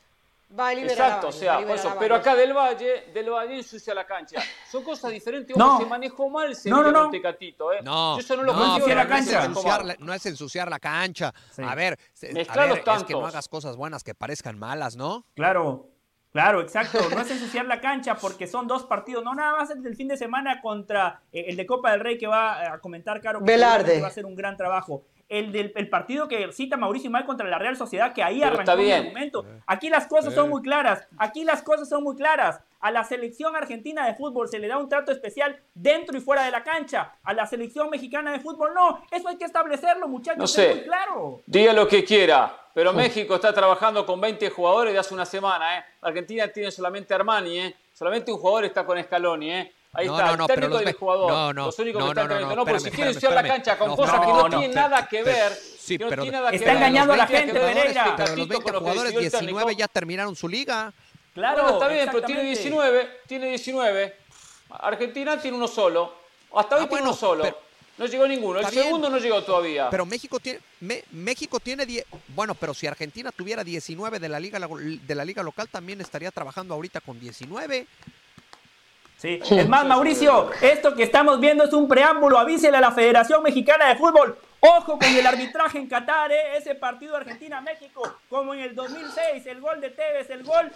Va 0.57 0.69
a 0.69 0.73
liberar 0.73 0.91
Exacto, 0.97 1.27
a 1.27 1.29
o 1.29 1.33
sea, 1.33 1.51
a 1.51 1.55
por 1.55 1.61
liberar 1.67 1.79
eso, 1.79 1.89
a 1.89 1.99
pero 1.99 2.15
acá 2.15 2.35
del 2.35 2.53
Valle, 2.53 3.05
del 3.13 3.29
Valle 3.29 3.57
ensucia 3.57 3.93
la 3.93 4.05
cancha. 4.05 4.41
Son 4.69 4.83
cosas 4.83 5.11
diferentes. 5.11 5.55
No. 5.55 5.79
Se 5.79 5.85
manejó 5.85 6.29
mal 6.29 6.55
se 6.55 6.69
No, 6.69 6.83
no, 6.83 6.91
no. 6.91 7.09
Tecatito, 7.09 7.71
¿eh? 7.73 7.79
No, 7.83 8.15
Yo 8.15 8.19
eso 8.21 8.35
no 8.35 8.43
lo 8.43 8.53
no, 8.53 8.59
la 8.59 8.67
no 8.67 8.77
no 8.79 9.01
es, 9.01 9.07
cancha. 9.07 9.45
ensuciar 9.45 9.85
la, 9.85 9.95
no 9.99 10.13
es 10.13 10.25
ensuciar 10.25 10.69
la 10.69 10.79
cancha. 10.79 11.33
Sí. 11.51 11.61
A 11.63 11.75
ver, 11.75 11.97
a 11.97 12.65
ver, 12.65 12.83
es 12.97 13.03
que 13.03 13.13
no 13.13 13.25
hagas 13.25 13.47
cosas 13.47 13.75
buenas 13.77 14.03
que 14.03 14.13
parezcan 14.13 14.57
malas, 14.59 14.95
¿no? 14.95 15.25
Claro, 15.35 15.87
claro, 16.31 16.61
exacto. 16.61 16.99
No 17.13 17.21
es 17.21 17.31
ensuciar 17.31 17.65
la 17.65 17.79
cancha 17.81 18.15
porque 18.15 18.47
son 18.47 18.67
dos 18.67 18.83
partidos, 18.85 19.23
no 19.23 19.33
nada 19.35 19.57
más 19.57 19.69
el 19.71 19.81
del 19.81 19.95
fin 19.95 20.07
de 20.07 20.17
semana 20.17 20.61
contra 20.61 21.21
eh, 21.31 21.45
el 21.47 21.55
de 21.57 21.65
Copa 21.65 21.91
del 21.91 21.99
Rey 22.01 22.17
que 22.17 22.27
va 22.27 22.73
a 22.73 22.79
comentar 22.79 23.21
Caro. 23.21 23.39
que 23.39 23.45
Velarde. 23.45 23.77
seguramente 23.77 24.01
Va 24.01 24.07
a 24.07 24.11
hacer 24.11 24.25
un 24.25 24.35
gran 24.35 24.57
trabajo. 24.57 25.03
El 25.31 25.53
del 25.53 25.71
el 25.77 25.87
partido 25.87 26.27
que 26.27 26.51
cita 26.51 26.75
Mauricio 26.75 27.09
Mal 27.09 27.25
contra 27.25 27.47
la 27.47 27.57
Real 27.57 27.77
Sociedad, 27.77 28.13
que 28.13 28.21
ahí 28.21 28.41
Pero 28.41 28.51
arrancó 28.53 28.75
bien. 28.75 28.99
argumento. 28.99 29.45
Aquí 29.65 29.89
las 29.89 30.05
cosas 30.05 30.33
son 30.33 30.49
muy 30.49 30.61
claras. 30.61 31.07
Aquí 31.17 31.45
las 31.45 31.61
cosas 31.61 31.87
son 31.87 32.03
muy 32.03 32.17
claras. 32.17 32.59
A 32.81 32.91
la 32.91 33.05
selección 33.05 33.55
argentina 33.55 34.05
de 34.05 34.15
fútbol 34.15 34.49
se 34.49 34.59
le 34.59 34.67
da 34.67 34.77
un 34.77 34.89
trato 34.89 35.13
especial 35.13 35.57
dentro 35.73 36.17
y 36.17 36.19
fuera 36.19 36.43
de 36.43 36.51
la 36.51 36.63
cancha. 36.63 37.13
A 37.23 37.33
la 37.33 37.45
selección 37.47 37.89
mexicana 37.89 38.33
de 38.33 38.41
fútbol 38.41 38.73
no. 38.73 39.01
Eso 39.09 39.29
hay 39.29 39.37
que 39.37 39.45
establecerlo, 39.45 40.09
muchachos. 40.09 40.37
No 40.37 40.43
es 40.45 40.51
sé. 40.51 40.75
muy 40.75 40.83
claro. 40.83 41.41
Diga 41.45 41.71
lo 41.71 41.87
que 41.87 42.03
quiera, 42.03 42.53
pero 42.73 42.91
México 42.91 43.35
está 43.35 43.53
trabajando 43.53 44.05
con 44.05 44.19
20 44.19 44.49
jugadores 44.49 44.91
de 44.91 44.99
hace 44.99 45.13
una 45.13 45.25
semana, 45.25 45.77
¿eh? 45.77 45.83
Argentina 46.01 46.45
tiene 46.49 46.71
solamente 46.71 47.13
Armani, 47.13 47.57
¿eh? 47.57 47.75
Solamente 47.93 48.33
un 48.33 48.37
jugador 48.37 48.65
está 48.65 48.85
con 48.85 49.01
Scaloni, 49.01 49.49
¿eh? 49.49 49.71
Ahí 49.93 50.07
No, 50.07 50.13
está, 50.13 50.25
no, 50.27 50.31
el 50.31 50.37
no, 50.37 50.47
pero 50.47 50.55
técnico 50.61 50.73
los 50.77 50.83
y 50.83 50.87
el 50.89 50.93
jugador. 50.95 51.31
no, 51.31 51.53
no, 51.53 51.65
los 51.65 51.79
únicos 51.79 51.99
no, 51.99 52.05
que 52.13 52.21
están 52.21 52.29
no, 52.41 52.47
no, 52.49 52.55
no, 52.55 52.65
porque 52.65 52.79
si 52.79 52.89
quieren 52.91 53.07
ensuciar 53.09 53.33
la 53.33 53.43
cancha 53.43 53.77
con 53.77 53.87
No, 53.89 53.95
cosas 53.97 54.15
no, 54.15 54.21
que 54.21 54.27
no, 54.27 54.37
no, 54.43 54.49
tienen 54.49 54.71
pero- 54.71 54.81
nada 54.89 55.07
que 55.07 55.17
pero- 55.23 55.37
ver. 55.37 55.53
sí, 55.53 55.97
que 55.97 56.03
no 56.05 56.09
pero- 56.09 56.25
nada 56.25 56.49
que 56.49 56.55
Está 56.55 56.67
ver. 56.69 56.77
engañando 56.77 57.13
a 57.13 57.17
la 57.17 57.23
Los 57.23 57.31
20 57.31 57.51
gente, 57.51 57.73
Pereira. 57.73 58.03
Pero 58.03 58.05
los 58.05 58.15
Tecatito 58.15 58.47
20 58.47 58.63
con 58.63 58.73
lo 58.73 58.79
que 58.79 58.83
jugadores, 58.83 59.03
decidió 59.13 59.19
el 59.19 59.31
19 59.31 59.65
técnico. 59.65 59.79
ya 59.79 59.87
terminaron 59.89 60.35
su 60.37 60.47
liga. 60.47 60.93
Claro. 61.33 61.69
Está 61.69 61.87
bien, 61.89 62.09
pero 62.11 62.25
tiene 62.25 62.41
exactamente. 62.51 62.61
19, 62.61 63.19
tiene 63.27 63.47
19. 63.49 64.15
Argentina 64.69 65.41
tiene 65.41 65.57
uno 65.57 65.67
solo. 65.67 66.13
Hasta 66.55 66.75
hoy 66.77 66.83
Ah, 66.83 66.87
tiene 66.87 66.89
bueno, 66.89 67.05
uno 67.09 67.13
solo. 67.13 67.43
pero- 67.43 67.57
no 67.97 68.05
llegó 68.05 68.27
ninguno. 68.27 68.59
El 68.59 68.65
Está 68.65 68.71
bien. 68.71 68.83
segundo 68.85 69.09
no 69.09 69.17
llegó 69.17 69.43
todavía. 69.43 69.89
Pero 69.89 70.05
México 70.05 70.39
tiene, 70.39 70.59
Me- 70.79 71.03
México 71.11 71.59
tiene 71.59 71.85
10. 71.85 72.05
Bueno, 72.29 72.55
pero 72.55 72.73
si 72.73 72.87
Argentina 72.87 73.31
tuviera 73.33 73.63
19 73.63 74.19
de 74.19 74.29
la, 74.29 74.39
liga, 74.39 74.57
de 74.59 75.15
la 75.15 75.25
liga 75.25 75.43
local, 75.43 75.67
también 75.69 75.99
estaría 76.01 76.31
trabajando 76.31 76.73
ahorita 76.73 77.01
con 77.01 77.19
19. 77.19 77.85
Sí. 79.21 79.39
Es 79.51 79.69
más, 79.69 79.85
Mauricio, 79.85 80.49
esto 80.61 80.95
que 80.95 81.03
estamos 81.03 81.39
viendo 81.39 81.63
es 81.63 81.73
un 81.73 81.87
preámbulo. 81.87 82.39
Avísele 82.39 82.77
a 82.77 82.81
la 82.81 82.91
Federación 82.91 83.43
Mexicana 83.43 83.89
de 83.89 83.95
Fútbol. 83.95 84.35
Ojo 84.61 84.97
con 84.97 85.03
el 85.03 85.25
arbitraje 85.27 85.77
en 85.77 85.87
Qatar, 85.87 86.31
¿eh? 86.31 86.57
ese 86.57 86.73
partido 86.73 87.15
Argentina-México, 87.15 88.01
como 88.29 88.53
en 88.55 88.61
el 88.61 88.73
2006, 88.75 89.45
el 89.45 89.61
gol 89.61 89.79
de 89.79 89.91
Tevez, 89.91 90.29
el 90.31 90.43
gol, 90.43 90.71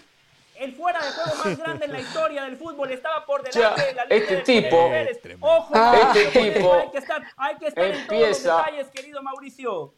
el 0.55 0.73
fuera 0.75 0.99
de 1.03 1.11
juego 1.11 1.31
más 1.43 1.57
grande 1.57 1.85
en 1.85 1.91
la 1.93 1.99
historia 1.99 2.43
del 2.43 2.55
fútbol, 2.57 2.91
estaba 2.91 3.25
por 3.25 3.41
delante 3.43 3.59
Ya, 3.59 3.85
de 3.87 3.93
la 3.93 4.03
línea 4.05 4.17
este 4.19 4.35
del 4.35 4.43
tipo- 4.43 4.89
Pérez. 4.89 5.19
Ojo, 5.39 5.71
Ah. 5.75 6.11
Este 6.15 6.51
tipo 6.51 6.73
hay 6.73 6.89
que 6.91 6.97
estar, 6.99 7.23
hay 7.37 7.55
que 7.57 7.67
estar 7.67 7.83
en 7.83 7.91
todos 7.93 8.01
los 8.07 8.11
empieza- 8.11 8.57
detalles, 8.57 8.87
querido 8.91 9.23
Mauricio. 9.23 9.93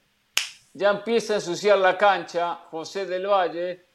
ya 0.74 0.89
empieza 0.91 1.34
a 1.34 1.36
ensuciar 1.38 1.78
la 1.80 1.98
cancha, 1.98 2.56
José 2.72 3.06
del 3.06 3.28
Valle, 3.28 3.87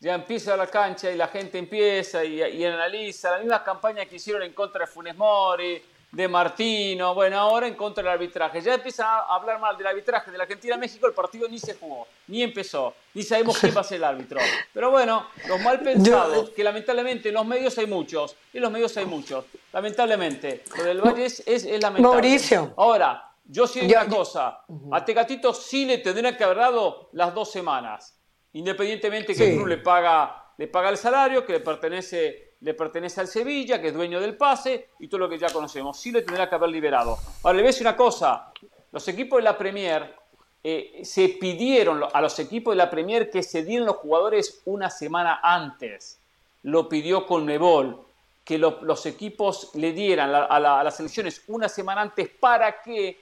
ya 0.00 0.14
empieza 0.14 0.56
la 0.56 0.66
cancha 0.66 1.10
y 1.10 1.16
la 1.16 1.28
gente 1.28 1.58
empieza 1.58 2.24
y, 2.24 2.40
y 2.42 2.64
analiza 2.64 3.32
la 3.32 3.38
misma 3.38 3.64
campaña 3.64 4.06
que 4.06 4.16
hicieron 4.16 4.42
en 4.42 4.52
contra 4.52 4.80
de 4.80 4.86
Funes 4.86 5.16
Mori, 5.16 5.82
de 6.10 6.26
Martino, 6.26 7.14
bueno, 7.14 7.38
ahora 7.38 7.66
en 7.66 7.74
contra 7.74 8.02
del 8.02 8.12
arbitraje. 8.12 8.62
Ya 8.62 8.74
empiezan 8.74 9.06
a 9.06 9.34
hablar 9.34 9.60
mal 9.60 9.76
del 9.76 9.86
arbitraje 9.88 10.30
de 10.30 10.38
la 10.38 10.44
Argentina-México, 10.44 11.06
el 11.06 11.12
partido 11.12 11.46
ni 11.48 11.58
se 11.58 11.74
jugó, 11.74 12.06
ni 12.28 12.42
empezó, 12.42 12.94
ni 13.12 13.22
sabemos 13.22 13.58
quién 13.58 13.76
va 13.76 13.82
a 13.82 13.84
ser 13.84 13.98
el 13.98 14.04
árbitro. 14.04 14.40
Pero 14.72 14.90
bueno, 14.90 15.26
los 15.46 15.60
mal 15.60 15.80
pensados, 15.80 16.50
que 16.50 16.64
lamentablemente 16.64 17.28
en 17.28 17.34
los 17.34 17.44
medios 17.44 17.76
hay 17.76 17.86
muchos, 17.86 18.36
en 18.54 18.62
los 18.62 18.70
medios 18.70 18.96
hay 18.96 19.04
muchos, 19.04 19.44
lamentablemente. 19.72 20.64
Lo 20.78 20.84
del 20.84 21.00
Valle 21.02 21.26
es, 21.26 21.40
es, 21.40 21.64
es 21.64 21.82
lamentable. 21.82 22.14
Mauricio. 22.14 22.72
Ahora, 22.78 23.30
yo 23.44 23.66
sí 23.66 23.80
digo 23.80 24.00
una 24.00 24.08
cosa, 24.08 24.60
a 24.90 25.04
Tecatito 25.04 25.52
sí 25.52 25.84
le 25.84 25.98
tendrían 25.98 26.36
que 26.36 26.44
haber 26.44 26.56
dado 26.56 27.10
las 27.12 27.34
dos 27.34 27.50
semanas, 27.50 28.17
independientemente 28.58 29.28
que 29.28 29.34
Sí. 29.34 29.44
el 29.44 29.56
club 29.56 29.66
le 29.68 29.78
paga, 29.78 30.44
le 30.56 30.66
paga 30.66 30.88
el 30.90 30.96
salario, 30.96 31.44
que 31.46 31.52
le 31.54 31.60
pertenece, 31.60 32.54
le 32.60 32.74
pertenece 32.74 33.20
al 33.20 33.28
Sevilla, 33.28 33.80
que 33.80 33.88
es 33.88 33.94
dueño 33.94 34.20
del 34.20 34.36
pase 34.36 34.88
y 34.98 35.08
todo 35.08 35.20
lo 35.20 35.28
que 35.28 35.38
ya 35.38 35.48
conocemos. 35.50 35.98
Sí 35.98 36.10
le 36.10 36.22
tendría 36.22 36.48
que 36.48 36.54
haber 36.56 36.70
liberado. 36.70 37.16
Ahora, 37.42 37.56
le 37.56 37.62
voy 37.62 37.68
a 37.68 37.72
decir 37.72 37.86
una 37.86 37.96
cosa, 37.96 38.52
los 38.92 39.06
equipos 39.08 39.38
de 39.38 39.42
la 39.44 39.56
Premier 39.56 40.16
eh, 40.64 41.02
se 41.04 41.28
pidieron 41.28 42.02
a 42.12 42.20
los 42.20 42.36
equipos 42.40 42.72
de 42.72 42.78
la 42.78 42.90
Premier 42.90 43.30
que 43.30 43.44
se 43.44 43.62
dieran 43.64 43.86
los 43.86 43.96
jugadores 43.96 44.60
una 44.64 44.90
semana 44.90 45.38
antes. 45.40 46.18
Lo 46.64 46.88
pidió 46.88 47.26
Conmebol, 47.26 48.04
que 48.44 48.58
lo- 48.58 48.80
los 48.82 49.06
equipos 49.06 49.70
le 49.74 49.92
dieran 49.92 50.32
la- 50.32 50.44
a, 50.46 50.58
la- 50.58 50.80
a 50.80 50.84
las 50.84 50.96
selecciones 50.96 51.44
una 51.46 51.68
semana 51.68 52.00
antes 52.00 52.28
para 52.28 52.82
que 52.82 53.20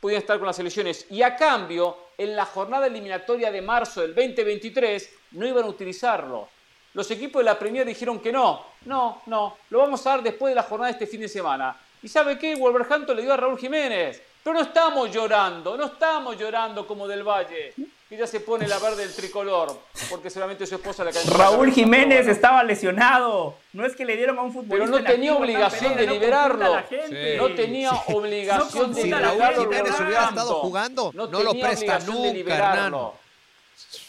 pudieran 0.00 0.22
estar 0.22 0.38
con 0.38 0.46
las 0.46 0.56
selecciones. 0.56 1.06
Y 1.10 1.20
a 1.20 1.36
cambio, 1.36 1.94
en 2.18 2.34
la 2.34 2.44
jornada 2.44 2.88
eliminatoria 2.88 3.52
de 3.52 3.62
marzo 3.62 4.02
del 4.02 4.14
2023, 4.14 5.10
no 5.32 5.46
iban 5.46 5.64
a 5.64 5.68
utilizarlo. 5.68 6.48
Los 6.94 7.08
equipos 7.12 7.40
de 7.40 7.44
la 7.44 7.58
Premier 7.58 7.86
dijeron 7.86 8.18
que 8.18 8.32
no, 8.32 8.66
no, 8.86 9.22
no, 9.26 9.56
lo 9.70 9.78
vamos 9.78 10.04
a 10.04 10.10
dar 10.10 10.22
después 10.22 10.50
de 10.50 10.56
la 10.56 10.64
jornada 10.64 10.92
de 10.92 10.98
este 10.98 11.06
fin 11.06 11.20
de 11.20 11.28
semana. 11.28 11.76
¿Y 12.02 12.08
sabe 12.08 12.36
qué? 12.36 12.56
Wolverhampton 12.56 13.16
le 13.16 13.22
dio 13.22 13.32
a 13.32 13.36
Raúl 13.36 13.58
Jiménez. 13.58 14.20
Pero 14.42 14.54
no 14.54 14.62
estamos 14.62 15.12
llorando, 15.12 15.76
no 15.76 15.86
estamos 15.86 16.36
llorando 16.36 16.86
como 16.86 17.06
del 17.06 17.22
Valle, 17.22 17.74
que 18.08 18.16
ya 18.16 18.26
se 18.26 18.40
pone 18.40 18.66
la 18.66 18.78
verde 18.78 19.02
del 19.02 19.14
tricolor, 19.14 19.78
porque 20.08 20.30
seguramente 20.30 20.66
su 20.66 20.76
esposa 20.76 21.04
le 21.04 21.12
cayó 21.12 21.30
en 21.30 21.30
la 21.30 21.44
Raúl 21.44 21.58
cabeza. 21.58 21.74
Jiménez 21.74 22.26
estaba 22.26 22.64
lesionado. 22.64 23.56
No 23.74 23.84
es 23.84 23.94
que 23.94 24.06
le 24.06 24.16
dieron 24.16 24.38
a 24.38 24.42
un 24.42 24.52
futbolista. 24.52 24.86
Pero 24.86 24.86
no 24.86 24.96
en 24.98 25.04
tenía 25.04 25.34
obligación 25.34 25.94
de 25.94 26.06
liberarlo. 26.06 26.82
No 27.36 27.54
tenía 27.54 27.92
obligación 27.92 28.94
de 28.94 29.02
Si 29.02 29.10
Raúl 29.10 29.28
liberarlo. 29.28 29.58
gente, 29.58 29.62
Jiménez 29.62 30.00
hubiera 30.00 30.28
estado 30.28 30.54
jugando, 30.60 31.10
no, 31.12 31.26
lo 31.26 31.52
presta 31.52 31.98
nunca. 32.00 32.56
Hernán. 32.56 32.94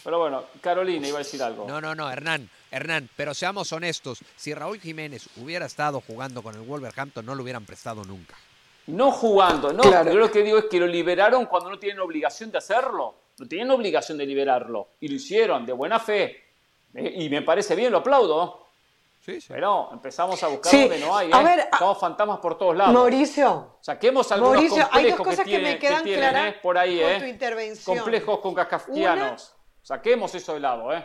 Pero 0.02 0.18
bueno, 0.18 0.44
Carolina 0.60 1.06
iba 1.06 1.18
a 1.18 1.22
decir 1.22 1.42
algo. 1.42 1.66
No, 1.68 1.80
no, 1.80 1.94
no, 1.94 2.10
Hernán, 2.10 2.48
Hernán, 2.70 3.08
pero 3.16 3.34
seamos 3.34 3.70
honestos. 3.72 4.20
Si 4.36 4.54
Raúl 4.54 4.80
Jiménez 4.80 5.28
hubiera 5.36 5.66
estado 5.66 6.00
jugando 6.00 6.42
con 6.42 6.54
el 6.54 6.62
Wolverhampton, 6.62 7.24
no 7.24 7.34
lo 7.34 7.42
hubieran 7.42 7.66
prestado 7.66 8.04
nunca. 8.04 8.34
No 8.86 9.12
jugando, 9.12 9.72
no. 9.72 9.82
Claro. 9.82 10.10
Yo 10.12 10.18
lo 10.18 10.30
que 10.30 10.42
digo 10.42 10.58
es 10.58 10.64
que 10.64 10.80
lo 10.80 10.86
liberaron 10.86 11.46
cuando 11.46 11.70
no 11.70 11.78
tienen 11.78 12.00
obligación 12.00 12.50
de 12.50 12.58
hacerlo. 12.58 13.14
No 13.40 13.48
tenían 13.48 13.70
obligación 13.70 14.18
de 14.18 14.26
liberarlo. 14.26 14.88
Y 15.00 15.08
lo 15.08 15.14
hicieron 15.14 15.64
de 15.64 15.72
buena 15.72 15.98
fe. 15.98 16.44
Eh, 16.94 17.14
Y 17.16 17.30
me 17.30 17.40
parece 17.40 17.74
bien, 17.74 17.90
lo 17.90 17.98
aplaudo. 17.98 18.66
Sí, 19.24 19.40
sí. 19.40 19.46
Pero 19.48 19.88
empezamos 19.92 20.42
a 20.42 20.48
buscar 20.48 20.70
Sí, 20.70 20.80
donde 20.82 20.98
no 20.98 21.16
hay. 21.16 21.30
a 21.32 21.40
¿eh? 21.40 21.44
ver, 21.44 21.60
a- 21.60 21.68
Estamos 21.72 21.98
fantasmas 21.98 22.38
por 22.40 22.58
todos 22.58 22.76
lados. 22.76 22.92
Mauricio, 22.92 23.78
Saquemos 23.80 24.30
algunos 24.30 24.54
Mauricio, 24.56 24.76
hay 24.76 24.82
dos 24.82 24.90
complejos 25.16 25.26
cosas 25.26 25.38
que, 25.38 25.50
que, 25.50 25.56
tienen, 25.56 25.72
me 25.72 25.78
quedan 25.78 26.04
tienen, 26.04 26.20
claras 26.30 26.54
¿eh? 26.54 26.58
por 26.62 26.76
ahí, 26.76 27.00
con 27.00 27.10
¿eh? 27.10 27.18
tu 27.18 27.24
intervención. 27.24 27.96
Complejos 27.98 28.38
con 28.40 28.54
kafkianos. 28.54 29.54
Saquemos 29.82 30.34
eso 30.34 30.52
de 30.54 30.60
lado, 30.60 30.92
¿eh? 30.94 31.02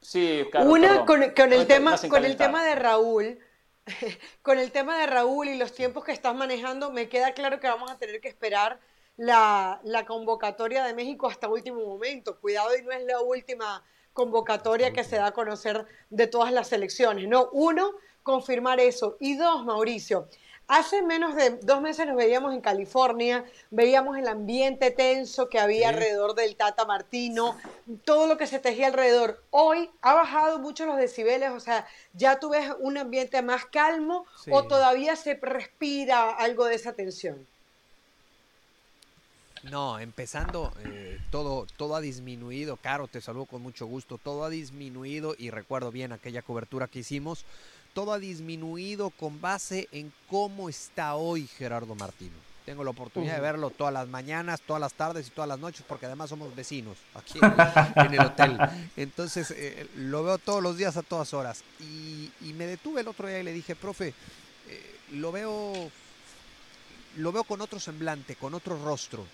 Sí, 0.00 0.42
claro, 0.50 0.70
Una 0.70 0.88
perdón. 0.88 1.06
con, 1.06 1.30
con 1.34 1.50
No 1.50 1.56
el 1.56 1.66
te- 1.66 1.74
tema, 1.74 1.96
con 2.08 2.24
el 2.24 2.36
tema 2.36 2.64
de 2.64 2.74
Raúl, 2.76 3.38
con 4.42 4.58
el 4.58 4.70
tema 4.72 4.98
de 4.98 5.06
Raúl 5.06 5.48
y 5.48 5.58
los 5.58 5.74
tiempos 5.74 6.02
que 6.04 6.12
estás 6.12 6.34
manejando, 6.34 6.90
me 6.90 7.08
queda 7.10 7.32
claro 7.32 7.60
que 7.60 7.66
vamos 7.68 7.90
a 7.90 7.98
tener 7.98 8.20
que 8.22 8.28
esperar 8.28 8.78
la, 9.16 9.80
la 9.84 10.04
convocatoria 10.06 10.84
de 10.84 10.94
México 10.94 11.26
hasta 11.28 11.48
último 11.48 11.84
momento. 11.84 12.38
Cuidado 12.40 12.76
y 12.76 12.82
no 12.82 12.92
es 12.92 13.04
la 13.04 13.20
última 13.20 13.82
convocatoria 14.12 14.92
que 14.92 15.04
se 15.04 15.16
da 15.16 15.26
a 15.26 15.32
conocer 15.32 15.86
de 16.10 16.26
todas 16.26 16.52
las 16.52 16.68
selecciones. 16.68 17.28
No, 17.28 17.48
uno, 17.52 17.92
confirmar 18.22 18.80
eso. 18.80 19.16
Y 19.20 19.36
dos, 19.36 19.64
Mauricio, 19.64 20.28
hace 20.68 21.02
menos 21.02 21.36
de 21.36 21.50
dos 21.62 21.80
meses 21.80 22.06
nos 22.06 22.16
veíamos 22.16 22.52
en 22.54 22.60
California, 22.60 23.44
veíamos 23.70 24.16
el 24.18 24.26
ambiente 24.26 24.90
tenso 24.90 25.48
que 25.48 25.60
había 25.60 25.88
Sí. 25.90 25.94
alrededor 25.94 26.34
del 26.34 26.56
Tata 26.56 26.84
Martino, 26.86 27.56
todo 28.04 28.26
lo 28.26 28.36
que 28.36 28.46
se 28.46 28.58
tejía 28.58 28.88
alrededor. 28.88 29.42
Hoy 29.50 29.90
ha 30.00 30.14
bajado 30.14 30.58
mucho 30.58 30.86
los 30.86 30.96
decibeles, 30.96 31.50
o 31.50 31.60
sea, 31.60 31.86
ya 32.14 32.40
tú 32.40 32.48
ves 32.50 32.70
un 32.80 32.98
ambiente 32.98 33.42
más 33.42 33.66
calmo 33.66 34.26
Sí. 34.42 34.50
o 34.52 34.64
todavía 34.66 35.14
se 35.14 35.34
respira 35.34 36.30
algo 36.30 36.64
de 36.64 36.74
esa 36.74 36.94
tensión. 36.94 37.46
No, 39.70 39.98
empezando, 39.98 40.72
eh, 40.84 41.20
todo, 41.30 41.66
todo 41.76 41.96
ha 41.96 42.00
disminuido. 42.00 42.76
Caro, 42.76 43.08
te 43.08 43.20
saludo 43.20 43.46
con 43.46 43.62
mucho 43.62 43.86
gusto. 43.86 44.18
Todo 44.18 44.44
ha 44.44 44.50
disminuido 44.50 45.34
y 45.36 45.50
recuerdo 45.50 45.90
bien 45.90 46.12
aquella 46.12 46.42
cobertura 46.42 46.88
que 46.88 47.00
hicimos. 47.00 47.44
Todo 47.94 48.12
ha 48.12 48.18
disminuido 48.18 49.10
con 49.10 49.40
base 49.40 49.88
en 49.92 50.12
cómo 50.28 50.68
está 50.68 51.14
hoy 51.14 51.46
Gerardo 51.46 51.94
Martino. 51.94 52.34
Tengo 52.64 52.82
la 52.82 52.90
oportunidad 52.90 53.36
de 53.36 53.40
verlo 53.40 53.70
todas 53.70 53.94
las 53.94 54.08
mañanas, 54.08 54.60
todas 54.60 54.80
las 54.80 54.94
tardes 54.94 55.28
y 55.28 55.30
todas 55.30 55.48
las 55.48 55.60
noches, 55.60 55.84
porque 55.86 56.06
además 56.06 56.30
somos 56.30 56.54
vecinos 56.54 56.98
aquí 57.14 57.38
en 57.40 57.44
el, 57.44 57.54
en 58.06 58.14
el 58.14 58.26
hotel. 58.26 58.58
Entonces, 58.96 59.52
eh, 59.52 59.88
lo 59.96 60.24
veo 60.24 60.38
todos 60.38 60.62
los 60.62 60.76
días 60.76 60.96
a 60.96 61.02
todas 61.02 61.32
horas. 61.32 61.62
Y, 61.80 62.30
y 62.40 62.52
me 62.54 62.66
detuve 62.66 63.02
el 63.02 63.08
otro 63.08 63.28
día 63.28 63.38
y 63.38 63.44
le 63.44 63.52
dije, 63.52 63.76
profe, 63.76 64.14
eh, 64.68 64.96
lo 65.12 65.30
veo 65.30 65.90
lo 67.16 67.32
veo 67.32 67.44
con 67.44 67.60
otro 67.60 67.80
semblante, 67.80 68.36
con 68.36 68.54
otro 68.54 68.82
rostro. 68.82 69.24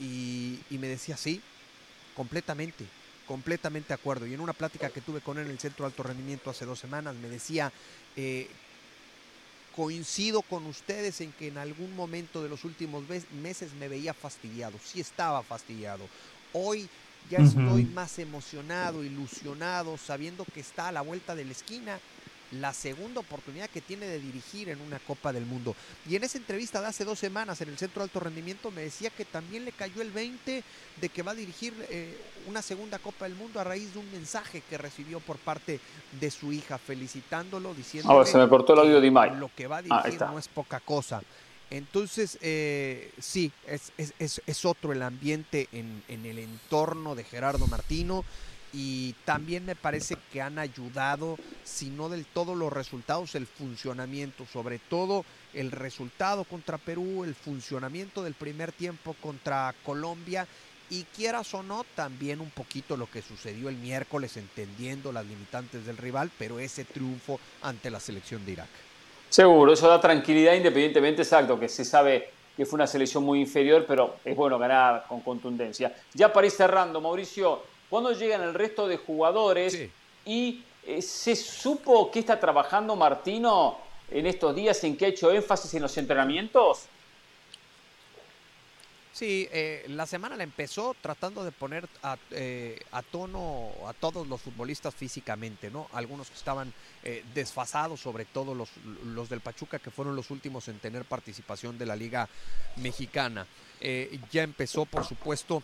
Y, 0.00 0.58
y 0.70 0.78
me 0.78 0.88
decía, 0.88 1.16
sí, 1.16 1.40
completamente, 2.16 2.84
completamente 3.26 3.88
de 3.88 3.94
acuerdo. 3.94 4.26
Y 4.26 4.34
en 4.34 4.40
una 4.40 4.52
plática 4.52 4.90
que 4.90 5.00
tuve 5.00 5.20
con 5.20 5.38
él 5.38 5.46
en 5.46 5.52
el 5.52 5.58
Centro 5.58 5.84
de 5.84 5.90
Alto 5.90 6.02
Rendimiento 6.02 6.50
hace 6.50 6.64
dos 6.64 6.78
semanas, 6.78 7.14
me 7.16 7.28
decía, 7.28 7.72
eh, 8.16 8.48
coincido 9.76 10.42
con 10.42 10.66
ustedes 10.66 11.20
en 11.20 11.32
que 11.32 11.48
en 11.48 11.58
algún 11.58 11.94
momento 11.94 12.42
de 12.42 12.48
los 12.48 12.64
últimos 12.64 13.04
meses 13.42 13.72
me 13.74 13.88
veía 13.88 14.14
fastidiado, 14.14 14.78
sí 14.84 15.00
estaba 15.00 15.42
fastidiado. 15.42 16.06
Hoy 16.52 16.88
ya 17.30 17.38
estoy 17.38 17.84
más 17.84 18.18
emocionado, 18.18 19.04
ilusionado, 19.04 19.96
sabiendo 19.96 20.44
que 20.44 20.60
está 20.60 20.88
a 20.88 20.92
la 20.92 21.02
vuelta 21.02 21.34
de 21.34 21.44
la 21.44 21.52
esquina 21.52 22.00
la 22.52 22.72
segunda 22.72 23.20
oportunidad 23.20 23.70
que 23.70 23.80
tiene 23.80 24.06
de 24.06 24.18
dirigir 24.18 24.68
en 24.68 24.80
una 24.80 24.98
Copa 24.98 25.32
del 25.32 25.46
Mundo. 25.46 25.74
Y 26.08 26.16
en 26.16 26.24
esa 26.24 26.38
entrevista 26.38 26.80
de 26.80 26.88
hace 26.88 27.04
dos 27.04 27.18
semanas 27.18 27.60
en 27.60 27.68
el 27.68 27.78
Centro 27.78 28.00
de 28.00 28.04
Alto 28.04 28.20
Rendimiento 28.20 28.70
me 28.70 28.82
decía 28.82 29.10
que 29.10 29.24
también 29.24 29.64
le 29.64 29.72
cayó 29.72 30.02
el 30.02 30.10
20 30.10 30.64
de 31.00 31.08
que 31.08 31.22
va 31.22 31.32
a 31.32 31.34
dirigir 31.34 31.74
eh, 31.90 32.18
una 32.46 32.62
segunda 32.62 32.98
Copa 32.98 33.26
del 33.26 33.34
Mundo 33.34 33.60
a 33.60 33.64
raíz 33.64 33.92
de 33.92 34.00
un 34.00 34.10
mensaje 34.12 34.62
que 34.68 34.78
recibió 34.78 35.20
por 35.20 35.38
parte 35.38 35.80
de 36.18 36.30
su 36.30 36.52
hija, 36.52 36.78
felicitándolo, 36.78 37.74
diciendo 37.74 38.20
que 38.20 38.30
se 38.30 38.38
me 38.38 38.48
cortó 38.48 38.72
el 38.74 38.80
audio 38.80 39.00
de 39.00 39.10
Lo 39.36 39.50
que 39.54 39.66
va 39.66 39.76
a 39.76 39.78
ah, 39.90 40.02
dirigir 40.02 40.20
no 40.20 40.38
es 40.38 40.48
poca 40.48 40.80
cosa. 40.80 41.22
Entonces, 41.70 42.36
eh, 42.40 43.12
sí, 43.20 43.52
es, 43.66 43.92
es, 43.96 44.42
es, 44.44 44.64
otro 44.64 44.92
el 44.92 45.02
ambiente 45.02 45.68
en, 45.70 46.02
en 46.08 46.26
el 46.26 46.40
entorno 46.40 47.14
de 47.14 47.22
Gerardo 47.22 47.68
Martino 47.68 48.24
y 48.72 49.14
también 49.24 49.64
me 49.64 49.74
parece 49.74 50.16
que 50.32 50.40
han 50.40 50.58
ayudado, 50.58 51.36
si 51.64 51.90
no 51.90 52.08
del 52.08 52.24
todo 52.26 52.54
los 52.54 52.72
resultados, 52.72 53.34
el 53.34 53.46
funcionamiento, 53.46 54.46
sobre 54.46 54.78
todo 54.78 55.24
el 55.54 55.72
resultado 55.72 56.44
contra 56.44 56.78
Perú, 56.78 57.24
el 57.24 57.34
funcionamiento 57.34 58.22
del 58.22 58.34
primer 58.34 58.72
tiempo 58.72 59.16
contra 59.20 59.74
Colombia 59.84 60.46
y 60.88 61.04
quieras 61.16 61.54
o 61.54 61.62
no, 61.62 61.84
también 61.94 62.40
un 62.40 62.50
poquito 62.50 62.96
lo 62.96 63.08
que 63.08 63.22
sucedió 63.22 63.68
el 63.68 63.76
miércoles, 63.76 64.36
entendiendo 64.36 65.12
las 65.12 65.24
limitantes 65.24 65.86
del 65.86 65.96
rival, 65.96 66.30
pero 66.36 66.58
ese 66.58 66.84
triunfo 66.84 67.38
ante 67.62 67.90
la 67.90 68.00
selección 68.00 68.44
de 68.44 68.52
Irak. 68.52 68.68
Seguro, 69.28 69.72
eso 69.72 69.88
da 69.88 70.00
tranquilidad 70.00 70.54
independientemente, 70.54 71.22
exacto, 71.22 71.58
que 71.58 71.68
se 71.68 71.84
sabe 71.84 72.30
que 72.56 72.66
fue 72.66 72.76
una 72.76 72.88
selección 72.88 73.22
muy 73.22 73.40
inferior, 73.40 73.84
pero 73.86 74.16
es 74.24 74.36
bueno 74.36 74.58
ganar 74.58 75.04
con 75.08 75.20
contundencia. 75.20 75.94
Ya 76.12 76.32
para 76.32 76.48
ir 76.48 76.52
cerrando, 76.52 77.00
Mauricio, 77.00 77.62
cuando 77.90 78.12
llegan 78.12 78.40
el 78.42 78.54
resto 78.54 78.86
de 78.86 78.96
jugadores 78.96 79.76
y 80.24 80.62
eh, 80.86 81.02
se 81.02 81.36
supo 81.36 82.10
que 82.10 82.20
está 82.20 82.38
trabajando 82.38 82.96
Martino 82.96 83.78
en 84.10 84.26
estos 84.26 84.54
días, 84.54 84.82
en 84.84 84.96
que 84.96 85.06
ha 85.06 85.08
hecho 85.08 85.30
énfasis 85.32 85.74
en 85.74 85.82
los 85.82 85.96
entrenamientos. 85.98 86.86
Sí, 89.12 89.48
eh, 89.52 89.84
la 89.88 90.06
semana 90.06 90.36
la 90.36 90.44
empezó 90.44 90.94
tratando 91.02 91.44
de 91.44 91.50
poner 91.50 91.86
a, 92.02 92.16
eh, 92.30 92.80
a, 92.92 93.02
tono 93.02 93.70
a 93.86 93.92
todos 93.92 94.26
los 94.26 94.40
futbolistas 94.40 94.94
físicamente, 94.94 95.68
¿no? 95.70 95.88
Algunos 95.92 96.30
que 96.30 96.36
estaban 96.36 96.72
desfasados, 97.34 98.00
sobre 98.00 98.26
todo 98.26 98.54
los, 98.54 98.68
los, 99.06 99.28
del 99.28 99.40
Pachuca, 99.40 99.78
que 99.78 99.90
fueron 99.90 100.14
los 100.14 100.30
últimos 100.30 100.68
en 100.68 100.78
tener 100.78 101.04
participación 101.04 101.76
de 101.76 101.86
la 101.86 101.96
Liga 101.96 102.28
Mexicana. 102.76 103.46
ya 104.30 104.42
empezó, 104.42 104.84
por 104.84 105.04
supuesto, 105.04 105.62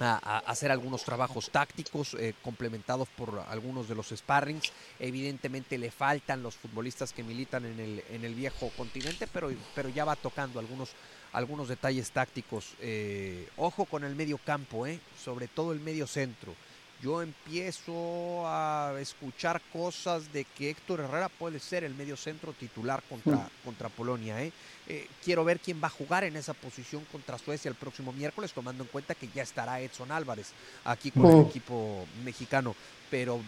a, 0.00 0.38
hacer 0.46 0.70
algunos 0.70 1.04
trabajos 1.04 1.50
tácticos 1.50 2.14
eh, 2.14 2.34
complementados 2.42 3.08
por 3.08 3.44
algunos 3.48 3.88
de 3.88 3.94
los 3.94 4.08
sparrings. 4.08 4.72
Evidentemente 4.98 5.78
le 5.78 5.90
faltan 5.90 6.42
los 6.42 6.54
futbolistas 6.54 7.12
que 7.12 7.22
militan 7.22 7.64
en 7.64 7.80
el, 7.80 8.04
en 8.10 8.24
el 8.24 8.34
viejo 8.34 8.70
continente, 8.76 9.26
pero, 9.26 9.50
pero 9.74 9.88
ya 9.88 10.04
va 10.04 10.16
tocando 10.16 10.58
algunos, 10.58 10.90
algunos 11.32 11.68
detalles 11.68 12.10
tácticos. 12.10 12.74
Eh, 12.80 13.48
ojo 13.56 13.84
con 13.84 14.04
el 14.04 14.14
medio 14.14 14.38
campo, 14.38 14.86
eh, 14.86 15.00
sobre 15.22 15.48
todo 15.48 15.72
el 15.72 15.80
medio 15.80 16.06
centro 16.06 16.54
yo 17.00 17.22
empiezo 17.22 18.44
a 18.46 18.94
escuchar 18.98 19.60
cosas 19.72 20.32
de 20.32 20.44
que 20.44 20.70
Héctor 20.70 21.00
Herrera 21.00 21.28
puede 21.28 21.60
ser 21.60 21.84
el 21.84 21.94
medio 21.94 22.16
centro 22.16 22.52
titular 22.52 23.02
contra, 23.08 23.36
mm. 23.36 23.48
contra 23.64 23.88
Polonia. 23.88 24.42
¿eh? 24.42 24.52
¿eh? 24.88 25.06
quiero 25.24 25.44
ver 25.44 25.60
quién 25.60 25.80
va 25.82 25.86
a 25.86 25.90
jugar 25.90 26.24
en 26.24 26.36
esa 26.36 26.54
posición 26.54 27.04
contra 27.12 27.38
Suecia 27.38 27.68
el 27.68 27.76
próximo 27.76 28.12
miércoles, 28.12 28.52
tomando 28.52 28.82
en 28.82 28.88
cuenta 28.88 29.14
que 29.14 29.28
ya 29.32 29.42
estará 29.42 29.80
Edson 29.80 30.10
Álvarez 30.10 30.52
aquí 30.84 31.10
con 31.12 31.26
el 31.26 31.36
mm. 31.36 31.48
equipo 31.48 32.06
mexicano. 32.24 32.74
Pero 33.10 33.40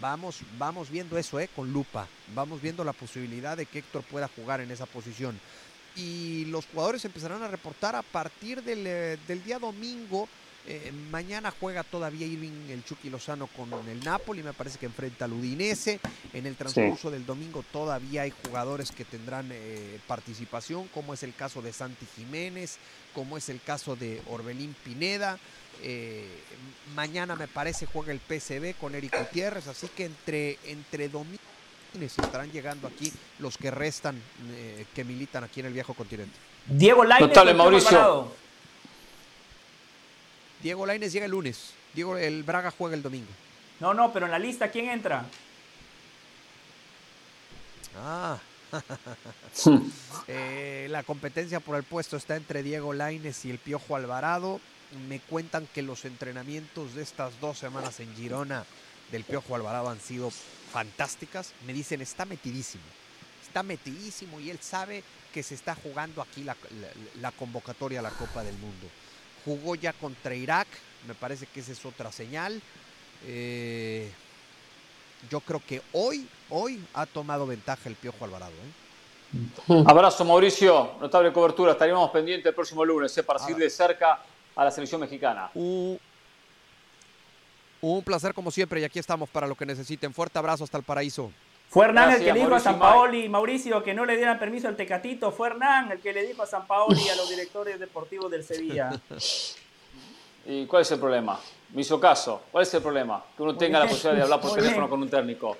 vamos, 0.00 0.40
vamos 0.58 0.90
viendo 0.90 1.18
eso 1.18 1.38
¿eh? 1.38 1.50
con 1.54 1.72
lupa, 1.72 2.06
vamos 2.34 2.62
viendo 2.62 2.82
la 2.82 2.92
posibilidad 2.92 3.56
de 3.56 3.66
que 3.66 3.80
Héctor 3.80 4.02
pueda 4.04 4.28
jugar 4.28 4.60
en 4.60 4.70
esa 4.70 4.86
posición. 4.86 5.38
Y 5.96 6.46
los 6.46 6.66
jugadores 6.66 7.04
empezarán 7.04 7.42
a 7.42 7.48
reportar 7.48 7.96
a 7.96 8.02
partir 8.02 8.62
del, 8.62 8.86
eh, 8.86 9.18
del 9.26 9.42
día 9.44 9.58
domingo 9.58 10.28
eh, 10.68 10.92
mañana 11.12 11.52
juega 11.60 11.84
todavía 11.84 12.26
Irving 12.26 12.68
el 12.70 12.84
Chucky 12.84 13.08
Lozano 13.08 13.46
con 13.46 13.68
el 13.88 14.02
Napoli, 14.04 14.42
me 14.42 14.52
parece 14.52 14.78
que 14.78 14.86
enfrenta 14.86 15.26
al 15.26 15.32
Udinese. 15.32 16.00
En 16.32 16.44
el 16.46 16.56
transcurso 16.56 17.10
del 17.10 17.24
domingo 17.24 17.64
todavía 17.72 18.22
hay 18.22 18.32
jugadores 18.44 18.90
que 18.90 19.04
tendrán 19.04 19.48
eh, 19.52 20.00
participación, 20.08 20.88
como 20.88 21.14
es 21.14 21.22
el 21.22 21.34
caso 21.34 21.62
de 21.62 21.72
Santi 21.72 22.06
Jiménez, 22.16 22.78
como 23.14 23.36
es 23.36 23.48
el 23.48 23.60
caso 23.60 23.94
de 23.94 24.20
Orbelín 24.28 24.74
Pineda. 24.84 25.38
Eh, 25.82 26.26
mañana 26.96 27.36
me 27.36 27.46
parece 27.46 27.86
juega 27.86 28.10
el 28.10 28.18
PCB 28.18 28.76
con 28.80 28.94
Eric 28.96 29.16
Gutiérrez, 29.18 29.68
así 29.68 29.88
que 29.88 30.06
entre, 30.06 30.58
entre 30.64 31.08
domingo 31.08 31.42
estarán 32.00 32.50
llegando 32.50 32.88
aquí 32.88 33.10
los 33.38 33.56
que 33.56 33.70
restan, 33.70 34.20
que 34.94 35.04
militan 35.04 35.44
aquí 35.44 35.60
en 35.60 35.66
el 35.66 35.72
viejo 35.72 35.94
continente. 35.94 36.34
Diego 36.66 37.04
Lainez, 37.04 37.54
Mauricio. 37.54 38.45
Diego 40.62 40.86
Laines 40.86 41.12
llega 41.12 41.26
el 41.26 41.32
lunes. 41.32 41.72
Diego, 41.94 42.16
el 42.16 42.42
Braga 42.42 42.70
juega 42.70 42.94
el 42.94 43.02
domingo. 43.02 43.30
No, 43.80 43.94
no, 43.94 44.12
pero 44.12 44.26
en 44.26 44.32
la 44.32 44.38
lista, 44.38 44.70
¿quién 44.70 44.88
entra? 44.90 45.24
Ah. 47.96 48.38
Eh, 50.28 50.88
la 50.90 51.04
competencia 51.04 51.60
por 51.60 51.76
el 51.76 51.84
puesto 51.84 52.16
está 52.16 52.34
entre 52.34 52.64
Diego 52.64 52.92
Laines 52.92 53.44
y 53.44 53.50
el 53.50 53.58
Piojo 53.58 53.94
Alvarado. 53.94 54.60
Me 55.08 55.20
cuentan 55.20 55.68
que 55.72 55.82
los 55.82 56.04
entrenamientos 56.04 56.94
de 56.94 57.02
estas 57.02 57.38
dos 57.40 57.58
semanas 57.58 58.00
en 58.00 58.12
Girona 58.16 58.64
del 59.12 59.22
Piojo 59.22 59.54
Alvarado 59.54 59.88
han 59.88 60.00
sido 60.00 60.32
fantásticas. 60.72 61.52
Me 61.64 61.72
dicen, 61.72 62.00
está 62.00 62.24
metidísimo. 62.24 62.82
Está 63.46 63.62
metidísimo 63.62 64.40
y 64.40 64.50
él 64.50 64.58
sabe 64.60 65.04
que 65.32 65.44
se 65.44 65.54
está 65.54 65.76
jugando 65.76 66.20
aquí 66.20 66.44
la 66.44 67.30
convocatoria 67.32 68.00
a 68.00 68.02
la 68.02 68.10
Copa 68.10 68.42
del 68.42 68.56
Mundo 68.58 68.88
jugó 69.46 69.76
ya 69.76 69.92
contra 69.94 70.34
Irak, 70.34 70.66
me 71.06 71.14
parece 71.14 71.46
que 71.46 71.60
esa 71.60 71.72
es 71.72 71.86
otra 71.86 72.10
señal. 72.12 72.60
Eh, 73.24 74.10
yo 75.30 75.40
creo 75.40 75.62
que 75.66 75.80
hoy, 75.92 76.28
hoy 76.50 76.84
ha 76.92 77.06
tomado 77.06 77.46
ventaja 77.46 77.88
el 77.88 77.94
Piojo 77.94 78.24
Alvarado. 78.24 78.52
¿eh? 78.52 79.84
Abrazo 79.86 80.24
Mauricio, 80.24 80.96
notable 81.00 81.32
cobertura, 81.32 81.72
estaríamos 81.72 82.10
pendientes 82.10 82.46
el 82.46 82.54
próximo 82.54 82.84
lunes 82.84 83.16
¿eh? 83.16 83.22
para 83.22 83.38
seguir 83.38 83.56
de 83.56 83.70
cerca 83.70 84.20
a 84.54 84.64
la 84.64 84.70
selección 84.70 85.00
mexicana. 85.00 85.50
un 85.54 85.98
placer 88.04 88.34
como 88.34 88.50
siempre 88.50 88.80
y 88.80 88.84
aquí 88.84 88.98
estamos 88.98 89.28
para 89.28 89.46
lo 89.46 89.54
que 89.54 89.64
necesiten. 89.64 90.12
Fuerte 90.12 90.38
abrazo 90.38 90.64
hasta 90.64 90.78
el 90.78 90.84
paraíso. 90.84 91.30
Fue 91.76 91.84
Hernán 91.84 92.10
el 92.10 92.24
que 92.24 92.32
le 92.32 92.40
dijo 92.40 92.54
a 92.54 92.58
San 92.58 92.78
Paoli, 92.78 93.28
Mauricio, 93.28 93.82
que 93.82 93.92
no 93.92 94.06
le 94.06 94.16
dieran 94.16 94.38
permiso 94.38 94.66
al 94.66 94.76
Tecatito. 94.76 95.30
Fue 95.30 95.48
Hernán 95.48 95.92
el 95.92 96.00
que 96.00 96.10
le 96.10 96.26
dijo 96.26 96.42
a 96.42 96.46
San 96.46 96.66
Paoli 96.66 97.02
y 97.02 97.10
a 97.10 97.16
los 97.16 97.28
directores 97.28 97.78
deportivos 97.78 98.30
del 98.30 98.42
Sevilla. 98.44 98.98
¿Y 100.46 100.64
cuál 100.64 100.80
es 100.80 100.90
el 100.92 100.98
problema? 100.98 101.38
Me 101.74 101.82
hizo 101.82 102.00
caso. 102.00 102.44
¿Cuál 102.50 102.62
es 102.62 102.72
el 102.72 102.80
problema? 102.80 103.22
Que 103.36 103.42
uno 103.42 103.54
tenga 103.58 103.78
la 103.78 103.84
posibilidad 103.84 104.14
de 104.14 104.22
hablar 104.22 104.40
por 104.40 104.54
teléfono 104.54 104.88
con 104.88 105.02
un 105.02 105.10
técnico. 105.10 105.54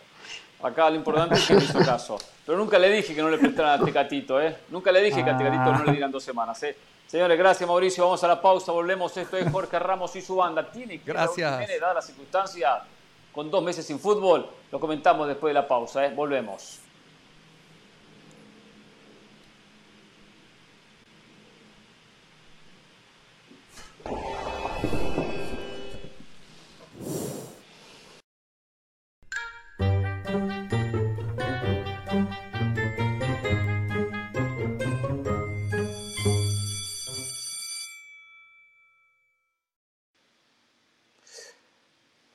Acá 0.62 0.88
lo 0.88 0.96
importante 0.96 1.34
es 1.34 1.46
que 1.46 1.54
me 1.54 1.64
hizo 1.64 1.80
caso. 1.80 2.16
Pero 2.46 2.56
nunca 2.56 2.78
le 2.78 2.88
dije 2.88 3.14
que 3.14 3.20
no 3.20 3.28
le 3.28 3.36
prestaran 3.36 3.78
a 3.78 3.84
Tecatito, 3.84 4.40
¿eh? 4.40 4.56
Nunca 4.70 4.90
le 4.90 5.02
dije 5.02 5.22
que 5.22 5.28
a 5.28 5.36
Tecatito 5.36 5.70
no 5.70 5.84
le 5.84 5.92
dieran 5.92 6.10
dos 6.10 6.24
semanas, 6.24 6.62
¿eh? 6.62 6.74
Señores, 7.06 7.36
gracias 7.36 7.68
Mauricio. 7.68 8.04
Vamos 8.04 8.24
a 8.24 8.28
la 8.28 8.40
pausa, 8.40 8.72
volvemos. 8.72 9.14
Esto 9.18 9.36
es 9.36 9.52
Jorge 9.52 9.78
Ramos 9.78 10.16
y 10.16 10.22
su 10.22 10.36
banda. 10.36 10.66
Tiene 10.66 10.98
que 10.98 11.12
gracias. 11.12 11.60
dada 11.78 11.92
la 11.92 12.00
circunstancia 12.00 12.82
con 13.36 13.50
dos 13.50 13.62
meses 13.62 13.86
sin 13.86 14.00
fútbol. 14.00 14.48
Lo 14.72 14.80
comentamos 14.80 15.28
después 15.28 15.50
de 15.50 15.54
la 15.54 15.68
pausa. 15.68 16.06
¿eh? 16.06 16.12
Volvemos. 16.16 16.80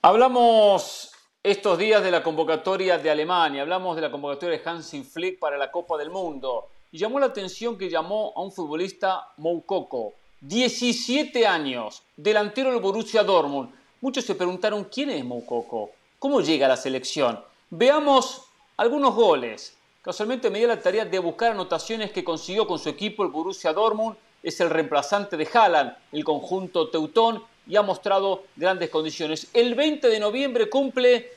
Hablamos 0.04 1.12
estos 1.44 1.78
días 1.78 2.02
de 2.02 2.10
la 2.10 2.24
convocatoria 2.24 2.98
de 2.98 3.12
Alemania, 3.12 3.62
hablamos 3.62 3.96
de 3.96 4.02
la 4.02 4.10
convocatoria 4.10 4.58
de 4.58 4.68
Hansi 4.68 5.04
Flick 5.04 5.38
para 5.38 5.60
la 5.60 5.70
Copa 5.70 5.96
del 5.96 6.10
Mundo 6.10 6.70
y 6.92 6.98
llamó 6.98 7.20
la 7.20 7.28
atención 7.28 7.78
que 7.78 7.88
llamó 7.88 8.34
a 8.36 8.42
un 8.42 8.52
futbolista 8.52 9.28
Moukoko, 9.38 10.14
17 10.40 11.46
años, 11.46 12.02
delantero 12.18 12.72
del 12.72 12.82
Borussia 12.82 13.24
Dortmund. 13.24 13.70
muchos 14.02 14.26
se 14.26 14.34
preguntaron 14.34 14.86
quién 14.86 15.12
es 15.12 15.24
Moukoko, 15.24 15.92
cómo 16.18 16.42
llega 16.42 16.66
a 16.66 16.70
la 16.70 16.78
selección. 16.78 17.40
Veamos 17.70 18.42
algunos 18.78 19.14
goles. 19.14 19.78
Casualmente 20.02 20.50
me 20.50 20.58
dio 20.58 20.68
la 20.68 20.82
tarea 20.82 21.06
de 21.06 21.20
buscar 21.20 21.52
anotaciones 21.52 22.10
que 22.10 22.24
consiguió 22.24 22.66
con 22.66 22.80
su 22.80 22.90
equipo 22.90 23.22
el 23.22 23.30
Borussia 23.30 23.72
Dortmund. 23.72 24.18
Es 24.42 24.60
el 24.62 24.72
reemplazante 24.72 25.38
de 25.38 25.48
Haaland, 25.54 25.96
el 26.12 26.24
conjunto 26.24 26.90
teutón, 26.90 27.44
y 27.68 27.76
ha 27.76 27.82
mostrado 27.82 28.44
grandes 28.56 28.90
condiciones. 28.90 29.48
El 29.54 29.76
20 29.76 30.08
de 30.08 30.20
noviembre 30.20 30.70
cumple 30.70 31.32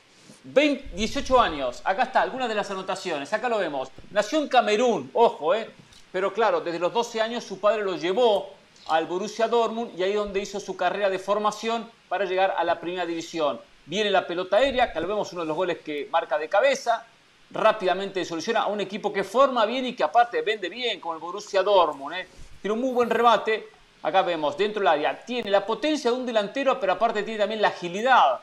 18 0.44 1.40
años. 1.40 1.80
Acá 1.84 2.04
está, 2.04 2.22
algunas 2.22 2.48
de 2.48 2.54
las 2.54 2.70
anotaciones. 2.70 3.32
Acá 3.32 3.48
lo 3.48 3.58
vemos. 3.58 3.90
Nació 4.10 4.40
en 4.40 4.48
Camerún, 4.48 5.10
ojo, 5.14 5.54
¿eh? 5.54 5.70
Pero 6.12 6.32
claro, 6.32 6.60
desde 6.60 6.78
los 6.78 6.92
12 6.92 7.20
años 7.20 7.44
su 7.44 7.58
padre 7.58 7.82
lo 7.82 7.96
llevó 7.96 8.50
al 8.88 9.06
Borussia 9.06 9.48
Dortmund 9.48 9.98
y 9.98 10.02
ahí 10.02 10.12
donde 10.12 10.40
hizo 10.40 10.60
su 10.60 10.76
carrera 10.76 11.08
de 11.08 11.18
formación 11.18 11.90
para 12.08 12.24
llegar 12.24 12.54
a 12.56 12.64
la 12.64 12.78
primera 12.78 13.06
división. 13.06 13.60
Viene 13.86 14.10
la 14.10 14.26
pelota 14.26 14.58
aérea, 14.58 14.92
que 14.92 15.00
lo 15.00 15.08
vemos 15.08 15.32
uno 15.32 15.42
de 15.42 15.48
los 15.48 15.56
goles 15.56 15.78
que 15.78 16.08
marca 16.10 16.38
de 16.38 16.48
cabeza, 16.48 17.06
rápidamente 17.50 18.24
soluciona 18.24 18.62
a 18.62 18.66
un 18.66 18.80
equipo 18.80 19.12
que 19.12 19.24
forma 19.24 19.66
bien 19.66 19.86
y 19.86 19.94
que 19.94 20.04
aparte 20.04 20.42
vende 20.42 20.68
bien, 20.68 21.00
como 21.00 21.14
el 21.14 21.20
Borussia 21.20 21.62
Dortmund. 21.62 22.16
¿eh? 22.16 22.28
Tiene 22.60 22.74
un 22.74 22.80
muy 22.80 22.92
buen 22.92 23.10
remate, 23.10 23.68
acá 24.04 24.20
vemos 24.22 24.56
dentro 24.56 24.80
del 24.80 24.88
área, 24.88 25.24
tiene 25.24 25.50
la 25.50 25.64
potencia 25.64 26.10
de 26.10 26.16
un 26.16 26.26
delantero, 26.26 26.78
pero 26.78 26.92
aparte 26.92 27.22
tiene 27.22 27.38
también 27.38 27.62
la 27.62 27.68
agilidad 27.68 28.40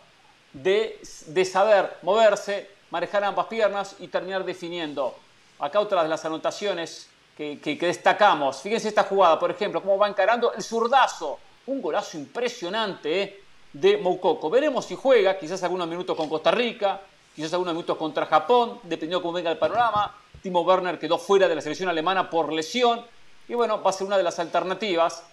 de, 0.53 0.99
de 1.27 1.45
saber 1.45 1.97
moverse, 2.01 2.67
manejar 2.89 3.23
ambas 3.23 3.45
piernas 3.45 3.95
y 3.99 4.07
terminar 4.07 4.43
definiendo. 4.43 5.15
Acá 5.59 5.79
otra 5.79 6.01
de 6.01 6.09
las 6.09 6.25
anotaciones 6.25 7.09
que, 7.37 7.77
destacamos. 7.79 8.61
Fíjense 8.61 8.87
esta 8.87 9.03
jugada, 9.03 9.37
por 9.37 9.51
ejemplo, 9.51 9.81
cómo 9.81 9.99
va 9.99 10.07
encarando 10.07 10.51
el 10.53 10.63
zurdazo. 10.63 11.39
Un 11.67 11.79
golazo 11.79 12.17
impresionante 12.17 13.21
eh, 13.21 13.43
de 13.71 13.97
Moukoko. 13.97 14.49
Veremos 14.49 14.85
si 14.85 14.95
juega, 14.95 15.37
quizás 15.37 15.61
algunos 15.61 15.87
minutos 15.87 16.17
con 16.17 16.27
Costa 16.27 16.49
Rica, 16.49 17.01
quizás 17.35 17.53
algunos 17.53 17.75
minutos 17.75 17.97
contra 17.97 18.25
Japón, 18.25 18.79
dependiendo 18.83 19.19
de 19.19 19.21
cómo 19.21 19.33
venga 19.33 19.51
el 19.51 19.59
panorama. 19.59 20.15
Timo 20.41 20.61
Werner 20.61 20.97
quedó 20.97 21.19
fuera 21.19 21.47
de 21.47 21.53
la 21.53 21.61
selección 21.61 21.87
alemana 21.87 22.29
por 22.31 22.51
lesión. 22.51 23.05
Y 23.47 23.53
bueno, 23.53 23.81
va 23.81 23.91
a 23.91 23.93
ser 23.93 24.07
una 24.07 24.17
de 24.17 24.23
las 24.23 24.39
alternativas 24.39 25.23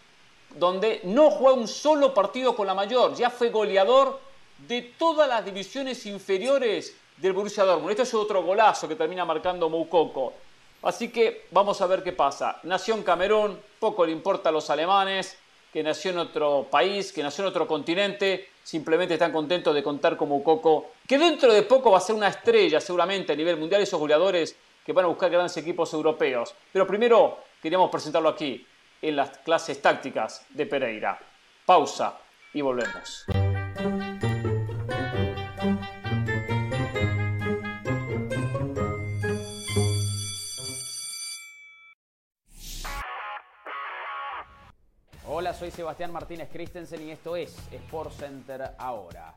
donde 0.57 1.01
no 1.05 1.31
juega 1.31 1.57
un 1.57 1.69
solo 1.69 2.15
partido 2.15 2.55
con 2.55 2.67
la 2.67 2.75
mayor. 2.75 3.15
Ya 3.15 3.31
fue 3.31 3.51
goleador 3.51 4.21
de 4.67 4.83
todas 4.99 5.29
las 5.29 5.45
divisiones 5.45 6.05
inferiores 6.07 6.97
del 7.17 7.33
Borussia 7.33 7.65
Dortmund. 7.65 7.91
Esto 7.91 8.03
es 8.03 8.15
otro 8.15 8.43
golazo 8.43 8.89
que 8.89 8.97
termina 8.97 9.25
marcando 9.25 9.69
Moukoko. 9.69 10.33
Así 10.83 11.11
que 11.11 11.47
vamos 11.51 11.81
a 11.81 11.87
ver 11.87 12.03
qué 12.03 12.13
pasa. 12.13 12.61
Nació 12.63 12.95
en 12.95 13.03
Camerún, 13.03 13.59
poco 13.79 14.07
le 14.07 14.13
importa 14.13 14.49
a 14.49 14.53
los 14.53 14.71
alemanes, 14.71 15.37
que 15.73 15.83
nació 15.83 16.13
en 16.13 16.19
otro 16.19 16.67
país, 16.71 17.13
que 17.13 17.23
nació 17.23 17.45
en 17.45 17.51
otro 17.51 17.67
continente, 17.67 18.51
simplemente 18.63 19.15
están 19.15 19.33
contentos 19.33 19.75
de 19.75 19.83
contar 19.83 20.17
como 20.17 20.43
Coco, 20.43 20.93
que 21.07 21.19
dentro 21.19 21.53
de 21.53 21.63
poco 21.63 21.91
va 21.91 21.99
a 21.99 22.01
ser 22.01 22.15
una 22.15 22.29
estrella 22.29 22.81
seguramente 22.81 23.33
a 23.33 23.37
nivel 23.37 23.57
mundial, 23.57 23.83
esos 23.83 23.99
goleadores 23.99 24.57
que 24.85 24.93
van 24.93 25.05
a 25.05 25.09
buscar 25.09 25.31
grandes 25.31 25.57
equipos 25.57 25.93
europeos. 25.93 26.55
Pero 26.73 26.87
primero 26.87 27.39
queríamos 27.61 27.91
presentarlo 27.91 28.29
aquí, 28.29 28.65
en 29.03 29.17
las 29.17 29.39
clases 29.39 29.81
tácticas 29.81 30.45
de 30.51 30.67
Pereira. 30.67 31.19
Pausa 31.65 32.19
y 32.53 32.61
volvemos. 32.61 33.25
Hola, 45.27 45.53
soy 45.55 45.71
Sebastián 45.71 46.13
Martínez 46.13 46.49
Christensen 46.53 47.07
y 47.07 47.11
esto 47.11 47.37
es 47.37 47.57
Sport 47.71 48.13
Center 48.13 48.73
ahora. 48.79 49.35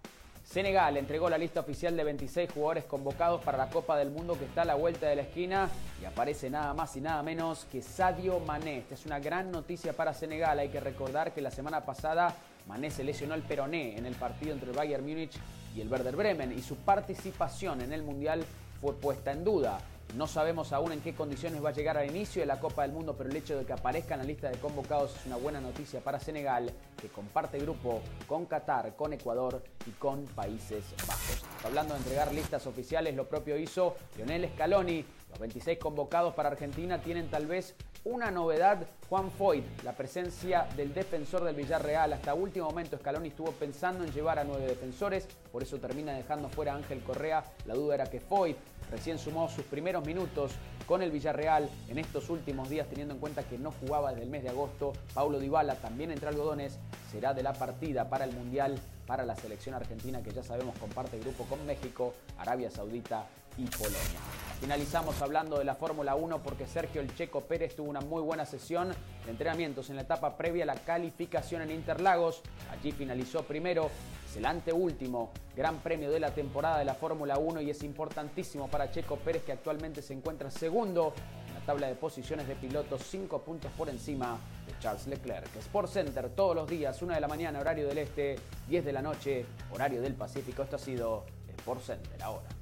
Senegal 0.51 0.97
entregó 0.97 1.29
la 1.29 1.37
lista 1.37 1.61
oficial 1.61 1.95
de 1.95 2.03
26 2.03 2.51
jugadores 2.51 2.83
convocados 2.83 3.41
para 3.41 3.57
la 3.57 3.69
Copa 3.69 3.95
del 3.95 4.11
Mundo 4.11 4.37
que 4.37 4.43
está 4.43 4.63
a 4.63 4.65
la 4.65 4.75
vuelta 4.75 5.07
de 5.07 5.15
la 5.15 5.21
esquina 5.21 5.69
y 6.01 6.03
aparece 6.03 6.49
nada 6.49 6.73
más 6.73 6.93
y 6.97 6.99
nada 6.99 7.23
menos 7.23 7.65
que 7.71 7.81
Sadio 7.81 8.37
Mané. 8.41 8.79
Esta 8.79 8.95
es 8.95 9.05
una 9.05 9.21
gran 9.21 9.49
noticia 9.49 9.93
para 9.93 10.13
Senegal. 10.13 10.59
Hay 10.59 10.67
que 10.67 10.81
recordar 10.81 11.33
que 11.33 11.39
la 11.39 11.51
semana 11.51 11.85
pasada 11.85 12.35
Mané 12.67 12.91
se 12.91 13.05
lesionó 13.05 13.33
el 13.33 13.43
peroné 13.43 13.97
en 13.97 14.05
el 14.05 14.15
partido 14.15 14.51
entre 14.51 14.71
el 14.71 14.75
Bayern 14.75 15.05
Múnich 15.05 15.39
y 15.73 15.79
el 15.79 15.89
Werder 15.89 16.17
Bremen 16.17 16.51
y 16.51 16.61
su 16.61 16.75
participación 16.75 17.79
en 17.79 17.93
el 17.93 18.03
Mundial 18.03 18.43
fue 18.81 18.93
puesta 18.95 19.31
en 19.31 19.45
duda. 19.45 19.79
No 20.15 20.27
sabemos 20.27 20.73
aún 20.73 20.91
en 20.91 20.99
qué 20.99 21.13
condiciones 21.13 21.63
va 21.63 21.69
a 21.69 21.73
llegar 21.73 21.97
al 21.97 22.09
inicio 22.09 22.41
de 22.41 22.45
la 22.45 22.59
Copa 22.59 22.81
del 22.81 22.91
Mundo, 22.91 23.15
pero 23.17 23.29
el 23.29 23.35
hecho 23.35 23.57
de 23.57 23.65
que 23.65 23.71
aparezca 23.71 24.15
en 24.15 24.19
la 24.19 24.25
lista 24.25 24.49
de 24.49 24.57
convocados 24.57 25.15
es 25.15 25.25
una 25.25 25.37
buena 25.37 25.61
noticia 25.61 26.01
para 26.01 26.19
Senegal, 26.19 26.69
que 27.01 27.07
comparte 27.07 27.57
grupo 27.59 28.01
con 28.27 28.45
Qatar, 28.45 28.93
con 28.97 29.13
Ecuador 29.13 29.63
y 29.85 29.91
con 29.91 30.25
Países 30.25 30.83
Bajos. 31.07 31.41
Hablando 31.63 31.93
de 31.93 32.01
entregar 32.01 32.33
listas 32.33 32.67
oficiales, 32.67 33.15
lo 33.15 33.29
propio 33.29 33.57
hizo 33.57 33.95
Lionel 34.17 34.49
Scaloni. 34.53 35.05
Los 35.29 35.39
26 35.39 35.79
convocados 35.79 36.33
para 36.33 36.49
Argentina 36.49 37.01
tienen 37.01 37.29
tal 37.29 37.45
vez 37.45 37.73
una 38.03 38.31
novedad, 38.31 38.85
Juan 39.07 39.31
Foyt, 39.31 39.63
la 39.83 39.93
presencia 39.93 40.67
del 40.75 40.93
defensor 40.93 41.45
del 41.45 41.55
Villarreal. 41.55 42.11
Hasta 42.11 42.33
último 42.33 42.65
momento 42.65 42.97
Scaloni 42.97 43.29
estuvo 43.29 43.51
pensando 43.53 44.03
en 44.03 44.11
llevar 44.11 44.39
a 44.39 44.43
nueve 44.43 44.65
defensores, 44.65 45.25
por 45.53 45.63
eso 45.63 45.77
termina 45.77 46.13
dejando 46.13 46.49
fuera 46.49 46.73
a 46.73 46.75
Ángel 46.75 47.01
Correa. 47.01 47.45
La 47.65 47.75
duda 47.75 47.95
era 47.95 48.07
que 48.07 48.19
Foyt 48.19 48.57
Recién 48.91 49.17
sumó 49.17 49.49
sus 49.49 49.63
primeros 49.63 50.05
minutos 50.05 50.51
con 50.85 51.01
el 51.01 51.11
Villarreal 51.11 51.69
en 51.87 51.97
estos 51.97 52.29
últimos 52.29 52.69
días, 52.69 52.87
teniendo 52.89 53.13
en 53.13 53.21
cuenta 53.21 53.43
que 53.43 53.57
no 53.57 53.71
jugaba 53.71 54.09
desde 54.09 54.23
el 54.23 54.29
mes 54.29 54.43
de 54.43 54.49
agosto. 54.49 54.91
Paulo 55.13 55.39
Dybala, 55.39 55.75
también 55.75 56.11
entre 56.11 56.27
algodones, 56.27 56.77
será 57.09 57.33
de 57.33 57.41
la 57.41 57.53
partida 57.53 58.09
para 58.09 58.25
el 58.25 58.33
Mundial 58.33 58.77
para 59.07 59.25
la 59.25 59.35
selección 59.35 59.75
argentina 59.75 60.21
que 60.21 60.31
ya 60.31 60.43
sabemos 60.43 60.77
comparte 60.77 61.19
grupo 61.19 61.45
con 61.45 61.65
México, 61.65 62.13
Arabia 62.37 62.69
Saudita 62.69 63.25
y 63.57 63.65
Polonia. 63.65 64.19
Finalizamos 64.59 65.21
hablando 65.21 65.57
de 65.57 65.65
la 65.65 65.75
Fórmula 65.75 66.15
1 66.15 66.43
porque 66.43 66.67
Sergio 66.67 67.01
El 67.01 67.13
Checo 67.15 67.41
Pérez 67.41 67.75
tuvo 67.75 67.89
una 67.89 68.01
muy 68.01 68.21
buena 68.21 68.45
sesión 68.45 68.89
de 69.25 69.31
entrenamientos 69.31 69.89
en 69.89 69.95
la 69.95 70.03
etapa 70.03 70.37
previa 70.37 70.63
a 70.63 70.67
la 70.67 70.75
calificación 70.75 71.61
en 71.61 71.71
Interlagos. 71.71 72.41
Allí 72.71 72.91
finalizó 72.91 73.43
primero 73.43 73.89
es 74.31 74.37
el 74.37 74.45
anteúltimo 74.45 75.31
gran 75.57 75.79
premio 75.79 76.09
de 76.09 76.19
la 76.19 76.33
temporada 76.33 76.79
de 76.79 76.85
la 76.85 76.93
Fórmula 76.93 77.37
1 77.37 77.61
y 77.61 77.69
es 77.69 77.83
importantísimo 77.83 78.69
para 78.69 78.89
Checo 78.89 79.17
Pérez 79.17 79.43
que 79.43 79.51
actualmente 79.51 80.01
se 80.01 80.13
encuentra 80.13 80.49
segundo 80.49 81.13
en 81.47 81.53
la 81.53 81.59
tabla 81.61 81.87
de 81.87 81.95
posiciones 81.95 82.47
de 82.47 82.55
pilotos, 82.55 83.01
cinco 83.03 83.41
puntos 83.41 83.69
por 83.77 83.89
encima 83.89 84.39
de 84.65 84.79
Charles 84.79 85.07
Leclerc. 85.07 85.53
Sport 85.57 85.89
Center 85.89 86.29
todos 86.29 86.55
los 86.55 86.69
días, 86.69 87.01
1 87.01 87.13
de 87.13 87.19
la 87.19 87.27
mañana, 87.27 87.59
horario 87.59 87.87
del 87.87 87.97
este, 87.97 88.37
10 88.69 88.85
de 88.85 88.93
la 88.93 89.01
noche, 89.01 89.45
horario 89.73 90.01
del 90.01 90.13
Pacífico. 90.13 90.63
Esto 90.63 90.77
ha 90.77 90.79
sido 90.79 91.25
Sport 91.57 91.81
Center 91.81 92.23
ahora. 92.23 92.60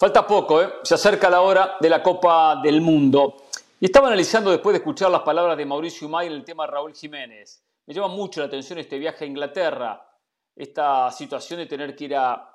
Falta 0.00 0.24
poco, 0.24 0.62
¿eh? 0.62 0.74
se 0.84 0.94
acerca 0.94 1.28
la 1.28 1.40
hora 1.40 1.76
de 1.80 1.90
la 1.90 2.00
Copa 2.00 2.60
del 2.62 2.80
Mundo. 2.80 3.48
Y 3.80 3.86
estaba 3.86 4.06
analizando 4.06 4.52
después 4.52 4.72
de 4.72 4.78
escuchar 4.78 5.10
las 5.10 5.22
palabras 5.22 5.56
de 5.56 5.66
Mauricio 5.66 6.06
Umay 6.06 6.28
en 6.28 6.34
el 6.34 6.44
tema 6.44 6.68
Raúl 6.68 6.94
Jiménez. 6.94 7.64
Me 7.84 7.92
llama 7.92 8.06
mucho 8.06 8.38
la 8.38 8.46
atención 8.46 8.78
este 8.78 8.96
viaje 8.96 9.24
a 9.24 9.26
Inglaterra, 9.26 10.08
esta 10.54 11.10
situación 11.10 11.58
de 11.58 11.66
tener 11.66 11.96
que 11.96 12.04
ir 12.04 12.14
a, 12.14 12.48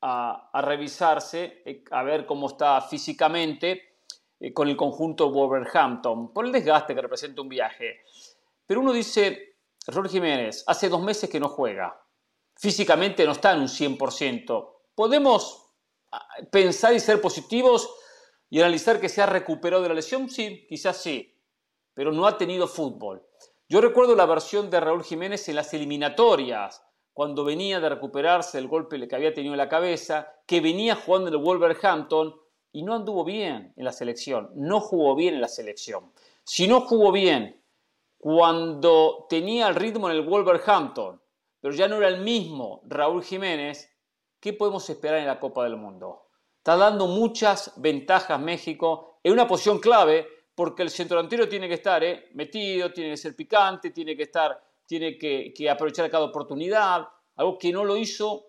a, 0.00 0.62
revisarse, 0.62 1.62
eh, 1.64 1.84
a 1.92 2.02
ver 2.02 2.26
cómo 2.26 2.48
está 2.48 2.80
físicamente 2.80 3.98
eh, 4.40 4.52
con 4.52 4.68
el 4.68 4.76
conjunto 4.76 5.30
Wolverhampton, 5.30 6.32
por 6.32 6.44
el 6.44 6.50
desgaste 6.50 6.92
que 6.92 7.02
representa 7.02 7.40
un 7.40 7.48
viaje. 7.48 8.00
Pero 8.66 8.80
uno 8.80 8.92
dice, 8.92 9.58
Raúl 9.86 10.08
Jiménez, 10.08 10.64
hace 10.66 10.88
dos 10.88 11.02
meses 11.02 11.30
que 11.30 11.38
no 11.38 11.48
juega, 11.48 12.04
físicamente 12.56 13.24
no 13.24 13.30
está 13.30 13.52
en 13.52 13.60
un 13.60 13.68
100%. 13.68 14.70
¿Podemos 14.96 15.61
pensar 16.50 16.94
y 16.94 17.00
ser 17.00 17.20
positivos 17.20 17.94
y 18.50 18.60
analizar 18.60 19.00
que 19.00 19.08
se 19.08 19.22
ha 19.22 19.26
recuperado 19.26 19.82
de 19.82 19.88
la 19.88 19.94
lesión? 19.94 20.28
Sí, 20.28 20.66
quizás 20.68 20.96
sí, 20.98 21.38
pero 21.94 22.12
no 22.12 22.26
ha 22.26 22.36
tenido 22.36 22.66
fútbol. 22.66 23.26
Yo 23.68 23.80
recuerdo 23.80 24.14
la 24.14 24.26
versión 24.26 24.68
de 24.68 24.80
Raúl 24.80 25.04
Jiménez 25.04 25.48
en 25.48 25.56
las 25.56 25.72
eliminatorias, 25.72 26.82
cuando 27.12 27.44
venía 27.44 27.80
de 27.80 27.88
recuperarse 27.88 28.58
del 28.58 28.68
golpe 28.68 29.06
que 29.06 29.16
había 29.16 29.34
tenido 29.34 29.54
en 29.54 29.58
la 29.58 29.68
cabeza, 29.68 30.34
que 30.46 30.60
venía 30.60 30.96
jugando 30.96 31.28
en 31.28 31.34
el 31.34 31.40
Wolverhampton 31.40 32.34
y 32.72 32.82
no 32.82 32.94
anduvo 32.94 33.24
bien 33.24 33.72
en 33.76 33.84
la 33.84 33.92
selección, 33.92 34.50
no 34.54 34.80
jugó 34.80 35.14
bien 35.14 35.34
en 35.34 35.40
la 35.40 35.48
selección. 35.48 36.12
Si 36.44 36.66
no 36.66 36.80
jugó 36.80 37.12
bien 37.12 37.62
cuando 38.16 39.26
tenía 39.28 39.68
el 39.68 39.74
ritmo 39.74 40.08
en 40.08 40.16
el 40.16 40.26
Wolverhampton, 40.26 41.20
pero 41.60 41.74
ya 41.74 41.86
no 41.86 41.96
era 41.96 42.08
el 42.08 42.20
mismo 42.20 42.82
Raúl 42.86 43.22
Jiménez, 43.22 43.91
¿qué 44.42 44.52
podemos 44.52 44.90
esperar 44.90 45.20
en 45.20 45.26
la 45.26 45.38
Copa 45.38 45.62
del 45.62 45.76
Mundo? 45.76 46.26
Está 46.58 46.76
dando 46.76 47.06
muchas 47.06 47.72
ventajas 47.76 48.38
México 48.40 49.20
en 49.22 49.32
una 49.32 49.46
posición 49.46 49.78
clave 49.78 50.26
porque 50.54 50.82
el 50.82 50.90
centro 50.90 51.16
delantero 51.16 51.48
tiene 51.48 51.68
que 51.68 51.74
estar 51.74 52.02
¿eh? 52.02 52.28
metido, 52.34 52.92
tiene 52.92 53.10
que 53.10 53.16
ser 53.16 53.36
picante, 53.36 53.90
tiene 53.90 54.16
que 54.16 54.24
estar, 54.24 54.60
tiene 54.84 55.16
que, 55.16 55.54
que 55.56 55.70
aprovechar 55.70 56.10
cada 56.10 56.24
oportunidad, 56.24 57.08
algo 57.36 57.56
que 57.56 57.72
no 57.72 57.84
lo 57.84 57.96
hizo 57.96 58.48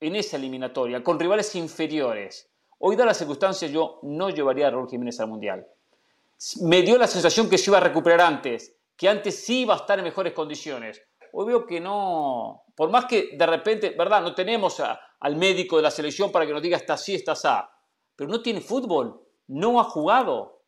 en 0.00 0.16
esa 0.16 0.38
eliminatoria, 0.38 1.04
con 1.04 1.20
rivales 1.20 1.54
inferiores. 1.54 2.50
Hoy, 2.78 2.96
da 2.96 3.04
las 3.04 3.18
circunstancias, 3.18 3.70
yo 3.70 4.00
no 4.02 4.30
llevaría 4.30 4.66
a 4.66 4.70
Raúl 4.70 4.88
Jiménez 4.88 5.20
al 5.20 5.28
Mundial. 5.28 5.64
Me 6.62 6.82
dio 6.82 6.98
la 6.98 7.06
sensación 7.06 7.48
que 7.48 7.58
se 7.58 7.70
iba 7.70 7.78
a 7.78 7.82
recuperar 7.82 8.22
antes, 8.22 8.74
que 8.96 9.08
antes 9.08 9.44
sí 9.44 9.60
iba 9.60 9.74
a 9.74 9.76
estar 9.76 9.98
en 9.98 10.04
mejores 10.04 10.32
condiciones. 10.32 11.00
Hoy 11.32 11.46
veo 11.46 11.66
que 11.66 11.80
no, 11.80 12.64
por 12.76 12.90
más 12.90 13.06
que 13.06 13.30
de 13.36 13.46
repente, 13.46 13.90
¿verdad? 13.90 14.22
No 14.22 14.34
tenemos 14.34 14.80
al 15.20 15.36
médico 15.36 15.76
de 15.76 15.82
la 15.82 15.90
selección 15.90 16.30
para 16.30 16.46
que 16.46 16.52
nos 16.52 16.62
diga 16.62 16.76
está 16.76 16.94
así, 16.94 17.14
está 17.14 17.32
así, 17.32 17.48
pero 18.14 18.30
no 18.30 18.42
tiene 18.42 18.60
fútbol, 18.60 19.20
no 19.48 19.80
ha 19.80 19.84
jugado, 19.84 20.62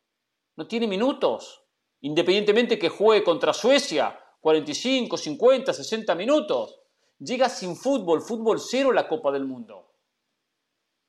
no 0.55 0.67
tiene 0.67 0.87
minutos, 0.87 1.63
independientemente 2.01 2.79
que 2.79 2.89
juegue 2.89 3.23
contra 3.23 3.53
Suecia, 3.53 4.19
45, 4.39 5.17
50, 5.17 5.73
60 5.73 6.13
minutos. 6.15 6.79
Llega 7.17 7.49
sin 7.49 7.75
fútbol, 7.75 8.21
fútbol 8.21 8.59
cero 8.59 8.91
la 8.91 9.07
Copa 9.07 9.31
del 9.31 9.45
Mundo. 9.45 9.91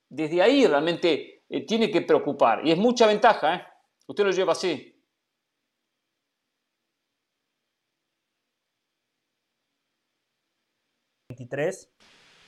Desde 0.09 0.41
ahí 0.41 0.67
realmente 0.67 1.45
eh, 1.49 1.67
tiene 1.67 1.91
que 1.91 2.01
preocupar. 2.03 2.67
Y 2.67 2.71
es 2.71 2.79
mucha 2.79 3.07
ventaja, 3.07 3.55
¿eh? 3.55 3.63
Usted 4.07 4.25
lo 4.25 4.31
lleva 4.31 4.53
así. 4.53 4.96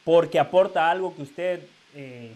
Porque 0.05 0.39
aporta 0.39 0.90
algo 0.90 1.15
que 1.15 1.23
usted 1.23 1.60
eh, 1.94 2.32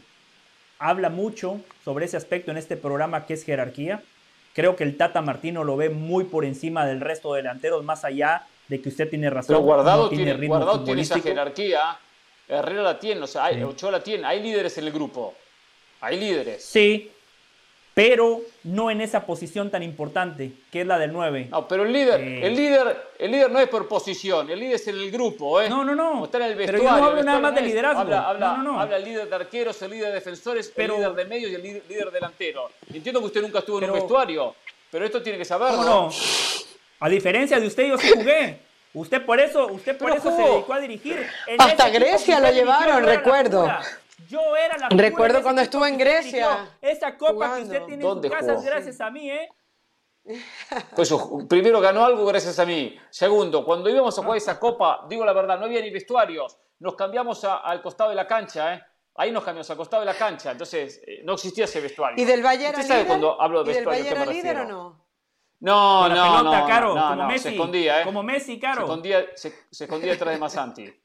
habla 0.78 1.08
mucho 1.08 1.60
sobre 1.84 2.06
ese 2.06 2.16
aspecto 2.16 2.50
en 2.50 2.56
este 2.58 2.76
programa 2.76 3.24
que 3.24 3.34
es 3.34 3.44
jerarquía. 3.44 4.02
Creo 4.54 4.76
que 4.76 4.84
el 4.84 4.96
Tata 4.96 5.22
Martino 5.22 5.64
lo 5.64 5.76
ve 5.76 5.88
muy 5.88 6.24
por 6.24 6.44
encima 6.44 6.84
del 6.84 7.00
resto 7.00 7.32
de 7.32 7.42
delanteros, 7.42 7.84
más 7.84 8.04
allá 8.04 8.46
de 8.68 8.82
que 8.82 8.88
usted 8.88 9.08
tiene 9.08 9.30
razón. 9.30 9.54
Pero 9.54 9.60
Guardado, 9.60 10.10
tiene, 10.10 10.34
guardado 10.46 10.84
tiene 10.84 11.02
esa 11.02 11.20
jerarquía. 11.20 11.98
Herrera 12.48 12.82
la 12.82 12.98
tiene, 12.98 13.22
o 13.22 13.26
sea, 13.26 13.46
hay, 13.46 13.62
Ochoa 13.62 13.92
la 13.92 14.02
tiene. 14.02 14.26
Hay 14.26 14.42
líderes 14.42 14.76
en 14.76 14.84
el 14.84 14.92
grupo. 14.92 15.34
Hay 16.00 16.18
líderes. 16.18 16.64
Sí, 16.64 17.10
pero 17.94 18.40
no 18.64 18.90
en 18.90 19.00
esa 19.02 19.26
posición 19.26 19.70
tan 19.70 19.82
importante, 19.82 20.52
que 20.70 20.80
es 20.80 20.86
la 20.86 20.98
del 20.98 21.12
9. 21.12 21.48
No, 21.50 21.68
pero 21.68 21.84
el 21.84 21.92
líder, 21.92 22.20
eh, 22.20 22.46
el 22.46 22.56
líder, 22.56 23.08
el 23.18 23.30
líder 23.30 23.50
no 23.50 23.58
es 23.58 23.68
por 23.68 23.86
posición, 23.86 24.50
el 24.50 24.58
líder 24.58 24.76
es 24.76 24.88
en 24.88 24.96
el 24.96 25.10
grupo, 25.10 25.60
¿eh? 25.60 25.68
No, 25.68 25.84
no, 25.84 25.94
no. 25.94 26.24
está 26.24 26.38
en 26.38 26.44
el 26.44 26.54
vestuario. 26.54 26.82
Pero 26.82 26.94
yo 26.94 27.00
no 27.00 27.06
hablo 27.06 27.22
nada 27.22 27.38
más 27.38 27.54
de 27.54 27.60
liderazgo. 27.60 28.00
Habla, 28.00 28.28
habla, 28.28 28.56
no, 28.56 28.62
no, 28.62 28.80
habla, 28.80 28.96
el 28.96 29.04
líder 29.04 29.28
de 29.28 29.34
arqueros, 29.34 29.80
el 29.82 29.90
líder 29.90 30.08
de 30.08 30.14
defensores, 30.14 30.72
el 30.74 30.90
líder 30.90 31.12
de 31.12 31.24
medios 31.26 31.50
y 31.50 31.54
el 31.54 31.62
líder, 31.62 32.10
delantero. 32.10 32.70
Entiendo 32.92 33.20
que 33.20 33.26
usted 33.26 33.42
nunca 33.42 33.58
estuvo 33.58 33.78
en 33.78 33.90
un 33.90 33.92
vestuario, 33.92 34.54
pero 34.90 35.04
esto 35.04 35.22
tiene 35.22 35.38
que 35.38 35.44
saberlo. 35.44 35.82
No, 35.82 36.06
no. 36.06 36.10
A 37.00 37.08
diferencia 37.08 37.60
de 37.60 37.66
usted, 37.66 37.88
yo 37.88 37.98
sí 37.98 38.08
jugué. 38.14 38.58
Usted 38.94 39.24
por 39.24 39.40
eso, 39.40 39.66
usted 39.68 39.96
por 39.96 40.10
eso 40.10 40.34
se 40.36 40.42
dedicó 40.42 40.74
a 40.74 40.80
dirigir. 40.80 41.26
Hasta 41.58 41.88
Grecia 41.88 42.40
lo 42.40 42.50
llevaron, 42.50 43.04
recuerdo. 43.04 43.68
Yo 44.28 44.56
era 44.56 44.76
la 44.78 44.88
Recuerdo 44.88 45.42
cuando 45.42 45.62
estuve 45.62 45.88
en 45.88 45.98
Grecia. 45.98 46.76
Esa 46.80 47.16
copa 47.16 47.56
que 47.56 47.62
usted 47.62 47.82
tiene 47.84 48.04
en 48.04 48.22
su 48.22 48.30
casa 48.30 48.54
es 48.54 48.64
gracias 48.64 49.00
a 49.00 49.10
mí, 49.10 49.30
¿eh? 49.30 49.48
Pues 50.94 51.12
primero 51.48 51.80
ganó 51.80 52.04
algo 52.04 52.24
gracias 52.26 52.58
a 52.58 52.64
mí. 52.64 52.96
Segundo, 53.10 53.64
cuando 53.64 53.90
íbamos 53.90 54.16
a 54.18 54.22
jugar 54.22 54.36
esa 54.36 54.58
copa, 54.58 55.06
digo 55.08 55.24
la 55.24 55.32
verdad, 55.32 55.58
no 55.58 55.64
había 55.66 55.80
ni 55.80 55.90
vestuarios. 55.90 56.56
Nos 56.78 56.94
cambiamos 56.94 57.44
al 57.44 57.80
costado 57.82 58.10
de 58.10 58.16
la 58.16 58.26
cancha, 58.26 58.74
¿eh? 58.74 58.82
Ahí 59.14 59.30
nos 59.30 59.44
cambiamos 59.44 59.68
al 59.70 59.76
costado 59.76 60.00
de 60.00 60.06
la 60.06 60.14
cancha, 60.14 60.52
entonces 60.52 61.02
eh, 61.06 61.20
no 61.22 61.34
existía 61.34 61.64
ese 61.64 61.80
vestuario. 61.80 62.20
¿Y 62.20 62.24
del 62.24 62.42
Valle 62.42 62.68
era 62.68 62.82
líder? 62.82 63.06
cuando 63.06 63.40
hablo 63.40 63.62
de 63.62 63.74
vestuario, 63.74 64.00
¿Y 64.00 64.08
del 64.08 64.14
Valle 64.14 64.22
era 64.22 64.32
líder 64.32 64.56
o 64.58 64.64
no? 64.64 65.06
No, 65.60 66.08
no, 66.08 66.42
no, 66.42 66.66
caro, 66.66 66.94
no, 66.94 67.08
como 67.10 67.26
Messi, 67.28 67.42
se 67.42 67.50
escondía, 67.50 68.00
¿eh? 68.00 68.04
Como 68.04 68.22
Messi, 68.24 68.58
caro. 68.58 68.78
Se 68.78 68.82
escondía, 68.82 69.26
se, 69.36 69.84
escondía 69.84 70.12
detrás 70.12 70.34
de 70.34 70.40
Masanti. 70.40 70.92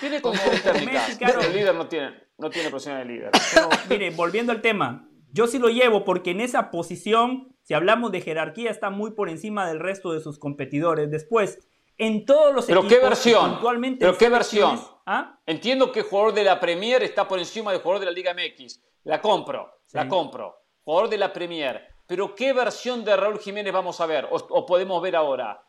Tiene 0.00 0.20
condiciones 0.20 0.62
técnicas. 0.62 1.20
El 1.20 1.52
líder 1.52 1.74
no 1.74 1.88
tiene, 1.88 2.14
no 2.38 2.50
tiene 2.50 2.70
posición 2.70 2.98
de 2.98 3.04
líder. 3.04 3.30
Pero, 3.54 3.68
mire, 3.88 4.10
volviendo 4.10 4.52
al 4.52 4.60
tema, 4.60 5.08
yo 5.32 5.46
sí 5.46 5.58
lo 5.58 5.68
llevo 5.68 6.04
porque 6.04 6.30
en 6.30 6.40
esa 6.40 6.70
posición, 6.70 7.56
si 7.62 7.74
hablamos 7.74 8.12
de 8.12 8.20
jerarquía, 8.20 8.70
está 8.70 8.90
muy 8.90 9.12
por 9.12 9.28
encima 9.28 9.68
del 9.68 9.80
resto 9.80 10.12
de 10.12 10.20
sus 10.20 10.38
competidores. 10.38 11.10
Después, 11.10 11.58
en 11.96 12.24
todos 12.24 12.54
los 12.54 12.66
¿Pero 12.66 12.86
qué 12.86 12.98
versión? 12.98 13.58
¿Pero 13.98 14.16
qué 14.16 14.28
versión? 14.28 14.80
¿Ah? 15.06 15.40
Entiendo 15.46 15.92
que 15.92 16.00
el 16.00 16.06
jugador 16.06 16.34
de 16.34 16.44
la 16.44 16.60
Premier 16.60 17.02
está 17.02 17.26
por 17.26 17.38
encima 17.38 17.72
del 17.72 17.80
jugador 17.80 18.00
de 18.00 18.06
la 18.06 18.12
Liga 18.12 18.34
MX. 18.34 18.82
La 19.04 19.20
compro, 19.20 19.80
la 19.92 20.08
compro. 20.08 20.56
Jugador 20.82 21.10
de 21.10 21.18
la 21.18 21.32
Premier. 21.32 21.86
Pero 22.06 22.34
¿qué 22.34 22.52
versión 22.52 23.04
de 23.04 23.16
Raúl 23.16 23.38
Jiménez 23.38 23.72
vamos 23.72 24.00
a 24.00 24.06
ver 24.06 24.28
o 24.30 24.66
podemos 24.66 25.02
ver 25.02 25.16
ahora? 25.16 25.62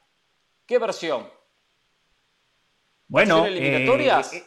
¿Qué 0.66 0.78
versión? 0.78 1.28
Bueno, 3.10 3.46
eliminatorias? 3.46 4.34
Eh, 4.34 4.38
eh, 4.38 4.44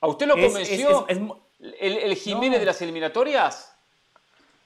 ¿A 0.00 0.06
usted 0.06 0.26
lo 0.26 0.34
convenció 0.34 1.06
el, 1.08 2.14
Jiménez 2.14 2.60
de 2.60 2.66
las 2.66 2.80
eliminatorias? 2.80 3.72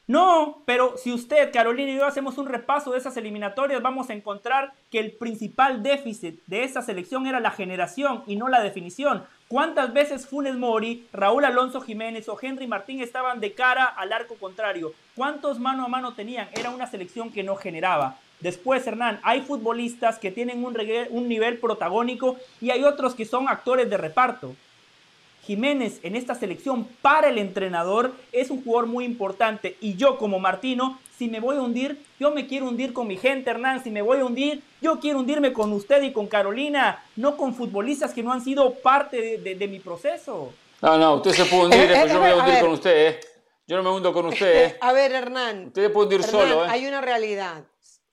No, 0.07 0.63
pero 0.65 0.97
si 0.97 1.13
usted, 1.13 1.53
Carolina 1.53 1.91
y 1.91 1.97
yo 1.97 2.07
hacemos 2.07 2.39
un 2.39 2.47
repaso 2.47 2.93
de 2.93 2.99
esas 2.99 3.17
eliminatorias, 3.17 3.83
vamos 3.83 4.09
a 4.09 4.15
encontrar 4.15 4.73
que 4.91 5.01
el 5.01 5.13
principal 5.13 5.83
déficit 5.83 6.41
de 6.47 6.65
esa 6.65 6.81
selección 6.81 7.27
era 7.27 7.41
la 7.41 7.51
generación 7.51 8.23
y 8.27 8.37
no 8.37 8.49
la 8.49 8.63
definición. 8.63 9.27
¿Cuántas 9.49 9.93
veces 9.93 10.27
Funes 10.27 10.57
Mori, 10.57 11.07
Raúl 11.13 11.45
Alonso 11.45 11.81
Jiménez 11.81 12.29
o 12.29 12.39
Henry 12.41 12.67
Martín 12.67 13.01
estaban 13.01 13.41
de 13.41 13.53
cara 13.53 13.85
al 13.85 14.13
arco 14.13 14.35
contrario? 14.37 14.93
¿Cuántos 15.15 15.59
mano 15.59 15.85
a 15.85 15.89
mano 15.89 16.15
tenían? 16.15 16.49
Era 16.55 16.71
una 16.71 16.87
selección 16.87 17.31
que 17.31 17.43
no 17.43 17.57
generaba. 17.57 18.19
Después, 18.41 18.87
Hernán, 18.87 19.21
hay 19.23 19.41
futbolistas 19.41 20.19
que 20.19 20.31
tienen 20.31 20.65
un, 20.65 20.77
un 21.11 21.29
nivel 21.29 21.59
protagónico 21.59 22.37
y 22.61 22.71
hay 22.71 22.85
otros 22.85 23.15
que 23.15 23.25
son 23.25 23.49
actores 23.49 23.91
de 23.91 23.97
reparto. 23.97 24.55
Jiménez 25.49 26.01
en 26.03 26.15
esta 26.15 26.35
selección 26.35 26.87
para 27.01 27.31
el 27.31 27.39
entrenador 27.39 28.13
es 28.33 28.51
un 28.51 28.63
jugador 28.63 28.87
muy 28.87 29.07
importante 29.07 29.79
y 29.81 29.97
yo 29.97 30.19
como 30.19 30.39
Martino, 30.39 30.99
si 31.17 31.27
me 31.27 31.41
voy 31.41 31.57
a 31.57 31.63
hundir, 31.63 32.05
yo 32.21 32.31
me 32.33 32.47
quiero 32.47 32.69
hundir 32.69 32.93
con 32.93 33.07
mi 33.07 33.17
gente, 33.17 33.49
Hernán, 33.49 33.83
si 33.83 33.91
me 33.91 34.03
voy 34.03 34.19
a 34.19 34.27
hundir, 34.27 34.63
yo 34.83 35.01
quiero 35.01 35.21
hundirme 35.21 35.55
con 35.55 35.73
usted 35.73 36.03
y 36.03 36.13
con 36.13 36.27
Carolina, 36.27 37.03
no 37.17 37.39
con 37.39 37.55
futbolistas 37.55 38.13
que 38.13 38.23
no 38.23 38.31
han 38.31 38.45
sido 38.45 38.75
parte 38.75 39.39
de, 39.39 39.69
mi 39.69 39.81
proceso. 39.81 40.53
No, 40.83 40.99
no, 40.99 41.15
usted 41.15 41.33
se 41.33 41.47
puede 41.47 41.65
hundir, 41.65 41.81
eh, 41.81 41.95
pero 41.95 42.07
yo 42.07 42.21
me 42.21 42.31
voy 42.31 42.41
a 42.41 42.45
hundir 42.45 42.61
con 42.61 42.71
usted, 42.73 43.09
¿eh? 43.09 43.21
Yo 43.67 43.77
no 43.79 43.83
me 43.83 43.91
hundo 43.91 44.13
con 44.13 44.27
usted, 44.27 44.67
¿eh? 44.67 44.77
A 44.81 44.93
ver, 44.93 45.13
Hernán. 45.13 45.69
Usted 45.69 45.83
se 45.83 45.91
puede 45.91 46.07
hundir 46.09 46.23
solo, 46.23 46.67
¿eh? 46.67 46.69
Hay 46.71 46.87
una 46.87 47.01
realidad 47.01 47.65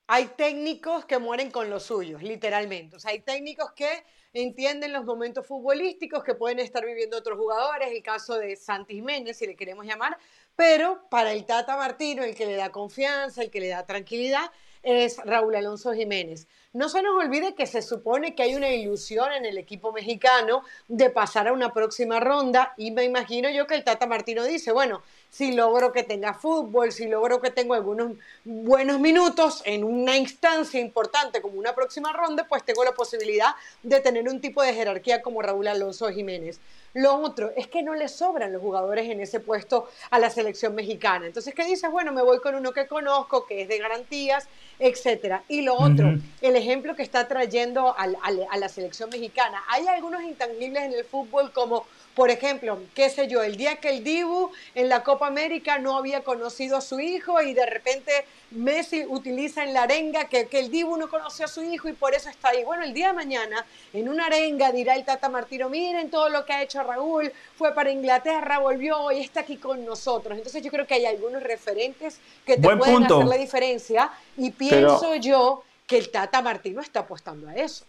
hay 0.07 0.27
técnicos 0.27 1.05
que 1.05 1.17
mueren 1.17 1.49
con 1.49 1.69
los 1.69 1.83
suyos, 1.83 2.21
literalmente. 2.21 2.95
O 2.95 2.99
sea, 2.99 3.11
hay 3.11 3.19
técnicos 3.19 3.71
que 3.73 4.03
entienden 4.33 4.93
los 4.93 5.05
momentos 5.05 5.47
futbolísticos 5.47 6.23
que 6.23 6.35
pueden 6.35 6.59
estar 6.59 6.85
viviendo 6.85 7.17
otros 7.17 7.37
jugadores, 7.37 7.89
el 7.91 8.03
caso 8.03 8.37
de 8.37 8.55
Santi 8.55 8.95
Jiménez, 8.95 9.37
si 9.37 9.47
le 9.47 9.55
queremos 9.55 9.85
llamar, 9.85 10.17
pero 10.55 11.07
para 11.09 11.31
el 11.31 11.45
Tata 11.45 11.75
Martino, 11.77 12.23
el 12.23 12.35
que 12.35 12.45
le 12.45 12.55
da 12.55 12.71
confianza, 12.71 13.41
el 13.41 13.49
que 13.49 13.61
le 13.61 13.69
da 13.69 13.85
tranquilidad, 13.85 14.51
es 14.83 15.17
Raúl 15.25 15.55
Alonso 15.55 15.93
Jiménez. 15.93 16.47
No 16.71 16.89
se 16.89 17.01
nos 17.01 17.15
olvide 17.21 17.55
que 17.55 17.65
se 17.65 17.81
supone 17.81 18.35
que 18.35 18.43
hay 18.43 18.53
una 18.53 18.69
ilusión 18.69 19.33
en 19.33 19.45
el 19.45 19.57
equipo 19.57 19.91
mexicano 19.91 20.61
de 20.87 21.09
pasar 21.09 21.47
a 21.47 21.53
una 21.53 21.73
próxima 21.73 22.19
ronda 22.19 22.73
y 22.77 22.91
me 22.91 23.03
imagino 23.03 23.49
yo 23.49 23.65
que 23.65 23.73
el 23.73 23.83
Tata 23.83 24.05
Martino 24.05 24.43
dice, 24.43 24.71
bueno, 24.71 25.01
si 25.35 25.51
logro 25.51 25.91
que 25.91 26.03
tenga 26.03 26.33
fútbol, 26.33 26.93
si 26.93 27.09
logro 27.09 27.41
que 27.41 27.51
tengo 27.51 27.73
algunos 27.73 28.13
buenos 28.45 29.01
minutos 29.01 29.61
en 29.65 29.83
una 29.83 30.15
instancia 30.15 30.79
importante 30.79 31.41
como 31.41 31.59
una 31.59 31.75
próxima 31.75 32.13
ronda, 32.13 32.47
pues 32.47 32.63
tengo 32.63 32.85
la 32.85 32.93
posibilidad 32.93 33.49
de 33.83 33.99
tener 33.99 34.29
un 34.29 34.39
tipo 34.39 34.63
de 34.63 34.73
jerarquía 34.73 35.21
como 35.21 35.41
Raúl 35.41 35.67
Alonso 35.67 36.07
Jiménez. 36.09 36.61
Lo 36.93 37.15
otro 37.15 37.51
es 37.57 37.67
que 37.67 37.83
no 37.83 37.95
le 37.95 38.07
sobran 38.07 38.53
los 38.53 38.61
jugadores 38.61 39.09
en 39.09 39.19
ese 39.19 39.41
puesto 39.41 39.89
a 40.09 40.19
la 40.19 40.29
selección 40.29 40.73
mexicana. 40.73 41.25
Entonces, 41.25 41.53
¿qué 41.53 41.65
dices? 41.65 41.91
Bueno, 41.91 42.13
me 42.13 42.21
voy 42.21 42.39
con 42.39 42.55
uno 42.55 42.71
que 42.71 42.87
conozco, 42.87 43.45
que 43.45 43.63
es 43.63 43.67
de 43.67 43.77
garantías, 43.77 44.47
etcétera. 44.79 45.43
Y 45.49 45.63
lo 45.63 45.75
otro, 45.75 46.13
el 46.39 46.55
ejemplo 46.55 46.95
que 46.95 47.03
está 47.03 47.27
trayendo 47.27 47.93
a 47.97 48.57
la 48.57 48.69
selección 48.69 49.09
mexicana. 49.09 49.61
Hay 49.67 49.85
algunos 49.87 50.23
intangibles 50.23 50.83
en 50.83 50.93
el 50.93 51.03
fútbol 51.03 51.51
como 51.51 51.85
por 52.15 52.29
ejemplo, 52.29 52.79
qué 52.95 53.09
sé 53.09 53.27
yo, 53.27 53.43
el 53.43 53.57
día 53.57 53.75
que 53.75 53.89
el 53.89 54.03
Dibu 54.03 54.49
en 54.73 54.87
la 54.87 55.03
Copa 55.03 55.27
América 55.27 55.79
no 55.79 55.97
había 55.97 56.23
conocido 56.23 56.77
a 56.77 56.81
su 56.81 57.01
hijo 57.01 57.41
y 57.41 57.53
de 57.53 57.65
repente 57.65 58.25
Messi 58.51 59.05
utiliza 59.05 59.63
en 59.63 59.73
la 59.73 59.83
arenga 59.83 60.29
que, 60.29 60.47
el 60.51 60.71
Dibu 60.71 60.95
no 60.95 61.09
conoció 61.09 61.43
a 61.43 61.49
su 61.49 61.61
hijo 61.61 61.89
y 61.89 61.93
por 61.93 62.15
eso 62.15 62.29
está 62.29 62.49
ahí. 62.49 62.63
Bueno, 62.63 62.83
el 62.83 62.93
día 62.93 63.07
de 63.07 63.13
mañana 63.13 63.65
en 63.91 64.07
una 64.07 64.27
arenga 64.27 64.71
dirá 64.71 64.95
el 64.95 65.03
Tata 65.03 65.27
Martino, 65.27 65.69
miren 65.69 66.09
todo 66.09 66.29
lo 66.29 66.45
que 66.45 66.53
ha 66.53 66.63
hecho 66.63 66.81
Raúl, 66.83 67.33
fue 67.57 67.75
para 67.75 67.91
Inglaterra, 67.91 68.59
volvió 68.59 69.11
y 69.11 69.19
está 69.19 69.41
aquí 69.41 69.57
con 69.57 69.83
nosotros. 69.83 70.37
Entonces 70.37 70.63
yo 70.63 70.71
creo 70.71 70.87
que 70.87 70.93
hay 70.93 71.05
algunos 71.05 71.43
referentes 71.43 72.19
que 72.45 72.55
te 72.55 72.77
pueden 72.77 73.03
hacer 73.03 73.25
la 73.25 73.35
diferencia 73.35 74.09
y 74.37 74.51
pienso 74.51 75.15
yo 75.15 75.63
que 75.85 75.97
el 75.97 76.09
Tata 76.11 76.41
Martino 76.41 76.79
está 76.79 77.01
apostando 77.01 77.49
a 77.49 77.55
eso. 77.55 77.83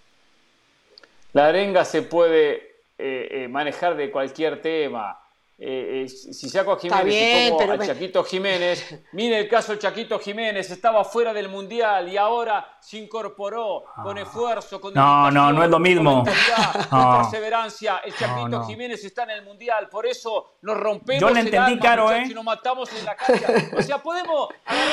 La 1.33 1.47
arenga 1.47 1.85
se 1.85 2.03
puede 2.03 2.66
eh, 2.99 3.29
eh, 3.31 3.49
manejar 3.49 3.97
de 3.97 4.11
cualquier 4.11 4.61
tema. 4.63 5.19
eh, 5.59 6.05
eh, 6.05 6.09
si 6.09 6.51
saco 6.51 6.73
a 6.73 6.79
Jiménez 6.79 7.15
y 7.15 7.51
pongo 7.51 7.73
a 7.73 7.79
Chaquito 7.79 8.23
Jiménez, 8.25 9.01
mire 9.13 9.39
el 9.39 9.49
caso 9.49 9.73
de 9.73 9.79
Chaquito 9.79 10.19
Jiménez, 10.19 10.71
estaba 10.71 11.03
fuera 11.03 11.33
del 11.33 11.49
Mundial 11.49 12.11
y 12.11 12.19
ahora 12.19 12.77
se 12.79 12.99
incorporó 12.99 13.85
con 14.03 14.19
ah. 14.19 14.21
esfuerzo, 14.21 14.79
con 14.83 14.93
No, 14.93 15.31
no, 15.31 15.53
no 15.55 15.65
es 15.65 15.71
lo 15.71 15.79
mismo. 15.79 16.25
Con 16.91 17.23
perseverancia. 17.23 18.03
El 18.05 18.15
Chaquito 18.15 18.65
Jiménez 18.65 19.03
está 19.05 19.23
en 19.25 19.31
el 19.31 19.43
Mundial, 19.45 19.89
por 19.89 20.05
eso 20.07 20.57
nos 20.61 20.77
rompemos 20.77 21.21
Yo 21.23 21.31
le 21.31 21.41
entendí, 21.41 21.79
Caro, 21.79 22.13
¿eh? 22.13 22.27
y 22.31 22.35
nos 22.35 22.45
matamos 22.45 22.91
en 22.93 23.05
la 23.05 23.17
cancha. 23.17 23.47
O 23.77 23.83
sea, 23.83 24.03
podemos 24.03 24.49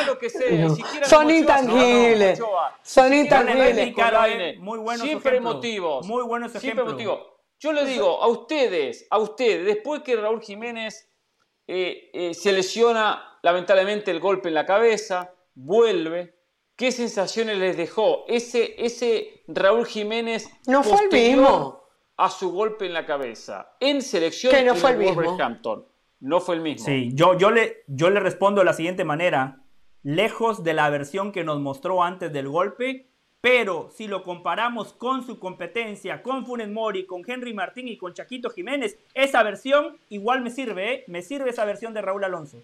lo 0.07 0.17
que 0.17 0.29
sea. 0.29 0.69
Son 1.03 1.29
intangibles. 1.29 2.39
Son 2.81 3.13
intangibles. 3.13 4.59
Muy 4.59 4.79
buenos 4.79 5.05
Siempre 5.05 5.41
motivos. 5.41 6.05
Muy 6.07 6.23
buenos 6.23 6.55
ejemplos. 6.55 6.61
Siempre 6.61 7.05
motivos. 7.05 7.32
Yo 7.63 7.71
le 7.71 7.85
digo 7.85 8.21
a 8.21 8.27
ustedes, 8.27 9.07
a 9.09 9.19
ustedes, 9.19 9.65
después 9.65 10.01
que 10.01 10.17
Raúl 10.17 10.41
Jiménez 10.41 11.09
eh, 11.65 12.09
eh, 12.11 12.33
se 12.33 12.51
lesiona 12.51 13.39
lamentablemente 13.41 14.11
el 14.11 14.19
golpe 14.19 14.49
en 14.49 14.55
la 14.55 14.65
cabeza, 14.65 15.33
vuelve, 15.55 16.35
¿qué 16.75 16.91
sensaciones 16.91 17.57
les 17.57 17.77
dejó 17.77 18.25
ese, 18.27 18.75
ese 18.77 19.45
Raúl 19.47 19.85
Jiménez 19.85 20.49
no 20.67 20.83
fue 20.83 21.05
el 21.05 21.09
mismo. 21.09 21.81
a 22.17 22.29
su 22.29 22.51
golpe 22.51 22.85
en 22.85 22.91
la 22.91 23.05
cabeza 23.05 23.77
en 23.79 24.01
selección 24.01 24.51
que 24.51 24.63
no 24.63 24.75
fue 24.75 24.91
el 24.91 24.97
mismo. 24.97 25.37
No 26.19 26.41
fue 26.41 26.55
el 26.55 26.61
mismo. 26.61 26.85
Sí, 26.85 27.11
yo, 27.13 27.37
yo, 27.37 27.49
le, 27.49 27.85
yo 27.87 28.09
le 28.09 28.19
respondo 28.19 28.59
de 28.59 28.65
la 28.65 28.73
siguiente 28.73 29.05
manera. 29.05 29.63
Lejos 30.01 30.65
de 30.65 30.73
la 30.73 30.89
versión 30.89 31.31
que 31.31 31.45
nos 31.45 31.61
mostró 31.61 32.03
antes 32.03 32.33
del 32.33 32.49
golpe, 32.49 33.12
pero 33.43 33.89
si 33.93 34.07
lo 34.07 34.23
comparamos 34.23 34.93
con 34.93 35.25
su 35.25 35.37
competencia, 35.37 36.23
con 36.23 36.45
Funes 36.45 36.69
Mori, 36.69 37.05
con 37.05 37.23
Henry 37.27 37.53
Martín 37.53 37.89
y 37.89 37.97
con 37.97 38.13
Chaquito 38.13 38.49
Jiménez, 38.49 38.97
esa 39.13 39.43
versión 39.43 39.97
igual 40.07 40.39
me 40.39 40.49
sirve, 40.49 40.93
¿eh? 40.93 41.03
Me 41.07 41.21
sirve 41.21 41.49
esa 41.49 41.65
versión 41.65 41.93
de 41.93 42.01
Raúl 42.01 42.23
Alonso. 42.23 42.59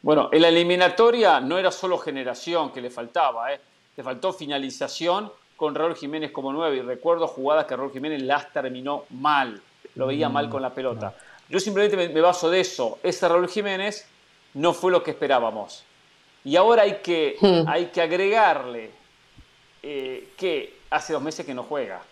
Bueno, 0.00 0.30
en 0.32 0.40
la 0.40 0.48
eliminatoria 0.48 1.38
no 1.40 1.58
era 1.58 1.70
solo 1.70 1.98
generación 1.98 2.72
que 2.72 2.80
le 2.80 2.88
faltaba, 2.88 3.52
¿eh? 3.52 3.60
Le 3.94 4.02
faltó 4.02 4.32
finalización 4.32 5.30
con 5.54 5.74
Raúl 5.74 5.94
Jiménez 5.94 6.30
como 6.30 6.50
nueve. 6.50 6.78
Y 6.78 6.80
recuerdo 6.80 7.26
jugadas 7.26 7.66
que 7.66 7.76
Raúl 7.76 7.92
Jiménez 7.92 8.22
las 8.22 8.50
terminó 8.50 9.04
mal. 9.10 9.60
Lo 9.96 10.06
veía 10.06 10.30
mal 10.30 10.48
con 10.48 10.62
la 10.62 10.72
pelota. 10.72 11.14
Yo 11.50 11.60
simplemente 11.60 12.08
me, 12.08 12.20
baso 12.22 12.48
de 12.48 12.60
eso. 12.60 12.98
Ese 13.02 13.28
Raúl 13.28 13.48
Jiménez 13.48 14.08
no 14.54 14.72
fue 14.72 14.90
lo 14.90 15.02
que 15.02 15.10
esperábamos. 15.10 15.84
Y 16.42 16.56
ahora 16.56 16.84
hay 16.84 17.00
que, 17.02 17.36
hmm. 17.38 17.68
hay 17.68 17.86
que 17.88 18.00
agregarle 18.00 19.04
eh, 19.88 20.32
que 20.36 20.80
hace 20.90 21.12
dos 21.12 21.22
meses 21.22 21.46
que 21.46 21.54
no 21.54 21.62
juega. 21.62 22.02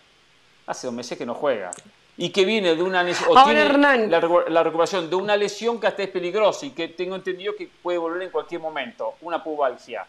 Hace 0.65 0.87
dos 0.87 0.93
meses 0.93 1.17
que 1.17 1.25
no 1.25 1.33
juega. 1.33 1.71
Y 2.15 2.29
que 2.29 2.45
viene 2.45 2.73
de 2.73 2.81
una 2.81 3.03
lesión, 3.03 3.37
o 3.37 3.43
tiene 3.43 3.65
la, 4.07 4.63
recuperación 4.63 5.09
de 5.09 5.17
una 5.17 5.35
lesión 5.35 5.77
que 5.77 5.87
hasta 5.87 6.03
es 6.03 6.09
peligrosa 6.09 6.65
y 6.65 6.69
que 6.69 6.87
tengo 6.87 7.17
entendido 7.17 7.53
que 7.53 7.69
puede 7.83 7.97
volver 7.97 8.21
en 8.21 8.29
cualquier 8.29 8.61
momento, 8.61 9.15
una 9.19 9.43
pubalgia. 9.43 10.07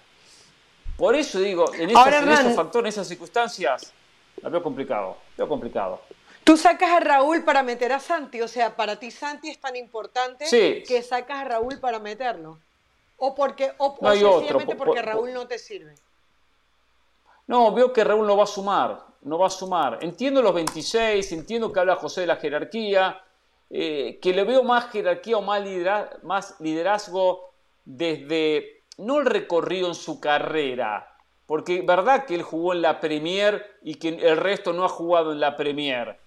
Por 0.96 1.16
eso 1.16 1.40
digo, 1.40 1.74
en, 1.74 1.90
esos 1.90 2.54
factores, 2.54 2.94
en 2.94 3.00
esas 3.00 3.08
circunstancias, 3.08 3.92
la 4.42 4.48
veo 4.48 4.62
complicado, 4.62 5.16
veo 5.36 5.48
complicado. 5.48 6.00
Tú 6.44 6.56
sacas 6.56 6.90
a 6.92 7.00
Raúl 7.00 7.42
para 7.42 7.64
meter 7.64 7.90
a 7.92 7.98
Santi, 7.98 8.40
o 8.42 8.46
sea, 8.46 8.76
para 8.76 8.94
ti 8.94 9.10
Santi 9.10 9.50
es 9.50 9.58
tan 9.58 9.74
importante 9.74 10.44
que 10.86 11.02
sacas 11.02 11.38
a 11.38 11.44
Raúl 11.44 11.80
para 11.80 11.98
meterlo. 11.98 12.60
O 13.16 13.34
porque 13.34 13.72
o, 13.78 13.96
sencillamente 14.00 14.76
porque 14.76 15.02
Raúl 15.02 15.32
no 15.32 15.48
te 15.48 15.58
sirve. 15.58 15.96
No, 17.46 17.72
veo 17.72 17.92
que 17.92 18.02
Raúl 18.02 18.26
no 18.26 18.36
va 18.36 18.44
a 18.44 18.48
sumar, 18.48 19.06
no 19.22 19.38
va 19.38 19.46
a 19.46 19.50
sumar. 19.50 19.98
Entiendo 20.02 20.42
los 20.42 20.54
26, 20.54 21.30
entiendo 21.32 21.72
que 21.72 21.80
habla 21.80 21.96
José 21.96 22.22
de 22.22 22.26
la 22.26 22.36
jerarquía, 22.36 23.22
eh, 23.70 24.18
que 24.20 24.32
le 24.32 24.44
veo 24.44 24.62
más 24.62 24.90
jerarquía 24.90 25.38
o 25.38 25.42
más, 25.42 25.62
más 26.22 26.60
liderazgo 26.60 27.50
desde, 27.84 28.82
no 28.98 29.20
el 29.20 29.26
recorrido 29.26 29.88
en 29.88 29.94
su 29.94 30.20
carrera, 30.20 31.16
porque 31.46 31.82
verdad 31.82 32.24
que 32.26 32.34
él 32.34 32.42
jugó 32.42 32.72
en 32.72 32.82
la 32.82 33.00
Premier 33.00 33.78
y 33.82 33.94
que 33.94 34.08
el 34.08 34.36
resto 34.36 34.72
no 34.72 34.84
ha 34.84 34.88
jugado 34.88 35.32
en 35.32 35.40
la 35.40 35.56
Premier, 35.56 36.18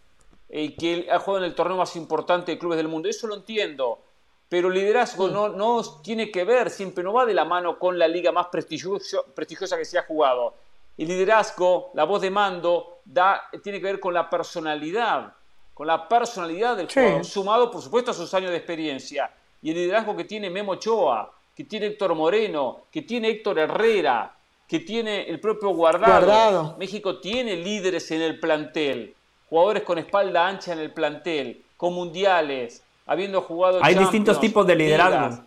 y 0.49 0.75
que 0.75 0.93
él 0.93 1.07
ha 1.11 1.19
jugado 1.19 1.43
en 1.43 1.49
el 1.49 1.55
torneo 1.55 1.77
más 1.77 1.95
importante 1.95 2.53
de 2.53 2.57
clubes 2.57 2.77
del 2.77 2.87
mundo, 2.87 3.09
eso 3.09 3.27
lo 3.27 3.35
entiendo, 3.35 3.99
pero 4.47 4.69
liderazgo 4.69 5.27
no, 5.27 5.49
no 5.49 5.81
tiene 6.01 6.31
que 6.31 6.43
ver, 6.43 6.69
siempre 6.69 7.03
no 7.03 7.13
va 7.13 7.25
de 7.25 7.33
la 7.33 7.45
mano 7.45 7.77
con 7.77 7.99
la 7.99 8.07
liga 8.07 8.31
más 8.31 8.47
prestigiosa 8.47 9.77
que 9.77 9.85
se 9.85 9.97
ha 9.97 10.03
jugado. 10.03 10.55
El 10.99 11.07
liderazgo, 11.07 11.91
la 11.93 12.03
voz 12.03 12.21
de 12.21 12.29
mando, 12.29 12.99
da, 13.05 13.41
tiene 13.63 13.79
que 13.79 13.85
ver 13.85 13.99
con 14.01 14.13
la 14.13 14.29
personalidad, 14.29 15.33
con 15.73 15.87
la 15.87 16.09
personalidad 16.09 16.75
del 16.75 16.91
jugador, 16.91 17.23
sumado 17.23 17.71
por 17.71 17.81
supuesto 17.81 18.11
a 18.11 18.13
sus 18.13 18.33
años 18.33 18.51
de 18.51 18.57
experiencia. 18.57 19.31
Y 19.61 19.69
el 19.69 19.77
liderazgo 19.77 20.13
que 20.13 20.25
tiene 20.25 20.49
Memo 20.49 20.73
Ochoa, 20.73 21.31
que 21.55 21.63
tiene 21.63 21.85
Héctor 21.85 22.15
Moreno, 22.15 22.81
que 22.91 23.03
tiene 23.03 23.29
Héctor 23.29 23.59
Herrera, 23.59 24.35
que 24.67 24.81
tiene 24.81 25.23
el 25.23 25.39
propio 25.39 25.69
Guardado. 25.69 26.75
México 26.77 27.19
tiene 27.19 27.55
líderes 27.55 28.11
en 28.11 28.21
el 28.21 28.37
plantel, 28.37 29.15
jugadores 29.49 29.83
con 29.83 29.99
espalda 29.99 30.47
ancha 30.47 30.73
en 30.73 30.79
el 30.79 30.91
plantel, 30.91 31.63
con 31.77 31.93
mundiales, 31.93 32.83
habiendo 33.05 33.41
jugado. 33.41 33.79
Hay 33.81 33.95
distintos 33.95 34.37
tipos 34.37 34.67
de 34.67 34.75
liderazgo. 34.75 35.45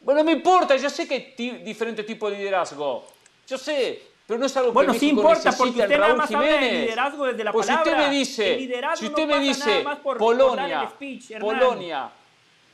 Bueno, 0.00 0.20
no 0.20 0.24
me 0.24 0.32
importa, 0.32 0.76
yo 0.76 0.88
sé 0.88 1.08
que 1.08 1.34
hay 1.36 1.62
diferentes 1.64 2.06
tipos 2.06 2.30
de 2.30 2.38
liderazgo. 2.38 3.04
Yo 3.46 3.58
sé, 3.58 4.13
pero 4.26 4.40
no 4.40 4.46
es 4.46 4.56
algo 4.56 4.72
bueno, 4.72 4.92
que 4.92 4.98
sí 4.98 5.10
importa, 5.10 5.52
porque 5.52 5.80
usted 5.80 5.98
nada 5.98 6.14
más 6.14 6.30
habla 6.30 6.56
de 6.56 6.72
liderazgo 6.72 7.26
desde 7.26 7.44
la 7.44 7.52
pues 7.52 7.66
palabra. 7.66 7.84
Si 7.84 7.90
usted 7.90 8.04
me 8.04 8.14
dice, 8.14 8.96
si 8.96 9.06
usted 9.06 9.26
me 9.26 9.38
dice 9.40 9.84
Polonia, 10.18 10.90
Polonia, 11.38 12.10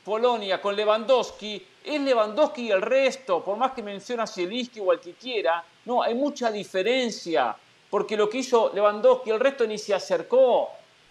Polonia 0.05 0.61
con 0.61 0.75
Lewandowski, 0.75 1.65
es 1.83 2.01
Lewandowski 2.01 2.67
y 2.67 2.71
el 2.71 2.81
resto, 2.81 3.43
por 3.43 3.57
más 3.57 3.71
que 3.73 3.83
menciona 3.83 4.23
a 4.23 4.27
Zielinski 4.27 4.79
o 4.79 4.91
al 4.91 5.01
que 5.01 5.13
quiera, 5.13 5.63
no, 5.85 6.01
hay 6.01 6.15
mucha 6.15 6.49
diferencia, 6.51 7.55
porque 7.89 8.15
lo 8.15 8.29
que 8.29 8.37
hizo 8.37 8.71
Lewandowski, 8.73 9.31
el 9.31 9.39
resto 9.39 9.67
ni 9.67 9.77
se 9.77 9.93
acercó, 9.93 10.69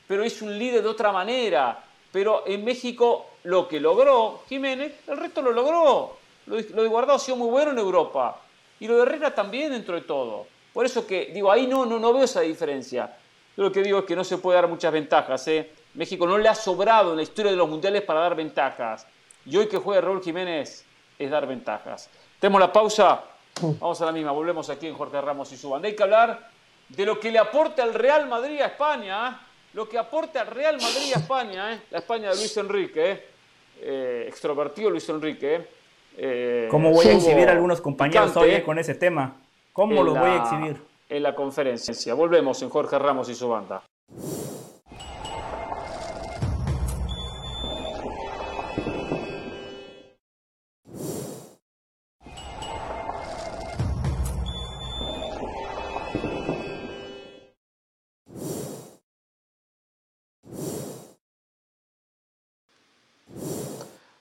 pero 0.09 0.25
es 0.25 0.41
un 0.41 0.59
líder 0.59 0.83
de 0.83 0.89
otra 0.89 1.13
manera. 1.13 1.85
Pero 2.11 2.45
en 2.47 2.65
México 2.65 3.27
lo 3.45 3.69
que 3.69 3.79
logró 3.79 4.43
Jiménez, 4.49 4.93
el 5.07 5.17
resto 5.17 5.43
lo 5.43 5.53
logró. 5.53 6.17
Lo 6.47 6.57
de 6.57 6.89
Guardado 6.89 7.17
ha 7.17 7.21
sido 7.21 7.37
muy 7.37 7.49
bueno 7.49 7.71
en 7.71 7.79
Europa. 7.79 8.41
Y 8.81 8.89
lo 8.89 8.97
de 8.97 9.03
Herrera 9.03 9.35
también 9.35 9.73
dentro 9.73 9.95
de 9.95 10.01
todo. 10.01 10.47
Por 10.73 10.87
eso 10.87 11.07
que 11.07 11.27
digo, 11.27 11.51
ahí 11.53 11.67
no, 11.67 11.85
no, 11.87 11.99
no 11.99 12.13
veo 12.13 12.25
esa 12.25 12.41
diferencia. 12.41 13.17
Yo 13.57 13.65
lo 13.65 13.73
que 13.73 13.83
digo 13.83 14.01
es 14.01 14.05
que 14.05 14.17
no 14.17 14.25
se 14.25 14.39
puede 14.39 14.57
dar 14.57 14.69
muchas 14.69 14.93
ventajas. 14.93 15.47
¿eh? 15.49 15.71
México 15.95 16.27
no 16.27 16.39
le 16.39 16.49
ha 16.49 16.55
sobrado 16.55 17.11
en 17.11 17.17
la 17.17 17.23
historia 17.23 17.51
de 17.51 17.57
los 17.57 17.69
mundiales 17.69 18.03
para 18.03 18.21
dar 18.21 18.35
ventajas. 18.35 19.07
Y 19.45 19.57
hoy 19.57 19.69
que 19.69 19.79
juega 19.79 20.01
Raúl 20.01 20.23
Jiménez 20.23 20.85
es 21.19 21.31
dar 21.31 21.47
ventajas. 21.47 22.09
Tenemos 22.39 22.61
la 22.61 22.73
pausa. 22.73 23.23
Vamos 23.61 24.01
a 24.01 24.07
la 24.07 24.13
misma. 24.13 24.33
Volvemos 24.33 24.71
aquí 24.71 24.87
en 24.87 24.95
Jorge 24.95 25.21
Ramos 25.21 25.53
y 25.53 25.57
su 25.57 25.69
banda. 25.69 25.89
Hay 25.89 25.97
que 25.97 26.03
hablar 26.03 26.49
de 26.89 27.05
lo 27.05 27.21
que 27.21 27.31
le 27.31 27.39
aporta 27.39 27.83
el 27.83 27.93
Real 27.93 28.29
Madrid 28.29 28.61
a 28.61 28.67
España. 28.67 29.29
¿eh? 29.29 29.47
Lo 29.75 29.89
que 29.89 29.99
aporta 29.99 30.43
el 30.43 30.47
Real 30.47 30.81
Madrid 30.81 31.13
a 31.15 31.19
España. 31.19 31.75
¿eh? 31.75 31.81
La 31.91 31.99
España 31.99 32.31
de 32.31 32.37
Luis 32.37 32.57
Enrique. 32.57 33.11
¿eh? 33.11 33.27
Eh, 33.83 34.25
extrovertido 34.29 34.91
Luis 34.91 35.09
Enrique. 35.09 35.80
Eh, 36.23 36.69
¿Cómo 36.71 36.91
voy 36.91 37.07
a 37.07 37.15
exhibir 37.15 37.49
a 37.49 37.53
algunos 37.53 37.81
compañeros 37.81 38.37
hoy 38.37 38.61
con 38.61 38.79
ese 38.79 38.95
tema? 38.95 39.37
¿Cómo 39.73 40.03
los 40.03 40.19
voy 40.19 40.29
a 40.29 40.37
exhibir? 40.37 40.77
En 41.09 41.23
la 41.23 41.35
conferencia. 41.35 42.13
Volvemos 42.13 42.61
en 42.61 42.69
Jorge 42.69 42.99
Ramos 42.99 43.31
y 43.31 43.35
su 43.35 43.49
banda. 43.49 43.83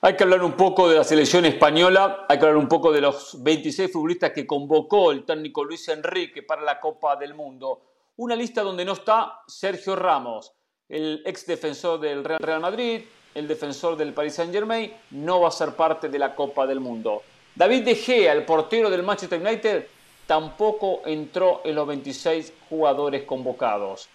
Hay 0.10 0.15
que 0.15 0.23
hablar 0.23 0.41
un 0.41 0.53
poco 0.53 0.90
de 0.90 0.95
la 0.95 1.03
selección 1.03 1.45
española, 1.45 2.26
hay 2.27 2.40
que 2.40 2.44
hablar 2.44 2.57
un 2.57 2.68
poco 2.68 2.91
de 2.91 2.99
los 2.99 3.44
26 3.44 3.91
futbolistas 3.91 4.31
que 4.31 4.48
convocó 4.48 5.11
el 5.11 5.23
técnico 5.23 5.64
Luis 5.64 5.88
Enrique 5.88 6.41
para 6.41 6.64
la 6.64 6.80
Copa 6.80 7.15
del 7.15 7.36
Mundo. 7.36 7.81
Una 8.18 8.36
lista 8.36 8.64
donde 8.64 8.84
no 8.84 8.94
está 8.94 9.41
Sergio 9.45 9.95
Ramos, 9.95 10.52
el 10.90 11.22
ex 11.27 11.45
defensor 11.45 11.99
del 11.99 12.23
Real 12.23 12.60
Madrid, 12.60 13.02
el 13.36 13.48
defensor 13.48 13.95
del 13.98 14.15
Paris 14.15 14.34
Saint 14.34 14.52
Germain, 14.52 14.91
no 15.11 15.41
va 15.41 15.49
a 15.49 15.52
ser 15.52 15.76
parte 15.76 16.10
de 16.10 16.18
la 16.18 16.34
Copa 16.34 16.65
del 16.65 16.80
Mundo. 16.80 17.22
David 17.53 17.86
De 17.86 17.94
Gea, 17.94 18.34
el 18.34 18.45
portero 18.45 18.90
del 18.90 19.03
Manchester 19.03 19.40
United, 19.40 19.86
tampoco 20.26 21.02
entró 21.06 21.61
en 21.64 21.76
los 21.76 21.86
26 21.86 22.52
jugadores 22.68 23.26
convocados. 23.26 24.10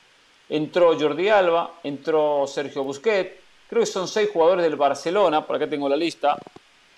Entró 0.49 0.99
Jordi 0.99 1.29
Alba, 1.29 1.75
entró 1.85 2.49
Sergio 2.49 2.83
Busquets, 2.83 3.44
creo 3.69 3.81
que 3.81 3.87
son 3.87 4.09
seis 4.09 4.31
jugadores 4.33 4.65
del 4.65 4.77
Barcelona, 4.77 5.47
por 5.47 5.57
acá 5.57 5.69
tengo 5.69 5.89
la 5.89 5.97
lista, 5.97 6.37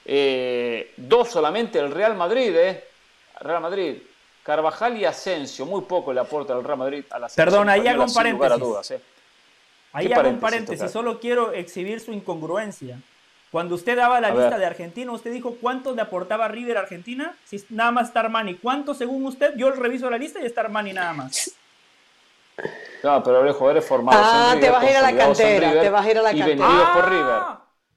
eh, 0.05 0.93
dos 0.97 1.29
solamente 1.29 1.79
del 1.79 1.91
Real 1.91 2.17
Madrid, 2.17 2.55
¿eh? 2.57 2.85
Real 3.41 3.61
Madrid, 3.61 3.97
Carvajal 4.43 4.97
y 4.99 5.05
Asensio, 5.05 5.67
muy 5.67 5.83
poco 5.83 6.13
le 6.13 6.21
aporta 6.21 6.55
el 6.55 6.65
Real 6.65 6.79
Madrid 6.79 7.05
a 7.11 7.19
la 7.19 7.29
Perdón, 7.29 7.69
ahí 7.69 7.87
hago 7.87 8.05
un 8.05 8.15
paréntesis. 8.15 8.91
¿eh? 8.93 9.01
Ahí 9.93 10.13
hago 10.13 10.29
un 10.29 10.41
paréntesis, 10.41 10.91
solo 10.91 11.19
quiero 11.21 11.53
exhibir 11.53 12.01
su 12.01 12.13
incongruencia. 12.13 12.99
Cuando 13.51 13.77
usted 13.77 13.97
daba 13.97 14.21
la 14.21 14.31
lista 14.31 14.59
de 14.59 14.67
Argentina, 14.67 15.11
usted 15.13 15.33
dijo 15.33 15.57
cuánto 15.61 15.95
le 15.95 16.03
aportaba 16.03 16.49
River 16.49 16.77
a 16.77 16.81
Argentina. 16.81 17.35
Si 17.45 17.65
nada 17.71 17.91
más 17.91 18.09
está 18.09 18.21
Armani, 18.21 18.57
¿cuánto 18.57 18.93
según 18.93 19.25
usted? 19.25 19.55
Yo 19.57 19.71
reviso 19.71 20.11
la 20.11 20.19
lista 20.19 20.41
y 20.41 20.47
está 20.47 20.63
Armani 20.63 20.93
nada 20.93 21.13
más. 21.13 21.53
No, 23.03 23.23
pero 23.23 23.39
habrá 23.39 23.53
jugadores 23.53 23.87
formados. 23.87 24.23
Ah, 24.25 24.55
te 24.59 24.71
vas 24.71 24.83
a 24.83 24.91
ir 24.91 24.97
a 24.97 25.03
la 25.03 25.17
cantera, 25.17 25.81
te 25.81 25.91
vas 25.91 26.07
a 26.07 26.11
ir 26.11 26.19
a 26.19 26.23
la 26.23 26.31
cantera. 26.31 26.53
Y 26.53 26.57
vendidos 26.57 26.89
por 26.91 27.11
River. 27.11 27.43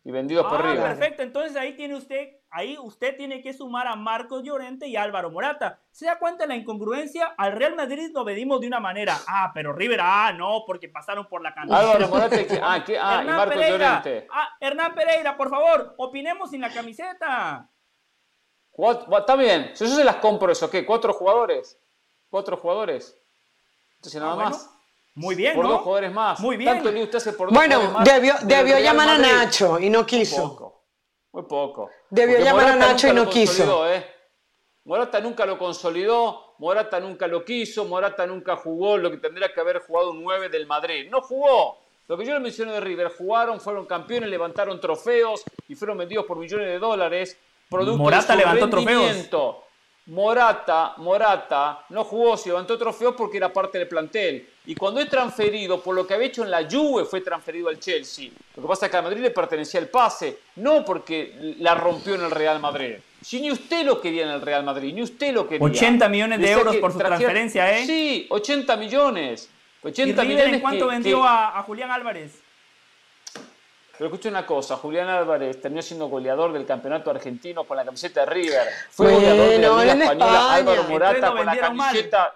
Y 0.04 0.12
vendidos 0.12 0.46
por 0.48 0.60
ah, 0.60 0.62
River. 0.62 0.84
Perfecto, 0.84 1.24
entonces 1.24 1.58
ahí 1.58 1.76
tiene 1.76 1.96
usted, 1.96 2.30
ahí 2.50 2.78
usted 2.80 3.16
tiene 3.18 3.42
que 3.42 3.54
sumar 3.54 3.88
a 3.88 3.96
Marcos 3.96 4.44
Llorente 4.44 4.88
y 4.88 4.96
Álvaro 4.96 5.30
Morata. 5.30 5.80
¿Se 5.92 6.06
da 6.06 6.20
cuenta 6.20 6.44
de 6.44 6.50
la 6.50 6.56
incongruencia? 6.56 7.34
Al 7.38 7.54
Real 7.54 7.76
Madrid 7.76 8.12
lo 8.14 8.24
medimos 8.24 8.62
de 8.62 8.68
una 8.68 8.80
manera. 8.80 9.18
Ah, 9.28 9.52
pero 9.54 9.74
River, 9.74 10.00
ah, 10.02 10.34
no, 10.34 10.64
porque 10.66 10.90
pasaron 10.90 11.28
por 11.28 11.42
la 11.42 11.54
cantera. 11.54 11.80
Álvaro 11.80 12.08
Morata, 12.08 12.36
ah, 12.62 12.84
¿qué? 12.86 12.98
ah, 12.98 13.22
y 13.24 13.28
Marcos 13.28 13.56
Llorente. 13.56 14.28
Ah, 14.32 14.50
Hernán 14.60 14.94
Pereira, 14.96 15.36
por 15.36 15.50
favor, 15.50 15.96
opinemos 15.98 16.50
sin 16.50 16.62
la 16.62 16.72
camiseta. 16.72 17.70
Está 19.18 19.36
bien, 19.36 19.72
si 19.74 19.86
yo 19.86 19.96
se 19.96 20.04
las 20.06 20.18
compro 20.18 20.52
eso, 20.52 20.70
¿qué? 20.70 20.86
¿Cuatro 20.86 21.12
jugadores? 21.12 21.78
¿Cuatro 22.30 22.56
jugadores? 22.56 23.19
Entonces 24.00 24.22
nada 24.22 24.34
ah, 24.34 24.36
más. 24.36 24.70
Muy 25.16 25.36
bien, 25.36 25.54
por 25.56 25.68
dos 25.68 25.82
jugadores 25.82 26.14
más. 26.14 26.40
Muy 26.40 26.56
bien. 26.56 26.82
Tanto 26.82 26.98
usted 26.98 27.18
hace 27.18 27.34
por 27.34 27.50
dos 27.50 27.58
bueno, 27.58 27.92
más, 27.92 28.06
debió, 28.06 28.34
debió 28.44 28.80
llamar 28.80 29.10
a 29.10 29.18
Nacho 29.18 29.78
y 29.78 29.90
no 29.90 30.06
quiso. 30.06 30.38
Muy 30.38 30.50
poco. 30.50 30.84
Muy 31.34 31.44
poco. 31.44 31.90
Debió 32.10 32.40
llamar 32.40 32.70
a 32.70 32.76
Nacho 32.78 33.10
y 33.10 33.14
no 33.14 33.30
quiso. 33.30 33.86
¿eh? 33.92 34.06
Morata 34.86 35.20
nunca 35.20 35.46
lo 35.46 35.58
consolidó, 35.58 36.56
Morata 36.60 37.00
nunca 37.02 37.28
lo 37.28 37.44
quiso, 37.44 37.84
Morata 37.84 38.26
nunca 38.26 38.56
jugó 38.56 38.98
lo 38.98 39.12
que 39.12 39.18
tendría 39.18 39.54
que 39.54 39.60
haber 39.60 39.80
jugado 39.80 40.12
un 40.12 40.24
9 40.24 40.48
del 40.48 40.66
Madrid. 40.66 41.10
No 41.12 41.22
jugó. 41.22 41.78
Lo 42.08 42.18
que 42.18 42.26
yo 42.26 42.34
le 42.34 42.40
mencioné 42.40 42.72
de 42.72 42.80
River, 42.80 43.12
jugaron, 43.16 43.60
fueron 43.60 43.86
campeones, 43.86 44.30
levantaron 44.30 44.80
trofeos 44.80 45.44
y 45.68 45.76
fueron 45.76 45.98
vendidos 45.98 46.26
por 46.26 46.38
millones 46.38 46.68
de 46.68 46.80
dólares. 46.80 47.38
Producto 47.70 48.02
Morata 48.02 48.36
levantó 48.36 48.70
trofeos. 48.70 49.30
Morata, 50.10 50.96
Morata 50.98 51.86
no 51.90 52.04
jugó, 52.04 52.36
se 52.36 52.50
levantó 52.50 52.78
trofeos 52.80 53.14
porque 53.16 53.38
era 53.38 53.54
parte 53.54 53.78
del 53.78 53.88
plantel. 53.88 54.48
Y 54.66 54.74
cuando 54.74 55.00
es 55.00 55.08
transferido, 55.08 55.82
por 55.84 55.96
lo 55.96 56.08
que 56.08 56.16
había 56.16 56.28
hecho 56.28 56.44
en 56.44 56.50
la 56.50 56.68
Juve, 56.70 57.06
fue 57.06 57.22
transferido 57.22 57.70
al 57.70 57.80
Chelsea. 57.80 58.32
Lo 58.56 58.64
que 58.64 58.68
pasa 58.68 58.88
es 58.88 58.92
que 58.92 58.98
a 58.98 59.04
Madrid 59.04 59.22
le 59.22 59.30
pertenecía 59.30 59.80
el 59.80 59.88
pase, 59.88 60.40
no 60.56 60.84
porque 60.84 61.56
la 61.60 61.76
rompió 61.76 62.16
en 62.16 62.24
el 62.24 62.32
Real 62.32 62.60
Madrid. 62.60 62.96
Si 63.22 63.40
ni 63.40 63.52
usted 63.52 63.86
lo 63.86 64.02
quería 64.02 64.24
en 64.24 64.30
el 64.30 64.42
Real 64.42 64.64
Madrid, 64.64 64.94
ni 64.96 65.04
usted 65.04 65.32
lo 65.32 65.48
quería. 65.48 65.66
80 65.66 66.10
millones 66.10 66.40
de 66.40 66.52
euros 66.52 66.76
por 66.78 66.92
su 66.92 66.98
transferencia, 66.98 67.78
¿eh? 67.78 67.86
Sí, 67.86 68.26
80 68.30 68.78
millones. 68.78 69.48
80 69.84 70.24
¿Y 70.24 70.28
millones. 70.28 70.54
¿En 70.54 70.60
cuánto 70.60 70.88
vendió 70.88 71.24
a 71.24 71.62
Julián 71.68 71.92
Álvarez? 71.92 72.39
Pero 74.00 74.08
escuche 74.08 74.30
una 74.30 74.46
cosa, 74.46 74.78
Julián 74.78 75.10
Álvarez 75.10 75.60
terminó 75.60 75.82
siendo 75.82 76.08
goleador 76.08 76.54
del 76.54 76.66
campeonato 76.66 77.12
argentino 77.12 77.66
con 77.66 77.76
la 77.76 77.84
camiseta 77.84 78.22
de 78.22 78.28
River. 78.28 78.68
Fue 78.92 79.14
goleador 79.14 79.50
de 79.50 79.60
la 79.60 79.84
Liga 79.84 80.06
Española, 80.06 80.54
Álvaro 80.54 80.84
Morata 80.86 81.32
con 81.34 81.46
la 81.46 81.58
camiseta. 81.58 82.36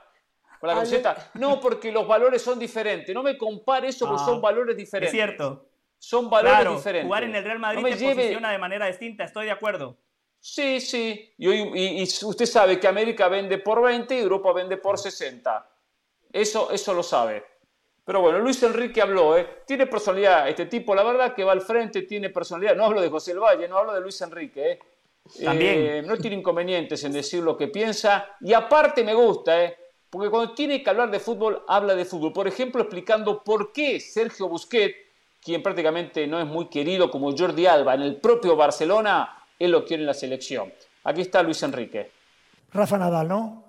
Con 0.60 0.68
la 0.68 0.76
camiseta. 0.76 1.31
No, 1.35 1.61
porque 1.61 1.90
los 1.90 2.06
valores 2.06 2.41
son 2.41 2.60
diferentes. 2.60 3.15
No 3.15 3.23
me 3.23 3.38
compare 3.38 3.88
eso 3.88 4.06
porque 4.06 4.26
son 4.26 4.41
valores 4.41 4.76
diferentes. 4.76 5.14
Es 5.14 5.18
cierto. 5.18 5.69
Son 5.98 6.30
valores 6.30 6.69
diferentes. 6.69 7.07
Jugar 7.07 7.23
en 7.23 7.34
el 7.34 7.45
Real 7.45 7.60
Madrid 7.60 7.81
te 7.98 8.14
posiciona 8.14 8.52
de 8.52 8.57
manera 8.57 8.88
distinta, 8.88 9.23
estoy 9.23 9.45
de 9.45 9.52
acuerdo. 9.52 9.95
Sí, 10.41 10.81
sí. 10.81 11.34
Y, 11.38 11.49
y, 11.49 12.03
usted 12.03 12.45
sabe 12.45 12.77
que 12.77 12.90
América 12.90 13.30
vende 13.30 13.57
por 13.60 13.81
20 13.81 14.14
y 14.14 14.19
Europa 14.19 14.52
vende 14.52 14.76
por 14.76 14.99
60. 14.99 15.65
Eso, 16.34 16.72
eso 16.72 16.94
lo 16.94 17.03
sabe. 17.03 17.52
Pero 18.05 18.21
bueno, 18.21 18.39
Luis 18.39 18.61
Enrique 18.63 19.01
habló, 19.01 19.38
¿eh? 19.38 19.61
Tiene 19.65 19.88
personalidad 19.88 20.49
este 20.49 20.65
tipo, 20.65 20.93
la 20.93 21.03
verdad 21.03 21.34
que 21.34 21.43
va 21.43 21.53
al 21.53 21.61
frente, 21.61 22.01
tiene 22.01 22.30
personalidad. 22.30 22.75
No 22.75 22.85
hablo 22.85 23.01
de 23.01 23.09
José 23.09 23.31
el 23.31 23.39
Valle, 23.39 23.67
no 23.67 23.77
hablo 23.77 23.93
de 23.93 24.01
Luis 24.01 24.19
Enrique, 24.21 24.71
¿eh? 24.71 24.80
También. 25.43 25.75
Eh, 25.77 26.01
no 26.05 26.17
tiene 26.17 26.35
inconvenientes 26.35 27.03
en 27.05 27.13
decir 27.13 27.41
lo 27.41 27.55
que 27.55 27.69
piensa. 27.69 28.35
Y 28.41 28.53
aparte 28.53 29.03
me 29.03 29.13
gusta, 29.13 29.63
¿eh? 29.63 29.77
Porque 30.09 30.30
cuando 30.30 30.53
tiene 30.53 30.84
que 30.84 30.89
hablar 30.89 31.09
de 31.09 31.19
fútbol, 31.19 31.63
habla 31.67 31.95
de 31.95 32.05
fútbol. 32.05 32.34
Por 32.34 32.47
ejemplo, 32.47 32.81
explicando 32.81 33.41
por 33.43 33.71
qué 33.71 33.99
Sergio 33.99 34.47
Busquets, 34.47 34.95
quien 35.41 35.63
prácticamente 35.63 36.27
no 36.27 36.39
es 36.39 36.45
muy 36.45 36.67
querido 36.67 37.09
como 37.09 37.35
Jordi 37.35 37.65
Alba 37.65 37.95
en 37.95 38.01
el 38.01 38.17
propio 38.17 38.55
Barcelona, 38.55 39.38
él 39.57 39.71
lo 39.71 39.85
quiere 39.85 40.03
en 40.03 40.07
la 40.07 40.13
selección. 40.13 40.71
Aquí 41.05 41.21
está 41.21 41.41
Luis 41.41 41.63
Enrique. 41.63 42.11
Rafa 42.71 42.97
Nadal, 42.97 43.27
¿no? 43.27 43.65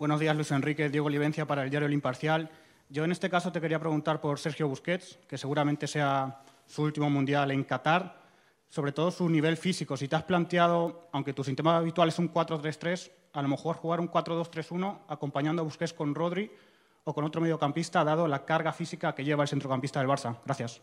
Buenos 0.00 0.18
días, 0.18 0.34
Luis 0.34 0.50
Enrique. 0.50 0.88
Diego 0.88 1.08
Olivencia 1.08 1.46
para 1.46 1.62
el 1.62 1.68
diario 1.68 1.86
El 1.86 1.92
Imparcial. 1.92 2.48
Yo 2.88 3.04
en 3.04 3.12
este 3.12 3.28
caso 3.28 3.52
te 3.52 3.60
quería 3.60 3.78
preguntar 3.78 4.18
por 4.18 4.38
Sergio 4.38 4.66
Busquets, 4.66 5.18
que 5.28 5.36
seguramente 5.36 5.86
sea 5.86 6.40
su 6.66 6.84
último 6.84 7.10
mundial 7.10 7.50
en 7.50 7.64
Qatar, 7.64 8.18
sobre 8.70 8.92
todo 8.92 9.10
su 9.10 9.28
nivel 9.28 9.58
físico. 9.58 9.98
Si 9.98 10.08
te 10.08 10.16
has 10.16 10.22
planteado, 10.22 11.10
aunque 11.12 11.34
tu 11.34 11.44
sistema 11.44 11.76
habitual 11.76 12.08
es 12.08 12.18
un 12.18 12.32
4-3-3, 12.32 13.10
a 13.34 13.42
lo 13.42 13.48
mejor 13.48 13.76
jugar 13.76 14.00
un 14.00 14.10
4-2-3-1 14.10 15.00
acompañando 15.06 15.60
a 15.60 15.66
Busquets 15.66 15.92
con 15.92 16.14
Rodri 16.14 16.50
o 17.04 17.12
con 17.12 17.24
otro 17.24 17.42
mediocampista, 17.42 18.02
dado 18.02 18.26
la 18.26 18.46
carga 18.46 18.72
física 18.72 19.14
que 19.14 19.22
lleva 19.22 19.42
el 19.42 19.50
centrocampista 19.50 20.00
del 20.00 20.08
Barça. 20.08 20.34
Gracias. 20.46 20.80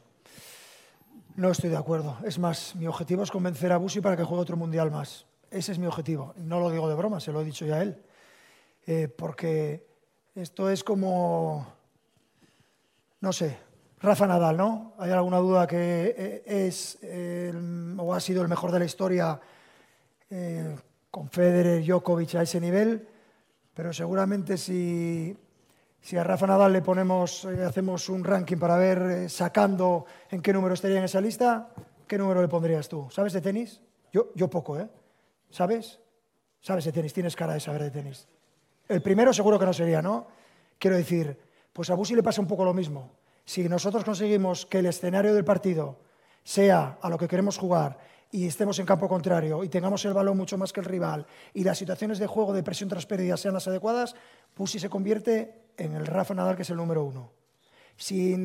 No 1.35 1.49
estoy 1.49 1.71
de 1.71 1.77
acuerdo. 1.77 2.19
Es 2.23 2.37
más, 2.37 2.75
mi 2.75 2.85
objetivo 2.85 3.23
es 3.23 3.31
convencer 3.31 3.71
a 3.71 3.77
Busi 3.77 3.99
para 3.99 4.15
que 4.15 4.23
juegue 4.23 4.43
otro 4.43 4.57
mundial 4.57 4.91
más. 4.91 5.25
Ese 5.49 5.71
es 5.71 5.79
mi 5.79 5.87
objetivo. 5.87 6.35
No 6.37 6.59
lo 6.59 6.69
digo 6.69 6.87
de 6.87 6.93
broma, 6.93 7.19
se 7.19 7.31
lo 7.31 7.41
he 7.41 7.45
dicho 7.45 7.65
ya 7.65 7.77
a 7.77 7.81
él. 7.81 7.99
Eh, 8.89 9.09
porque 9.09 9.85
esto 10.33 10.69
es 10.69 10.81
como, 10.81 11.67
no 13.19 13.33
sé, 13.33 13.57
Rafa 13.99 14.27
Nadal, 14.27 14.55
¿no? 14.55 14.93
¿Hay 14.97 15.11
alguna 15.11 15.39
duda 15.39 15.67
que 15.67 16.15
eh, 16.17 16.43
es 16.45 16.97
o 17.97 18.13
ha 18.13 18.19
sido 18.21 18.41
el 18.43 18.47
mejor 18.47 18.71
de 18.71 18.79
la 18.79 18.85
historia 18.85 19.41
eh, 20.29 20.77
con 21.11 21.27
Federer, 21.29 21.83
Djokovic 21.83 22.35
a 22.35 22.43
ese 22.43 22.61
nivel? 22.61 23.05
Pero 23.73 23.91
seguramente 23.91 24.55
si, 24.55 25.35
si 25.99 26.15
a 26.15 26.23
Rafa 26.23 26.47
Nadal 26.47 26.71
le 26.71 26.81
ponemos, 26.81 27.43
hacemos 27.43 28.07
un 28.07 28.23
ranking 28.23 28.57
para 28.57 28.77
ver 28.77 29.29
sacando 29.29 30.05
en 30.31 30.41
qué 30.41 30.53
número 30.53 30.75
estaría 30.75 30.99
en 30.99 31.03
esa 31.03 31.19
lista, 31.19 31.73
¿qué 32.07 32.17
número 32.17 32.41
le 32.41 32.47
pondrías 32.47 32.87
tú? 32.87 33.09
¿Sabes 33.11 33.33
de 33.33 33.41
tenis? 33.41 33.81
Yo, 34.13 34.31
yo 34.33 34.49
poco, 34.49 34.79
¿eh? 34.79 34.87
¿Sabes? 35.49 35.99
¿Sabes 36.61 36.85
de 36.85 36.93
tenis? 36.93 37.11
Tienes 37.11 37.35
cara 37.35 37.53
de 37.53 37.59
saber 37.59 37.83
de 37.83 37.91
tenis. 37.91 38.29
El 38.87 39.01
primero 39.01 39.33
seguro 39.33 39.59
que 39.59 39.65
no 39.65 39.73
sería, 39.73 40.01
¿no? 40.01 40.27
Quiero 40.79 40.95
decir, 40.95 41.37
pues 41.73 41.89
a 41.89 41.95
Busi 41.95 42.15
le 42.15 42.23
pasa 42.23 42.41
un 42.41 42.47
poco 42.47 42.63
lo 42.63 42.73
mismo. 42.73 43.11
Si 43.43 43.67
nosotros 43.67 44.03
conseguimos 44.03 44.65
que 44.65 44.79
el 44.79 44.85
escenario 44.85 45.33
del 45.33 45.45
partido 45.45 45.99
sea 46.43 46.97
a 47.01 47.09
lo 47.09 47.17
que 47.17 47.27
queremos 47.27 47.57
jugar 47.57 47.97
y 48.31 48.45
estemos 48.45 48.79
en 48.79 48.85
campo 48.85 49.07
contrario 49.07 49.63
y 49.63 49.69
tengamos 49.69 50.03
el 50.05 50.13
balón 50.13 50.37
mucho 50.37 50.57
más 50.57 50.71
que 50.71 50.79
el 50.79 50.85
rival 50.85 51.25
y 51.53 51.63
las 51.63 51.77
situaciones 51.77 52.19
de 52.19 52.27
juego 52.27 52.53
de 52.53 52.63
presión 52.63 52.89
tras 52.89 53.05
pérdida 53.05 53.37
sean 53.37 53.53
las 53.53 53.67
adecuadas, 53.67 54.15
Busi 54.55 54.79
se 54.79 54.89
convierte 54.89 55.71
en 55.77 55.95
el 55.95 56.05
Rafa 56.05 56.33
Nadal 56.33 56.55
que 56.55 56.61
es 56.61 56.69
el 56.69 56.77
número 56.77 57.03
uno. 57.03 57.31
Si 57.95 58.35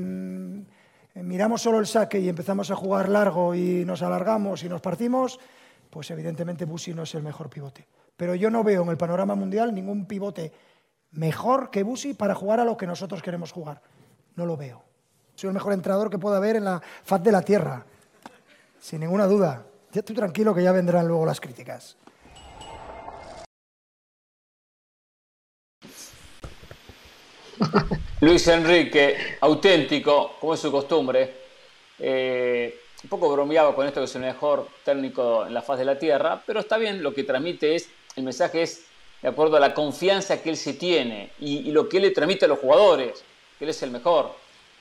miramos 1.15 1.63
solo 1.63 1.79
el 1.79 1.87
saque 1.87 2.19
y 2.21 2.29
empezamos 2.29 2.71
a 2.71 2.77
jugar 2.77 3.09
largo 3.09 3.55
y 3.55 3.85
nos 3.85 4.03
alargamos 4.03 4.63
y 4.65 4.69
nos 4.69 4.81
partimos, 4.81 5.39
pues 5.91 6.11
evidentemente 6.11 6.65
Busi 6.65 6.95
no 6.95 7.03
es 7.03 7.15
el 7.15 7.23
mejor 7.23 7.49
pivote 7.51 7.87
pero 8.17 8.35
yo 8.35 8.51
no 8.51 8.63
veo 8.65 8.83
en 8.83 8.89
el 8.89 8.97
panorama 8.97 9.35
mundial 9.35 9.75
ningún 9.75 10.07
pivote 10.07 10.53
mejor 11.13 11.71
que 11.71 11.83
Busi 11.83 12.15
para 12.15 12.35
jugar 12.35 12.61
a 12.61 12.65
lo 12.65 12.77
que 12.77 12.87
nosotros 12.87 13.23
queremos 13.23 13.53
jugar. 13.53 13.83
No 14.37 14.47
lo 14.47 14.57
veo. 14.57 14.83
Soy 15.35 15.49
el 15.49 15.55
mejor 15.55 15.73
entrenador 15.73 16.11
que 16.11 16.19
pueda 16.19 16.37
haber 16.37 16.57
en 16.57 16.65
la 16.65 16.81
faz 17.05 17.23
de 17.23 17.33
la 17.33 17.43
tierra, 17.43 17.85
sin 18.79 19.01
ninguna 19.01 19.27
duda. 19.27 19.65
Ya 19.93 20.01
estoy 20.01 20.17
tranquilo 20.17 20.55
que 20.55 20.63
ya 20.63 20.73
vendrán 20.73 21.07
luego 21.07 21.27
las 21.27 21.41
críticas. 21.41 21.97
Luis 28.21 28.47
Enrique, 28.49 29.37
auténtico, 29.41 30.37
como 30.41 30.55
es 30.55 30.61
su 30.61 30.71
costumbre. 30.71 31.43
Eh, 31.99 32.79
un 33.03 33.11
poco 33.11 33.33
bromeaba 33.33 33.75
con 33.75 33.87
esto 33.87 34.01
que 34.01 34.05
es 34.05 34.15
el 34.15 34.23
mejor 34.23 34.69
técnico 34.85 35.47
en 35.47 35.55
la 35.55 35.63
faz 35.63 35.79
de 35.79 35.85
la 35.85 35.99
tierra, 35.99 36.43
pero 36.47 36.61
está 36.61 36.79
bien, 36.79 37.03
lo 37.03 37.13
que 37.13 37.25
transmite 37.25 37.75
es 37.75 37.89
el 38.17 38.25
mensaje 38.25 38.63
es 38.63 38.85
de 39.23 39.29
acuerdo 39.29 39.57
a 39.57 39.61
la 39.61 39.73
confianza 39.73 40.43
que 40.43 40.51
él 40.51 40.57
se 40.57 40.75
tiene 40.75 41.31
y, 41.39 41.71
lo 41.71 41.89
que 41.89 41.99
él 41.99 42.05
le 42.05 42.11
transmite 42.11 42.45
a 42.45 42.49
los 42.49 42.59
jugadores, 42.59 43.23
que 43.59 43.65
él 43.65 43.71
es 43.71 43.83
el 43.83 43.91
mejor, 43.91 44.33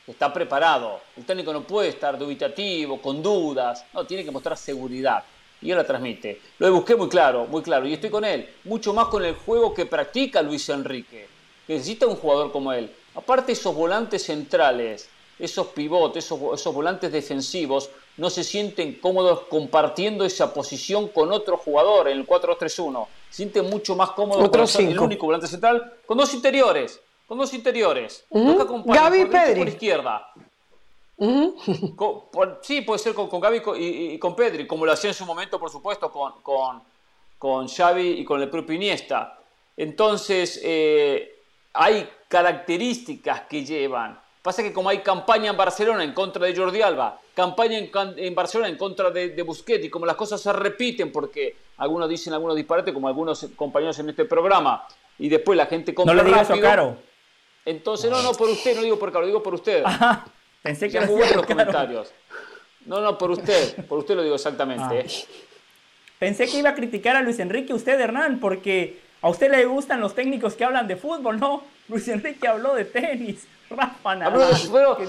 está 0.07 0.33
preparado. 0.33 0.99
El 1.15 1.25
técnico 1.25 1.53
no 1.53 1.61
puede 1.61 1.89
estar 1.89 2.17
dubitativo, 2.17 2.99
con 3.01 3.21
dudas, 3.21 3.85
no, 3.93 4.05
tiene 4.05 4.25
que 4.25 4.31
mostrar 4.31 4.57
seguridad. 4.57 5.23
Y 5.61 5.69
él 5.69 5.77
la 5.77 5.85
transmite. 5.85 6.41
Lo 6.57 6.73
busqué 6.73 6.95
muy 6.95 7.07
claro, 7.07 7.45
muy 7.45 7.61
claro. 7.61 7.85
Y 7.85 7.93
estoy 7.93 8.09
con 8.09 8.25
él, 8.25 8.49
mucho 8.63 8.93
más 8.93 9.07
con 9.07 9.23
el 9.23 9.35
juego 9.35 9.75
que 9.75 9.85
practica 9.85 10.41
Luis 10.41 10.67
Enrique. 10.69 11.27
Que 11.67 11.73
necesita 11.73 12.07
un 12.07 12.15
jugador 12.15 12.51
como 12.51 12.73
él. 12.73 12.91
Aparte 13.13 13.51
esos 13.51 13.75
volantes 13.75 14.23
centrales, 14.23 15.07
esos 15.37 15.67
pivotes, 15.67 16.25
esos 16.25 16.73
volantes 16.73 17.11
defensivos, 17.11 17.91
no 18.21 18.29
se 18.29 18.43
sienten 18.43 18.99
cómodos 18.99 19.47
compartiendo 19.49 20.23
esa 20.23 20.53
posición 20.53 21.07
con 21.07 21.31
otro 21.31 21.57
jugador 21.57 22.07
en 22.07 22.19
el 22.19 22.27
4-3-1. 22.27 23.07
Se 23.31 23.37
sienten 23.37 23.67
mucho 23.67 23.95
más 23.95 24.11
cómodos 24.11 24.47
con 24.47 24.85
el 24.85 24.99
único 24.99 25.25
volante 25.25 25.47
central, 25.47 25.95
con 26.05 26.19
dos 26.19 26.31
interiores, 26.35 27.01
con 27.25 27.39
dos 27.39 27.51
interiores. 27.55 28.23
Gaby 28.29 29.25
Pedri. 29.25 29.59
por 29.61 29.67
izquierda. 29.69 30.31
sí, 32.61 32.81
puede 32.81 32.99
ser 32.99 33.15
con, 33.15 33.27
con 33.27 33.41
Gaby 33.41 33.63
y, 33.79 34.19
con 34.19 34.35
Pedri, 34.35 34.67
como 34.67 34.85
lo 34.85 34.91
hacía 34.91 35.09
en 35.09 35.15
su 35.15 35.25
momento, 35.25 35.59
por 35.59 35.71
supuesto, 35.71 36.11
con, 36.11 36.33
con, 36.43 36.83
con 37.39 37.67
Xavi 37.67 38.19
y 38.19 38.23
con 38.23 38.39
el 38.39 38.51
propio 38.51 38.75
Iniesta. 38.75 39.39
Entonces, 39.75 40.61
eh, 40.63 41.39
hay 41.73 42.07
características 42.27 43.41
que 43.49 43.65
llevan. 43.65 44.21
Pasa 44.41 44.63
que 44.63 44.73
como 44.73 44.89
hay 44.89 44.99
campaña 44.99 45.51
en 45.51 45.57
Barcelona 45.57 46.03
en 46.03 46.13
contra 46.13 46.45
de 46.45 46.55
Jordi 46.55 46.81
Alba, 46.81 47.19
campaña 47.35 47.77
en, 47.77 48.35
Barcelona 48.35 48.69
en 48.69 48.77
contra 48.77 49.11
de, 49.11 49.29
de, 49.29 49.43
Busquets, 49.43 49.85
y 49.85 49.89
como 49.89 50.05
las 50.05 50.15
cosas 50.15 50.41
se 50.41 50.51
repiten 50.51 51.11
porque 51.11 51.55
algunos 51.77 52.09
dicen 52.09 52.33
algunos 52.33 52.55
disparates, 52.55 52.91
como 52.93 53.07
algunos 53.07 53.47
compañeros 53.55 53.99
en 53.99 54.09
este 54.09 54.25
programa, 54.25 54.87
y 55.19 55.29
después 55.29 55.55
la 55.55 55.67
gente 55.67 55.93
compra 55.93 56.15
No 56.15 56.23
le 56.23 56.29
digas 56.29 56.47
rápido, 56.47 56.67
Caro. 56.67 56.97
Entonces, 57.65 58.09
no, 58.09 58.23
no, 58.23 58.33
por 58.33 58.49
usted, 58.49 58.75
no 58.75 58.81
digo 58.81 58.97
por 58.97 59.11
Caro, 59.11 59.27
digo 59.27 59.43
por 59.43 59.53
usted. 59.53 59.83
pensé 60.63 60.89
que 60.89 61.01
muy 61.01 61.21
los 61.35 61.45
comentarios. 61.45 62.11
No, 62.87 62.99
no, 62.99 63.17
por 63.19 63.29
usted, 63.29 63.85
por 63.85 63.99
usted 63.99 64.15
lo 64.15 64.23
digo 64.23 64.35
exactamente. 64.35 65.05
Ah. 65.07 65.33
Pensé 66.17 66.47
que 66.47 66.57
iba 66.57 66.71
a 66.71 66.75
criticar 66.75 67.15
a 67.15 67.21
Luis 67.21 67.37
Enrique 67.37 67.73
usted, 67.73 67.99
Hernán, 67.99 68.39
porque 68.39 68.99
a 69.21 69.29
usted 69.29 69.51
le 69.51 69.65
gustan 69.65 69.99
los 69.99 70.15
técnicos 70.15 70.55
que 70.55 70.63
hablan 70.63 70.87
de 70.87 70.95
fútbol, 70.95 71.39
¿no? 71.39 71.63
Luis 71.87 72.07
Enrique 72.07 72.47
habló 72.47 72.73
de 72.73 72.85
tenis, 72.85 73.47
Rafa 73.75 74.15
Nadal. 74.15 74.53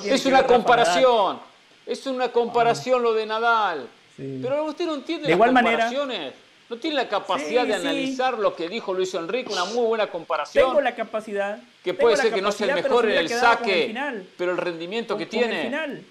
es 0.05 0.27
una 0.27 0.47
comparación, 0.47 1.41
es 1.87 2.07
una 2.07 2.29
comparación 2.29 3.03
lo 3.03 3.15
de 3.15 3.27
Nadal. 3.27 3.89
Pero 4.17 4.65
usted 4.65 4.87
no 4.87 4.95
entiende 4.95 5.25
de 5.25 5.31
las 5.31 5.37
igual 5.37 5.53
comparaciones. 5.53 6.19
Manera, 6.19 6.37
no 6.69 6.79
tiene 6.79 6.97
la 6.97 7.09
capacidad 7.09 7.67
de 7.67 7.75
analizar 7.75 8.39
lo 8.39 8.57
que 8.57 8.69
dijo 8.69 8.95
Luis 8.95 9.13
Enrique, 9.15 9.53
una 9.53 9.67
muy 9.67 9.85
buena 9.85 10.07
comparación. 10.07 10.69
Tengo 10.69 10.81
la 10.81 10.95
capacidad. 10.95 11.61
Que 11.85 11.93
puede 11.93 12.17
ser 12.17 12.33
que 12.33 12.41
no 12.41 12.51
sea 12.51 12.69
el 12.69 12.83
mejor 12.83 13.11
en 13.11 13.19
el 13.19 13.29
saque, 13.29 13.95
pero 14.39 14.53
el 14.53 14.59
rendimiento 14.59 15.17
que 15.17 15.27
tiene. 15.27 15.65
final. 15.65 16.03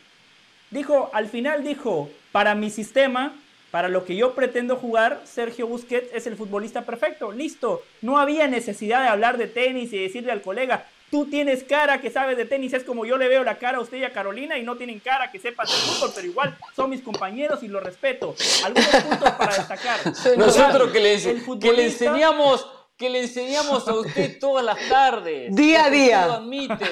Dijo, 0.69 1.09
al 1.13 1.27
final 1.27 1.63
dijo, 1.63 2.09
para 2.31 2.55
mi 2.55 2.69
sistema, 2.69 3.33
para 3.71 3.89
lo 3.89 4.05
que 4.05 4.15
yo 4.15 4.35
pretendo 4.35 4.75
jugar, 4.75 5.21
Sergio 5.25 5.65
Busquets 5.65 6.13
es 6.13 6.27
el 6.27 6.35
futbolista 6.35 6.83
perfecto. 6.83 7.31
Listo. 7.31 7.81
No 8.01 8.19
había 8.19 8.47
necesidad 8.47 9.01
de 9.01 9.07
hablar 9.07 9.37
de 9.37 9.47
tenis 9.47 9.91
y 9.93 9.97
decirle 9.97 10.31
al 10.31 10.41
colega, 10.41 10.85
tú 11.11 11.25
tienes 11.29 11.63
cara 11.63 12.01
que 12.01 12.09
sabes 12.09 12.37
de 12.37 12.45
tenis, 12.45 12.73
es 12.73 12.83
como 12.83 13.05
yo 13.05 13.17
le 13.17 13.27
veo 13.27 13.43
la 13.43 13.59
cara 13.59 13.77
a 13.77 13.81
usted 13.81 13.97
y 13.97 14.03
a 14.05 14.13
Carolina 14.13 14.57
y 14.57 14.63
no 14.63 14.77
tienen 14.77 14.99
cara 14.99 15.29
que 15.29 15.39
sepan 15.39 15.67
de 15.67 15.73
fútbol, 15.73 16.11
pero 16.15 16.25
igual 16.25 16.57
son 16.75 16.89
mis 16.89 17.01
compañeros 17.01 17.61
y 17.61 17.67
los 17.67 17.83
respeto. 17.83 18.33
Algunos 18.63 18.87
puntos 18.87 19.31
para 19.31 19.55
destacar. 19.55 19.99
Nosotros 20.37 20.91
que 20.91 20.99
le, 20.99 21.59
que 21.59 21.73
le 21.73 21.85
enseñamos 21.85 22.65
que 22.97 23.09
le 23.09 23.21
enseñamos 23.21 23.87
a 23.87 23.95
usted 23.95 24.37
todas 24.39 24.63
las 24.63 24.77
tardes. 24.87 25.55
Día 25.55 25.85
a 25.85 25.89
día. 25.89 26.27
Lo 26.27 26.33
admite. 26.33 26.85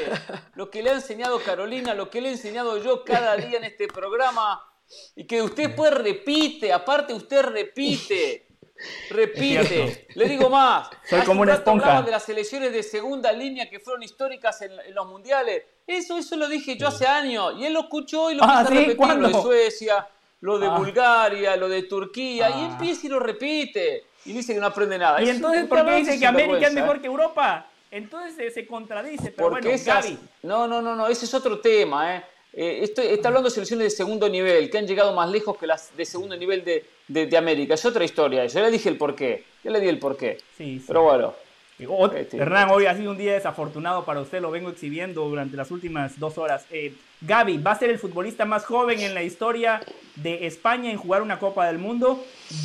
Lo 0.55 0.71
que 0.71 0.81
le 0.81 0.89
ha 0.89 0.93
enseñado 0.93 1.39
Carolina, 1.39 1.93
lo 1.93 2.09
que 2.09 2.19
le 2.19 2.29
he 2.29 2.31
enseñado 2.31 2.79
yo 2.83 3.03
cada 3.03 3.37
día 3.37 3.59
en 3.59 3.63
este 3.63 3.87
programa 3.87 4.59
y 5.15 5.27
que 5.27 5.43
usted 5.43 5.75
pues 5.75 5.93
repite, 5.93 6.73
aparte 6.73 7.13
usted 7.13 7.43
repite, 7.43 8.47
repite. 9.09 10.07
Le 10.15 10.27
digo 10.27 10.49
más. 10.49 10.89
Soy 11.09 11.21
como 11.21 11.41
una 11.41 11.55
esponja. 11.55 12.01
de 12.01 12.11
las 12.11 12.23
selecciones 12.23 12.71
de 12.71 12.83
segunda 12.83 13.31
línea 13.31 13.69
que 13.69 13.79
fueron 13.79 14.03
históricas 14.03 14.61
en, 14.61 14.71
los 14.93 15.07
mundiales. 15.07 15.63
Eso, 15.85 16.17
eso 16.17 16.35
lo 16.35 16.47
dije 16.47 16.77
yo 16.77 16.87
hace 16.87 17.07
años 17.07 17.53
y 17.57 17.65
él 17.65 17.73
lo 17.73 17.81
escuchó 17.81 18.31
y 18.31 18.35
lo 18.35 18.43
ah, 18.43 18.63
repitió. 18.63 19.15
Lo 19.15 19.27
de 19.27 19.41
Suecia, 19.41 20.07
lo 20.41 20.59
de 20.59 20.67
ah. 20.67 20.77
Bulgaria, 20.77 21.55
lo 21.55 21.67
de 21.67 21.83
Turquía 21.83 22.49
y 22.49 22.53
ah. 22.53 22.69
empieza 22.71 23.07
y 23.07 23.09
lo 23.09 23.19
repite 23.19 24.05
y 24.25 24.33
dice 24.33 24.53
que 24.53 24.59
no 24.59 24.67
aprende 24.67 24.97
nada. 24.97 25.21
¿Y 25.21 25.29
entonces 25.29 25.65
por 25.65 25.85
qué 25.85 25.95
dice 25.95 26.19
que 26.19 26.27
América 26.27 26.67
es 26.67 26.73
mejor 26.73 27.01
que 27.01 27.07
Europa? 27.07 27.67
Entonces 27.91 28.53
se, 28.53 28.67
contradice, 28.67 29.31
pero 29.31 29.49
bueno, 29.49 29.67
No, 30.43 30.67
no, 30.67 30.79
no, 30.79 30.95
no, 30.95 31.07
ese 31.07 31.25
es 31.25 31.33
otro 31.33 31.59
tema, 31.59 32.15
¿eh? 32.15 32.23
Eh, 32.53 32.81
está 32.83 33.29
hablando 33.29 33.49
de 33.49 33.53
selecciones 33.53 33.85
de 33.85 33.89
segundo 33.89 34.27
nivel, 34.27 34.69
que 34.69 34.77
han 34.77 34.87
llegado 34.87 35.13
más 35.13 35.29
lejos 35.29 35.57
que 35.57 35.67
las 35.67 35.95
de 35.95 36.05
segundo 36.05 36.35
nivel 36.35 36.63
de, 36.63 36.85
de, 37.09 37.37
América. 37.37 37.73
Es 37.73 37.85
otra 37.85 38.05
historia. 38.05 38.45
Ya 38.45 38.61
le 38.61 38.71
dije 38.71 38.87
el 38.87 38.97
porqué. 38.97 39.43
Ya 39.63 39.71
le 39.71 39.81
di 39.81 39.87
el 39.87 39.99
porqué. 39.99 40.37
Sí, 40.57 40.81
Pero 40.87 41.03
bueno. 41.03 41.33
Este, 42.13 42.35
Hernán, 42.35 42.71
hoy 42.71 42.87
ha 42.87 42.97
sido 42.97 43.11
un 43.11 43.17
día 43.17 43.33
desafortunado 43.35 44.03
para 44.03 44.19
usted, 44.19 44.41
lo 44.41 44.51
vengo 44.51 44.69
exhibiendo 44.69 45.23
durante 45.29 45.55
las 45.55 45.71
últimas 45.71 46.19
dos 46.19 46.37
horas. 46.37 46.65
Eh, 46.71 46.93
Gaby 47.21 47.57
va 47.59 47.71
a 47.71 47.79
ser 47.79 47.89
el 47.89 47.97
futbolista 47.97 48.43
más 48.43 48.65
joven 48.65 48.99
en 48.99 49.13
la 49.13 49.23
historia 49.23 49.79
de 50.17 50.45
España 50.45 50.91
en 50.91 50.97
jugar 50.97 51.21
una 51.21 51.39
Copa 51.39 51.67
del 51.67 51.77
Mundo. 51.77 52.21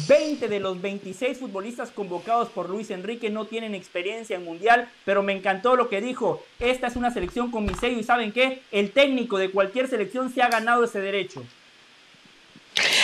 20 0.08 0.48
de 0.48 0.58
los 0.58 0.82
26 0.82 1.38
futbolistas 1.38 1.92
convocados 1.92 2.48
por 2.48 2.68
Luis 2.68 2.90
Enrique 2.90 3.30
no 3.30 3.44
tienen 3.44 3.76
experiencia 3.76 4.34
en 4.34 4.44
Mundial, 4.44 4.88
pero 5.04 5.22
me 5.22 5.32
encantó 5.32 5.76
lo 5.76 5.88
que 5.88 6.00
dijo. 6.00 6.42
Esta 6.58 6.88
es 6.88 6.96
una 6.96 7.12
selección 7.12 7.52
con 7.52 7.64
mi 7.64 7.74
sello 7.74 8.00
y 8.00 8.02
¿saben 8.02 8.32
qué? 8.32 8.62
El 8.72 8.90
técnico 8.90 9.38
de 9.38 9.52
cualquier 9.52 9.86
selección 9.86 10.32
se 10.32 10.42
ha 10.42 10.48
ganado 10.48 10.82
ese 10.82 11.00
derecho. 11.00 11.44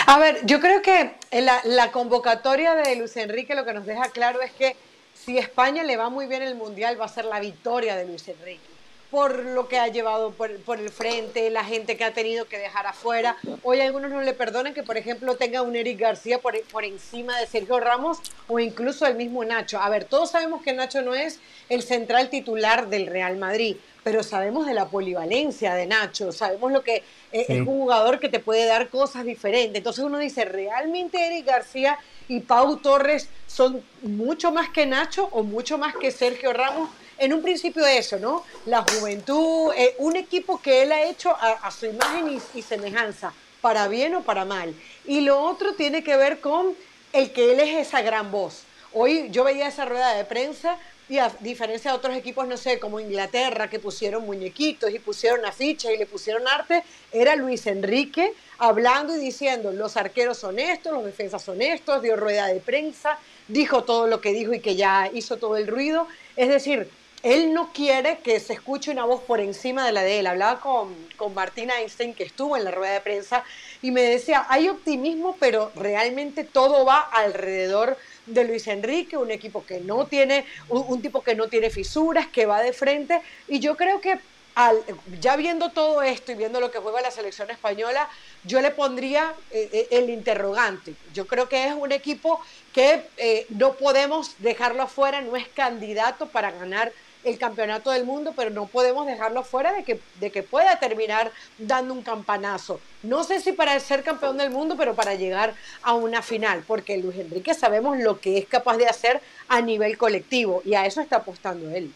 A 0.06 0.18
ver, 0.18 0.44
yo 0.44 0.60
creo 0.60 0.82
que 0.82 1.12
la, 1.32 1.60
la 1.64 1.92
convocatoria 1.92 2.74
de 2.74 2.96
Luis 2.96 3.16
Enrique 3.16 3.54
lo 3.54 3.64
que 3.64 3.72
nos 3.72 3.86
deja 3.86 4.08
claro 4.10 4.40
es 4.42 4.52
que 4.52 4.76
si 5.14 5.38
España 5.38 5.82
le 5.82 5.96
va 5.96 6.08
muy 6.08 6.26
bien 6.26 6.42
el 6.42 6.54
Mundial, 6.54 7.00
va 7.00 7.04
a 7.04 7.08
ser 7.08 7.24
la 7.24 7.40
victoria 7.40 7.96
de 7.96 8.06
Luis 8.06 8.26
Enrique 8.28 8.79
por 9.10 9.44
lo 9.44 9.68
que 9.68 9.78
ha 9.78 9.88
llevado 9.88 10.30
por, 10.32 10.50
el 10.50 10.90
frente, 10.90 11.50
la 11.50 11.64
gente 11.64 11.96
que 11.96 12.04
ha 12.04 12.12
tenido 12.12 12.46
que 12.46 12.58
dejar 12.58 12.86
afuera. 12.86 13.36
Hoy 13.62 13.80
algunos 13.80 14.10
no 14.10 14.22
le 14.22 14.32
perdonan 14.34 14.72
que, 14.72 14.82
por 14.82 14.96
ejemplo, 14.96 15.36
tenga 15.36 15.62
un 15.62 15.74
Eric 15.74 15.98
García 15.98 16.38
por, 16.38 16.60
por 16.68 16.84
encima 16.84 17.38
de 17.38 17.46
Sergio 17.46 17.80
Ramos 17.80 18.18
o 18.46 18.60
incluso 18.60 19.06
el 19.06 19.16
mismo 19.16 19.44
Nacho. 19.44 19.80
A 19.80 19.88
ver, 19.88 20.04
todos 20.04 20.30
sabemos 20.30 20.62
que 20.62 20.72
Nacho 20.72 21.02
no 21.02 21.14
es 21.14 21.40
el 21.68 21.82
central 21.82 22.30
titular 22.30 22.88
del 22.88 23.06
Real 23.06 23.36
Madrid, 23.36 23.76
pero 24.04 24.22
sabemos 24.22 24.66
de 24.66 24.74
la 24.74 24.88
polivalencia 24.88 25.74
de 25.74 25.86
Nacho, 25.86 26.32
sabemos 26.32 26.72
lo 26.72 26.82
que 26.82 26.96
eh, 27.32 27.46
es 27.48 27.60
un 27.60 27.66
jugador 27.66 28.18
que 28.18 28.28
te 28.28 28.38
puede 28.38 28.66
dar 28.66 28.88
cosas 28.88 29.24
diferentes. 29.24 29.76
Entonces 29.76 30.04
uno 30.04 30.18
dice, 30.18 30.44
¿realmente 30.44 31.26
Eric 31.26 31.46
García 31.46 31.98
y 32.28 32.40
Pau 32.40 32.76
Torres 32.76 33.28
son 33.46 33.82
mucho 34.02 34.52
más 34.52 34.70
que 34.70 34.86
Nacho 34.86 35.28
o 35.32 35.42
mucho 35.42 35.78
más 35.78 35.96
que 35.96 36.10
Sergio 36.10 36.52
Ramos. 36.52 36.88
En 37.20 37.34
un 37.34 37.42
principio 37.42 37.84
eso, 37.84 38.18
¿no? 38.18 38.44
La 38.64 38.80
juventud, 38.80 39.74
eh, 39.76 39.94
un 39.98 40.16
equipo 40.16 40.58
que 40.58 40.82
él 40.82 40.90
ha 40.90 41.02
hecho 41.02 41.36
a, 41.38 41.70
su 41.70 41.84
imagen 41.84 42.40
y, 42.54 42.62
semejanza, 42.62 43.34
para 43.60 43.88
bien 43.88 44.14
o 44.14 44.22
para 44.22 44.46
mal. 44.46 44.74
Y 45.04 45.20
lo 45.20 45.38
otro 45.38 45.74
tiene 45.74 46.02
que 46.02 46.16
ver 46.16 46.40
con 46.40 46.74
el 47.12 47.30
que 47.30 47.52
él 47.52 47.60
es 47.60 47.88
esa 47.88 48.00
gran 48.00 48.30
voz. 48.30 48.62
Hoy 48.94 49.28
yo 49.30 49.44
veía 49.44 49.68
esa 49.68 49.84
rueda 49.84 50.14
de 50.14 50.24
prensa 50.24 50.78
y 51.10 51.18
a 51.18 51.30
diferencia 51.40 51.90
de 51.90 51.98
otros 51.98 52.16
equipos, 52.16 52.48
no 52.48 52.56
sé, 52.56 52.78
como 52.78 52.98
Inglaterra, 52.98 53.68
que 53.68 53.78
pusieron 53.78 54.24
muñequitos 54.24 54.90
y 54.90 54.98
pusieron 54.98 55.44
afiches 55.44 55.92
y 55.92 55.98
le 55.98 56.06
pusieron 56.06 56.48
arte, 56.48 56.82
era 57.12 57.36
Luis 57.36 57.66
Enrique 57.66 58.32
hablando 58.56 59.14
y 59.14 59.18
diciendo, 59.18 59.72
los 59.72 59.98
arqueros 59.98 60.38
son 60.38 60.58
estos, 60.58 60.90
los 60.90 61.04
defensas 61.04 61.42
son 61.42 61.60
estos, 61.60 62.00
dio 62.00 62.16
rueda 62.16 62.46
de 62.46 62.60
prensa, 62.60 63.18
dijo 63.46 63.84
todo 63.84 64.06
lo 64.06 64.22
que 64.22 64.32
dijo 64.32 64.54
y 64.54 64.60
que 64.60 64.74
ya 64.74 65.10
hizo 65.12 65.36
todo 65.36 65.58
el 65.58 65.66
ruido. 65.66 66.06
Es 66.36 66.48
decir, 66.48 66.88
él 67.22 67.52
no 67.52 67.72
quiere 67.72 68.18
que 68.18 68.40
se 68.40 68.54
escuche 68.54 68.90
una 68.90 69.04
voz 69.04 69.20
por 69.22 69.40
encima 69.40 69.84
de 69.84 69.92
la 69.92 70.02
de 70.02 70.20
él. 70.20 70.26
Hablaba 70.26 70.60
con, 70.60 70.94
con 71.16 71.34
Martina 71.34 71.78
Einstein, 71.78 72.14
que 72.14 72.24
estuvo 72.24 72.56
en 72.56 72.64
la 72.64 72.70
rueda 72.70 72.94
de 72.94 73.00
prensa, 73.00 73.44
y 73.82 73.90
me 73.90 74.02
decía, 74.02 74.46
hay 74.48 74.68
optimismo, 74.68 75.36
pero 75.38 75.70
realmente 75.74 76.44
todo 76.44 76.84
va 76.84 77.00
alrededor 77.00 77.98
de 78.26 78.44
Luis 78.44 78.66
Enrique, 78.68 79.16
un 79.16 79.30
equipo 79.30 79.64
que 79.64 79.80
no 79.80 80.06
tiene, 80.06 80.46
un, 80.68 81.02
tipo 81.02 81.22
que 81.22 81.34
no 81.34 81.48
tiene 81.48 81.68
fisuras, 81.68 82.26
que 82.28 82.46
va 82.46 82.62
de 82.62 82.72
frente. 82.72 83.20
Y 83.48 83.60
yo 83.60 83.76
creo 83.76 84.00
que 84.00 84.18
al, 84.54 84.82
ya 85.20 85.36
viendo 85.36 85.70
todo 85.70 86.02
esto 86.02 86.32
y 86.32 86.34
viendo 86.36 86.58
lo 86.58 86.70
que 86.70 86.78
juega 86.78 87.00
la 87.00 87.10
selección 87.10 87.50
española, 87.50 88.08
yo 88.44 88.60
le 88.60 88.70
pondría 88.70 89.34
eh, 89.50 89.68
eh, 89.72 89.88
el 89.90 90.10
interrogante. 90.10 90.94
Yo 91.12 91.26
creo 91.26 91.48
que 91.48 91.66
es 91.66 91.74
un 91.74 91.92
equipo 91.92 92.40
que 92.72 93.06
eh, 93.16 93.46
no 93.50 93.74
podemos 93.74 94.36
dejarlo 94.38 94.82
afuera, 94.82 95.20
no 95.20 95.36
es 95.36 95.48
candidato 95.48 96.26
para 96.26 96.50
ganar 96.50 96.92
el 97.24 97.38
campeonato 97.38 97.90
del 97.90 98.04
mundo, 98.04 98.32
pero 98.34 98.50
no 98.50 98.66
podemos 98.66 99.06
dejarlo 99.06 99.42
fuera 99.42 99.72
de 99.72 99.84
que, 99.84 100.00
de 100.18 100.30
que 100.30 100.42
pueda 100.42 100.78
terminar 100.78 101.30
dando 101.58 101.94
un 101.94 102.02
campanazo. 102.02 102.80
No 103.02 103.24
sé 103.24 103.40
si 103.40 103.52
para 103.52 103.78
ser 103.80 104.02
campeón 104.02 104.38
del 104.38 104.50
mundo, 104.50 104.74
pero 104.76 104.94
para 104.94 105.14
llegar 105.14 105.54
a 105.82 105.94
una 105.94 106.22
final, 106.22 106.64
porque 106.66 106.98
Luis 106.98 107.16
Enrique 107.16 107.54
sabemos 107.54 107.98
lo 107.98 108.20
que 108.20 108.38
es 108.38 108.46
capaz 108.46 108.76
de 108.76 108.86
hacer 108.86 109.20
a 109.48 109.60
nivel 109.60 109.98
colectivo 109.98 110.62
y 110.64 110.74
a 110.74 110.86
eso 110.86 111.00
está 111.00 111.16
apostando 111.16 111.68
él. 111.70 111.92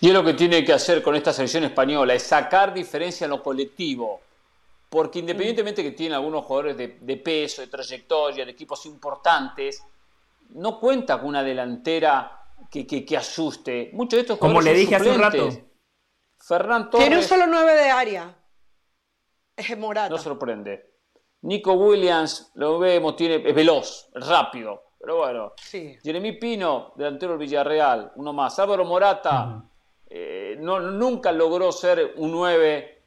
Y 0.00 0.08
es 0.08 0.14
lo 0.14 0.24
que 0.24 0.34
tiene 0.34 0.64
que 0.64 0.72
hacer 0.72 1.02
con 1.02 1.16
esta 1.16 1.32
selección 1.32 1.64
española, 1.64 2.14
es 2.14 2.22
sacar 2.22 2.74
diferencia 2.74 3.24
en 3.24 3.30
lo 3.30 3.42
colectivo. 3.42 4.20
Porque 4.88 5.18
independientemente 5.18 5.82
que 5.82 5.90
tiene 5.90 6.14
algunos 6.14 6.44
jugadores 6.44 6.76
de, 6.76 6.98
de 7.00 7.16
peso, 7.16 7.60
de 7.60 7.68
trayectoria, 7.68 8.44
de 8.44 8.52
equipos 8.52 8.86
importantes, 8.86 9.82
no 10.50 10.78
cuenta 10.78 11.18
con 11.18 11.28
una 11.30 11.42
delantera 11.42 12.45
que, 12.70 12.86
que, 12.86 13.16
asuste. 13.16 13.90
Muchos 13.92 14.18
de 14.18 14.20
estos 14.22 14.38
Como 14.38 14.60
le 14.60 14.74
dije 14.74 14.96
hace 14.96 15.10
un 15.10 15.20
rato. 15.20 15.48
Fernán 16.38 16.90
Torres. 16.90 17.06
Tiene 17.06 17.20
un 17.20 17.26
solo 17.26 17.46
9 17.46 17.74
de 17.74 17.90
área. 17.90 18.36
Es 19.56 19.78
Morata. 19.78 20.10
No 20.10 20.18
sorprende. 20.18 20.96
Nico 21.42 21.72
Williams, 21.74 22.52
lo 22.54 22.78
vemos, 22.78 23.16
tiene, 23.16 23.48
es 23.48 23.54
veloz, 23.54 24.10
rápido. 24.14 24.82
Pero 24.98 25.18
bueno. 25.18 25.52
Sí. 25.56 25.96
Jeremy 26.02 26.32
Pino, 26.32 26.92
delantero 26.96 27.32
del 27.32 27.40
Villarreal, 27.40 28.12
uno 28.16 28.32
más. 28.32 28.58
Álvaro 28.58 28.84
Morata, 28.84 29.64
eh, 30.08 30.56
no, 30.58 30.80
nunca 30.80 31.32
logró 31.32 31.70
ser 31.72 32.14
un 32.16 32.32
9 32.32 33.02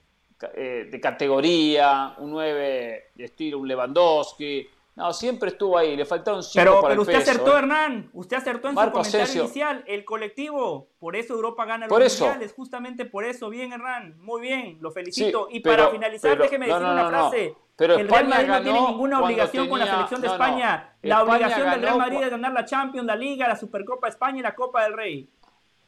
eh, 0.53 0.87
de 0.89 0.99
categoría, 1.01 2.15
un 2.19 2.31
9 2.31 3.11
de 3.13 3.23
estilo, 3.25 3.59
un 3.59 3.67
Lewandowski. 3.67 4.67
No, 4.99 5.13
siempre 5.13 5.51
estuvo 5.51 5.77
ahí, 5.77 5.95
le 5.95 6.05
faltaron 6.05 6.43
cinco 6.43 6.55
pero, 6.55 6.81
para 6.81 6.89
pero 6.89 6.93
el 6.95 6.99
usted 6.99 7.13
peso, 7.19 7.31
acertó, 7.31 7.55
¿eh? 7.55 7.59
Hernán. 7.59 8.09
Usted 8.11 8.35
acertó 8.35 8.67
en 8.67 8.75
Marco 8.75 8.89
su 8.89 9.11
comentario 9.11 9.23
Asensio. 9.23 9.43
inicial. 9.43 9.83
El 9.87 10.03
colectivo. 10.03 10.89
Por 10.99 11.15
eso 11.15 11.35
Europa 11.35 11.63
gana 11.63 11.87
los 11.87 12.01
eso. 12.01 12.25
mundiales. 12.25 12.53
Justamente 12.53 13.05
por 13.05 13.23
eso. 13.23 13.49
Bien, 13.49 13.71
Hernán. 13.71 14.19
Muy 14.19 14.41
bien. 14.41 14.77
Lo 14.81 14.91
felicito. 14.91 15.47
Sí, 15.49 15.55
y 15.55 15.59
para 15.61 15.87
finalizar, 15.87 16.31
pero- 16.31 16.43
déjeme 16.43 16.67
no, 16.67 16.73
decir 16.73 16.87
no, 16.87 16.93
una 16.93 17.07
frase. 17.07 17.55
Pero 17.77 17.93
el 17.95 18.09
Real 18.09 18.27
Madrid 18.27 18.47
no 18.49 18.61
tiene 18.61 18.81
ninguna 18.81 19.21
obligación 19.21 19.69
con 19.69 19.79
la 19.79 19.87
selección 19.87 20.19
de. 20.19 20.27
España. 20.27 20.93
La 21.01 21.15
España 21.19 21.33
obligación 21.37 21.69
del 21.71 21.81
Real 21.81 21.97
Madrid 21.97 22.21
es 22.23 22.29
ganar 22.29 22.51
la 22.51 22.65
Champions, 22.65 23.07
la 23.07 23.15
Liga, 23.15 23.47
la 23.47 23.55
Supercopa 23.55 24.07
de 24.07 24.11
España 24.11 24.39
y 24.39 24.41
la 24.41 24.53
Copa 24.53 24.83
del 24.83 24.93
Rey. 24.97 25.29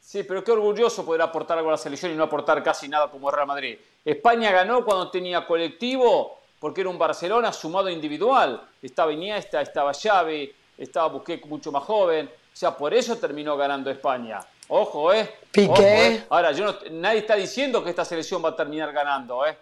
Sí, 0.00 0.22
pero 0.24 0.42
qué 0.42 0.52
orgulloso 0.52 1.04
poder 1.04 1.20
aportar 1.20 1.58
algo 1.58 1.68
a 1.68 1.72
la 1.72 1.78
selección 1.78 2.10
y 2.10 2.14
no 2.14 2.24
aportar 2.24 2.62
casi 2.62 2.88
nada 2.88 3.10
como 3.10 3.30
Real 3.30 3.46
Madrid. 3.46 3.76
España 4.06 4.50
ganó 4.50 4.86
cuando 4.86 5.10
tenía 5.10 5.46
colectivo, 5.46 6.38
porque 6.62 6.80
era 6.82 6.90
un 6.90 6.96
Barcelona 6.96 7.52
sumado 7.52 7.90
individual. 7.90 8.62
Estaba 8.80 9.12
Iniesta, 9.12 9.60
estaba 9.60 9.92
Xavi, 9.92 10.54
estaba 10.78 11.08
Busquets 11.08 11.44
mucho 11.46 11.72
más 11.72 11.82
joven. 11.82 12.26
O 12.26 12.56
sea, 12.56 12.70
por 12.76 12.94
eso 12.94 13.16
terminó 13.18 13.56
ganando 13.56 13.90
España. 13.90 14.38
Ojo, 14.68 15.12
¿eh? 15.12 15.28
Piqué. 15.50 15.68
Ojo, 15.72 15.82
¿eh? 15.82 16.24
Ahora, 16.30 16.52
yo 16.52 16.64
no- 16.66 16.74
nadie 16.92 17.18
está 17.18 17.34
diciendo 17.34 17.82
que 17.82 17.90
esta 17.90 18.04
selección 18.04 18.44
va 18.44 18.50
a 18.50 18.54
terminar 18.56 18.92
ganando, 18.92 19.44
¿eh? 19.44 19.58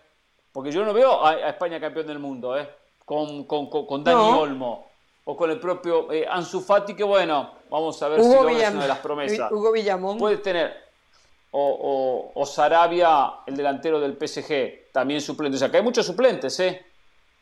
Porque 0.52 0.70
yo 0.70 0.84
no 0.84 0.92
veo 0.92 1.24
a, 1.24 1.30
a 1.30 1.48
España 1.48 1.80
campeón 1.80 2.06
del 2.06 2.18
mundo, 2.18 2.58
¿eh? 2.58 2.68
Con, 3.06 3.44
con, 3.44 3.70
con, 3.70 3.86
con 3.86 4.04
Dani 4.04 4.18
No. 4.18 4.38
Olmo 4.40 4.90
o 5.24 5.34
con 5.34 5.50
el 5.50 5.58
propio 5.58 6.12
eh, 6.12 6.26
Ansu 6.30 6.60
Fati, 6.60 6.94
que 6.94 7.02
bueno, 7.04 7.50
vamos 7.70 8.02
a 8.02 8.08
ver 8.08 8.20
si 8.20 8.26
Hugo, 8.28 8.42
logra 8.42 8.66
es 8.68 8.70
una 8.74 8.82
de 8.82 8.88
las 8.88 8.98
promesas. 8.98 9.50
Hugo 9.50 9.72
Villamón. 9.72 10.18
Puede 10.18 10.36
tener 10.36 10.76
o, 11.52 12.30
o, 12.34 12.40
o 12.42 12.46
Sarabia, 12.46 13.32
el 13.46 13.56
delantero 13.56 13.98
del 14.00 14.18
PSG, 14.18 14.92
también 14.92 15.22
suplente. 15.22 15.56
O 15.56 15.58
sea, 15.58 15.70
que 15.70 15.78
hay 15.78 15.82
muchos 15.82 16.04
suplentes, 16.04 16.60
¿eh? 16.60 16.84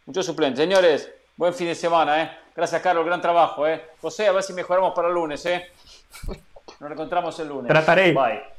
Muchos 0.08 0.24
suplentes. 0.24 0.58
Señores, 0.58 1.12
buen 1.36 1.52
fin 1.52 1.66
de 1.66 1.74
semana, 1.74 2.22
¿eh? 2.22 2.30
Gracias, 2.56 2.80
Carlos, 2.80 3.04
gran 3.04 3.20
trabajo, 3.20 3.66
¿eh? 3.66 3.90
José, 4.00 4.26
a 4.26 4.32
ver 4.32 4.42
si 4.42 4.54
mejoramos 4.54 4.94
para 4.94 5.08
el 5.08 5.12
lunes, 5.14 5.44
¿eh? 5.44 5.66
Nos 6.80 6.90
encontramos 6.90 7.38
el 7.40 7.48
lunes. 7.48 7.68
Trataré. 7.68 8.12
Bye. 8.12 8.57